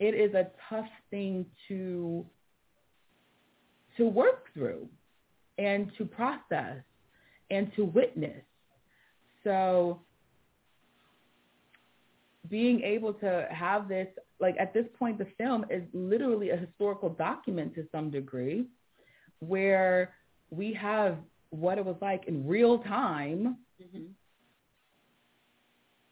it 0.01 0.15
is 0.15 0.35
a 0.35 0.49
tough 0.69 0.89
thing 1.11 1.47
to 1.69 2.27
to 3.97 4.07
work 4.09 4.53
through 4.53 4.89
and 5.57 5.93
to 5.97 6.05
process 6.05 6.79
and 7.51 7.71
to 7.77 7.85
witness. 7.85 8.43
So 9.45 10.01
being 12.49 12.83
able 12.83 13.13
to 13.15 13.49
have 13.51 13.89
this, 13.89 14.09
like 14.41 14.57
at 14.59 14.75
this 14.75 14.87
point, 14.99 15.19
the 15.19 15.27
film 15.39 15.65
is 15.71 15.83
literally 15.93 16.51
a 16.51 16.57
historical 16.57 17.09
document 17.09 17.75
to 17.75 17.87
some 17.91 18.11
degree 18.11 18.67
where 19.41 20.15
we 20.51 20.73
have 20.73 21.17
what 21.51 21.79
it 21.79 21.85
was 21.85 21.97
like 22.01 22.25
in 22.27 22.47
real 22.47 22.79
time, 22.79 23.57
mm-hmm. 23.83 24.05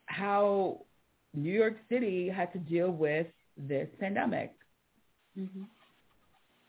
how 0.06 0.80
New 1.34 1.52
York 1.52 1.76
City 1.88 2.28
had 2.28 2.52
to 2.52 2.58
deal 2.58 2.90
with 2.90 3.26
this 3.56 3.88
pandemic. 4.00 4.52
Mm-hmm. 5.38 5.62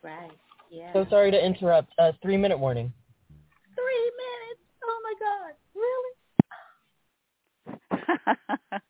Right. 0.01 0.31
Yeah. 0.69 0.91
So 0.93 1.05
sorry 1.09 1.31
to 1.31 1.45
interrupt. 1.45 1.93
Uh, 1.97 2.11
three 2.21 2.37
minute 2.37 2.57
warning. 2.57 2.91
Three 3.75 4.11
minutes. 4.17 4.61
Oh 4.83 5.01
my 5.03 5.13
God. 5.19 5.53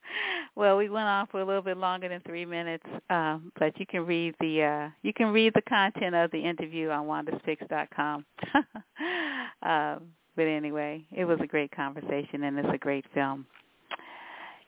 Well, 0.56 0.78
we 0.78 0.88
went 0.88 1.08
on 1.08 1.28
for 1.28 1.42
a 1.42 1.46
little 1.46 1.64
bit 1.64 1.78
longer 1.78 2.08
than 2.08 2.22
three 2.22 2.46
minutes, 2.46 2.86
um, 3.10 3.52
but 3.58 3.80
you 3.80 3.88
can 3.88 4.06
read 4.06 4.36
the 4.40 4.62
uh, 4.64 4.90
you 5.02 5.12
can 5.12 5.30
read 5.30 5.54
the 5.56 5.64
content 5.64 6.14
of 6.14 6.30
the 6.30 6.38
interview 6.38 6.90
on 6.90 7.08
WandaSpicks.com. 7.08 8.26
uh, 9.66 9.96
but 10.36 10.42
anyway, 10.44 11.04
it 11.12 11.26
was 11.26 11.40
a 11.42 11.48
great 11.48 11.72
conversation, 11.72 12.44
and 12.44 12.60
it's 12.60 12.70
a 12.72 12.78
great 12.78 13.06
film. 13.16 13.48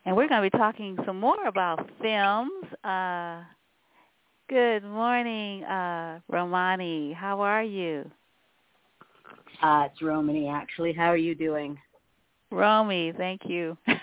And 0.04 0.16
we're 0.16 0.28
going 0.28 0.42
to 0.42 0.50
be 0.50 0.58
talking 0.58 0.96
some 1.06 1.20
more 1.20 1.46
about 1.46 1.88
films. 2.02 2.64
Uh, 2.82 3.42
good 4.48 4.82
morning, 4.82 5.62
uh, 5.64 6.18
Romany. 6.28 7.12
How 7.12 7.40
are 7.40 7.62
you? 7.62 8.10
Uh, 9.62 9.88
it's 9.90 10.02
Romany, 10.02 10.48
actually. 10.48 10.92
How 10.92 11.06
are 11.06 11.16
you 11.16 11.36
doing? 11.36 11.78
Romy, 12.50 13.12
thank 13.16 13.42
you. 13.44 13.76
oh, 13.88 13.94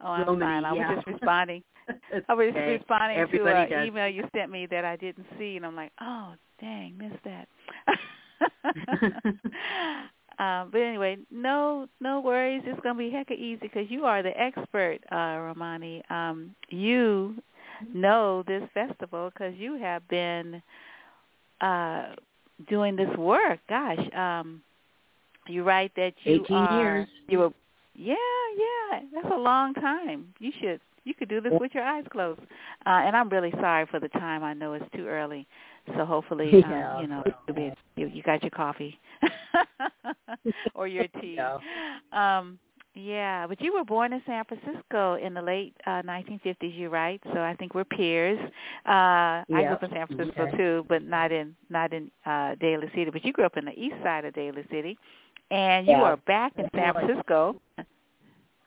I'm 0.00 0.26
Romany, 0.26 0.40
fine. 0.40 0.64
I 0.64 0.74
yeah. 0.74 0.88
was 0.88 0.96
just 0.96 1.06
responding. 1.06 1.62
I 2.28 2.34
was 2.34 2.48
okay. 2.50 2.72
responding 2.72 3.26
to 3.38 3.46
an 3.46 3.86
email 3.86 4.08
you 4.08 4.24
sent 4.34 4.50
me 4.50 4.66
that 4.66 4.84
I 4.84 4.96
didn't 4.96 5.26
see, 5.38 5.56
and 5.56 5.64
I'm 5.64 5.76
like, 5.76 5.92
oh, 6.00 6.34
dang, 6.60 6.98
missed 6.98 7.24
that. 7.24 7.48
um, 10.38 10.68
but 10.70 10.80
anyway, 10.80 11.16
no, 11.30 11.88
no 12.00 12.20
worries. 12.20 12.62
It's 12.66 12.80
gonna 12.82 12.98
be 12.98 13.10
hecka 13.10 13.32
easy 13.32 13.60
because 13.62 13.86
you 13.88 14.04
are 14.04 14.22
the 14.22 14.38
expert, 14.38 14.98
uh, 15.10 15.38
Romany. 15.40 16.02
Um, 16.10 16.54
you 16.68 17.36
know 17.94 18.44
this 18.46 18.62
festival 18.74 19.30
because 19.32 19.54
you 19.56 19.78
have 19.78 20.06
been 20.08 20.62
uh, 21.60 22.14
doing 22.68 22.96
this 22.96 23.16
work. 23.16 23.60
Gosh, 23.68 23.98
um, 24.14 24.62
you 25.48 25.62
write 25.64 25.92
that 25.96 26.14
you 26.24 26.44
18 26.44 26.56
are 26.56 26.72
years. 26.78 27.08
you 27.28 27.38
were 27.38 27.50
yeah 27.94 28.14
yeah 28.56 29.00
that's 29.14 29.32
a 29.34 29.38
long 29.38 29.74
time. 29.74 30.34
You 30.38 30.52
should 30.60 30.80
you 31.04 31.14
could 31.14 31.28
do 31.28 31.40
this 31.40 31.52
with 31.60 31.72
your 31.74 31.84
eyes 31.84 32.04
closed. 32.10 32.40
Uh 32.86 33.00
and 33.06 33.16
i'm 33.16 33.28
really 33.28 33.52
sorry 33.52 33.86
for 33.86 34.00
the 34.00 34.08
time. 34.08 34.42
I 34.44 34.54
know 34.54 34.74
it's 34.74 34.84
too 34.94 35.06
early. 35.06 35.46
So 35.96 36.04
hopefully 36.04 36.60
um, 36.64 37.00
you 37.00 37.06
know 37.08 37.22
be, 37.54 37.72
you, 37.96 38.08
you 38.08 38.22
got 38.22 38.42
your 38.42 38.50
coffee 38.50 38.98
or 40.74 40.86
your 40.88 41.06
tea. 41.20 41.36
Yeah. 41.36 41.58
um 42.12 42.58
yeah 42.94 43.46
but 43.46 43.60
you 43.60 43.72
were 43.72 43.84
born 43.84 44.12
in 44.12 44.20
san 44.26 44.44
francisco 44.44 45.14
in 45.14 45.32
the 45.34 45.40
late 45.42 45.74
uh 45.86 46.02
1950s 46.02 46.72
you're 46.78 46.90
right. 46.90 47.20
So 47.32 47.40
i 47.40 47.54
think 47.54 47.74
we're 47.74 47.84
peers. 47.84 48.38
Uh 48.86 49.44
i 49.52 49.62
grew 49.64 49.74
up 49.74 49.82
in 49.82 49.90
san 49.90 50.06
francisco 50.06 50.42
Okay. 50.44 50.56
too 50.56 50.84
but 50.88 51.02
not 51.02 51.30
in 51.32 51.54
not 51.70 51.92
in 51.92 52.10
uh 52.26 52.54
daly 52.60 52.88
city 52.94 53.10
but 53.10 53.24
you 53.24 53.32
grew 53.32 53.44
up 53.44 53.56
in 53.56 53.64
the 53.64 53.72
east 53.78 53.96
side 54.02 54.24
of 54.24 54.34
daly 54.34 54.64
city 54.70 54.98
and 55.50 55.86
you 55.86 55.92
Yeah. 55.92 56.02
are 56.02 56.16
back 56.18 56.52
in 56.58 56.68
San 56.74 56.92
Francisco. 56.94 57.60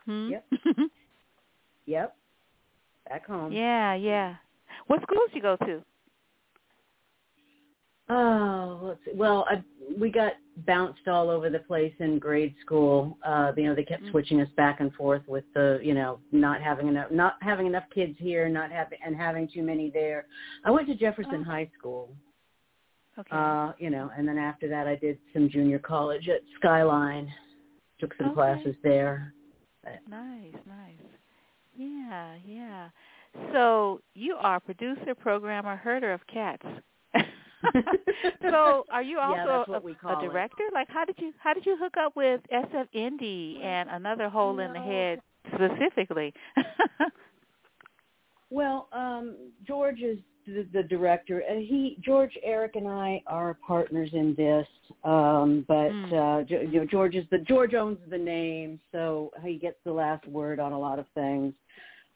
Hmm? 0.05 0.29
Yep. 0.29 0.45
yep. 1.85 2.15
Back 3.09 3.25
home. 3.27 3.51
Yeah, 3.51 3.93
yeah. 3.95 4.35
What 4.87 5.01
schools 5.03 5.29
you 5.33 5.41
go 5.41 5.57
to? 5.57 5.83
Oh, 8.09 8.79
let's 8.83 8.99
see. 9.05 9.11
well, 9.15 9.45
I, 9.49 9.63
we 9.97 10.09
got 10.11 10.33
bounced 10.67 11.07
all 11.07 11.29
over 11.29 11.49
the 11.49 11.59
place 11.59 11.93
in 11.99 12.19
grade 12.19 12.53
school. 12.59 13.17
Uh, 13.25 13.53
you 13.55 13.63
know, 13.63 13.75
they 13.75 13.85
kept 13.85 14.03
Mm. 14.03 14.11
switching 14.11 14.41
us 14.41 14.49
back 14.57 14.81
and 14.81 14.93
forth 14.95 15.21
with 15.27 15.45
the, 15.53 15.79
you 15.81 15.93
know, 15.93 16.19
not 16.33 16.61
having 16.61 16.89
enough, 16.89 17.09
not 17.09 17.35
having 17.41 17.67
enough 17.67 17.85
kids 17.93 18.17
here, 18.19 18.49
not 18.49 18.69
having 18.69 18.97
and 19.05 19.15
having 19.15 19.47
too 19.47 19.63
many 19.63 19.89
there. 19.91 20.25
I 20.65 20.71
went 20.71 20.87
to 20.89 20.95
Jefferson 20.95 21.41
Oh. 21.41 21.43
High 21.51 21.69
School. 21.77 22.09
Okay. 23.17 23.29
Uh, 23.35 23.73
you 23.77 23.89
know, 23.89 24.09
and 24.17 24.27
then 24.27 24.37
after 24.37 24.67
that, 24.69 24.87
I 24.87 24.95
did 24.95 25.17
some 25.33 25.49
junior 25.49 25.79
college 25.79 26.29
at 26.29 26.41
Skyline. 26.59 27.31
Took 27.99 28.13
some 28.17 28.27
Okay. 28.27 28.35
classes 28.35 28.75
there. 28.83 29.33
Nice, 30.07 30.55
nice. 30.65 31.05
Yeah, 31.75 32.35
yeah. 32.45 32.89
So 33.53 34.01
you 34.13 34.35
are 34.35 34.59
producer, 34.59 35.15
programmer, 35.15 35.75
herder 35.75 36.13
of 36.13 36.21
cats. 36.27 36.65
so 38.41 38.85
are 38.91 39.03
you 39.03 39.19
also 39.19 39.71
what 39.71 39.83
a, 39.83 39.87
a 39.87 39.95
call 39.95 40.19
it. 40.23 40.27
director? 40.27 40.63
Like 40.73 40.87
how 40.89 41.05
did 41.05 41.15
you 41.19 41.33
how 41.39 41.53
did 41.53 41.65
you 41.65 41.77
hook 41.77 41.93
up 41.99 42.15
with 42.15 42.41
SF 42.51 42.87
Indie 42.95 43.63
and 43.63 43.89
another 43.89 44.29
hole 44.29 44.59
in 44.59 44.73
the 44.73 44.79
head 44.79 45.21
specifically? 45.53 46.33
Well, 48.51 48.89
um, 48.91 49.37
George 49.65 50.01
is 50.01 50.19
the, 50.45 50.67
the 50.73 50.83
director, 50.83 51.39
and 51.39 51.59
he 51.59 51.97
George, 52.03 52.37
Eric, 52.43 52.75
and 52.75 52.87
I 52.87 53.21
are 53.27 53.57
partners 53.65 54.09
in 54.13 54.35
this. 54.35 54.67
Um, 55.03 55.65
but 55.67 55.91
Mm. 55.91 56.13
uh, 56.13 56.45
you 56.47 56.79
know, 56.79 56.85
George 56.85 57.15
is 57.15 57.25
the 57.31 57.39
George 57.39 57.73
owns 57.73 57.97
the 58.09 58.17
name, 58.17 58.79
so 58.91 59.31
he 59.43 59.55
gets 59.55 59.77
the 59.83 59.91
last 59.91 60.27
word 60.27 60.59
on 60.59 60.71
a 60.71 60.79
lot 60.79 60.99
of 60.99 61.05
things. 61.13 61.53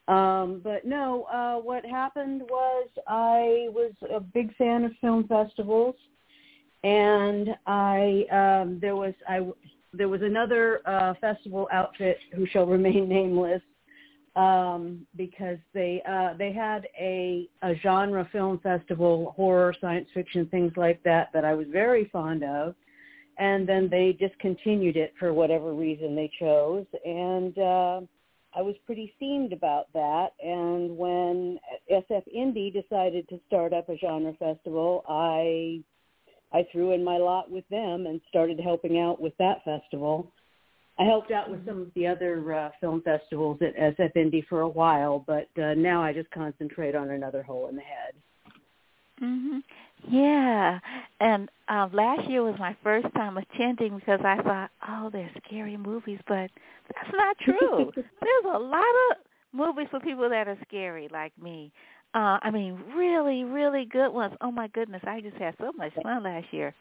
Um, 0.07 0.61
but 0.64 0.85
no, 0.85 1.23
uh, 1.23 1.56
what 1.56 1.85
happened 1.85 2.43
was 2.47 2.88
I 3.07 3.68
was 3.69 3.91
a 4.14 4.19
big 4.19 4.56
fan 4.56 4.84
of 4.84 4.91
film 5.02 5.27
festivals, 5.27 5.95
and 6.84 7.49
I 7.65 8.26
um, 8.31 8.80
there 8.80 8.95
was 8.95 9.14
I 9.27 9.47
there 9.93 10.10
was 10.10 10.22
another 10.22 10.81
uh, 10.85 11.14
festival 11.19 11.68
outfit 11.72 12.18
who 12.35 12.45
shall 12.47 12.65
remain 12.65 13.10
nameless 13.18 13.61
um, 14.36 15.07
because 15.16 15.57
they 15.74 16.02
uh, 16.07 16.34
they 16.38 16.52
had 16.52 16.88
a, 16.99 17.49
a 17.64 17.76
genre 17.76 18.28
film 18.32 18.60
festival, 18.60 19.34
horror, 19.36 19.74
science 19.80 20.10
fiction, 20.14 20.45
things 20.48 20.74
like 20.76 21.02
that, 21.03 21.30
that 21.34 21.45
I 21.45 21.53
was 21.53 21.68
very 21.72 22.10
fond 22.12 22.44
of, 22.44 22.76
and 23.38 23.68
then 23.68 23.90
they 23.90 24.14
discontinued 24.20 24.98
it 24.98 25.14
for 25.18 25.34
whatever 25.34 25.74
reason 25.74 26.16
they 26.16 26.30
chose, 26.40 26.86
and 27.06 27.57
uh, 27.57 28.02
I 28.56 28.62
was 28.62 28.76
pretty 28.86 29.14
steamed 29.18 29.52
about 29.52 29.91
that. 29.94 30.30
And 30.41 30.98
when 30.98 31.60
SF 31.91 32.24
Indie 32.36 32.74
decided 32.74 33.28
to 33.30 33.40
start 33.48 33.74
up 33.74 33.90
a 33.90 33.98
genre 33.98 34.34
festival, 34.34 35.03
I 35.07 35.82
I 36.53 36.66
threw 36.72 36.94
in 36.94 37.03
my 37.03 37.18
lot 37.18 37.52
with 37.52 37.68
them 37.70 38.06
and 38.06 38.22
started 38.30 38.60
helping 38.60 38.99
out 38.99 39.20
with 39.20 39.34
that 39.38 39.64
festival. 39.66 40.32
I 40.97 41.03
helped 41.03 41.31
out 41.31 41.49
with 41.49 41.65
some 41.65 41.81
of 41.81 41.93
the 41.95 42.07
other 42.07 42.53
uh, 42.53 42.69
film 42.80 43.01
festivals 43.01 43.59
at 43.61 43.76
SF 43.76 44.13
Indie 44.15 44.45
for 44.47 44.61
a 44.61 44.67
while, 44.69 45.23
but 45.27 45.49
uh, 45.61 45.73
now 45.73 46.01
I 46.01 46.13
just 46.13 46.31
concentrate 46.31 46.95
on 46.95 47.09
another 47.11 47.43
hole 47.43 47.67
in 47.67 47.76
the 47.76 47.81
head. 47.81 48.13
mhm. 49.22 49.63
Yeah. 50.07 50.80
And 51.19 51.49
um 51.67 51.91
last 51.93 52.30
year 52.30 52.43
was 52.43 52.55
my 52.59 52.76
first 52.84 53.07
time 53.15 53.38
attending 53.38 53.95
because 53.97 54.19
I 54.23 54.41
thought, 54.41 54.72
"Oh, 54.88 55.09
they're 55.11 55.31
scary 55.45 55.77
movies," 55.77 56.19
but 56.27 56.51
that's 56.93 57.13
not 57.13 57.38
true. 57.39 57.91
There's 57.95 58.45
a 58.53 58.59
lot 58.59 58.84
of 59.11 59.17
movies 59.53 59.88
for 59.89 59.99
people 59.99 60.30
that 60.30 60.47
are 60.47 60.57
scary 60.67 61.07
like 61.11 61.34
me. 61.41 61.72
Uh, 62.15 62.39
I 62.41 62.49
mean, 62.49 62.81
really, 62.95 63.43
really 63.43 63.83
good 63.83 64.09
ones. 64.09 64.33
Oh 64.39 64.49
my 64.49 64.69
goodness, 64.69 65.01
I 65.05 65.19
just 65.19 65.35
had 65.35 65.53
so 65.59 65.73
much 65.73 65.91
fun 66.01 66.23
last 66.23 66.45
year, 66.51 66.73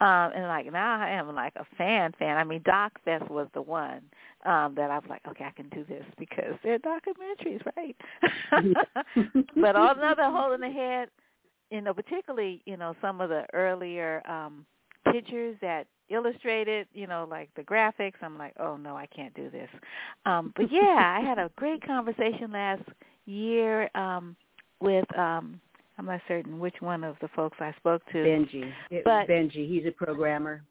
um, 0.00 0.32
and 0.34 0.44
like 0.44 0.72
now 0.72 0.98
I 0.98 1.10
am 1.10 1.34
like 1.34 1.52
a 1.56 1.66
fan 1.76 2.12
fan. 2.18 2.38
I 2.38 2.44
mean, 2.44 2.62
Doc 2.64 2.92
Fest 3.04 3.30
was 3.30 3.48
the 3.52 3.60
one 3.60 4.00
um, 4.46 4.74
that 4.76 4.90
I 4.90 4.98
was 4.98 5.04
like, 5.10 5.20
okay, 5.28 5.44
I 5.44 5.50
can 5.50 5.68
do 5.68 5.84
this 5.86 6.06
because 6.18 6.54
they're 6.64 6.78
documentaries, 6.78 7.60
right? 7.76 7.96
but 9.56 9.76
on 9.76 9.98
another 9.98 10.24
hole 10.24 10.52
in 10.54 10.62
the 10.62 10.70
head, 10.70 11.10
you 11.70 11.82
know, 11.82 11.92
particularly 11.92 12.62
you 12.64 12.78
know 12.78 12.94
some 13.02 13.20
of 13.20 13.28
the 13.28 13.44
earlier 13.52 14.22
um, 14.26 14.64
pictures 15.12 15.54
that 15.60 15.86
illustrated, 16.08 16.86
you 16.94 17.06
know, 17.06 17.28
like 17.30 17.50
the 17.56 17.62
graphics. 17.62 18.14
I'm 18.22 18.38
like, 18.38 18.54
oh 18.58 18.78
no, 18.78 18.96
I 18.96 19.04
can't 19.04 19.34
do 19.34 19.50
this. 19.50 19.68
Um, 20.24 20.54
but 20.56 20.72
yeah, 20.72 21.18
I 21.20 21.22
had 21.22 21.38
a 21.38 21.50
great 21.56 21.86
conversation 21.86 22.52
last 22.52 22.84
year 23.26 23.90
um, 23.94 24.34
with. 24.80 25.04
Um, 25.18 25.60
I'm 25.98 26.06
not 26.06 26.20
certain 26.28 26.60
which 26.60 26.76
one 26.80 27.02
of 27.02 27.16
the 27.20 27.28
folks 27.34 27.56
I 27.60 27.72
spoke 27.76 28.02
to. 28.12 28.18
Benji, 28.18 28.72
it 28.90 29.02
But- 29.04 29.28
was 29.28 29.28
Benji, 29.28 29.68
he's 29.68 29.84
a 29.86 29.90
programmer. 29.90 30.62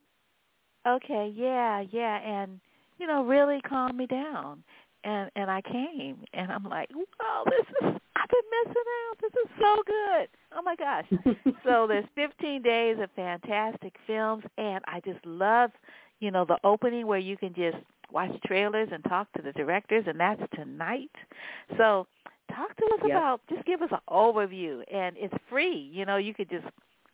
Okay, 0.87 1.33
yeah, 1.35 1.81
yeah, 1.91 2.17
and 2.19 2.59
you 2.97 3.07
know, 3.07 3.23
really 3.25 3.59
calmed 3.61 3.95
me 3.97 4.05
down. 4.07 4.63
And 5.03 5.29
and 5.35 5.51
I 5.51 5.61
came, 5.61 6.17
and 6.33 6.51
I'm 6.51 6.63
like, 6.63 6.89
wow, 6.95 7.43
this 7.45 7.65
is 7.81 7.99
I've 8.15 8.29
been 8.29 8.65
missing 8.65 8.83
out. 9.09 9.17
This 9.21 9.33
is 9.43 9.49
so 9.59 9.83
good. 9.85 10.29
Oh 10.53 10.61
my 10.63 10.75
gosh. 10.75 11.05
so 11.63 11.85
there's 11.87 12.05
15 12.15 12.61
days 12.61 12.97
of 12.99 13.09
fantastic 13.15 13.93
films, 14.07 14.43
and 14.57 14.83
I 14.87 15.01
just 15.01 15.23
love, 15.25 15.71
you 16.19 16.31
know, 16.31 16.45
the 16.45 16.57
opening 16.63 17.05
where 17.05 17.19
you 17.19 17.37
can 17.37 17.53
just 17.53 17.77
watch 18.11 18.31
trailers 18.45 18.89
and 18.91 19.03
talk 19.03 19.31
to 19.33 19.41
the 19.41 19.51
directors, 19.51 20.05
and 20.07 20.19
that's 20.19 20.41
tonight. 20.55 21.11
So 21.77 22.07
talk 22.53 22.75
to 22.77 22.85
us 22.85 22.99
Yep. 23.03 23.11
about, 23.11 23.41
just 23.49 23.65
give 23.65 23.81
us 23.81 23.89
an 23.91 23.99
overview, 24.09 24.81
and 24.93 25.15
it's 25.17 25.33
free. 25.49 25.89
You 25.93 26.05
know, 26.05 26.17
you 26.17 26.33
could 26.33 26.49
just, 26.49 26.65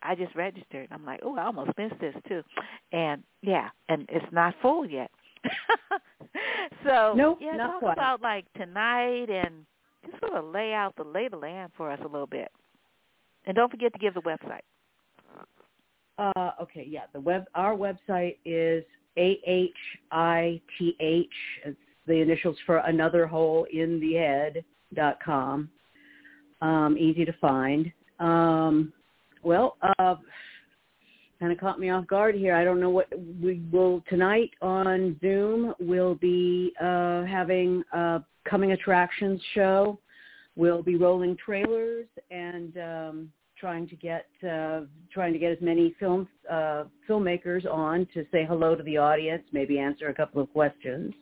I 0.02 0.16
just 0.16 0.36
registered. 0.36 0.88
I'm 0.92 1.06
like, 1.06 1.20
oh, 1.24 1.36
I 1.38 1.46
almost 1.46 1.72
missed 1.78 2.00
this 2.00 2.16
too, 2.28 2.44
and 2.92 3.24
yeah, 3.42 3.70
and 3.90 4.06
it's 4.10 4.26
not 4.32 4.54
full 4.62 4.86
yet. 4.86 5.12
so 6.86 7.14
Nope, 7.16 7.40
yeah, 7.42 7.58
talk 7.58 7.80
quite. 7.80 7.94
about 7.94 8.22
like 8.22 8.46
tonight 8.54 9.30
and 9.30 9.66
just 10.06 10.20
sort 10.20 10.34
of 10.34 10.46
lay 10.54 10.74
out 10.74 10.96
the 10.96 11.04
lay 11.04 11.26
of 11.26 11.32
the 11.32 11.38
land 11.38 11.72
for 11.78 11.92
us 11.92 12.00
a 12.02 12.08
little 12.08 12.28
bit. 12.28 12.50
And 13.46 13.56
don't 13.56 13.70
forget 13.72 13.92
to 13.94 14.00
give 14.00 14.14
the 14.14 14.22
website. 14.22 14.62
Uh, 16.18 16.52
okay, 16.62 16.86
yeah. 16.88 17.02
The 17.12 17.20
web 17.20 17.46
our 17.56 17.76
website 17.76 18.38
is 18.46 18.84
A 19.18 19.40
H 19.46 19.72
I 20.12 20.62
T 20.78 20.96
H. 21.00 21.28
It's 21.66 21.78
the 22.08 22.22
initials 22.22 22.58
for 22.66 22.78
another 22.78 23.26
hole 23.26 23.66
in 23.72 24.00
the 24.00 24.14
head 24.14 24.64
dot 24.96 25.18
com. 25.24 25.70
Um, 26.62 26.98
easy 26.98 27.26
to 27.26 27.34
find. 27.42 27.92
Um, 28.20 28.94
well, 29.44 29.78
uh, 30.00 30.16
kind 31.40 31.52
of 31.52 31.60
caught 31.60 31.80
me 31.80 31.90
off 31.90 32.08
guard 32.08 32.36
here. 32.36 32.56
I 32.56 32.64
don't 32.64 32.80
know 32.80 32.90
what 32.90 33.08
we 33.42 33.62
will 33.72 34.02
tonight 34.08 34.52
on 34.62 35.18
Zoom. 35.20 35.74
We'll 35.80 36.16
be 36.16 36.72
uh, 36.82 37.26
having 37.26 37.84
a 37.92 38.22
coming 38.50 38.72
attractions 38.72 39.42
show. 39.54 40.00
We'll 40.56 40.84
be 40.84 40.96
rolling 40.96 41.36
trailers 41.44 42.06
and 42.32 42.78
um, 42.78 43.32
trying 43.60 43.88
to 43.90 43.96
get 43.96 44.28
uh, 44.50 44.82
trying 45.12 45.34
to 45.34 45.40
get 45.40 45.52
as 45.52 45.58
many 45.62 45.96
film 46.00 46.28
uh, 46.50 46.84
filmmakers 47.10 47.70
on 47.70 48.08
to 48.14 48.26
say 48.32 48.46
hello 48.46 48.76
to 48.76 48.84
the 48.84 48.98
audience, 48.98 49.44
maybe 49.52 49.80
answer 49.80 50.08
a 50.08 50.14
couple 50.14 50.42
of 50.42 50.50
questions. 50.54 51.14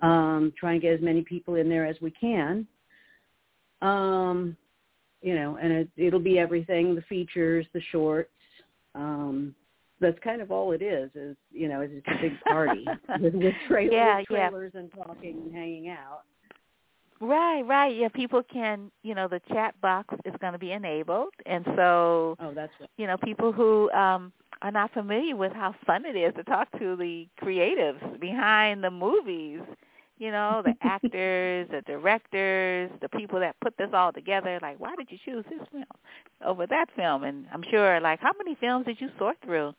Um, 0.00 0.52
try 0.58 0.72
and 0.72 0.82
get 0.82 0.94
as 0.94 1.00
many 1.00 1.22
people 1.22 1.56
in 1.56 1.68
there 1.68 1.86
as 1.86 1.96
we 2.00 2.10
can. 2.10 2.66
Um, 3.82 4.56
you 5.20 5.34
know, 5.34 5.58
and 5.60 5.72
it, 5.72 5.88
it'll 5.96 6.20
be 6.20 6.38
everything: 6.38 6.94
the 6.94 7.02
features, 7.02 7.66
the 7.72 7.82
shorts. 7.90 8.30
Um, 8.94 9.54
that's 10.00 10.18
kind 10.24 10.42
of 10.42 10.50
all 10.50 10.72
it 10.72 10.82
is. 10.82 11.10
Is 11.14 11.36
you 11.52 11.68
know, 11.68 11.80
it's 11.80 11.92
just 11.94 12.06
a 12.08 12.22
big 12.22 12.40
party 12.44 12.86
with, 13.20 13.34
with, 13.34 13.54
tra- 13.68 13.84
Yeah, 13.84 14.18
with 14.18 14.26
yeah. 14.30 14.48
trailers 14.48 14.72
and 14.74 14.90
talking 14.92 15.42
and 15.44 15.54
hanging 15.54 15.88
out. 15.88 16.22
Right, 17.20 17.62
right. 17.62 17.94
Yeah, 17.96 18.08
people 18.08 18.42
can, 18.42 18.90
you 19.04 19.14
know, 19.14 19.28
the 19.28 19.40
chat 19.48 19.80
box 19.80 20.12
is 20.24 20.34
going 20.40 20.54
to 20.54 20.58
be 20.58 20.72
enabled, 20.72 21.32
and 21.46 21.64
so, 21.76 22.36
Oh, 22.40 22.52
that's 22.52 22.72
right. 22.80 22.90
you 22.96 23.06
know, 23.06 23.16
people 23.16 23.52
who 23.52 23.90
um 23.92 24.32
are 24.60 24.72
not 24.72 24.92
familiar 24.92 25.36
with 25.36 25.52
how 25.52 25.74
fun 25.86 26.04
it 26.04 26.16
is 26.16 26.32
to 26.34 26.44
talk 26.44 26.70
to 26.78 26.96
the 26.96 27.26
creatives 27.40 28.20
behind 28.20 28.82
the 28.82 28.90
movies, 28.90 29.60
you 30.18 30.30
know, 30.30 30.62
the 30.64 30.74
actors, 30.82 31.68
the 31.70 31.82
directors, 31.86 32.90
the 33.00 33.08
people 33.08 33.40
that 33.40 33.56
put 33.60 33.76
this 33.76 33.90
all 33.92 34.12
together. 34.12 34.58
Like, 34.62 34.78
why 34.78 34.94
did 34.96 35.08
you 35.10 35.18
choose 35.24 35.44
this 35.50 35.66
film 35.70 35.84
over 36.44 36.66
that 36.66 36.86
film? 36.96 37.24
And 37.24 37.46
I'm 37.52 37.64
sure, 37.70 38.00
like, 38.00 38.20
how 38.20 38.32
many 38.38 38.56
films 38.60 38.86
did 38.86 39.00
you 39.00 39.08
sort 39.18 39.36
through 39.44 39.74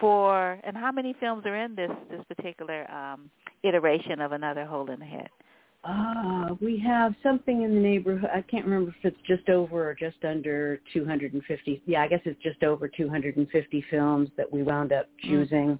for, 0.00 0.58
and 0.64 0.76
how 0.76 0.92
many 0.92 1.14
films 1.18 1.44
are 1.44 1.56
in 1.56 1.74
this 1.74 1.90
this 2.10 2.24
particular 2.28 2.90
um 2.90 3.30
iteration 3.62 4.20
of 4.20 4.32
Another 4.32 4.64
Hole 4.64 4.90
in 4.90 5.00
the 5.00 5.06
Head? 5.06 5.28
Uh, 5.84 6.54
we 6.60 6.78
have 6.78 7.14
something 7.22 7.62
in 7.62 7.74
the 7.74 7.80
neighborhood. 7.80 8.30
I 8.34 8.42
can't 8.42 8.64
remember 8.64 8.90
if 8.90 9.04
it's 9.04 9.26
just 9.26 9.48
over 9.48 9.88
or 9.88 9.94
just 9.94 10.16
under 10.24 10.80
250. 10.92 11.82
Yeah, 11.86 12.02
I 12.02 12.08
guess 12.08 12.20
it's 12.24 12.42
just 12.42 12.62
over 12.64 12.88
250 12.88 13.84
films 13.90 14.28
that 14.36 14.52
we 14.52 14.62
wound 14.64 14.92
up 14.92 15.06
choosing 15.22 15.78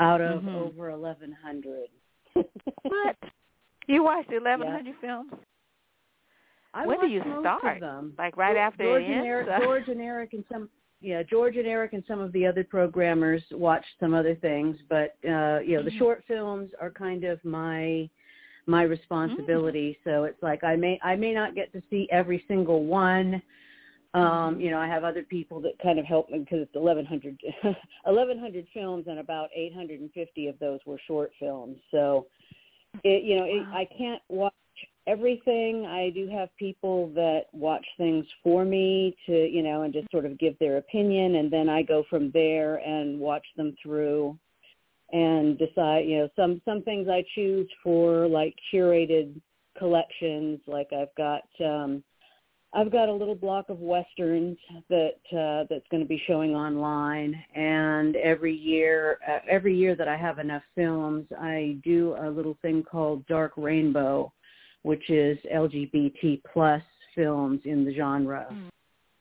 out 0.00 0.20
of 0.20 0.42
Mhm. 0.42 0.54
over 0.54 0.90
1,100. 0.90 1.88
What? 2.82 3.16
You 3.90 4.04
watched 4.04 4.30
eleven 4.30 4.66
hundred 4.66 4.96
yeah. 5.02 5.08
films. 5.08 5.32
I 6.74 6.86
when 6.86 7.00
do 7.00 7.06
you 7.06 7.22
start? 7.40 7.82
Like 8.18 8.36
right 8.36 8.54
after 8.54 8.84
George 8.84 9.02
it 9.02 9.06
and 9.06 9.14
ends? 9.14 9.26
Eric, 9.26 9.62
George 9.62 9.88
and 9.88 10.00
Eric 10.02 10.32
and 10.34 10.44
some 10.52 10.68
yeah, 11.00 11.22
George 11.22 11.56
and 11.56 11.66
Eric 11.66 11.92
and 11.92 12.02
some 12.06 12.20
of 12.20 12.32
the 12.32 12.44
other 12.44 12.64
programmers 12.64 13.42
watched 13.52 13.86
some 14.00 14.14
other 14.14 14.34
things, 14.34 14.76
but 14.88 15.16
uh, 15.26 15.60
you 15.60 15.76
know, 15.76 15.82
the 15.82 15.90
Mhm. 15.90 15.98
short 15.98 16.24
films 16.26 16.70
are 16.80 16.90
kind 16.90 17.24
of 17.24 17.42
my 17.44 18.08
my 18.66 18.82
responsibility. 18.82 19.98
Mm. 20.00 20.04
So 20.04 20.24
it's 20.24 20.42
like 20.42 20.62
I 20.62 20.76
may 20.76 21.00
I 21.02 21.16
may 21.16 21.32
not 21.32 21.54
get 21.54 21.72
to 21.72 21.82
see 21.88 22.08
every 22.10 22.44
single 22.48 22.84
one. 22.84 23.40
Um, 24.14 24.56
Mhm. 24.56 24.60
you 24.62 24.70
know, 24.70 24.78
I 24.78 24.86
have 24.86 25.04
other 25.04 25.22
people 25.22 25.60
that 25.60 25.78
kind 25.80 25.98
of 25.98 26.04
help 26.06 26.30
me 26.30 26.38
because 26.38 26.60
it's 26.62 26.74
1100 26.74 27.38
1100 28.04 28.66
films 28.74 29.06
and 29.06 29.18
about 29.18 29.50
850 29.54 30.46
of 30.48 30.58
those 30.58 30.80
were 30.86 30.98
short 31.06 31.32
films. 31.38 31.78
So 31.90 32.26
it 33.04 33.22
you 33.22 33.36
know, 33.36 33.44
it, 33.44 33.66
I 33.72 33.84
can't 33.84 34.22
watch 34.28 34.52
everything. 35.06 35.86
I 35.86 36.10
do 36.10 36.26
have 36.28 36.54
people 36.56 37.08
that 37.14 37.46
watch 37.52 37.86
things 37.96 38.26
for 38.42 38.64
me 38.64 39.16
to, 39.26 39.46
you 39.46 39.62
know, 39.62 39.82
and 39.82 39.92
just 39.92 40.10
sort 40.10 40.24
of 40.24 40.38
give 40.38 40.58
their 40.58 40.78
opinion 40.78 41.36
and 41.36 41.50
then 41.50 41.68
I 41.68 41.82
go 41.82 42.04
from 42.08 42.30
there 42.32 42.76
and 42.76 43.18
watch 43.20 43.46
them 43.56 43.74
through 43.82 44.38
and 45.12 45.58
decide, 45.58 46.06
you 46.06 46.18
know, 46.18 46.28
some 46.34 46.62
some 46.64 46.82
things 46.82 47.08
I 47.08 47.24
choose 47.34 47.68
for 47.82 48.26
like 48.26 48.54
curated 48.72 49.40
collections 49.78 50.60
like 50.66 50.92
I've 50.92 51.14
got 51.16 51.42
um 51.64 52.02
I've 52.74 52.92
got 52.92 53.08
a 53.08 53.12
little 53.12 53.34
block 53.34 53.70
of 53.70 53.78
westerns 53.80 54.58
that 54.90 55.16
uh, 55.32 55.64
that's 55.70 55.86
going 55.90 56.02
to 56.02 56.08
be 56.08 56.22
showing 56.26 56.54
online, 56.54 57.34
and 57.54 58.14
every 58.16 58.54
year, 58.54 59.18
uh, 59.26 59.38
every 59.48 59.74
year 59.74 59.94
that 59.96 60.06
I 60.06 60.16
have 60.16 60.38
enough 60.38 60.62
films, 60.74 61.26
I 61.40 61.78
do 61.82 62.14
a 62.20 62.28
little 62.28 62.58
thing 62.60 62.82
called 62.82 63.26
Dark 63.26 63.52
Rainbow, 63.56 64.32
which 64.82 65.08
is 65.08 65.38
LGBT 65.52 66.42
plus 66.52 66.82
films 67.14 67.60
in 67.64 67.84
the 67.84 67.94
genre, 67.94 68.46
Mm. 68.50 68.68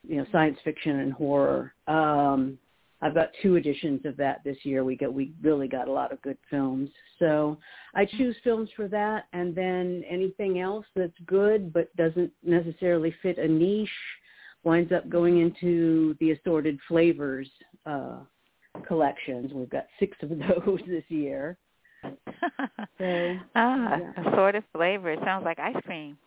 you 0.07 0.17
know, 0.17 0.25
science 0.31 0.59
fiction 0.63 0.99
and 0.99 1.13
horror. 1.13 1.73
Um, 1.87 2.59
I've 3.01 3.13
got 3.13 3.29
two 3.43 3.55
editions 3.55 4.01
of 4.05 4.17
that 4.17 4.43
this 4.43 4.57
year. 4.63 4.83
We 4.83 4.95
got 4.95 5.13
we 5.13 5.33
really 5.41 5.67
got 5.67 5.87
a 5.87 5.91
lot 5.91 6.11
of 6.11 6.21
good 6.21 6.37
films. 6.49 6.89
So 7.19 7.57
I 7.93 8.05
choose 8.05 8.35
films 8.43 8.69
for 8.75 8.87
that, 8.87 9.25
and 9.33 9.53
then 9.55 10.03
anything 10.09 10.59
else 10.59 10.85
that's 10.95 11.17
good 11.25 11.71
but 11.71 11.95
doesn't 11.95 12.31
necessarily 12.43 13.13
fit 13.21 13.37
a 13.37 13.47
niche 13.47 13.89
winds 14.63 14.91
up 14.91 15.07
going 15.09 15.39
into 15.39 16.15
the 16.19 16.31
assorted 16.31 16.79
flavors 16.87 17.47
uh, 17.85 18.17
collections. 18.87 19.51
We've 19.53 19.69
got 19.69 19.85
six 19.99 20.17
of 20.21 20.29
those 20.29 20.79
this 20.87 21.05
year. 21.09 21.57
So, 22.99 23.37
ah, 23.55 23.97
yeah. 23.99 24.29
assorted 24.31 24.63
flavor. 24.73 25.11
It 25.11 25.19
sounds 25.23 25.45
like 25.45 25.59
ice 25.59 25.75
cream. 25.85 26.17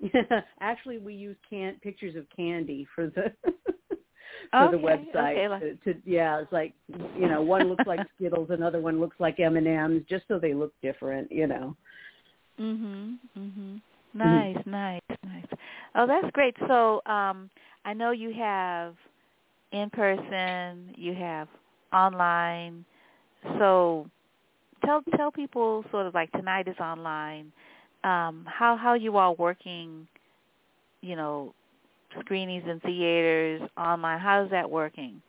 Actually, 0.60 0.98
we 0.98 1.14
use 1.14 1.36
can 1.50 1.76
pictures 1.82 2.14
of 2.14 2.26
candy 2.34 2.86
for 2.94 3.08
the 3.08 3.32
Okay, 4.52 4.76
the 4.76 4.82
website. 4.82 5.56
okay, 5.56 5.76
to, 5.84 5.92
to 5.94 6.00
yeah, 6.04 6.40
it's 6.40 6.52
like 6.52 6.74
you 7.18 7.28
know, 7.28 7.42
one 7.42 7.68
looks 7.68 7.86
like 7.86 8.00
Skittles, 8.16 8.48
another 8.50 8.80
one 8.80 9.00
looks 9.00 9.16
like 9.18 9.40
M 9.40 9.56
and 9.56 9.66
M's, 9.66 10.02
just 10.08 10.24
so 10.28 10.38
they 10.38 10.54
look 10.54 10.72
different. 10.82 11.30
You 11.30 11.46
know. 11.46 11.76
Mhm. 12.58 13.18
Mhm. 13.36 13.80
Nice, 14.14 14.64
nice, 14.66 15.00
nice. 15.24 15.46
Oh, 15.94 16.06
that's 16.06 16.30
great. 16.32 16.56
So, 16.68 17.02
um 17.06 17.50
I 17.84 17.92
know 17.94 18.12
you 18.12 18.32
have 18.34 18.94
in 19.72 19.90
person, 19.90 20.94
you 20.96 21.14
have 21.14 21.48
online. 21.92 22.84
So, 23.58 24.08
tell 24.84 25.02
tell 25.16 25.32
people 25.32 25.84
sort 25.90 26.06
of 26.06 26.14
like 26.14 26.30
tonight 26.32 26.68
is 26.68 26.78
online. 26.78 27.52
Um 28.04 28.46
how 28.48 28.76
how 28.76 28.94
you 28.94 29.16
all 29.16 29.34
working, 29.36 30.06
you 31.02 31.16
know, 31.16 31.54
screenings 32.20 32.64
in 32.68 32.80
theaters, 32.80 33.62
online. 33.76 34.18
How 34.18 34.44
is 34.44 34.50
that 34.50 34.70
working? 34.70 35.20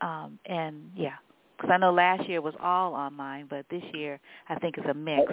Um 0.00 0.38
and 0.46 0.90
yeah, 0.96 1.16
because 1.56 1.70
I 1.72 1.78
know 1.78 1.92
last 1.92 2.28
year 2.28 2.40
was 2.42 2.54
all 2.62 2.94
online, 2.94 3.46
but 3.48 3.64
this 3.70 3.82
year 3.94 4.20
I 4.48 4.58
think 4.58 4.76
it's 4.78 4.88
a 4.88 4.94
mix. 4.94 5.30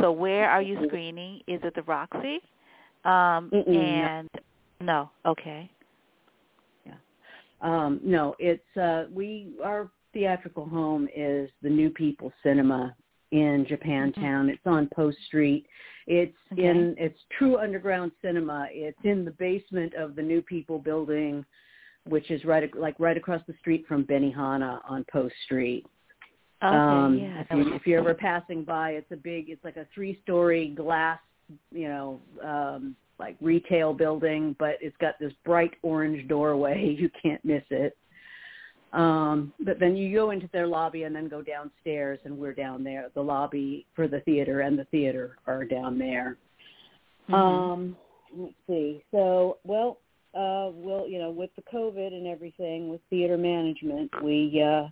So 0.00 0.12
where 0.12 0.48
are 0.48 0.62
you 0.62 0.78
screening? 0.86 1.40
Is 1.46 1.60
it 1.64 1.74
the 1.74 1.82
Roxy? 1.82 2.40
Um, 3.04 3.50
and 3.76 4.30
no, 4.80 5.10
okay. 5.26 5.70
Um, 7.60 8.00
no, 8.04 8.34
it's 8.38 8.76
uh 8.76 9.04
we 9.12 9.54
our 9.64 9.90
theatrical 10.12 10.66
home 10.66 11.08
is 11.14 11.50
the 11.62 11.70
New 11.70 11.90
People 11.90 12.32
Cinema 12.42 12.94
in 13.34 13.66
Japantown. 13.66 14.48
It's 14.48 14.64
on 14.64 14.88
Post 14.94 15.18
Street. 15.26 15.66
It's 16.06 16.36
Okay. 16.52 16.66
in 16.66 16.94
it's 16.98 17.18
true 17.36 17.58
underground 17.58 18.12
cinema. 18.22 18.68
It's 18.70 18.98
in 19.02 19.24
the 19.24 19.32
basement 19.32 19.92
of 19.94 20.14
the 20.14 20.22
New 20.22 20.40
People 20.40 20.78
building, 20.78 21.44
which 22.06 22.30
is 22.30 22.44
right 22.44 22.62
ac- 22.62 22.78
like 22.78 22.94
right 23.00 23.16
across 23.16 23.42
the 23.46 23.54
street 23.54 23.86
from 23.88 24.04
Benihana 24.04 24.80
on 24.88 25.04
Post 25.10 25.34
Street. 25.44 25.84
Okay, 26.62 26.76
um, 26.76 27.18
yeah. 27.18 27.40
If, 27.40 27.50
you, 27.50 27.74
if 27.74 27.86
you're 27.86 27.98
ever 27.98 28.14
passing 28.14 28.62
by, 28.62 28.92
it's 28.92 29.10
a 29.10 29.16
big, 29.16 29.50
it's 29.50 29.64
like 29.64 29.76
a 29.76 29.86
three-story 29.92 30.68
glass, 30.68 31.18
you 31.72 31.88
know, 31.88 32.20
um, 32.42 32.94
like 33.18 33.36
retail 33.40 33.92
building, 33.92 34.54
but 34.58 34.78
it's 34.80 34.96
got 34.98 35.18
this 35.18 35.32
bright 35.44 35.74
orange 35.82 36.26
doorway. 36.28 36.96
You 37.00 37.10
can't 37.20 37.44
miss 37.44 37.64
it. 37.70 37.96
Um, 38.94 39.52
but 39.60 39.80
then 39.80 39.96
you 39.96 40.14
go 40.14 40.30
into 40.30 40.48
their 40.52 40.68
lobby 40.68 41.02
and 41.02 41.14
then 41.14 41.28
go 41.28 41.42
downstairs, 41.42 42.20
and 42.24 42.38
we're 42.38 42.54
down 42.54 42.84
there. 42.84 43.10
The 43.14 43.22
lobby 43.22 43.86
for 43.94 44.06
the 44.06 44.20
theater 44.20 44.60
and 44.60 44.78
the 44.78 44.84
theater 44.84 45.36
are 45.46 45.64
down 45.64 45.98
there. 45.98 46.36
Mhm. 47.28 47.34
Um, 47.34 47.96
let's 48.36 48.54
see. 48.68 49.02
So, 49.10 49.58
well, 49.64 49.98
uh, 50.32 50.70
we'll, 50.74 51.08
you 51.08 51.18
know, 51.18 51.30
with 51.30 51.50
the 51.56 51.62
COVID 51.62 52.12
and 52.12 52.26
everything, 52.26 52.88
with 52.88 53.00
theater 53.10 53.36
management, 53.36 54.10
we 54.22 54.62
uh, 54.62 54.88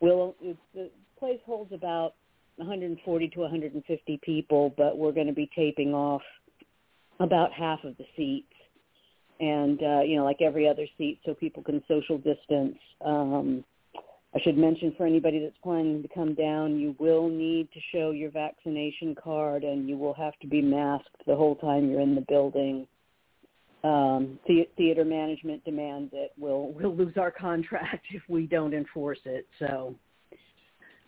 will. 0.00 0.34
The 0.74 0.90
place 1.18 1.40
holds 1.46 1.72
about 1.72 2.14
140 2.56 3.28
to 3.28 3.40
150 3.40 4.18
people, 4.22 4.74
but 4.76 4.98
we're 4.98 5.12
going 5.12 5.26
to 5.26 5.32
be 5.32 5.48
taping 5.54 5.94
off 5.94 6.22
about 7.20 7.52
half 7.52 7.84
of 7.84 7.96
the 7.96 8.06
seats, 8.16 8.52
and 9.40 9.82
uh, 9.82 10.00
you 10.00 10.16
know, 10.16 10.24
like 10.24 10.40
every 10.40 10.68
other 10.68 10.86
seat, 10.96 11.20
so 11.24 11.34
people 11.34 11.62
can 11.62 11.82
social 11.88 12.18
distance. 12.18 12.76
Um, 13.04 13.64
I 14.36 14.40
should 14.40 14.58
mention 14.58 14.92
for 14.98 15.06
anybody 15.06 15.40
that's 15.40 15.56
planning 15.62 16.02
to 16.02 16.08
come 16.08 16.34
down, 16.34 16.78
you 16.78 16.94
will 16.98 17.28
need 17.28 17.68
to 17.72 17.80
show 17.90 18.10
your 18.10 18.30
vaccination 18.30 19.14
card 19.14 19.64
and 19.64 19.88
you 19.88 19.96
will 19.96 20.12
have 20.12 20.38
to 20.40 20.46
be 20.46 20.60
masked 20.60 21.22
the 21.26 21.34
whole 21.34 21.56
time 21.56 21.88
you're 21.88 22.02
in 22.02 22.14
the 22.14 22.24
building. 22.28 22.86
Um, 23.82 24.38
the, 24.46 24.68
theater 24.76 25.06
management 25.06 25.64
demands 25.64 26.10
it. 26.12 26.32
We'll, 26.36 26.72
we'll 26.72 26.94
lose 26.94 27.16
our 27.16 27.30
contract 27.30 28.04
if 28.10 28.22
we 28.28 28.46
don't 28.46 28.74
enforce 28.74 29.20
it. 29.24 29.46
So, 29.58 29.94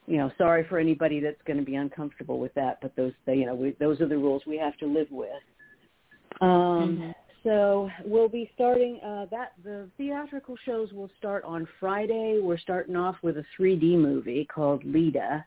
you 0.06 0.16
know, 0.16 0.30
sorry 0.38 0.64
for 0.66 0.78
anybody 0.78 1.20
that's 1.20 1.42
going 1.46 1.58
to 1.58 1.64
be 1.64 1.74
uncomfortable 1.74 2.38
with 2.38 2.54
that, 2.54 2.78
but 2.80 2.96
those, 2.96 3.12
you 3.26 3.44
know, 3.44 3.54
we, 3.54 3.76
those 3.78 4.00
are 4.00 4.08
the 4.08 4.16
rules 4.16 4.42
we 4.46 4.56
have 4.56 4.76
to 4.78 4.86
live 4.86 5.08
with. 5.10 5.42
Um, 6.40 6.98
Mhm. 6.98 7.14
So 7.44 7.88
we'll 8.04 8.28
be 8.28 8.50
starting 8.54 9.00
uh, 9.00 9.26
that. 9.30 9.52
The 9.62 9.88
theatrical 9.96 10.56
shows 10.64 10.92
will 10.92 11.10
start 11.18 11.44
on 11.44 11.68
Friday. 11.78 12.40
We're 12.42 12.58
starting 12.58 12.96
off 12.96 13.16
with 13.22 13.36
a 13.36 13.44
3D 13.58 13.96
movie 13.96 14.46
called 14.52 14.84
Leda. 14.84 15.44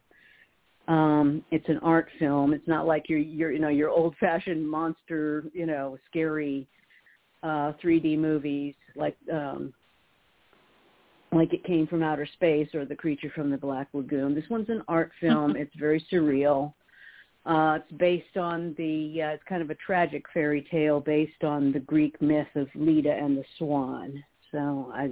Um, 0.87 1.43
it's 1.51 1.67
an 1.69 1.79
art 1.79 2.07
film. 2.17 2.53
It's 2.53 2.67
not 2.67 2.87
like 2.87 3.07
your 3.07 3.19
your 3.19 3.51
you 3.51 3.59
know 3.59 3.69
your 3.69 3.89
old 3.89 4.15
fashioned 4.19 4.67
monster 4.67 5.45
you 5.53 5.65
know 5.65 5.97
scary 6.09 6.67
uh, 7.43 7.73
3D 7.83 8.17
movies 8.17 8.73
like 8.95 9.15
um, 9.31 9.73
like 11.31 11.53
it 11.53 11.63
came 11.63 11.87
from 11.87 12.03
outer 12.03 12.27
space 12.33 12.67
or 12.73 12.85
the 12.85 12.95
creature 12.95 13.31
from 13.33 13.49
the 13.49 13.57
Black 13.57 13.87
Lagoon. 13.93 14.35
This 14.35 14.49
one's 14.49 14.69
an 14.69 14.81
art 14.87 15.11
film. 15.19 15.55
it's 15.57 15.75
very 15.77 16.05
surreal. 16.11 16.73
Uh, 17.45 17.79
it's 17.81 17.91
based 17.97 18.37
on 18.37 18.75
the, 18.77 19.21
uh, 19.21 19.29
it's 19.29 19.43
kind 19.49 19.61
of 19.61 19.71
a 19.71 19.75
tragic 19.75 20.23
fairy 20.33 20.65
tale 20.69 20.99
based 20.99 21.43
on 21.43 21.71
the 21.71 21.79
Greek 21.79 22.21
myth 22.21 22.47
of 22.55 22.67
Leda 22.75 23.11
and 23.11 23.37
the 23.37 23.43
Swan. 23.57 24.23
So 24.51 24.91
I, 24.93 25.09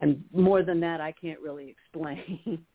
and 0.00 0.22
more 0.32 0.62
than 0.62 0.78
that, 0.80 1.00
I 1.00 1.12
can't 1.12 1.40
really 1.40 1.68
explain. 1.68 2.64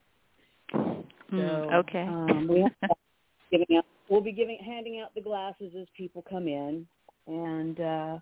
Mm, 1.31 1.67
so, 1.69 1.75
okay. 1.75 2.03
Um, 2.07 2.47
we 2.47 2.61
have 2.61 2.71
giving 3.51 3.77
out, 3.77 3.85
we'll 4.09 4.21
be 4.21 4.31
giving, 4.31 4.57
handing 4.65 4.99
out 4.99 5.13
the 5.15 5.21
glasses 5.21 5.73
as 5.79 5.87
people 5.95 6.23
come 6.27 6.47
in, 6.47 6.87
and 7.27 7.79
uh, 7.79 8.17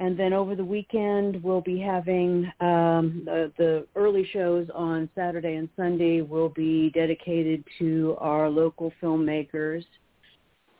and 0.00 0.18
then 0.18 0.32
over 0.32 0.56
the 0.56 0.64
weekend 0.64 1.40
we'll 1.42 1.60
be 1.60 1.78
having 1.78 2.50
um, 2.60 3.22
the, 3.26 3.52
the 3.58 3.86
early 3.94 4.26
shows 4.32 4.66
on 4.74 5.08
Saturday 5.14 5.54
and 5.56 5.68
Sunday 5.76 6.22
will 6.22 6.48
be 6.48 6.90
dedicated 6.90 7.62
to 7.78 8.16
our 8.18 8.48
local 8.48 8.92
filmmakers. 9.00 9.84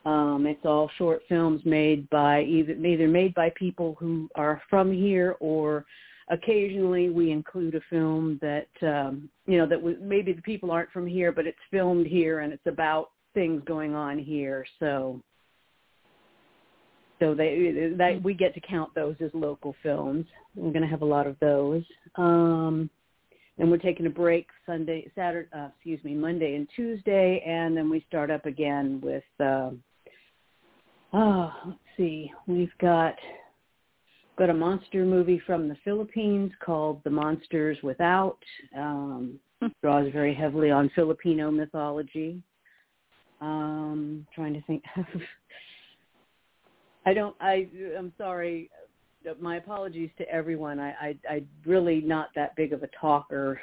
Um, 0.05 0.47
it's 0.47 0.65
all 0.65 0.89
short 0.97 1.21
films 1.29 1.61
made 1.63 2.09
by 2.09 2.41
either 2.41 3.07
made 3.07 3.33
by 3.35 3.53
people 3.55 3.95
who 3.99 4.27
are 4.33 4.59
from 4.67 4.91
here 4.91 5.37
or 5.39 5.85
occasionally 6.29 7.09
we 7.09 7.29
include 7.29 7.75
a 7.75 7.81
film 7.91 8.39
that 8.41 8.67
um, 8.81 9.29
you 9.45 9.59
know 9.59 9.67
that 9.67 9.77
w- 9.77 9.99
maybe 10.01 10.33
the 10.33 10.41
people 10.41 10.71
aren't 10.71 10.91
from 10.91 11.05
here, 11.05 11.31
but 11.31 11.45
it's 11.45 11.59
filmed 11.69 12.07
here 12.07 12.39
and 12.39 12.51
it's 12.51 12.65
about 12.65 13.11
things 13.35 13.61
going 13.65 13.93
on 13.93 14.17
here. 14.17 14.65
So 14.79 15.21
so 17.21 17.35
they 17.35 17.93
that 17.97 18.21
we 18.23 18.33
get 18.33 18.53
to 18.55 18.59
count 18.59 18.93
those 18.95 19.15
as 19.23 19.29
local 19.33 19.75
films. 19.83 20.25
We're 20.55 20.71
going 20.71 20.81
to 20.81 20.87
have 20.87 21.03
a 21.03 21.05
lot 21.05 21.27
of 21.27 21.37
those. 21.39 21.83
Um, 22.15 22.89
and 23.57 23.69
we're 23.69 23.77
taking 23.77 24.07
a 24.07 24.09
break 24.09 24.47
Sunday, 24.65 25.09
Saturday, 25.13 25.47
uh, 25.55 25.67
excuse 25.75 26.03
me, 26.03 26.15
Monday 26.15 26.55
and 26.55 26.67
Tuesday, 26.75 27.43
and 27.45 27.77
then 27.77 27.89
we 27.89 28.03
start 28.07 28.31
up 28.31 28.47
again 28.47 28.99
with. 29.03 29.23
Uh, 29.39 29.69
oh, 31.13 31.53
let's 31.67 31.79
see, 31.95 32.31
we've 32.47 32.75
got 32.81 33.15
got 34.37 34.49
a 34.49 34.53
monster 34.53 35.05
movie 35.05 35.41
from 35.45 35.69
the 35.69 35.77
Philippines 35.83 36.51
called 36.65 37.03
The 37.03 37.11
Monsters 37.11 37.77
Without. 37.83 38.39
Um, 38.75 39.39
draws 39.83 40.11
very 40.11 40.33
heavily 40.33 40.71
on 40.71 40.89
Filipino 40.95 41.51
mythology. 41.51 42.41
Um, 43.41 44.25
trying 44.33 44.53
to 44.53 44.61
think. 44.63 44.83
I 47.05 47.13
don't. 47.13 47.35
I. 47.39 47.67
I'm 47.97 48.13
sorry. 48.17 48.69
My 49.39 49.57
apologies 49.57 50.09
to 50.17 50.29
everyone. 50.29 50.79
I. 50.79 50.89
I. 50.91 51.15
I 51.29 51.43
really 51.65 52.01
not 52.01 52.29
that 52.35 52.55
big 52.55 52.73
of 52.73 52.83
a 52.83 52.89
talker. 52.99 53.59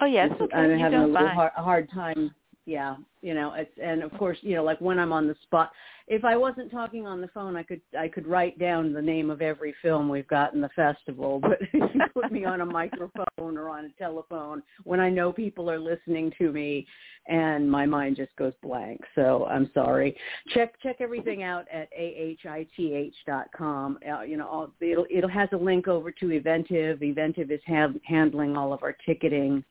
oh 0.00 0.06
yes, 0.06 0.30
okay. 0.40 0.56
I'm 0.56 0.78
having 0.78 1.14
a 1.14 1.34
hard, 1.34 1.52
a 1.56 1.62
hard 1.62 1.90
time 1.90 2.34
yeah 2.66 2.96
you 3.20 3.34
know 3.34 3.52
it's 3.54 3.70
and 3.82 4.02
of 4.02 4.10
course 4.12 4.38
you 4.40 4.54
know 4.54 4.64
like 4.64 4.80
when 4.80 4.98
i'm 4.98 5.12
on 5.12 5.26
the 5.26 5.36
spot 5.42 5.70
if 6.08 6.24
i 6.24 6.36
wasn't 6.36 6.70
talking 6.70 7.06
on 7.06 7.20
the 7.20 7.28
phone 7.28 7.56
i 7.56 7.62
could 7.62 7.80
i 7.98 8.08
could 8.08 8.26
write 8.26 8.58
down 8.58 8.92
the 8.92 9.02
name 9.02 9.30
of 9.30 9.42
every 9.42 9.74
film 9.82 10.08
we've 10.08 10.28
got 10.28 10.54
in 10.54 10.60
the 10.60 10.68
festival 10.70 11.38
but 11.42 11.58
if 11.60 11.68
you 11.72 12.00
put 12.14 12.32
me 12.32 12.44
on 12.44 12.62
a 12.62 12.66
microphone 12.66 13.22
or 13.38 13.68
on 13.68 13.84
a 13.84 13.98
telephone 13.98 14.62
when 14.84 14.98
i 14.98 15.10
know 15.10 15.32
people 15.32 15.70
are 15.70 15.78
listening 15.78 16.32
to 16.38 16.52
me 16.52 16.86
and 17.26 17.70
my 17.70 17.86
mind 17.86 18.16
just 18.16 18.34
goes 18.36 18.52
blank. 18.62 19.00
So 19.14 19.46
i'm 19.46 19.70
sorry. 19.72 20.16
Check 20.48 20.74
check 20.82 20.96
everything 21.00 21.42
out 21.42 21.66
at 21.72 21.88
ahith.com 21.98 23.98
uh, 24.06 24.22
you 24.22 24.36
know 24.36 24.70
it'll 24.80 25.06
it'll 25.10 25.30
has 25.30 25.48
a 25.52 25.56
link 25.56 25.88
over 25.88 26.10
to 26.12 26.32
eventive. 26.32 27.02
Eventive 27.02 27.50
is 27.50 27.60
ha- 27.66 27.88
handling 28.04 28.56
all 28.56 28.72
of 28.72 28.82
our 28.82 28.96
ticketing 29.06 29.64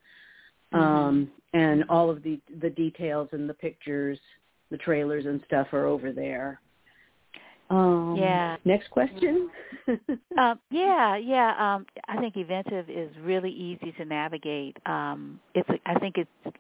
um, 0.73 1.31
and 1.53 1.83
all 1.89 2.09
of 2.09 2.23
the 2.23 2.39
the 2.61 2.69
details 2.69 3.29
and 3.31 3.49
the 3.49 3.53
pictures, 3.53 4.19
the 4.71 4.77
trailers 4.77 5.25
and 5.25 5.41
stuff 5.45 5.67
are 5.73 5.85
over 5.85 6.11
there. 6.11 6.59
Um, 7.69 8.15
Yeah. 8.17 8.57
Next 8.65 8.89
question. 8.89 9.49
Um, 10.37 10.59
yeah, 10.71 11.15
yeah. 11.15 11.53
Um, 11.59 11.85
I 12.07 12.17
think 12.17 12.35
Eventive 12.37 12.89
is 12.89 13.11
really 13.21 13.51
easy 13.51 13.91
to 13.97 14.05
navigate. 14.05 14.75
Um, 14.87 15.39
it's. 15.53 15.69
I 15.85 15.99
think 15.99 16.17
it's 16.17 16.55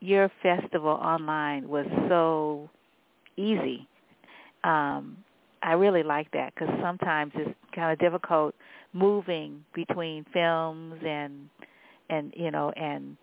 your 0.00 0.30
festival 0.42 0.90
online 0.90 1.68
was 1.68 1.86
so 2.08 2.70
easy. 3.36 3.88
Um, 4.62 5.16
I 5.62 5.72
really 5.72 6.02
like 6.02 6.30
that 6.32 6.54
because 6.54 6.72
sometimes 6.80 7.32
it's 7.34 7.50
kind 7.74 7.92
of 7.92 7.98
difficult 7.98 8.54
moving 8.92 9.64
between 9.74 10.24
films 10.32 11.00
and 11.04 11.48
and 12.08 12.32
you 12.36 12.50
know 12.50 12.70
and 12.76 13.16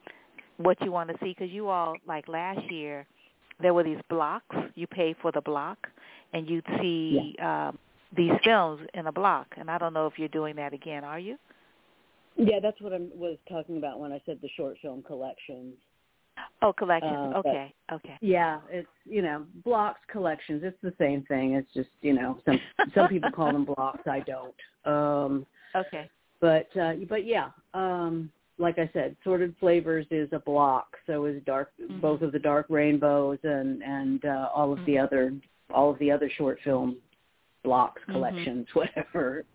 what 0.57 0.79
you 0.81 0.91
want 0.91 1.09
to 1.09 1.15
see 1.23 1.35
because 1.37 1.51
you 1.51 1.69
all 1.69 1.95
like 2.07 2.27
last 2.27 2.61
year 2.71 3.05
there 3.61 3.73
were 3.73 3.83
these 3.83 4.01
blocks 4.09 4.55
you 4.75 4.87
pay 4.87 5.15
for 5.21 5.31
the 5.31 5.41
block 5.41 5.77
and 6.33 6.49
you'd 6.49 6.65
see 6.81 7.35
um 7.41 7.77
these 8.15 8.31
films 8.43 8.81
in 8.93 9.07
a 9.07 9.11
block 9.11 9.47
and 9.57 9.69
i 9.69 9.77
don't 9.77 9.93
know 9.93 10.05
if 10.05 10.13
you're 10.17 10.27
doing 10.29 10.55
that 10.55 10.73
again 10.73 11.03
are 11.03 11.19
you 11.19 11.37
yeah, 12.35 12.59
that's 12.59 12.81
what 12.81 12.93
I 12.93 12.97
was 13.13 13.37
talking 13.47 13.77
about 13.77 13.99
when 13.99 14.11
I 14.11 14.19
said 14.25 14.39
the 14.41 14.49
short 14.57 14.77
film 14.81 15.03
collections. 15.03 15.75
oh 16.63 16.73
collections 16.73 17.13
Uh, 17.15 17.41
but- 17.43 17.49
okay 17.49 17.73
okay 17.91 18.17
Yeah, 18.21 18.59
it's 18.69 18.87
you 19.05 19.21
know 19.21 19.45
blocks 19.63 19.99
collections. 20.11 20.63
It's 20.63 20.81
the 20.81 20.93
same 20.97 21.23
thing. 21.23 21.53
It's 21.53 21.71
just 21.73 21.89
you 22.01 22.13
know 22.13 22.39
some 22.45 22.59
some 22.95 23.07
people 23.07 23.29
call 23.31 23.53
them 23.53 23.65
blocks. 23.75 24.07
I 24.07 24.21
don't. 24.21 24.55
Um, 24.85 25.45
okay 25.75 26.09
but 26.41 26.67
uh, 26.75 26.93
but 27.07 27.25
yeah, 27.25 27.49
um, 27.73 28.31
like 28.57 28.77
I 28.77 28.89
said, 28.93 29.15
sorted 29.23 29.55
flavors 29.59 30.05
is 30.11 30.29
a 30.31 30.39
block. 30.39 30.97
So 31.07 31.25
is 31.25 31.41
dark 31.43 31.71
Mhm. 31.79 32.01
both 32.01 32.21
of 32.21 32.31
the 32.31 32.39
dark 32.39 32.67
rainbows 32.69 33.39
and 33.43 33.81
and 33.83 34.23
uh, 34.25 34.49
all 34.53 34.71
of 34.73 34.83
the 34.85 34.97
other 34.97 35.33
all 35.73 35.89
of 35.89 35.97
the 35.99 36.11
other 36.11 36.29
short 36.29 36.59
film 36.61 36.97
blocks 37.63 38.01
Mhm. 38.07 38.13
collections, 38.13 38.67
whatever. 38.75 39.45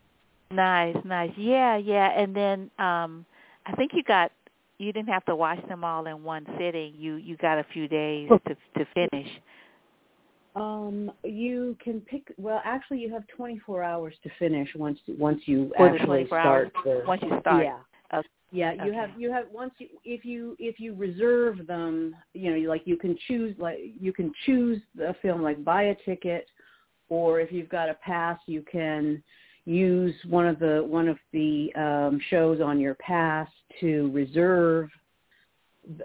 nice 0.51 0.97
nice 1.05 1.37
yeah 1.37 1.77
yeah 1.77 2.09
and 2.19 2.35
then 2.35 2.71
um 2.79 3.27
i 3.67 3.73
think 3.77 3.93
you 3.93 4.03
got 4.03 4.33
you 4.79 4.91
didn't 4.95 5.11
have 5.11 5.23
to 5.27 5.37
watch 5.37 5.63
them 5.69 5.85
all 5.85 6.07
in 6.07 6.25
one 6.25 6.47
sitting 6.59 6.95
you 6.97 7.17
you 7.17 7.37
got 7.37 7.59
a 7.59 7.65
few 7.65 7.87
days 7.87 8.31
to 8.47 8.57
to 8.75 8.87
finish 8.95 9.29
Um, 10.57 11.13
you 11.23 11.77
can 11.85 12.01
pick. 12.01 12.33
Well, 12.37 12.61
actually, 12.65 12.99
you 12.99 13.13
have 13.13 13.25
24 13.29 13.83
hours 13.85 14.15
to 14.25 14.31
finish 14.39 14.75
once 14.75 14.99
once 15.19 15.47
you 15.47 15.73
actually 15.79 16.27
start. 16.27 16.73
The, 16.85 17.05
once 17.07 17.23
you 17.23 17.39
start 17.41 17.65
Yeah. 17.65 17.79
Okay. 18.13 18.29
Yeah, 18.51 18.73
you 18.73 18.85
Okay. 18.85 18.95
have 18.95 19.11
you 19.19 19.31
have 19.31 19.51
once 19.51 19.75
you 19.79 19.89
if 20.05 20.25
you 20.25 20.57
if 20.59 20.81
you 20.81 20.95
reserve 20.95 21.67
them, 21.67 22.17
you 22.33 22.51
know, 22.51 22.57
you 22.57 22.69
like 22.69 22.83
you 22.87 22.97
can 22.97 23.17
choose 23.27 23.55
like 23.59 23.79
you 24.01 24.13
can 24.13 24.33
choose 24.47 24.81
the 24.95 25.15
film 25.21 25.43
like 25.43 25.63
buy 25.65 25.85
a 25.85 25.95
ticket, 26.07 26.49
or 27.11 27.41
if 27.41 27.53
you've 27.53 27.69
got 27.69 27.91
a 27.91 27.95
pass, 27.95 28.39
you 28.47 28.63
can 28.63 29.23
use 29.67 30.15
one 30.29 30.47
of 30.47 30.59
the 30.59 30.83
one 30.89 31.09
of 31.09 31.19
the 31.33 31.71
um, 31.77 32.21
shows 32.31 32.63
on 32.63 32.81
your 32.81 32.95
pass 32.95 33.49
to 33.81 34.11
reserve, 34.13 34.89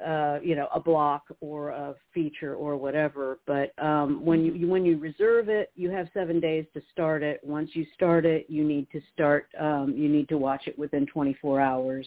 uh, 0.05 0.39
you 0.43 0.55
know, 0.57 0.67
a 0.75 0.81
block 0.81 1.23
or 1.39 1.69
a 1.69 1.95
feature 2.13 2.55
or 2.55 2.75
whatever. 2.75 3.39
But 3.47 3.71
um, 3.81 4.25
when 4.25 4.43
you, 4.43 4.53
you 4.53 4.67
when 4.67 4.83
you 4.83 4.97
reserve 4.97 5.47
it, 5.47 5.71
you 5.75 5.89
have 5.91 6.09
seven 6.13 6.41
days 6.41 6.65
to 6.73 6.81
start 6.91 7.23
it. 7.23 7.39
Once 7.41 7.69
you 7.71 7.85
start 7.93 8.25
it, 8.25 8.47
you 8.49 8.65
need 8.65 8.89
to 8.91 8.99
start. 9.13 9.47
Um, 9.57 9.93
you 9.95 10.09
need 10.09 10.27
to 10.27 10.37
watch 10.37 10.63
it 10.67 10.77
within 10.77 11.05
24 11.05 11.61
hours. 11.61 12.05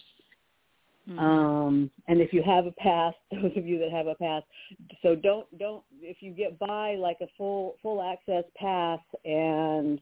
Mhm. 1.09 1.19
Um, 1.19 1.91
and 2.07 2.19
if 2.19 2.33
you 2.33 2.43
have 2.43 2.65
a 2.65 2.71
pass, 2.71 3.13
those 3.31 3.55
of 3.55 3.65
you 3.65 3.79
that 3.79 3.91
have 3.91 4.07
a 4.07 4.15
pass, 4.15 4.43
so 5.01 5.15
don't 5.15 5.47
don't 5.57 5.83
if 6.01 6.21
you 6.21 6.31
get 6.31 6.59
by 6.59 6.95
like 6.95 7.17
a 7.21 7.27
full 7.37 7.77
full 7.81 8.01
access 8.01 8.43
pass 8.55 8.99
and 9.23 10.01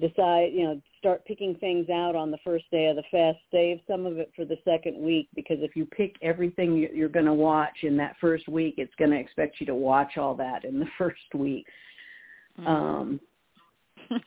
decide 0.00 0.52
you 0.52 0.64
know 0.64 0.80
start 0.98 1.24
picking 1.26 1.54
things 1.56 1.88
out 1.90 2.14
on 2.14 2.30
the 2.30 2.38
first 2.44 2.64
day 2.70 2.86
of 2.86 2.96
the 2.96 3.02
fest, 3.10 3.38
save 3.50 3.80
some 3.86 4.06
of 4.06 4.18
it 4.18 4.30
for 4.34 4.44
the 4.44 4.58
second 4.64 4.98
week 4.98 5.28
because 5.34 5.58
if 5.60 5.76
you 5.76 5.84
pick 5.86 6.16
everything 6.22 6.74
you- 6.74 6.90
you're 6.92 7.08
going 7.08 7.26
to 7.26 7.34
watch 7.34 7.84
in 7.84 7.96
that 7.96 8.16
first 8.18 8.48
week, 8.48 8.74
it's 8.78 8.94
going 8.96 9.10
to 9.10 9.18
expect 9.18 9.60
you 9.60 9.66
to 9.66 9.74
watch 9.74 10.16
all 10.18 10.34
that 10.34 10.64
in 10.64 10.78
the 10.78 10.86
first 10.98 11.34
week. 11.34 11.66
Mhm. 12.58 12.66
Um, 12.66 13.20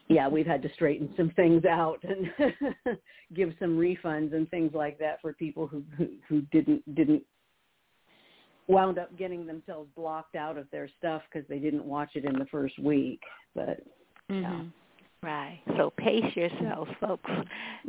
yeah, 0.08 0.28
we've 0.28 0.46
had 0.46 0.62
to 0.62 0.72
straighten 0.74 1.12
some 1.16 1.30
things 1.30 1.64
out 1.64 2.02
and 2.02 2.30
give 3.34 3.52
some 3.58 3.78
refunds 3.78 4.34
and 4.34 4.48
things 4.50 4.72
like 4.74 4.98
that 4.98 5.20
for 5.20 5.32
people 5.32 5.66
who 5.66 5.82
who, 5.96 6.08
who 6.28 6.40
didn't 6.52 6.94
didn't 6.94 7.22
wound 8.68 8.98
up 8.98 9.16
getting 9.18 9.46
themselves 9.46 9.90
blocked 9.96 10.36
out 10.36 10.56
of 10.56 10.70
their 10.70 10.88
stuff 10.98 11.22
because 11.32 11.48
they 11.48 11.58
didn't 11.58 11.84
watch 11.84 12.10
it 12.14 12.24
in 12.24 12.38
the 12.38 12.46
first 12.46 12.78
week. 12.78 13.20
But 13.54 13.80
hmm 14.28 14.68
Right. 15.22 15.60
So 15.76 15.92
pace 15.98 16.34
yourselves, 16.34 16.90
folks. 16.98 17.30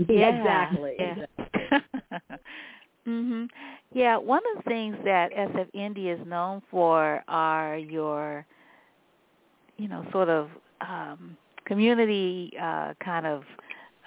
Yeah, 0.09 0.35
exactly, 0.35 0.97
Yeah. 0.99 1.79
mhm. 3.07 3.47
Yeah, 3.93 4.17
one 4.17 4.41
of 4.51 4.63
the 4.63 4.69
things 4.69 4.97
that 5.05 5.31
SF 5.31 5.73
Indie 5.73 6.13
is 6.13 6.27
known 6.27 6.61
for 6.69 7.23
are 7.29 7.77
your 7.77 8.45
you 9.77 9.87
know, 9.87 10.05
sort 10.11 10.29
of 10.29 10.49
um 10.81 11.37
community 11.71 12.51
uh 12.61 12.93
kind 13.03 13.25
of 13.25 13.43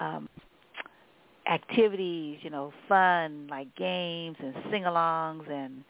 um 0.00 0.28
activities, 1.46 2.38
you 2.42 2.50
know, 2.50 2.72
fun 2.88 3.46
like 3.50 3.74
games 3.76 4.36
and 4.40 4.54
sing-alongs 4.70 5.48
and 5.50 5.84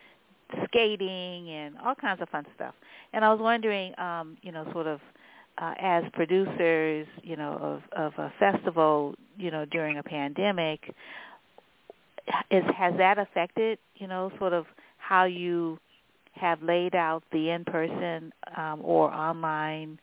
skating 0.66 1.48
and 1.50 1.76
all 1.84 1.94
kinds 1.94 2.20
of 2.20 2.28
fun 2.28 2.44
stuff. 2.54 2.74
And 3.12 3.24
I 3.24 3.30
was 3.32 3.40
wondering 3.40 3.98
um, 3.98 4.36
you 4.42 4.52
know, 4.52 4.64
sort 4.72 4.86
of 4.86 5.00
uh, 5.58 5.74
as 5.80 6.04
producers, 6.12 7.06
you 7.22 7.36
know, 7.36 7.52
of 7.70 7.82
of 8.04 8.12
a 8.18 8.32
festival, 8.38 9.14
you 9.36 9.50
know, 9.50 9.64
during 9.64 9.98
a 9.98 10.02
pandemic, 10.02 10.80
is 12.50 12.64
has 12.76 12.94
that 12.98 13.18
affected, 13.18 13.78
you 13.96 14.06
know, 14.06 14.32
sort 14.38 14.52
of 14.52 14.66
how 14.98 15.24
you 15.24 15.78
have 16.32 16.60
laid 16.62 16.94
out 16.94 17.22
the 17.32 17.50
in-person 17.50 18.32
um, 18.56 18.80
or 18.82 19.12
online 19.12 20.00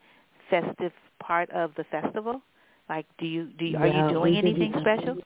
festive 0.50 0.94
part 1.22 1.50
of 1.52 1.72
the 1.76 1.84
festival? 1.86 2.42
Like, 2.90 3.06
do 3.18 3.26
you 3.26 3.46
do 3.58 3.66
you, 3.66 3.78
are 3.78 3.88
Yeah, 3.88 4.08
you 4.08 4.14
doing 4.14 4.38
anything 4.38 4.74
special? 4.82 5.18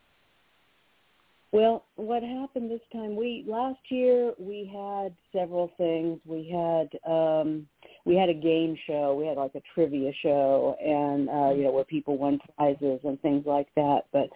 Well, 1.51 1.85
what 1.95 2.21
happened 2.21 2.69
this 2.69 2.81
time? 2.91 3.15
We 3.15 3.45
last 3.47 3.79
year 3.89 4.33
we 4.37 4.69
had 4.71 5.15
several 5.31 5.71
things. 5.77 6.19
We 6.25 6.49
had 6.49 6.89
um 7.09 7.65
we 8.03 8.15
had 8.15 8.29
a 8.29 8.33
game 8.33 8.77
show. 8.85 9.15
We 9.15 9.25
had 9.25 9.37
like 9.37 9.55
a 9.55 9.61
trivia 9.73 10.11
show 10.21 10.75
and 10.83 11.29
uh 11.29 11.55
you 11.55 11.63
know 11.63 11.71
where 11.71 11.85
people 11.85 12.17
won 12.17 12.39
prizes 12.57 12.99
and 13.05 13.21
things 13.21 13.45
like 13.45 13.67
that. 13.77 14.01
But 14.11 14.29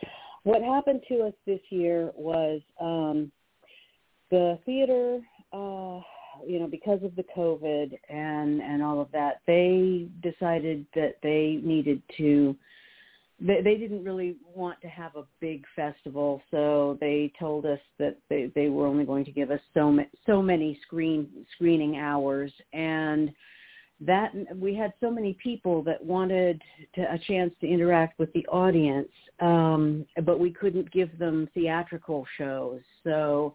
what 0.44 0.62
happened 0.62 1.02
to 1.10 1.24
us 1.24 1.34
this 1.46 1.60
year 1.70 2.12
was 2.16 2.62
um 2.80 3.32
the 4.32 4.58
theater 4.66 5.20
uh 5.52 6.00
you 6.48 6.60
know, 6.60 6.68
because 6.68 7.02
of 7.04 7.16
the 7.16 7.26
COVID 7.36 7.98
and 8.10 8.62
and 8.62 8.84
all 8.84 9.02
of 9.02 9.12
that, 9.12 9.42
they 9.48 10.08
decided 10.22 10.86
that 10.96 11.16
they 11.24 11.60
needed 11.64 12.02
to. 12.18 12.56
They, 13.42 13.62
they 13.62 13.76
didn't 13.76 14.04
really 14.04 14.36
want 14.54 14.82
to 14.82 14.88
have 14.88 15.16
a 15.16 15.24
big 15.40 15.64
festival, 15.74 16.42
so 16.52 16.98
they 17.00 17.32
told 17.40 17.66
us 17.66 17.80
that 17.98 18.18
they 18.30 18.52
they 18.54 18.70
were 18.70 18.86
only 18.86 19.06
going 19.06 19.26
to 19.26 19.32
give 19.32 19.50
us 19.52 19.62
so 19.74 19.92
ma- 19.92 20.04
so 20.26 20.42
many 20.42 20.80
screen 20.86 21.30
screening 21.56 21.98
hours, 21.98 22.52
and 22.74 23.32
that 24.02 24.32
we 24.56 24.74
had 24.76 24.94
so 25.00 25.12
many 25.12 25.38
people 25.42 25.84
that 25.84 26.04
wanted 26.04 26.62
to, 26.96 27.02
a 27.02 27.20
chance 27.28 27.52
to 27.62 27.68
interact 27.68 28.18
with 28.18 28.32
the 28.34 28.46
audience, 28.48 29.10
um, 29.42 30.06
but 30.24 30.40
we 30.40 30.52
couldn't 30.52 30.90
give 30.92 31.18
them 31.18 31.50
theatrical 31.54 32.26
shows, 32.38 32.82
so 33.04 33.54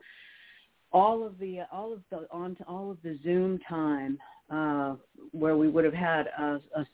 all 0.94 1.26
of 1.26 1.38
the 1.38 1.60
all 1.70 1.92
of 1.92 2.00
the 2.10 2.26
on 2.30 2.56
all 2.66 2.90
of 2.90 2.96
the 3.02 3.18
Zoom 3.22 3.58
time 3.68 4.16
uh, 4.48 4.94
where 5.32 5.56
we 5.56 5.68
would 5.68 5.84
have 5.84 5.92
had 5.92 6.28
a, 6.38 6.60
a 6.76 6.86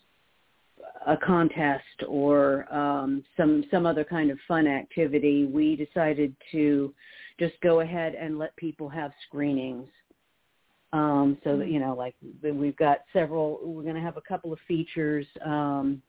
a 1.06 1.16
contest 1.16 1.84
or 2.08 2.72
um, 2.74 3.22
some 3.36 3.64
some 3.70 3.86
other 3.86 4.02
kind 4.02 4.30
of 4.30 4.38
fun 4.48 4.66
activity, 4.66 5.44
we 5.44 5.76
decided 5.76 6.34
to 6.50 6.92
just 7.38 7.54
go 7.62 7.80
ahead 7.80 8.14
and 8.14 8.38
let 8.38 8.56
people 8.56 8.88
have 8.88 9.12
screenings. 9.28 9.88
Um, 10.92 11.38
so 11.44 11.56
that 11.58 11.68
you 11.68 11.78
know, 11.78 11.94
like 11.94 12.14
we've 12.42 12.76
got 12.76 13.00
several. 13.12 13.60
We're 13.62 13.82
going 13.82 13.94
to 13.94 14.00
have 14.00 14.16
a 14.16 14.22
couple 14.22 14.52
of 14.52 14.58
features. 14.66 15.26
Um, 15.44 16.02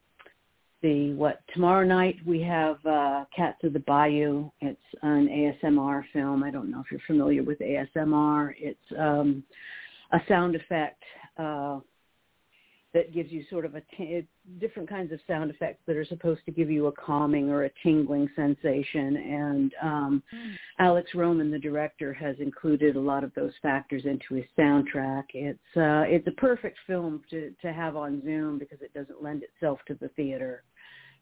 the 0.81 1.13
what 1.13 1.41
tomorrow 1.53 1.85
night 1.85 2.17
we 2.25 2.41
have 2.41 2.83
uh, 2.85 3.25
Cats 3.35 3.59
of 3.63 3.73
the 3.73 3.79
Bayou. 3.79 4.49
It's 4.61 4.79
an 5.01 5.27
ASMR 5.63 6.03
film. 6.13 6.43
I 6.43 6.51
don't 6.51 6.71
know 6.71 6.79
if 6.79 6.87
you're 6.91 7.01
familiar 7.07 7.43
with 7.43 7.59
ASMR. 7.59 8.53
It's 8.57 8.79
um, 8.97 9.43
a 10.11 10.19
sound 10.27 10.55
effect 10.55 11.03
uh, 11.37 11.79
that 12.93 13.13
gives 13.13 13.31
you 13.31 13.43
sort 13.49 13.63
of 13.65 13.75
a 13.75 13.81
t- 13.95 14.27
different 14.59 14.89
kinds 14.89 15.13
of 15.13 15.19
sound 15.25 15.49
effects 15.49 15.81
that 15.87 15.95
are 15.95 16.05
supposed 16.05 16.41
to 16.45 16.51
give 16.51 16.69
you 16.69 16.87
a 16.87 16.91
calming 16.91 17.49
or 17.49 17.65
a 17.65 17.71
tingling 17.83 18.29
sensation. 18.35 19.15
And 19.17 19.73
um. 19.81 20.23
Alex 20.79 21.11
Roman, 21.13 21.51
the 21.51 21.59
director, 21.59 22.11
has 22.11 22.35
included 22.39 22.95
a 22.95 22.99
lot 22.99 23.23
of 23.23 23.31
those 23.35 23.51
factors 23.61 24.03
into 24.05 24.33
his 24.33 24.45
soundtrack. 24.57 25.25
It's 25.35 25.59
uh, 25.77 26.05
it's 26.07 26.27
a 26.27 26.31
perfect 26.31 26.79
film 26.87 27.21
to 27.29 27.51
to 27.61 27.71
have 27.71 27.95
on 27.95 28.23
Zoom 28.23 28.57
because 28.57 28.79
it 28.81 28.91
doesn't 28.95 29.21
lend 29.21 29.43
itself 29.43 29.77
to 29.87 29.93
the 30.01 30.07
theater. 30.09 30.63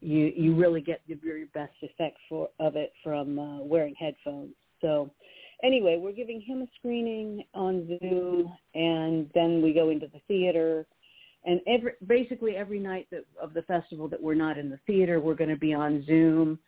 You 0.02 0.32
you 0.36 0.56
really 0.56 0.82
get 0.82 1.02
the 1.08 1.16
very 1.16 1.46
best 1.54 1.74
effect 1.82 2.18
for 2.28 2.50
of 2.60 2.76
it 2.76 2.94
from 3.04 3.38
uh, 3.38 3.60
wearing 3.60 3.96
headphones. 4.00 4.54
So 4.82 5.10
anyway, 5.64 5.98
we're 6.02 6.14
giving 6.14 6.42
him 6.42 6.62
a 6.62 6.68
screening 6.78 7.44
on 7.54 8.00
Zoom, 8.00 8.54
and 8.76 9.30
then 9.34 9.62
we 9.62 9.74
go 9.74 9.90
into 9.90 10.08
the 10.08 10.22
theater 10.28 10.86
and 11.46 11.62
every 11.68 11.94
basically 12.06 12.56
every 12.56 12.80
night 12.80 13.08
that, 13.12 13.26
of 13.42 13.54
the 13.54 13.62
festival 13.64 14.08
that 14.10 14.22
we're 14.22 14.36
not 14.36 14.58
in 14.58 14.70
the 14.70 14.80
theater, 14.86 15.20
we're 15.20 15.36
going 15.36 15.50
to 15.50 15.58
be 15.58 15.74
on 15.74 16.04
Zoom, 16.06 16.60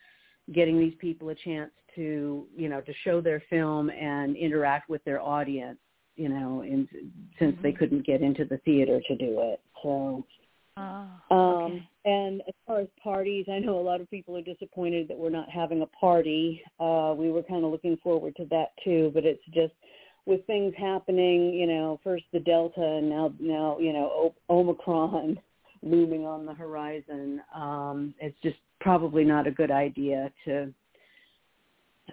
getting 0.53 0.79
these 0.79 0.95
people 0.99 1.29
a 1.29 1.35
chance 1.35 1.71
to 1.95 2.47
you 2.55 2.69
know 2.69 2.81
to 2.81 2.93
show 3.03 3.19
their 3.19 3.43
film 3.49 3.89
and 3.89 4.35
interact 4.35 4.89
with 4.89 5.03
their 5.03 5.21
audience. 5.21 5.77
You 6.15 6.29
know, 6.29 6.61
in, 6.61 6.87
since 7.39 7.53
mm-hmm. 7.53 7.63
they 7.63 7.71
couldn't 7.71 8.05
get 8.05 8.21
into 8.21 8.45
the 8.45 8.57
theater 8.59 9.01
to 9.07 9.15
do 9.15 9.37
it, 9.41 9.61
so. 9.81 10.25
Oh, 11.29 11.35
um, 11.35 11.39
okay. 11.39 11.75
Um, 11.75 11.87
and 12.03 12.41
as 12.47 12.53
far 12.65 12.79
as 12.79 12.87
parties, 13.01 13.45
I 13.51 13.59
know 13.59 13.79
a 13.79 13.81
lot 13.81 14.01
of 14.01 14.09
people 14.09 14.35
are 14.35 14.41
disappointed 14.41 15.07
that 15.07 15.17
we're 15.17 15.29
not 15.29 15.49
having 15.49 15.81
a 15.81 15.87
party. 15.87 16.61
Uh, 16.79 17.13
we 17.15 17.31
were 17.31 17.43
kind 17.43 17.63
of 17.63 17.71
looking 17.71 17.97
forward 17.97 18.35
to 18.37 18.45
that 18.45 18.71
too, 18.83 19.11
but 19.13 19.25
it's 19.25 19.45
just 19.53 19.73
with 20.25 20.45
things 20.47 20.73
happening, 20.77 21.53
you 21.53 21.67
know, 21.67 21.99
first 22.03 22.23
the 22.33 22.39
Delta 22.39 22.81
and 22.81 23.09
now 23.09 23.33
now 23.39 23.77
you 23.79 23.93
know 23.93 24.09
o- 24.13 24.35
Omicron 24.49 25.39
looming 25.83 26.25
on 26.25 26.45
the 26.45 26.53
horizon. 26.53 27.41
Um, 27.55 28.13
it's 28.19 28.37
just 28.43 28.57
probably 28.79 29.23
not 29.23 29.47
a 29.47 29.51
good 29.51 29.71
idea 29.71 30.31
to, 30.45 30.73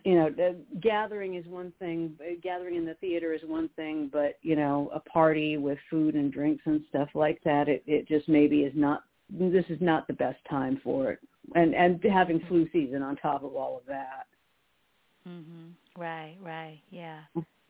you 0.04 0.14
know, 0.14 0.30
the 0.30 0.56
gathering 0.80 1.34
is 1.34 1.46
one 1.46 1.72
thing. 1.78 2.14
Gathering 2.42 2.76
in 2.76 2.84
the 2.84 2.94
theater 2.94 3.32
is 3.32 3.42
one 3.46 3.68
thing, 3.76 4.08
but 4.12 4.38
you 4.42 4.56
know, 4.56 4.90
a 4.94 5.00
party 5.00 5.56
with 5.56 5.78
food 5.90 6.14
and 6.14 6.32
drinks 6.32 6.62
and 6.66 6.82
stuff 6.88 7.08
like 7.14 7.40
that, 7.44 7.68
it, 7.68 7.82
it 7.86 8.08
just 8.08 8.28
maybe 8.28 8.62
is 8.62 8.72
not. 8.74 9.04
This 9.30 9.66
is 9.68 9.78
not 9.82 10.06
the 10.06 10.14
best 10.14 10.38
time 10.48 10.80
for 10.82 11.12
it, 11.12 11.18
and 11.54 11.74
and 11.74 12.02
having 12.04 12.40
flu 12.48 12.66
season 12.72 13.02
on 13.02 13.16
top 13.16 13.44
of 13.44 13.54
all 13.54 13.76
of 13.76 13.84
that. 13.86 14.26
Mhm. 15.28 15.72
Right. 15.96 16.36
Right. 16.42 16.80
Yeah. 16.90 17.20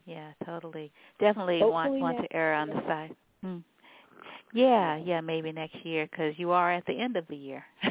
Yeah, 0.05 0.31
totally. 0.45 0.91
Definitely 1.19 1.59
Hopefully 1.59 2.01
want 2.01 2.15
want 2.15 2.29
to 2.29 2.35
err 2.35 2.53
on 2.55 2.69
the 2.69 2.81
side. 2.87 3.15
Hmm. 3.41 3.57
Yeah, 4.53 4.97
yeah, 4.97 5.21
maybe 5.21 5.51
next 5.51 5.85
year 5.85 6.07
because 6.09 6.33
you 6.37 6.51
are 6.51 6.71
at 6.71 6.85
the 6.87 6.99
end 6.99 7.15
of 7.15 7.27
the 7.27 7.35
year. 7.35 7.63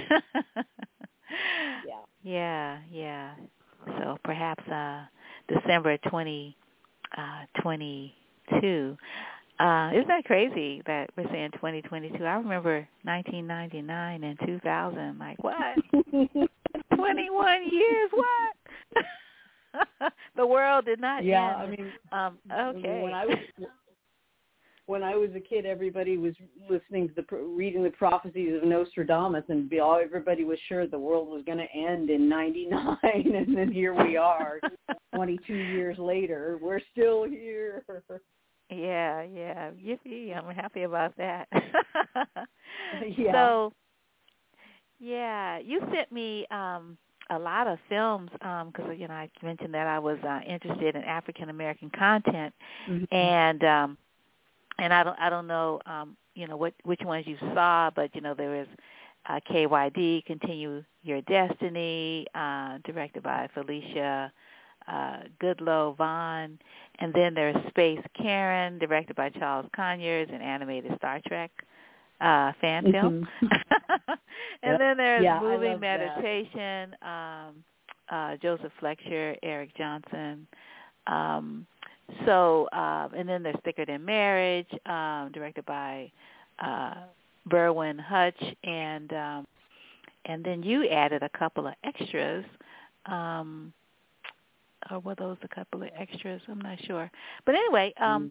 yeah. 1.86 2.02
Yeah, 2.22 2.78
yeah. 2.90 3.34
So 3.98 4.18
perhaps 4.24 4.66
uh 4.68 5.04
December 5.48 5.98
twenty 6.08 6.56
uh 7.16 7.44
twenty 7.62 8.14
two. 8.60 8.96
Uh 9.60 9.90
isn't 9.92 10.08
that 10.08 10.24
crazy 10.24 10.82
that 10.86 11.10
we're 11.16 11.30
saying 11.32 11.50
twenty 11.58 11.82
twenty 11.82 12.10
two? 12.16 12.24
I 12.24 12.34
remember 12.34 12.86
nineteen 13.04 13.46
ninety 13.46 13.82
nine 13.82 14.24
and 14.24 14.38
two 14.46 14.60
thousand, 14.60 15.18
like 15.18 15.42
what? 15.42 15.76
Twenty 16.94 17.30
one 17.30 17.62
years, 17.70 18.10
what? 18.12 20.12
the 20.36 20.46
world 20.46 20.84
did 20.84 21.00
not 21.00 21.24
yeah, 21.24 21.50
end. 21.50 21.56
I 21.56 21.66
mean, 21.66 21.92
um, 22.12 22.38
okay. 22.76 23.02
When 23.02 23.14
I 23.14 23.26
was 23.26 23.36
when 24.88 25.02
I 25.02 25.16
was 25.16 25.28
a 25.36 25.40
kid, 25.40 25.66
everybody 25.66 26.16
was 26.16 26.32
listening 26.68 27.10
to 27.10 27.14
the 27.14 27.36
reading 27.36 27.84
the 27.84 27.90
prophecies 27.90 28.54
of 28.56 28.66
Nostradamus, 28.66 29.44
and 29.48 29.68
be 29.68 29.80
all 29.80 30.00
everybody 30.02 30.44
was 30.44 30.58
sure 30.66 30.86
the 30.86 30.98
world 30.98 31.28
was 31.28 31.42
going 31.44 31.58
to 31.58 31.70
end 31.76 32.08
in 32.08 32.26
'99, 32.26 32.96
and 33.02 33.56
then 33.56 33.70
here 33.70 33.92
we 33.94 34.16
are, 34.16 34.58
22 35.14 35.52
years 35.52 35.98
later, 35.98 36.58
we're 36.62 36.80
still 36.92 37.24
here. 37.24 37.84
Yeah, 38.70 39.22
yeah, 39.22 39.70
yippee! 39.72 40.34
I'm 40.34 40.54
happy 40.54 40.84
about 40.84 41.14
that. 41.18 41.48
yeah. 43.16 43.32
So, 43.32 43.72
yeah, 44.98 45.58
you 45.58 45.82
sent 45.94 46.10
me 46.10 46.46
um 46.50 46.96
a 47.30 47.38
lot 47.38 47.66
of 47.66 47.78
films 47.90 48.30
because 48.32 48.86
um, 48.86 48.94
you 48.96 49.06
know 49.06 49.12
I 49.12 49.28
mentioned 49.42 49.74
that 49.74 49.86
I 49.86 49.98
was 49.98 50.16
uh, 50.26 50.40
interested 50.48 50.96
in 50.96 51.02
African 51.04 51.50
American 51.50 51.90
content, 51.90 52.54
mm-hmm. 52.88 53.14
and 53.14 53.64
um, 53.64 53.98
and 54.78 54.92
I 54.92 55.02
don't 55.02 55.18
I 55.18 55.30
don't 55.30 55.46
know 55.46 55.80
um, 55.86 56.16
you 56.34 56.46
know 56.46 56.56
what 56.56 56.74
which 56.84 57.00
ones 57.04 57.26
you 57.26 57.36
saw, 57.54 57.90
but 57.94 58.14
you 58.14 58.20
know 58.20 58.34
there 58.34 58.54
is 58.60 58.68
uh, 59.28 59.40
KYD 59.50 60.24
Continue 60.24 60.82
Your 61.02 61.20
Destiny, 61.22 62.26
uh, 62.34 62.78
directed 62.84 63.22
by 63.22 63.48
Felicia 63.54 64.32
uh, 64.86 65.18
Goodloe 65.42 65.96
Vaughn, 65.96 66.58
and 66.98 67.12
then 67.12 67.34
there's 67.34 67.56
Space 67.68 68.00
Karen, 68.16 68.78
directed 68.78 69.16
by 69.16 69.28
Charles 69.30 69.66
Conyers, 69.76 70.28
an 70.32 70.40
animated 70.40 70.92
Star 70.96 71.20
Trek 71.26 71.50
uh 72.20 72.52
fan 72.60 72.84
mm-hmm. 72.84 72.92
film. 72.92 73.28
and 74.62 74.72
yep. 74.72 74.78
then 74.78 74.96
there's 74.96 75.22
yeah, 75.22 75.40
movie 75.40 75.76
meditation, 75.76 76.96
um 77.02 77.64
uh 78.08 78.36
Joseph 78.42 78.72
Fletcher, 78.80 79.36
Eric 79.42 79.76
Johnson. 79.76 80.46
Um 81.06 81.66
so 82.26 82.68
um 82.72 83.12
and 83.16 83.28
then 83.28 83.42
there's 83.42 83.56
Thicker 83.64 83.84
Than 83.84 84.04
Marriage, 84.04 84.68
um 84.86 85.30
directed 85.32 85.64
by 85.66 86.10
uh 86.58 86.94
Berwin 87.48 87.98
Hutch 88.00 88.42
and 88.64 89.12
um 89.12 89.46
and 90.24 90.44
then 90.44 90.62
you 90.62 90.88
added 90.88 91.22
a 91.22 91.38
couple 91.38 91.66
of 91.66 91.74
extras 91.84 92.44
um 93.06 93.72
or 94.90 95.00
were 95.00 95.14
those 95.16 95.36
a 95.42 95.48
couple 95.48 95.82
of 95.82 95.88
extras? 95.98 96.40
I'm 96.48 96.60
not 96.60 96.78
sure. 96.84 97.10
But 97.44 97.54
anyway, 97.54 97.92
um 98.00 98.30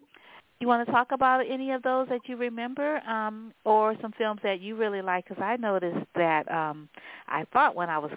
you 0.60 0.66
want 0.66 0.84
to 0.84 0.92
talk 0.92 1.12
about 1.12 1.44
any 1.48 1.70
of 1.70 1.82
those 1.82 2.08
that 2.08 2.20
you 2.26 2.36
remember, 2.36 2.98
um, 3.08 3.52
or 3.64 3.94
some 4.02 4.12
films 4.18 4.40
that 4.42 4.60
you 4.60 4.74
really 4.74 5.02
like? 5.02 5.28
Because 5.28 5.42
I 5.42 5.56
noticed 5.56 6.04
that 6.16 6.50
um, 6.50 6.88
I 7.28 7.44
thought 7.52 7.76
when 7.76 7.88
I 7.88 7.98
was, 7.98 8.10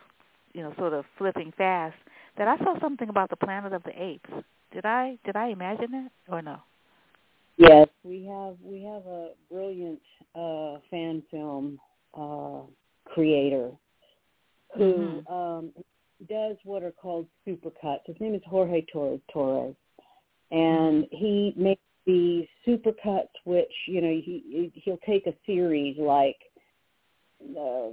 you 0.54 0.64
know, 0.64 0.74
sort 0.78 0.94
of 0.94 1.06
flipping 1.18 1.54
fast, 1.56 1.96
that 2.38 2.48
I 2.48 2.58
saw 2.58 2.80
something 2.80 3.10
about 3.10 3.30
the 3.30 3.36
Planet 3.36 3.74
of 3.74 3.84
the 3.84 3.92
Apes. 4.02 4.30
Did 4.72 4.86
I 4.86 5.18
did 5.26 5.36
I 5.36 5.48
imagine 5.48 5.92
that 5.92 6.12
or 6.30 6.42
no? 6.42 6.58
Yes, 7.58 7.88
we 8.04 8.26
have 8.26 8.56
we 8.64 8.82
have 8.84 9.06
a 9.06 9.32
brilliant 9.52 10.02
uh, 10.34 10.78
fan 10.90 11.22
film 11.30 11.80
uh, 12.14 12.62
creator 13.06 13.72
who 14.76 14.94
mm-hmm. 15.28 15.34
um, 15.34 15.72
does 16.30 16.56
what 16.64 16.84
are 16.84 16.92
called 16.92 17.28
supercuts. 17.48 18.06
His 18.06 18.16
name 18.20 18.34
is 18.34 18.42
Jorge 18.48 18.86
Torres, 18.92 19.76
and 20.52 21.06
he 21.12 21.54
makes 21.58 21.82
the 22.06 22.48
supercuts, 22.66 23.30
which 23.44 23.72
you 23.88 24.02
know 24.02 24.10
he 24.10 24.72
he'll 24.84 25.00
take 25.06 25.28
a 25.28 25.34
series 25.46 25.98
like 26.00 26.38
uh, 27.60 27.90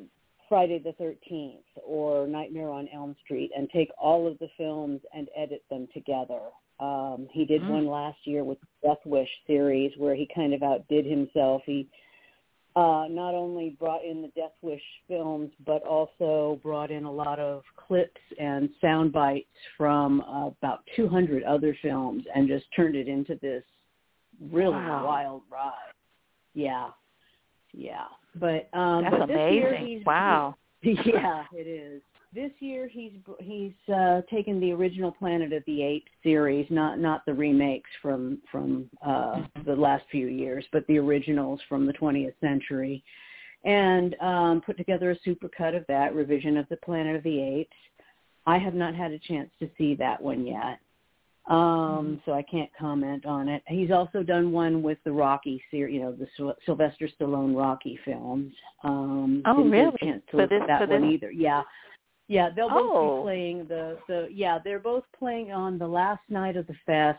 Friday 0.48 0.78
the 0.78 0.92
Thirteenth 0.92 1.64
or 1.84 2.26
Nightmare 2.26 2.70
on 2.70 2.88
Elm 2.94 3.16
Street 3.24 3.50
and 3.56 3.68
take 3.70 3.90
all 4.00 4.26
of 4.26 4.38
the 4.38 4.48
films 4.56 5.00
and 5.14 5.28
edit 5.36 5.64
them 5.68 5.88
together. 5.92 6.40
Um, 6.80 7.28
he 7.32 7.44
did 7.44 7.62
Mm. 7.62 7.68
one 7.70 7.86
last 7.88 8.26
year 8.26 8.44
with 8.44 8.58
the 8.60 8.88
Death 8.88 9.04
Wish 9.04 9.30
series 9.46 9.96
where 9.96 10.14
he 10.14 10.26
kind 10.26 10.54
of 10.54 10.62
outdid 10.62 11.04
himself. 11.06 11.62
He 11.64 11.88
uh, 12.76 13.08
not 13.10 13.34
only 13.34 13.70
brought 13.70 14.04
in 14.04 14.22
the 14.22 14.28
Death 14.28 14.52
Wish 14.62 14.82
films, 15.08 15.50
but 15.66 15.82
also 15.82 16.60
brought 16.62 16.92
in 16.92 17.04
a 17.04 17.10
lot 17.10 17.40
of 17.40 17.64
clips 17.76 18.20
and 18.38 18.70
sound 18.80 19.12
bites 19.12 19.48
from 19.76 20.20
uh, 20.20 20.46
about 20.48 20.84
200 20.94 21.42
other 21.42 21.76
films 21.82 22.24
and 22.32 22.46
just 22.46 22.66
turned 22.76 22.94
it 22.94 23.08
into 23.08 23.34
this 23.42 23.64
really 24.52 24.76
Wow. 24.76 25.04
wild 25.04 25.42
ride. 25.50 25.72
Yeah, 26.54 26.90
yeah. 27.72 28.06
But 28.36 28.68
um, 28.72 29.02
That's 29.02 29.16
but 29.18 29.26
this 29.26 29.52
year 29.52 29.74
amazing. 29.74 29.86
he's 29.98 30.06
Wow. 30.06 30.54
yeah, 30.82 31.44
it 31.52 31.66
is. 31.66 32.00
This 32.34 32.50
year 32.60 32.86
he's 32.88 33.12
he's 33.40 33.72
uh, 33.94 34.20
taken 34.30 34.60
the 34.60 34.72
original 34.72 35.10
Planet 35.10 35.52
of 35.54 35.62
the 35.66 35.82
Apes 35.82 36.10
series, 36.22 36.66
not 36.70 36.98
not 36.98 37.24
the 37.24 37.32
remakes 37.32 37.88
from 38.02 38.38
from 38.52 38.90
uh, 39.04 39.42
the 39.64 39.74
last 39.74 40.04
few 40.10 40.26
years, 40.26 40.64
but 40.70 40.86
the 40.88 40.98
originals 40.98 41.58
from 41.70 41.86
the 41.86 41.92
20th 41.94 42.34
century, 42.40 43.02
and 43.64 44.14
um, 44.20 44.60
put 44.60 44.76
together 44.76 45.10
a 45.10 45.18
supercut 45.28 45.74
of 45.74 45.86
that 45.88 46.14
revision 46.14 46.58
of 46.58 46.68
the 46.68 46.76
Planet 46.78 47.16
of 47.16 47.22
the 47.22 47.40
Apes. 47.40 47.76
I 48.46 48.58
have 48.58 48.74
not 48.74 48.94
had 48.94 49.12
a 49.12 49.18
chance 49.18 49.50
to 49.60 49.70
see 49.78 49.94
that 49.94 50.22
one 50.22 50.46
yet, 50.46 50.80
um, 51.48 52.20
so 52.26 52.32
I 52.32 52.42
can't 52.42 52.70
comment 52.78 53.24
on 53.24 53.48
it. 53.48 53.62
He's 53.68 53.90
also 53.90 54.22
done 54.22 54.52
one 54.52 54.82
with 54.82 54.98
the 55.04 55.12
Rocky 55.12 55.62
series, 55.70 55.94
you 55.94 56.02
know, 56.02 56.12
the 56.12 56.26
Syl- 56.36 56.56
Sylvester 56.66 57.08
Stallone 57.18 57.56
Rocky 57.56 57.98
films. 58.04 58.52
Um, 58.84 59.42
Oh, 59.46 59.56
didn't 59.56 59.70
get 59.72 59.78
a 59.78 59.84
really? 59.86 59.98
chance 60.02 60.22
to 60.30 60.36
For 60.36 60.46
this- 60.46 60.60
at 60.60 60.66
that 60.68 60.80
for 60.82 60.86
one 60.92 61.02
this- 61.02 61.12
either. 61.12 61.30
Yeah, 61.30 61.62
yeah, 62.28 62.50
they'll 62.54 62.68
both 62.68 62.90
Oh. 62.94 63.16
be 63.16 63.22
playing 63.24 63.66
the 63.68 63.98
the 64.06 64.28
yeah, 64.30 64.58
they're 64.62 64.78
both 64.78 65.04
playing 65.18 65.50
on 65.52 65.78
the 65.78 65.88
last 65.88 66.22
night 66.28 66.56
of 66.56 66.66
the 66.66 66.76
fest, 66.86 67.18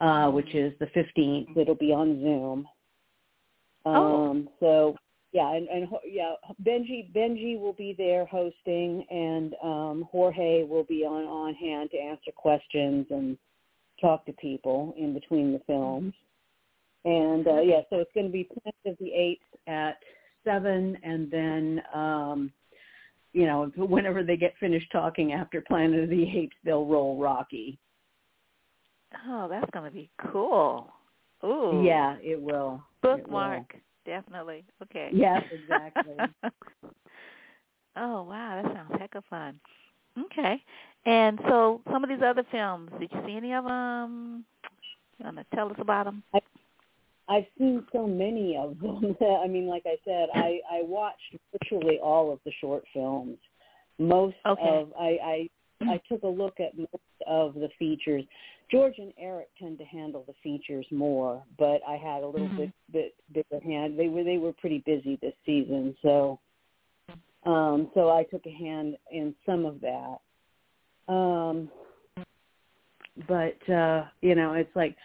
uh, 0.00 0.30
which 0.30 0.54
is 0.54 0.72
the 0.78 0.88
fifteenth. 0.88 1.56
It'll 1.56 1.74
be 1.74 1.92
on 1.92 2.20
Zoom. 2.20 2.68
Oh. 3.84 4.30
Um, 4.30 4.48
so 4.60 4.96
yeah, 5.32 5.54
and, 5.54 5.68
and 5.68 5.86
ho- 5.88 6.00
yeah, 6.04 6.34
Benji 6.64 7.12
Benji 7.12 7.58
will 7.58 7.72
be 7.74 7.94
there 7.96 8.24
hosting, 8.26 9.04
and 9.10 9.54
um, 9.62 10.08
Jorge 10.10 10.64
will 10.64 10.84
be 10.84 11.04
on 11.04 11.24
on 11.24 11.54
hand 11.54 11.90
to 11.92 11.98
answer 11.98 12.32
questions 12.34 13.06
and 13.10 13.38
talk 14.00 14.26
to 14.26 14.32
people 14.32 14.94
in 14.98 15.14
between 15.14 15.52
the 15.52 15.60
films. 15.66 16.14
And 17.04 17.46
uh, 17.46 17.60
yeah, 17.60 17.82
so 17.90 17.96
it's 18.00 18.10
going 18.14 18.26
to 18.26 18.32
be 18.32 18.44
Planet 18.44 18.74
of 18.86 18.96
the 18.98 19.12
Apes 19.12 19.44
at 19.68 19.98
seven, 20.44 20.98
and 21.04 21.30
then 21.30 21.82
um, 21.94 22.52
you 23.36 23.44
know 23.44 23.70
whenever 23.76 24.24
they 24.24 24.36
get 24.36 24.54
finished 24.58 24.90
talking 24.90 25.32
after 25.34 25.60
Planet 25.60 26.04
of 26.04 26.10
the 26.10 26.38
Apes, 26.38 26.56
they'll 26.64 26.86
roll 26.86 27.18
Rocky. 27.18 27.78
Oh, 29.28 29.46
that's 29.48 29.70
gonna 29.72 29.90
be 29.90 30.10
cool. 30.32 30.90
Ooh. 31.44 31.82
Yeah, 31.84 32.16
it 32.22 32.40
will. 32.40 32.82
It 33.02 33.08
will. 33.08 33.18
Bookmark. 33.18 33.76
Definitely. 34.06 34.64
Okay. 34.82 35.10
Yes, 35.12 35.42
exactly. 35.52 36.16
oh 37.96 38.22
wow, 38.22 38.62
that 38.62 38.72
sounds 38.74 38.98
heck 38.98 39.14
of 39.14 39.24
fun. 39.26 39.60
Okay. 40.18 40.62
And 41.04 41.38
so 41.46 41.82
some 41.92 42.02
of 42.02 42.08
these 42.08 42.22
other 42.24 42.44
films, 42.50 42.90
did 42.98 43.12
you 43.12 43.20
see 43.26 43.36
any 43.36 43.52
of 43.52 43.64
them? 43.64 44.44
You 45.18 45.26
want 45.26 45.36
to 45.36 45.44
tell 45.54 45.68
us 45.68 45.76
about 45.78 46.06
them? 46.06 46.22
I've 47.28 47.46
seen 47.58 47.84
so 47.92 48.06
many 48.06 48.56
of 48.56 48.78
them. 48.78 49.16
I 49.42 49.46
mean, 49.48 49.66
like 49.66 49.84
I 49.86 49.96
said, 50.04 50.28
I 50.34 50.60
I 50.70 50.82
watched 50.82 51.36
virtually 51.52 51.98
all 51.98 52.32
of 52.32 52.40
the 52.44 52.52
short 52.60 52.84
films. 52.92 53.38
Most 53.98 54.36
Okay. 54.46 54.62
of 54.62 54.92
I 54.98 55.18
I 55.22 55.50
I 55.88 56.00
took 56.08 56.22
a 56.22 56.28
look 56.28 56.60
at 56.60 56.76
most 56.76 56.88
of 57.26 57.54
the 57.54 57.68
features. 57.78 58.24
George 58.70 58.94
and 58.98 59.12
Eric 59.18 59.48
tend 59.58 59.78
to 59.78 59.84
handle 59.84 60.24
the 60.26 60.34
features 60.42 60.86
more, 60.90 61.42
but 61.58 61.80
I 61.86 61.96
had 61.96 62.22
a 62.22 62.26
little 62.26 62.48
Mhm. 62.48 62.56
bit 62.56 62.72
bit 62.92 63.14
bigger 63.32 63.62
hand. 63.62 63.98
They 63.98 64.08
were 64.08 64.24
they 64.24 64.38
were 64.38 64.52
pretty 64.52 64.78
busy 64.78 65.16
this 65.16 65.34
season, 65.44 65.96
so 66.02 66.38
um 67.44 67.90
so 67.94 68.10
I 68.10 68.24
took 68.24 68.46
a 68.46 68.50
hand 68.50 68.96
in 69.10 69.34
some 69.44 69.64
of 69.64 69.80
that. 69.80 70.18
Um 71.08 71.70
but 73.28 73.68
uh 73.72 74.06
you 74.20 74.34
know, 74.34 74.52
it's 74.54 74.74
like 74.76 74.96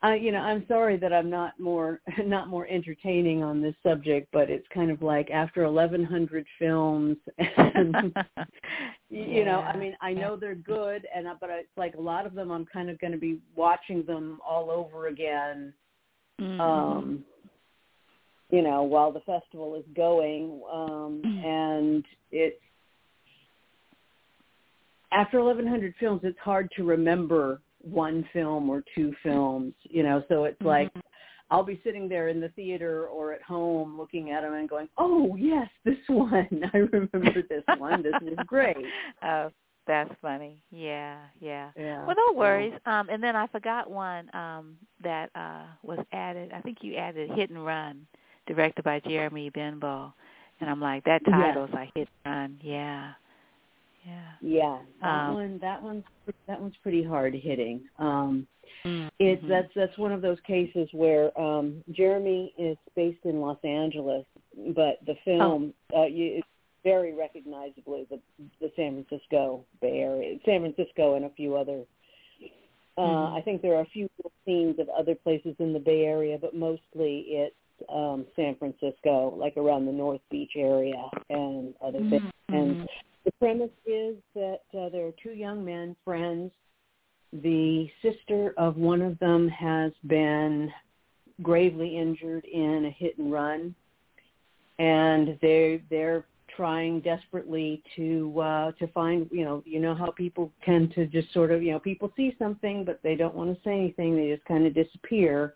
I, 0.00 0.14
you 0.14 0.30
know, 0.30 0.38
I'm 0.38 0.64
sorry 0.68 0.96
that 0.98 1.12
I'm 1.12 1.28
not 1.28 1.58
more 1.58 2.00
not 2.24 2.48
more 2.48 2.66
entertaining 2.68 3.42
on 3.42 3.60
this 3.60 3.74
subject, 3.82 4.28
but 4.32 4.48
it's 4.50 4.66
kind 4.72 4.90
of 4.90 5.02
like 5.02 5.30
after 5.30 5.64
1,100 5.64 6.46
films, 6.58 7.16
and 7.38 8.14
you 9.10 9.44
know, 9.44 9.60
I 9.60 9.76
mean, 9.76 9.96
I 10.00 10.12
know 10.12 10.36
they're 10.36 10.54
good, 10.54 11.06
and 11.14 11.26
but 11.40 11.50
it's 11.50 11.68
like 11.76 11.94
a 11.96 12.00
lot 12.00 12.26
of 12.26 12.34
them, 12.34 12.50
I'm 12.50 12.66
kind 12.66 12.90
of 12.90 12.98
going 13.00 13.12
to 13.12 13.18
be 13.18 13.40
watching 13.56 14.04
them 14.04 14.40
all 14.46 14.70
over 14.70 15.08
again. 15.08 15.72
Mhm. 16.40 16.60
Um, 16.60 17.24
you 18.50 18.62
know, 18.62 18.82
while 18.82 19.12
the 19.12 19.20
festival 19.20 19.74
is 19.74 19.84
going, 19.94 20.62
um, 20.72 21.20
and 21.24 22.04
it's 22.30 22.62
after 25.12 25.42
1,100 25.42 25.94
films, 25.98 26.20
it's 26.22 26.38
hard 26.38 26.70
to 26.76 26.84
remember 26.84 27.60
one 27.80 28.28
film 28.32 28.68
or 28.68 28.82
two 28.94 29.12
films, 29.22 29.74
you 29.82 30.02
know, 30.02 30.22
so 30.28 30.44
it's 30.44 30.60
like 30.62 30.90
I'll 31.50 31.64
be 31.64 31.80
sitting 31.82 32.08
there 32.08 32.28
in 32.28 32.40
the 32.40 32.50
theater 32.50 33.06
or 33.06 33.32
at 33.32 33.42
home 33.42 33.96
looking 33.96 34.30
at 34.32 34.42
them 34.42 34.54
and 34.54 34.68
going, 34.68 34.88
"Oh 34.98 35.34
yes, 35.36 35.68
this 35.84 35.96
one. 36.08 36.62
I 36.74 36.78
remember 36.78 37.42
this 37.48 37.64
one. 37.78 38.02
This 38.02 38.14
is 38.22 38.38
great." 38.46 38.76
oh, 39.22 39.50
that's 39.86 40.10
funny. 40.20 40.60
Yeah, 40.70 41.16
yeah. 41.40 41.70
Yeah. 41.76 42.04
Well, 42.04 42.16
no 42.16 42.34
worries. 42.34 42.74
Um, 42.84 43.08
and 43.08 43.22
then 43.22 43.34
I 43.34 43.46
forgot 43.46 43.90
one 43.90 44.32
um, 44.34 44.76
that 45.02 45.30
uh, 45.34 45.64
was 45.82 45.98
added. 46.12 46.52
I 46.52 46.60
think 46.60 46.78
you 46.82 46.96
added 46.96 47.30
Hit 47.34 47.48
and 47.48 47.64
Run, 47.64 48.06
directed 48.46 48.84
by 48.84 49.00
Jeremy 49.00 49.48
Benbow. 49.48 50.12
And 50.60 50.68
I'm 50.68 50.80
like, 50.80 51.04
that 51.04 51.24
title's 51.24 51.70
like 51.72 51.90
Hit 51.94 52.08
and 52.26 52.34
Run. 52.34 52.60
Yeah, 52.62 53.12
yeah. 54.08 54.22
Yeah, 54.40 54.78
that 55.02 55.28
Um, 55.28 55.34
one. 55.34 55.58
That 55.58 55.82
one's 55.82 56.04
that 56.46 56.60
one's 56.60 56.76
pretty 56.82 57.02
hard 57.02 57.34
hitting. 57.34 57.82
Um, 57.98 58.46
Mm, 58.84 59.10
it's 59.18 59.42
that's 59.48 59.72
that's 59.74 59.96
one 59.98 60.12
of 60.12 60.22
those 60.22 60.38
cases 60.46 60.88
where 60.92 61.38
um, 61.40 61.82
Jeremy 61.90 62.52
is 62.58 62.76
based 62.94 63.24
in 63.24 63.40
Los 63.40 63.58
Angeles, 63.64 64.24
but 64.68 64.98
the 65.06 65.16
film 65.24 65.74
uh, 65.96 66.04
you, 66.04 66.36
it's 66.36 66.46
very 66.84 67.14
recognizably 67.14 68.06
the 68.10 68.20
the 68.60 68.70
San 68.76 69.04
Francisco 69.04 69.64
Bay 69.80 69.98
Area, 70.00 70.38
San 70.44 70.60
Francisco, 70.60 71.14
and 71.14 71.24
a 71.24 71.30
few 71.30 71.56
other. 71.56 71.84
Uh, 72.96 73.00
Mhm. 73.00 73.38
I 73.38 73.40
think 73.42 73.62
there 73.62 73.74
are 73.74 73.82
a 73.82 73.86
few 73.86 74.08
scenes 74.44 74.78
of 74.78 74.88
other 74.88 75.14
places 75.14 75.54
in 75.58 75.72
the 75.72 75.80
Bay 75.80 76.04
Area, 76.04 76.36
but 76.38 76.54
mostly 76.54 77.20
it's 77.28 77.56
um, 77.88 78.26
San 78.34 78.56
Francisco, 78.56 79.34
like 79.36 79.56
around 79.56 79.86
the 79.86 79.92
North 79.92 80.20
Beach 80.30 80.52
area 80.56 81.08
and 81.30 81.74
other 81.80 82.00
things. 82.10 82.22
Mhm. 82.50 82.54
And 82.58 82.88
the 83.28 83.32
premise 83.32 83.70
is 83.84 84.16
that 84.34 84.62
uh, 84.74 84.88
there 84.88 85.06
are 85.06 85.12
two 85.22 85.32
young 85.32 85.62
men, 85.62 85.94
friends. 86.02 86.50
The 87.34 87.86
sister 88.00 88.54
of 88.56 88.78
one 88.78 89.02
of 89.02 89.18
them 89.18 89.48
has 89.48 89.92
been 90.06 90.72
gravely 91.42 91.98
injured 91.98 92.46
in 92.46 92.86
a 92.86 92.90
hit 92.90 93.18
and 93.18 93.30
run, 93.30 93.74
and 94.78 95.38
they 95.42 95.82
they're 95.90 96.24
trying 96.56 97.00
desperately 97.00 97.82
to 97.94 98.40
uh 98.40 98.72
to 98.72 98.86
find 98.88 99.28
you 99.30 99.44
know 99.44 99.62
you 99.66 99.78
know 99.78 99.94
how 99.94 100.10
people 100.10 100.50
tend 100.64 100.92
to 100.94 101.06
just 101.06 101.30
sort 101.34 101.52
of 101.52 101.62
you 101.62 101.70
know 101.70 101.78
people 101.78 102.10
see 102.16 102.34
something 102.38 102.84
but 102.84 102.98
they 103.02 103.14
don't 103.14 103.34
want 103.34 103.54
to 103.54 103.62
say 103.62 103.72
anything 103.72 104.16
they 104.16 104.34
just 104.34 104.44
kind 104.46 104.66
of 104.66 104.74
disappear 104.74 105.54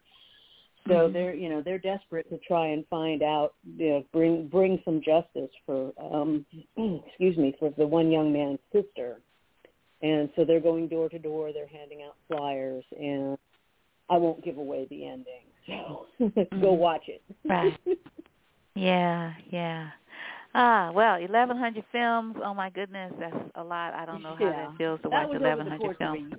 so 0.89 0.95
Mhm. 1.09 1.13
they're 1.13 1.35
you 1.35 1.49
know 1.49 1.63
they're 1.63 1.79
desperate 1.79 2.29
to 2.31 2.39
try 2.39 2.69
and 2.69 2.87
find 2.89 3.23
out 3.23 3.55
you 3.77 3.89
know 3.91 4.05
bring 4.13 4.49
bring 4.49 4.81
some 4.85 5.01
justice 5.01 5.51
for 5.67 5.93
um 6.01 6.45
excuse 7.07 7.37
me 7.37 7.55
for 7.59 7.71
the 7.79 7.87
one 7.87 8.11
young 8.11 8.33
man's 8.33 8.59
sister 8.73 9.21
and 10.03 10.29
so 10.35 10.45
they're 10.45 10.61
going 10.61 10.89
door 10.89 11.09
to 11.09 11.19
door 11.19 11.53
they're 11.53 11.67
handing 11.69 12.03
out 12.03 12.17
flyers 12.29 12.85
and 12.99 13.39
i 14.11 14.17
won't 14.17 14.43
give 14.45 14.57
away 14.59 14.87
the 14.91 15.07
ending 15.07 15.45
so 15.67 16.07
go 16.61 16.75
Mhm. 16.75 16.79
watch 16.79 17.09
it 17.09 17.23
Right. 17.45 17.77
Yeah, 18.75 19.35
yeah. 19.51 19.91
Ah, 20.55 20.91
well, 20.93 21.17
eleven 21.17 21.57
hundred 21.57 21.85
films. 21.93 22.37
Oh 22.43 22.55
my 22.55 22.71
goodness, 22.71 23.13
that's 23.19 23.37
a 23.55 23.63
lot. 23.63 23.95
I 23.95 24.05
don't 24.07 24.23
know 24.23 24.35
how 24.35 24.45
Yeah. 24.45 24.67
that 24.69 24.77
feels 24.79 25.01
to 25.03 25.09
that 25.11 25.29
watch 25.29 25.37
eleven 25.37 25.67
hundred 25.67 25.81
course 25.81 25.97
of 26.01 26.09
a 26.09 26.17
films. 26.17 26.35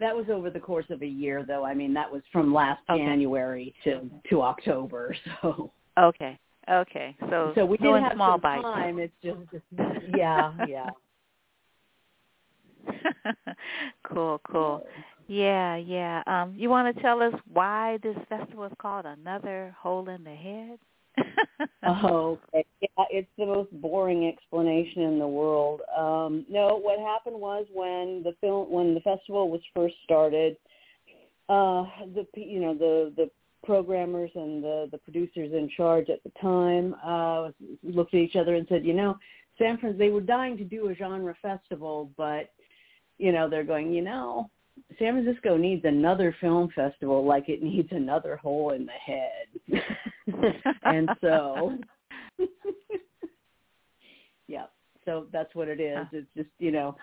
That 0.00 0.16
was 0.16 0.26
over 0.30 0.48
the 0.50 0.58
course 0.58 0.86
of 0.90 1.02
a 1.02 1.06
year, 1.06 1.44
though. 1.46 1.64
I 1.64 1.74
mean, 1.74 1.92
that 1.94 2.10
was 2.10 2.22
from 2.32 2.52
last 2.52 2.80
Okay. 2.88 3.04
January 3.04 3.74
to 3.84 4.10
to 4.30 4.42
October. 4.42 5.14
So, 5.42 5.72
Okay, 5.98 6.38
okay. 6.70 7.16
So 7.28 7.52
so 7.54 7.66
we 7.66 7.76
did 7.76 7.94
have 8.02 8.12
small 8.14 8.32
some 8.32 8.40
bites. 8.40 8.62
time. 8.62 8.98
It's 8.98 9.12
just, 9.22 9.38
yeah, 10.08 10.52
yeah. 10.68 10.90
cool, 14.04 14.40
cool. 14.50 14.82
Yeah, 15.26 15.76
yeah. 15.76 16.22
Um, 16.26 16.54
you 16.56 16.70
want 16.70 16.94
to 16.94 17.02
tell 17.02 17.22
us 17.22 17.34
why 17.52 17.98
this 18.02 18.16
festival 18.28 18.64
is 18.64 18.72
called 18.80 19.04
Another 19.04 19.76
Hole 19.78 20.08
in 20.08 20.24
the 20.24 20.34
Head? 20.34 20.78
Oh, 21.86 22.38
okay. 22.54 22.64
Yeah, 22.80 23.04
it's 23.10 23.28
the 23.38 23.46
most 23.46 23.70
boring 23.80 24.28
explanation 24.28 25.02
in 25.02 25.18
the 25.18 25.26
world. 25.26 25.80
Um, 25.96 26.46
no, 26.48 26.78
what 26.78 26.98
happened 26.98 27.38
was 27.40 27.66
when 27.72 28.22
the 28.22 28.34
film 28.40 28.70
when 28.70 28.94
the 28.94 29.00
festival 29.00 29.50
was 29.50 29.60
first 29.74 29.94
started, 30.04 30.56
uh, 31.48 31.84
the 32.14 32.26
you 32.34 32.60
know 32.60 32.74
the 32.74 33.12
the 33.16 33.30
programmers 33.64 34.30
and 34.34 34.62
the 34.62 34.88
the 34.92 34.98
producers 34.98 35.52
in 35.52 35.68
charge 35.76 36.08
at 36.08 36.22
the 36.22 36.32
time 36.40 36.94
uh, 37.04 37.50
looked 37.82 38.14
at 38.14 38.20
each 38.20 38.36
other 38.36 38.54
and 38.54 38.66
said, 38.68 38.84
you 38.84 38.94
know, 38.94 39.16
San 39.58 39.78
Fran 39.78 39.98
they 39.98 40.10
were 40.10 40.20
dying 40.20 40.56
to 40.58 40.64
do 40.64 40.88
a 40.88 40.94
genre 40.94 41.34
festival, 41.42 42.10
but 42.16 42.52
you 43.18 43.32
know 43.32 43.48
they're 43.48 43.64
going, 43.64 43.92
you 43.92 44.02
know, 44.02 44.48
San 44.98 45.22
Francisco 45.22 45.56
needs 45.56 45.84
another 45.84 46.34
film 46.40 46.70
festival 46.74 47.24
like 47.24 47.48
it 47.48 47.62
needs 47.62 47.88
another 47.90 48.36
hole 48.36 48.70
in 48.70 48.86
the 48.86 48.92
head. 48.92 49.82
and 50.84 51.08
so 51.20 51.78
yeah, 54.48 54.66
so 55.04 55.26
that's 55.32 55.54
what 55.54 55.68
it 55.68 55.80
is. 55.80 56.06
It's 56.12 56.26
just, 56.36 56.48
you 56.58 56.72
know, 56.72 56.96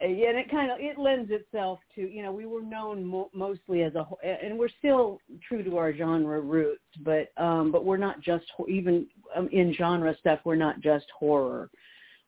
and 0.00 0.18
it 0.18 0.50
kind 0.50 0.70
of 0.70 0.78
it 0.78 0.98
lends 0.98 1.30
itself 1.30 1.78
to 1.94 2.02
you 2.02 2.22
know 2.22 2.32
we 2.32 2.44
were 2.44 2.62
known 2.62 3.04
mo- 3.04 3.30
mostly 3.32 3.82
as 3.82 3.94
a 3.94 4.06
and 4.22 4.58
we're 4.58 4.68
still 4.78 5.18
true 5.46 5.62
to 5.62 5.78
our 5.78 5.92
genre 5.92 6.40
roots 6.40 6.82
but 7.02 7.28
um 7.38 7.72
but 7.72 7.84
we're 7.84 7.96
not 7.96 8.20
just 8.20 8.44
even 8.68 9.06
um, 9.34 9.48
in 9.52 9.74
genre 9.74 10.14
stuff 10.18 10.38
we're 10.44 10.54
not 10.54 10.80
just 10.80 11.06
horror 11.18 11.70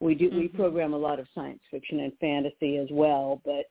we 0.01 0.15
do 0.15 0.31
mm-hmm. 0.31 0.39
we 0.39 0.49
program 0.49 0.95
a 0.95 0.99
lot 0.99 1.21
of 1.21 1.27
science 1.35 1.61
fiction 1.71 2.01
and 2.01 2.13
fantasy 2.21 2.79
as 2.79 2.89
well 2.91 3.43
but 3.45 3.67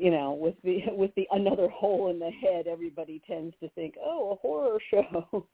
you 0.00 0.10
know, 0.10 0.32
with 0.32 0.54
the 0.64 0.80
with 0.92 1.14
the 1.14 1.28
another 1.30 1.68
hole 1.68 2.10
in 2.10 2.18
the 2.18 2.30
head, 2.30 2.66
everybody 2.66 3.20
tends 3.26 3.54
to 3.60 3.68
think, 3.70 3.94
oh, 4.02 4.32
a 4.32 4.36
horror 4.36 4.78
show. 4.90 5.46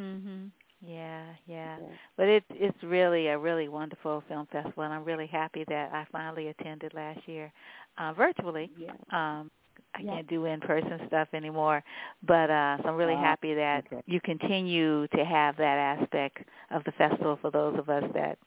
mhm. 0.00 0.50
Yeah, 0.84 1.26
yeah, 1.46 1.76
yeah. 1.80 1.86
But 2.16 2.26
it's 2.28 2.46
it's 2.50 2.82
really 2.82 3.28
a 3.28 3.38
really 3.38 3.68
wonderful 3.68 4.24
film 4.26 4.48
festival, 4.50 4.82
and 4.82 4.92
I'm 4.92 5.04
really 5.04 5.28
happy 5.28 5.64
that 5.68 5.92
I 5.92 6.06
finally 6.10 6.48
attended 6.48 6.92
last 6.94 7.20
year, 7.26 7.52
uh, 7.98 8.12
virtually. 8.14 8.70
Yeah. 8.76 8.90
Um, 9.12 9.50
I 9.94 10.00
yeah. 10.00 10.14
can't 10.14 10.28
do 10.28 10.46
in 10.46 10.60
person 10.60 11.00
stuff 11.06 11.28
anymore, 11.34 11.84
but 12.26 12.50
uh, 12.50 12.78
so 12.82 12.88
I'm 12.88 12.96
really 12.96 13.14
uh, 13.14 13.20
happy 13.20 13.54
that 13.54 13.84
okay. 13.92 14.02
you 14.06 14.20
continue 14.20 15.06
to 15.08 15.24
have 15.24 15.56
that 15.58 15.98
aspect 16.00 16.38
of 16.70 16.82
the 16.84 16.92
festival 16.92 17.38
for 17.40 17.50
those 17.50 17.78
of 17.78 17.88
us 17.88 18.04
that 18.14 18.38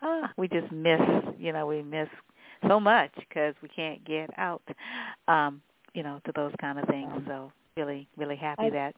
ah, 0.00 0.30
we 0.38 0.48
just 0.48 0.70
miss. 0.72 1.00
You 1.38 1.52
know, 1.52 1.66
we 1.66 1.82
miss 1.82 2.08
so 2.68 2.80
much 2.80 3.10
because 3.16 3.54
we 3.62 3.68
can't 3.68 4.04
get 4.04 4.30
out, 4.38 4.62
um, 5.28 5.62
you 5.94 6.02
know, 6.02 6.20
to 6.26 6.32
those 6.34 6.52
kind 6.60 6.78
of 6.78 6.86
things. 6.88 7.10
So 7.26 7.52
really, 7.76 8.08
really 8.16 8.36
happy 8.36 8.64
I, 8.64 8.70
that 8.70 8.94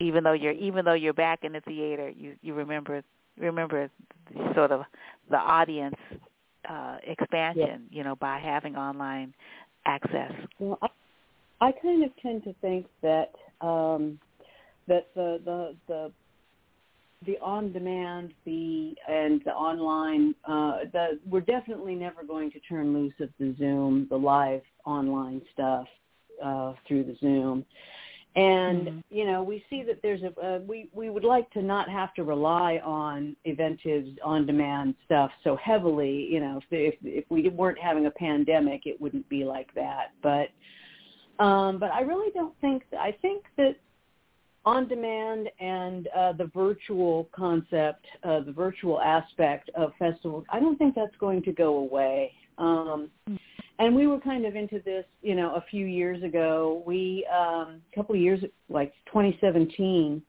even 0.00 0.24
though 0.24 0.32
you're 0.32 0.52
even 0.52 0.84
though 0.84 0.94
you're 0.94 1.12
back 1.12 1.40
in 1.42 1.52
the 1.52 1.60
theater, 1.60 2.10
you 2.10 2.34
you 2.42 2.54
remember 2.54 3.02
remember 3.38 3.90
sort 4.54 4.72
of 4.72 4.82
the 5.30 5.36
audience 5.36 5.96
uh, 6.68 6.96
expansion, 7.06 7.86
yeah. 7.90 7.98
you 7.98 8.04
know, 8.04 8.16
by 8.16 8.38
having 8.38 8.76
online 8.76 9.34
access. 9.84 10.32
Well, 10.58 10.78
I, 10.82 10.88
I 11.68 11.72
kind 11.72 12.04
of 12.04 12.10
tend 12.22 12.44
to 12.44 12.54
think 12.60 12.86
that 13.02 13.32
um, 13.60 14.18
that 14.88 15.08
the 15.14 15.40
the 15.44 15.76
the 15.88 16.12
the 17.24 17.38
on 17.40 17.72
demand 17.72 18.32
the 18.44 18.94
and 19.08 19.40
the 19.44 19.52
online 19.52 20.34
uh 20.46 20.80
the 20.92 21.18
we're 21.24 21.40
definitely 21.40 21.94
never 21.94 22.22
going 22.22 22.50
to 22.50 22.60
turn 22.60 22.92
loose 22.92 23.14
of 23.20 23.30
the 23.38 23.54
zoom 23.58 24.06
the 24.10 24.16
live 24.16 24.60
online 24.84 25.40
stuff 25.52 25.86
uh 26.44 26.72
through 26.86 27.04
the 27.04 27.16
zoom 27.20 27.64
and 28.36 28.86
mm-hmm. 28.86 28.98
you 29.10 29.24
know 29.24 29.42
we 29.42 29.64
see 29.70 29.82
that 29.82 30.00
there's 30.02 30.20
a 30.22 30.46
uh, 30.46 30.58
we 30.66 30.88
we 30.92 31.08
would 31.08 31.24
like 31.24 31.50
to 31.50 31.62
not 31.62 31.88
have 31.88 32.12
to 32.14 32.22
rely 32.22 32.80
on 32.84 33.34
eventives 33.46 34.14
on 34.22 34.46
demand 34.46 34.94
stuff 35.06 35.30
so 35.42 35.56
heavily 35.56 36.28
you 36.30 36.38
know 36.38 36.58
if 36.58 36.64
if 36.70 36.94
if 37.02 37.24
we 37.30 37.48
weren't 37.48 37.78
having 37.78 38.06
a 38.06 38.10
pandemic 38.10 38.82
it 38.84 39.00
wouldn't 39.00 39.26
be 39.30 39.42
like 39.44 39.72
that 39.74 40.12
but 40.22 40.48
um 41.42 41.78
but 41.78 41.90
i 41.92 42.00
really 42.00 42.30
don't 42.32 42.54
think 42.60 42.82
i 43.00 43.10
think 43.22 43.44
that 43.56 43.76
on 44.66 44.88
demand 44.88 45.48
and 45.60 46.08
uh, 46.08 46.32
the 46.32 46.50
virtual 46.52 47.28
concept, 47.34 48.04
uh, 48.24 48.40
the 48.40 48.52
virtual 48.52 49.00
aspect 49.00 49.70
of 49.76 49.92
festivals, 49.98 50.44
I 50.50 50.58
don't 50.58 50.76
think 50.76 50.96
that's 50.96 51.16
going 51.20 51.42
to 51.44 51.52
go 51.52 51.76
away. 51.76 52.32
Um, 52.58 53.08
and 53.78 53.94
we 53.94 54.08
were 54.08 54.18
kind 54.18 54.44
of 54.44 54.56
into 54.56 54.80
this, 54.84 55.04
you 55.22 55.36
know, 55.36 55.54
a 55.54 55.64
few 55.70 55.86
years 55.86 56.22
ago. 56.24 56.82
We, 56.84 57.26
um, 57.32 57.80
a 57.92 57.94
couple 57.94 58.16
of 58.16 58.20
years, 58.20 58.42
like 58.68 58.92
2017, 59.06 60.20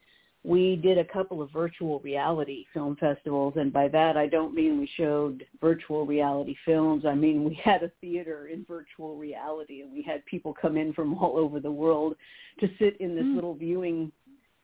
we 0.43 0.75
did 0.77 0.97
a 0.97 1.03
couple 1.03 1.41
of 1.41 1.51
virtual 1.51 1.99
reality 2.01 2.65
film 2.73 2.95
festivals. 2.97 3.53
And 3.57 3.73
by 3.73 3.87
that, 3.87 4.17
I 4.17 4.27
don't 4.27 4.53
mean 4.53 4.79
we 4.79 4.89
showed 4.97 5.43
virtual 5.59 6.05
reality 6.05 6.55
films. 6.63 7.05
I 7.05 7.15
mean, 7.15 7.43
we 7.43 7.59
had 7.63 7.83
a 7.83 7.91
theater 8.01 8.47
in 8.47 8.65
virtual 8.65 9.17
reality 9.17 9.81
and 9.81 9.91
we 9.91 10.03
had 10.03 10.25
people 10.25 10.53
come 10.53 10.77
in 10.77 10.93
from 10.93 11.15
all 11.15 11.37
over 11.37 11.59
the 11.59 11.71
world 11.71 12.15
to 12.59 12.67
sit 12.79 12.97
in 13.01 13.15
this 13.15 13.25
mm. 13.25 13.35
little 13.35 13.55
viewing 13.55 14.11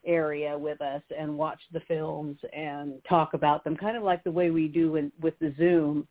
area 0.05 0.57
with 0.57 0.81
us 0.81 1.01
and 1.17 1.37
watch 1.37 1.59
the 1.71 1.79
films 1.81 2.37
and 2.55 2.93
talk 3.07 3.33
about 3.33 3.63
them, 3.63 3.75
kind 3.75 3.97
of 3.97 4.03
like 4.03 4.23
the 4.23 4.31
way 4.31 4.51
we 4.51 4.67
do 4.67 4.95
in, 4.95 5.11
with 5.21 5.37
the 5.39 5.53
Zoom, 5.57 6.07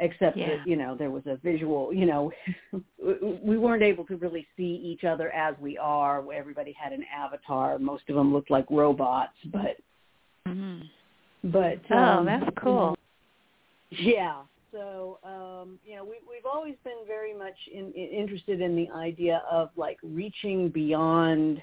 except 0.00 0.36
yeah. 0.36 0.48
that 0.48 0.66
you 0.66 0.76
know 0.76 0.94
there 0.96 1.10
was 1.10 1.24
a 1.26 1.36
visual. 1.36 1.92
You 1.92 2.06
know, 2.06 2.32
we 3.42 3.58
weren't 3.58 3.82
able 3.82 4.04
to 4.06 4.16
really 4.16 4.46
see 4.56 4.80
each 4.84 5.04
other 5.04 5.30
as 5.30 5.54
we 5.60 5.78
are. 5.78 6.24
Everybody 6.32 6.72
had 6.72 6.92
an 6.92 7.04
avatar. 7.14 7.78
Most 7.78 8.04
of 8.08 8.16
them 8.16 8.32
looked 8.32 8.50
like 8.50 8.66
robots, 8.70 9.36
but 9.52 9.76
mm-hmm. 10.46 10.82
but 11.50 11.80
oh, 11.90 11.96
um, 11.96 12.26
that's 12.26 12.48
cool. 12.62 12.96
Yeah. 13.90 14.42
So 14.70 15.18
um, 15.24 15.78
you 15.84 15.96
know, 15.96 16.04
we, 16.04 16.16
we've 16.28 16.44
always 16.44 16.74
been 16.84 17.06
very 17.06 17.36
much 17.36 17.56
in, 17.72 17.92
in, 17.92 18.08
interested 18.08 18.60
in 18.60 18.76
the 18.76 18.88
idea 18.94 19.42
of 19.50 19.70
like 19.76 19.98
reaching 20.02 20.68
beyond 20.68 21.62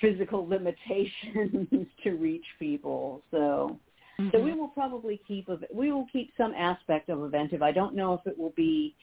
physical 0.00 0.46
limitations 0.46 1.68
to 2.02 2.10
reach 2.12 2.44
people. 2.58 3.22
So 3.30 3.78
mm-hmm. 4.20 4.28
so 4.32 4.40
we 4.40 4.52
will 4.52 4.68
probably 4.68 5.20
keep 5.26 5.48
we 5.72 5.92
will 5.92 6.06
keep 6.12 6.32
some 6.36 6.52
aspect 6.54 7.08
of 7.08 7.22
Eventive. 7.22 7.62
I 7.62 7.72
don't 7.72 7.94
know 7.94 8.14
if 8.14 8.26
it 8.26 8.38
will 8.38 8.54
be 8.56 8.94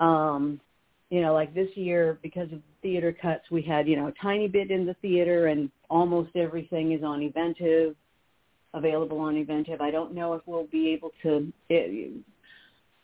um 0.00 0.60
you 1.10 1.20
know, 1.20 1.32
like 1.32 1.54
this 1.54 1.68
year 1.76 2.18
because 2.22 2.52
of 2.52 2.60
theater 2.82 3.12
cuts 3.12 3.44
we 3.50 3.62
had, 3.62 3.86
you 3.86 3.96
know, 3.96 4.08
a 4.08 4.12
tiny 4.20 4.48
bit 4.48 4.70
in 4.70 4.84
the 4.86 4.94
theater 4.94 5.46
and 5.46 5.70
almost 5.88 6.34
everything 6.34 6.92
is 6.92 7.04
on 7.04 7.22
Eventive 7.22 7.94
available 8.74 9.18
on 9.18 9.36
Eventive. 9.36 9.80
I 9.80 9.90
don't 9.90 10.14
know 10.14 10.34
if 10.34 10.42
we'll 10.46 10.66
be 10.66 10.90
able 10.90 11.12
to 11.22 11.52
it, 11.68 12.22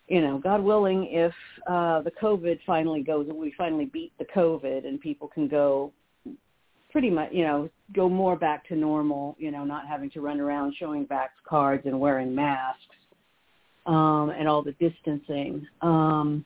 you 0.09 0.21
know, 0.21 0.39
God 0.39 0.63
willing, 0.63 1.09
if 1.11 1.33
uh, 1.69 2.03
the 2.03 2.11
COVID 2.11 2.59
finally 2.67 3.03
goes, 3.03 3.27
we 3.33 3.55
finally 3.57 3.87
beat 3.87 4.13
the 4.19 4.27
COVID 4.37 4.87
and 4.87 5.01
people 5.01 5.29
can 5.29 5.49
go 5.49 5.93
pretty 6.93 7.11
much, 7.11 7.31
you 7.33 7.43
know, 7.45 7.69
go 7.95 8.09
more 8.09 8.37
back 8.37 8.69
to 8.69 8.77
normal, 8.77 9.35
you 9.39 9.51
know, 9.51 9.65
not 9.65 9.89
having 9.89 10.11
to 10.11 10.21
run 10.21 10.39
around 10.39 10.75
showing 10.79 11.05
back 11.05 11.31
cards 11.49 11.83
and 11.87 11.99
wearing 11.99 12.35
masks 12.35 12.83
um, 13.87 14.31
and 14.39 14.47
all 14.47 14.63
the 14.63 14.73
distancing. 14.73 15.67
Um, 15.81 16.45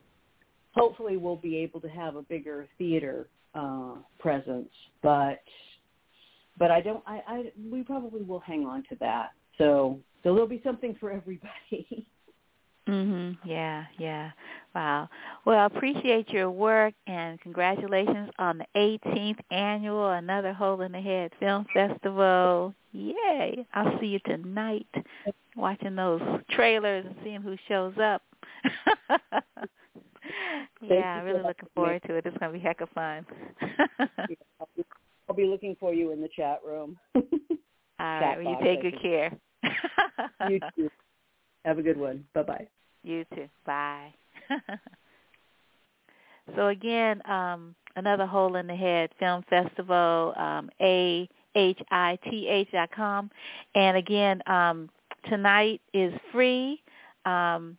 hopefully 0.73 1.17
we'll 1.17 1.37
be 1.37 1.57
able 1.59 1.81
to 1.81 1.89
have 1.89 2.15
a 2.15 2.23
bigger 2.23 2.69
theater 2.79 3.29
uh, 3.55 3.97
presence, 4.19 4.71
but 5.03 5.43
but 6.59 6.71
I 6.71 6.81
don't. 6.81 7.03
I, 7.07 7.23
I 7.27 7.53
we 7.71 7.83
probably 7.83 8.23
will 8.23 8.41
hang 8.41 8.65
on 8.65 8.83
to 8.89 8.97
that. 9.01 9.33
So 9.59 9.99
so 10.23 10.33
there'll 10.33 10.49
be 10.49 10.63
something 10.65 10.97
for 10.99 11.11
everybody. 11.13 12.07
Mhm. 12.87 13.37
Yeah, 13.45 13.85
yeah. 13.99 14.31
Wow. 14.75 15.09
Well, 15.45 15.59
I 15.59 15.65
appreciate 15.67 16.29
your 16.31 16.51
work 16.51 16.95
and 17.07 17.41
congratulations 17.41 18.31
on 18.39 18.59
the 18.59 18.67
18th 18.77 19.41
annual 19.51 20.11
Another 20.11 20.53
Hole 20.53 20.81
in 20.83 20.93
the 20.93 21.01
Head 21.01 21.33
Film 21.41 21.67
Festival. 21.73 22.75
Yay. 22.93 23.67
I'll 23.75 23.99
see 23.99 24.07
you 24.07 24.21
tonight 24.21 24.87
watching 25.57 25.97
those 25.97 26.21
trailers 26.51 27.05
and 27.07 27.17
seeing 27.25 27.43
who 27.43 27.57
shows 27.67 27.95
up. 27.99 28.23
yeah, 30.83 31.21
really 31.23 31.43
looking 31.43 31.69
forward 31.75 32.03
to 32.07 32.15
it. 32.15 32.27
It's 32.27 32.37
going 32.39 32.53
to 32.53 32.59
be 32.59 32.63
heck 32.63 32.81
of 32.81 32.91
fun. 32.91 33.27
I'll 35.29 35.35
be 35.35 35.47
looking 35.47 35.77
for 35.81 35.93
you 35.93 36.13
in 36.13 36.21
the 36.21 36.29
chat 36.37 36.61
room. 36.65 36.97
All 37.15 37.23
right. 37.99 38.37
Well, 38.37 38.43
you 38.43 38.57
take 38.63 38.83
good 38.83 39.01
care. 39.03 39.33
you 40.49 40.61
too. 40.77 40.91
Have 41.67 41.79
a 41.79 41.83
good 41.83 41.99
one. 41.99 42.25
Bye-bye. 42.33 42.69
You 43.03 43.25
too. 43.35 43.49
Bye. 43.67 44.15
so 46.55 46.69
again, 46.69 47.21
um, 47.29 47.75
another 47.97 48.25
hole 48.25 48.55
in 48.55 48.69
the 48.69 48.77
head 48.77 49.11
film 49.19 49.43
festival, 49.51 50.33
um, 50.37 50.71
a 50.81 51.29
h 51.57 51.79
i 51.91 52.17
t 52.31 52.47
h 52.49 52.69
dot 52.71 52.91
com, 52.95 53.31
and 53.75 53.97
again, 53.97 54.41
um, 54.47 54.89
tonight 55.29 55.81
is 55.93 56.13
free, 56.31 56.81
um, 57.25 57.77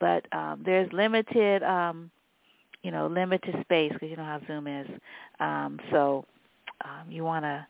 but 0.00 0.24
um, 0.32 0.62
there's 0.64 0.92
limited, 0.92 1.62
um, 1.62 2.10
you 2.82 2.90
know, 2.90 3.06
limited 3.06 3.54
space 3.60 3.92
because 3.92 4.10
you 4.10 4.16
know 4.16 4.24
how 4.24 4.40
Zoom 4.48 4.66
is. 4.66 4.88
Um, 5.38 5.78
so 5.92 6.24
um, 6.84 7.08
you 7.08 7.22
want 7.22 7.44
to 7.44 7.64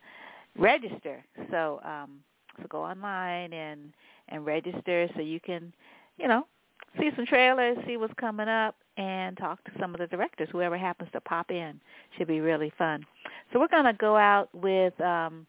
register. 0.57 1.23
So 1.51 1.81
um, 1.85 2.20
So 2.61 2.66
go 2.69 2.85
online 2.85 3.53
and 3.53 3.93
and 4.28 4.44
register 4.46 5.09
so 5.14 5.20
you 5.20 5.40
can, 5.40 5.72
you 6.18 6.28
know, 6.28 6.46
see 6.98 7.10
some 7.16 7.26
trailers, 7.26 7.76
see 7.86 7.96
what's 7.96 8.14
coming 8.14 8.48
up, 8.48 8.76
and 8.96 9.36
talk 9.36 9.62
to 9.64 9.70
some 9.78 9.94
of 9.94 10.00
the 10.00 10.06
directors, 10.06 10.48
whoever 10.50 10.76
happens 10.76 11.10
to 11.12 11.20
pop 11.20 11.50
in. 11.50 11.80
Should 12.16 12.28
be 12.28 12.40
really 12.40 12.72
fun. 12.76 13.05
So 13.52 13.60
we're 13.60 13.68
going 13.68 13.84
to 13.84 13.92
go 13.92 14.16
out 14.16 14.48
with 14.55 14.98
um, 15.00 15.46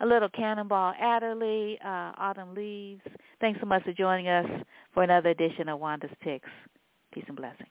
a 0.00 0.06
little 0.06 0.28
Cannonball 0.28 0.94
Adderley, 1.00 1.78
uh, 1.84 2.12
Autumn 2.18 2.54
Leaves. 2.54 3.02
Thanks 3.40 3.60
so 3.60 3.66
much 3.66 3.84
for 3.84 3.92
joining 3.92 4.28
us 4.28 4.46
for 4.94 5.02
another 5.02 5.30
edition 5.30 5.68
of 5.68 5.78
Wanda's 5.80 6.10
Picks. 6.20 6.48
Peace 7.12 7.24
and 7.28 7.36
blessings. 7.36 7.70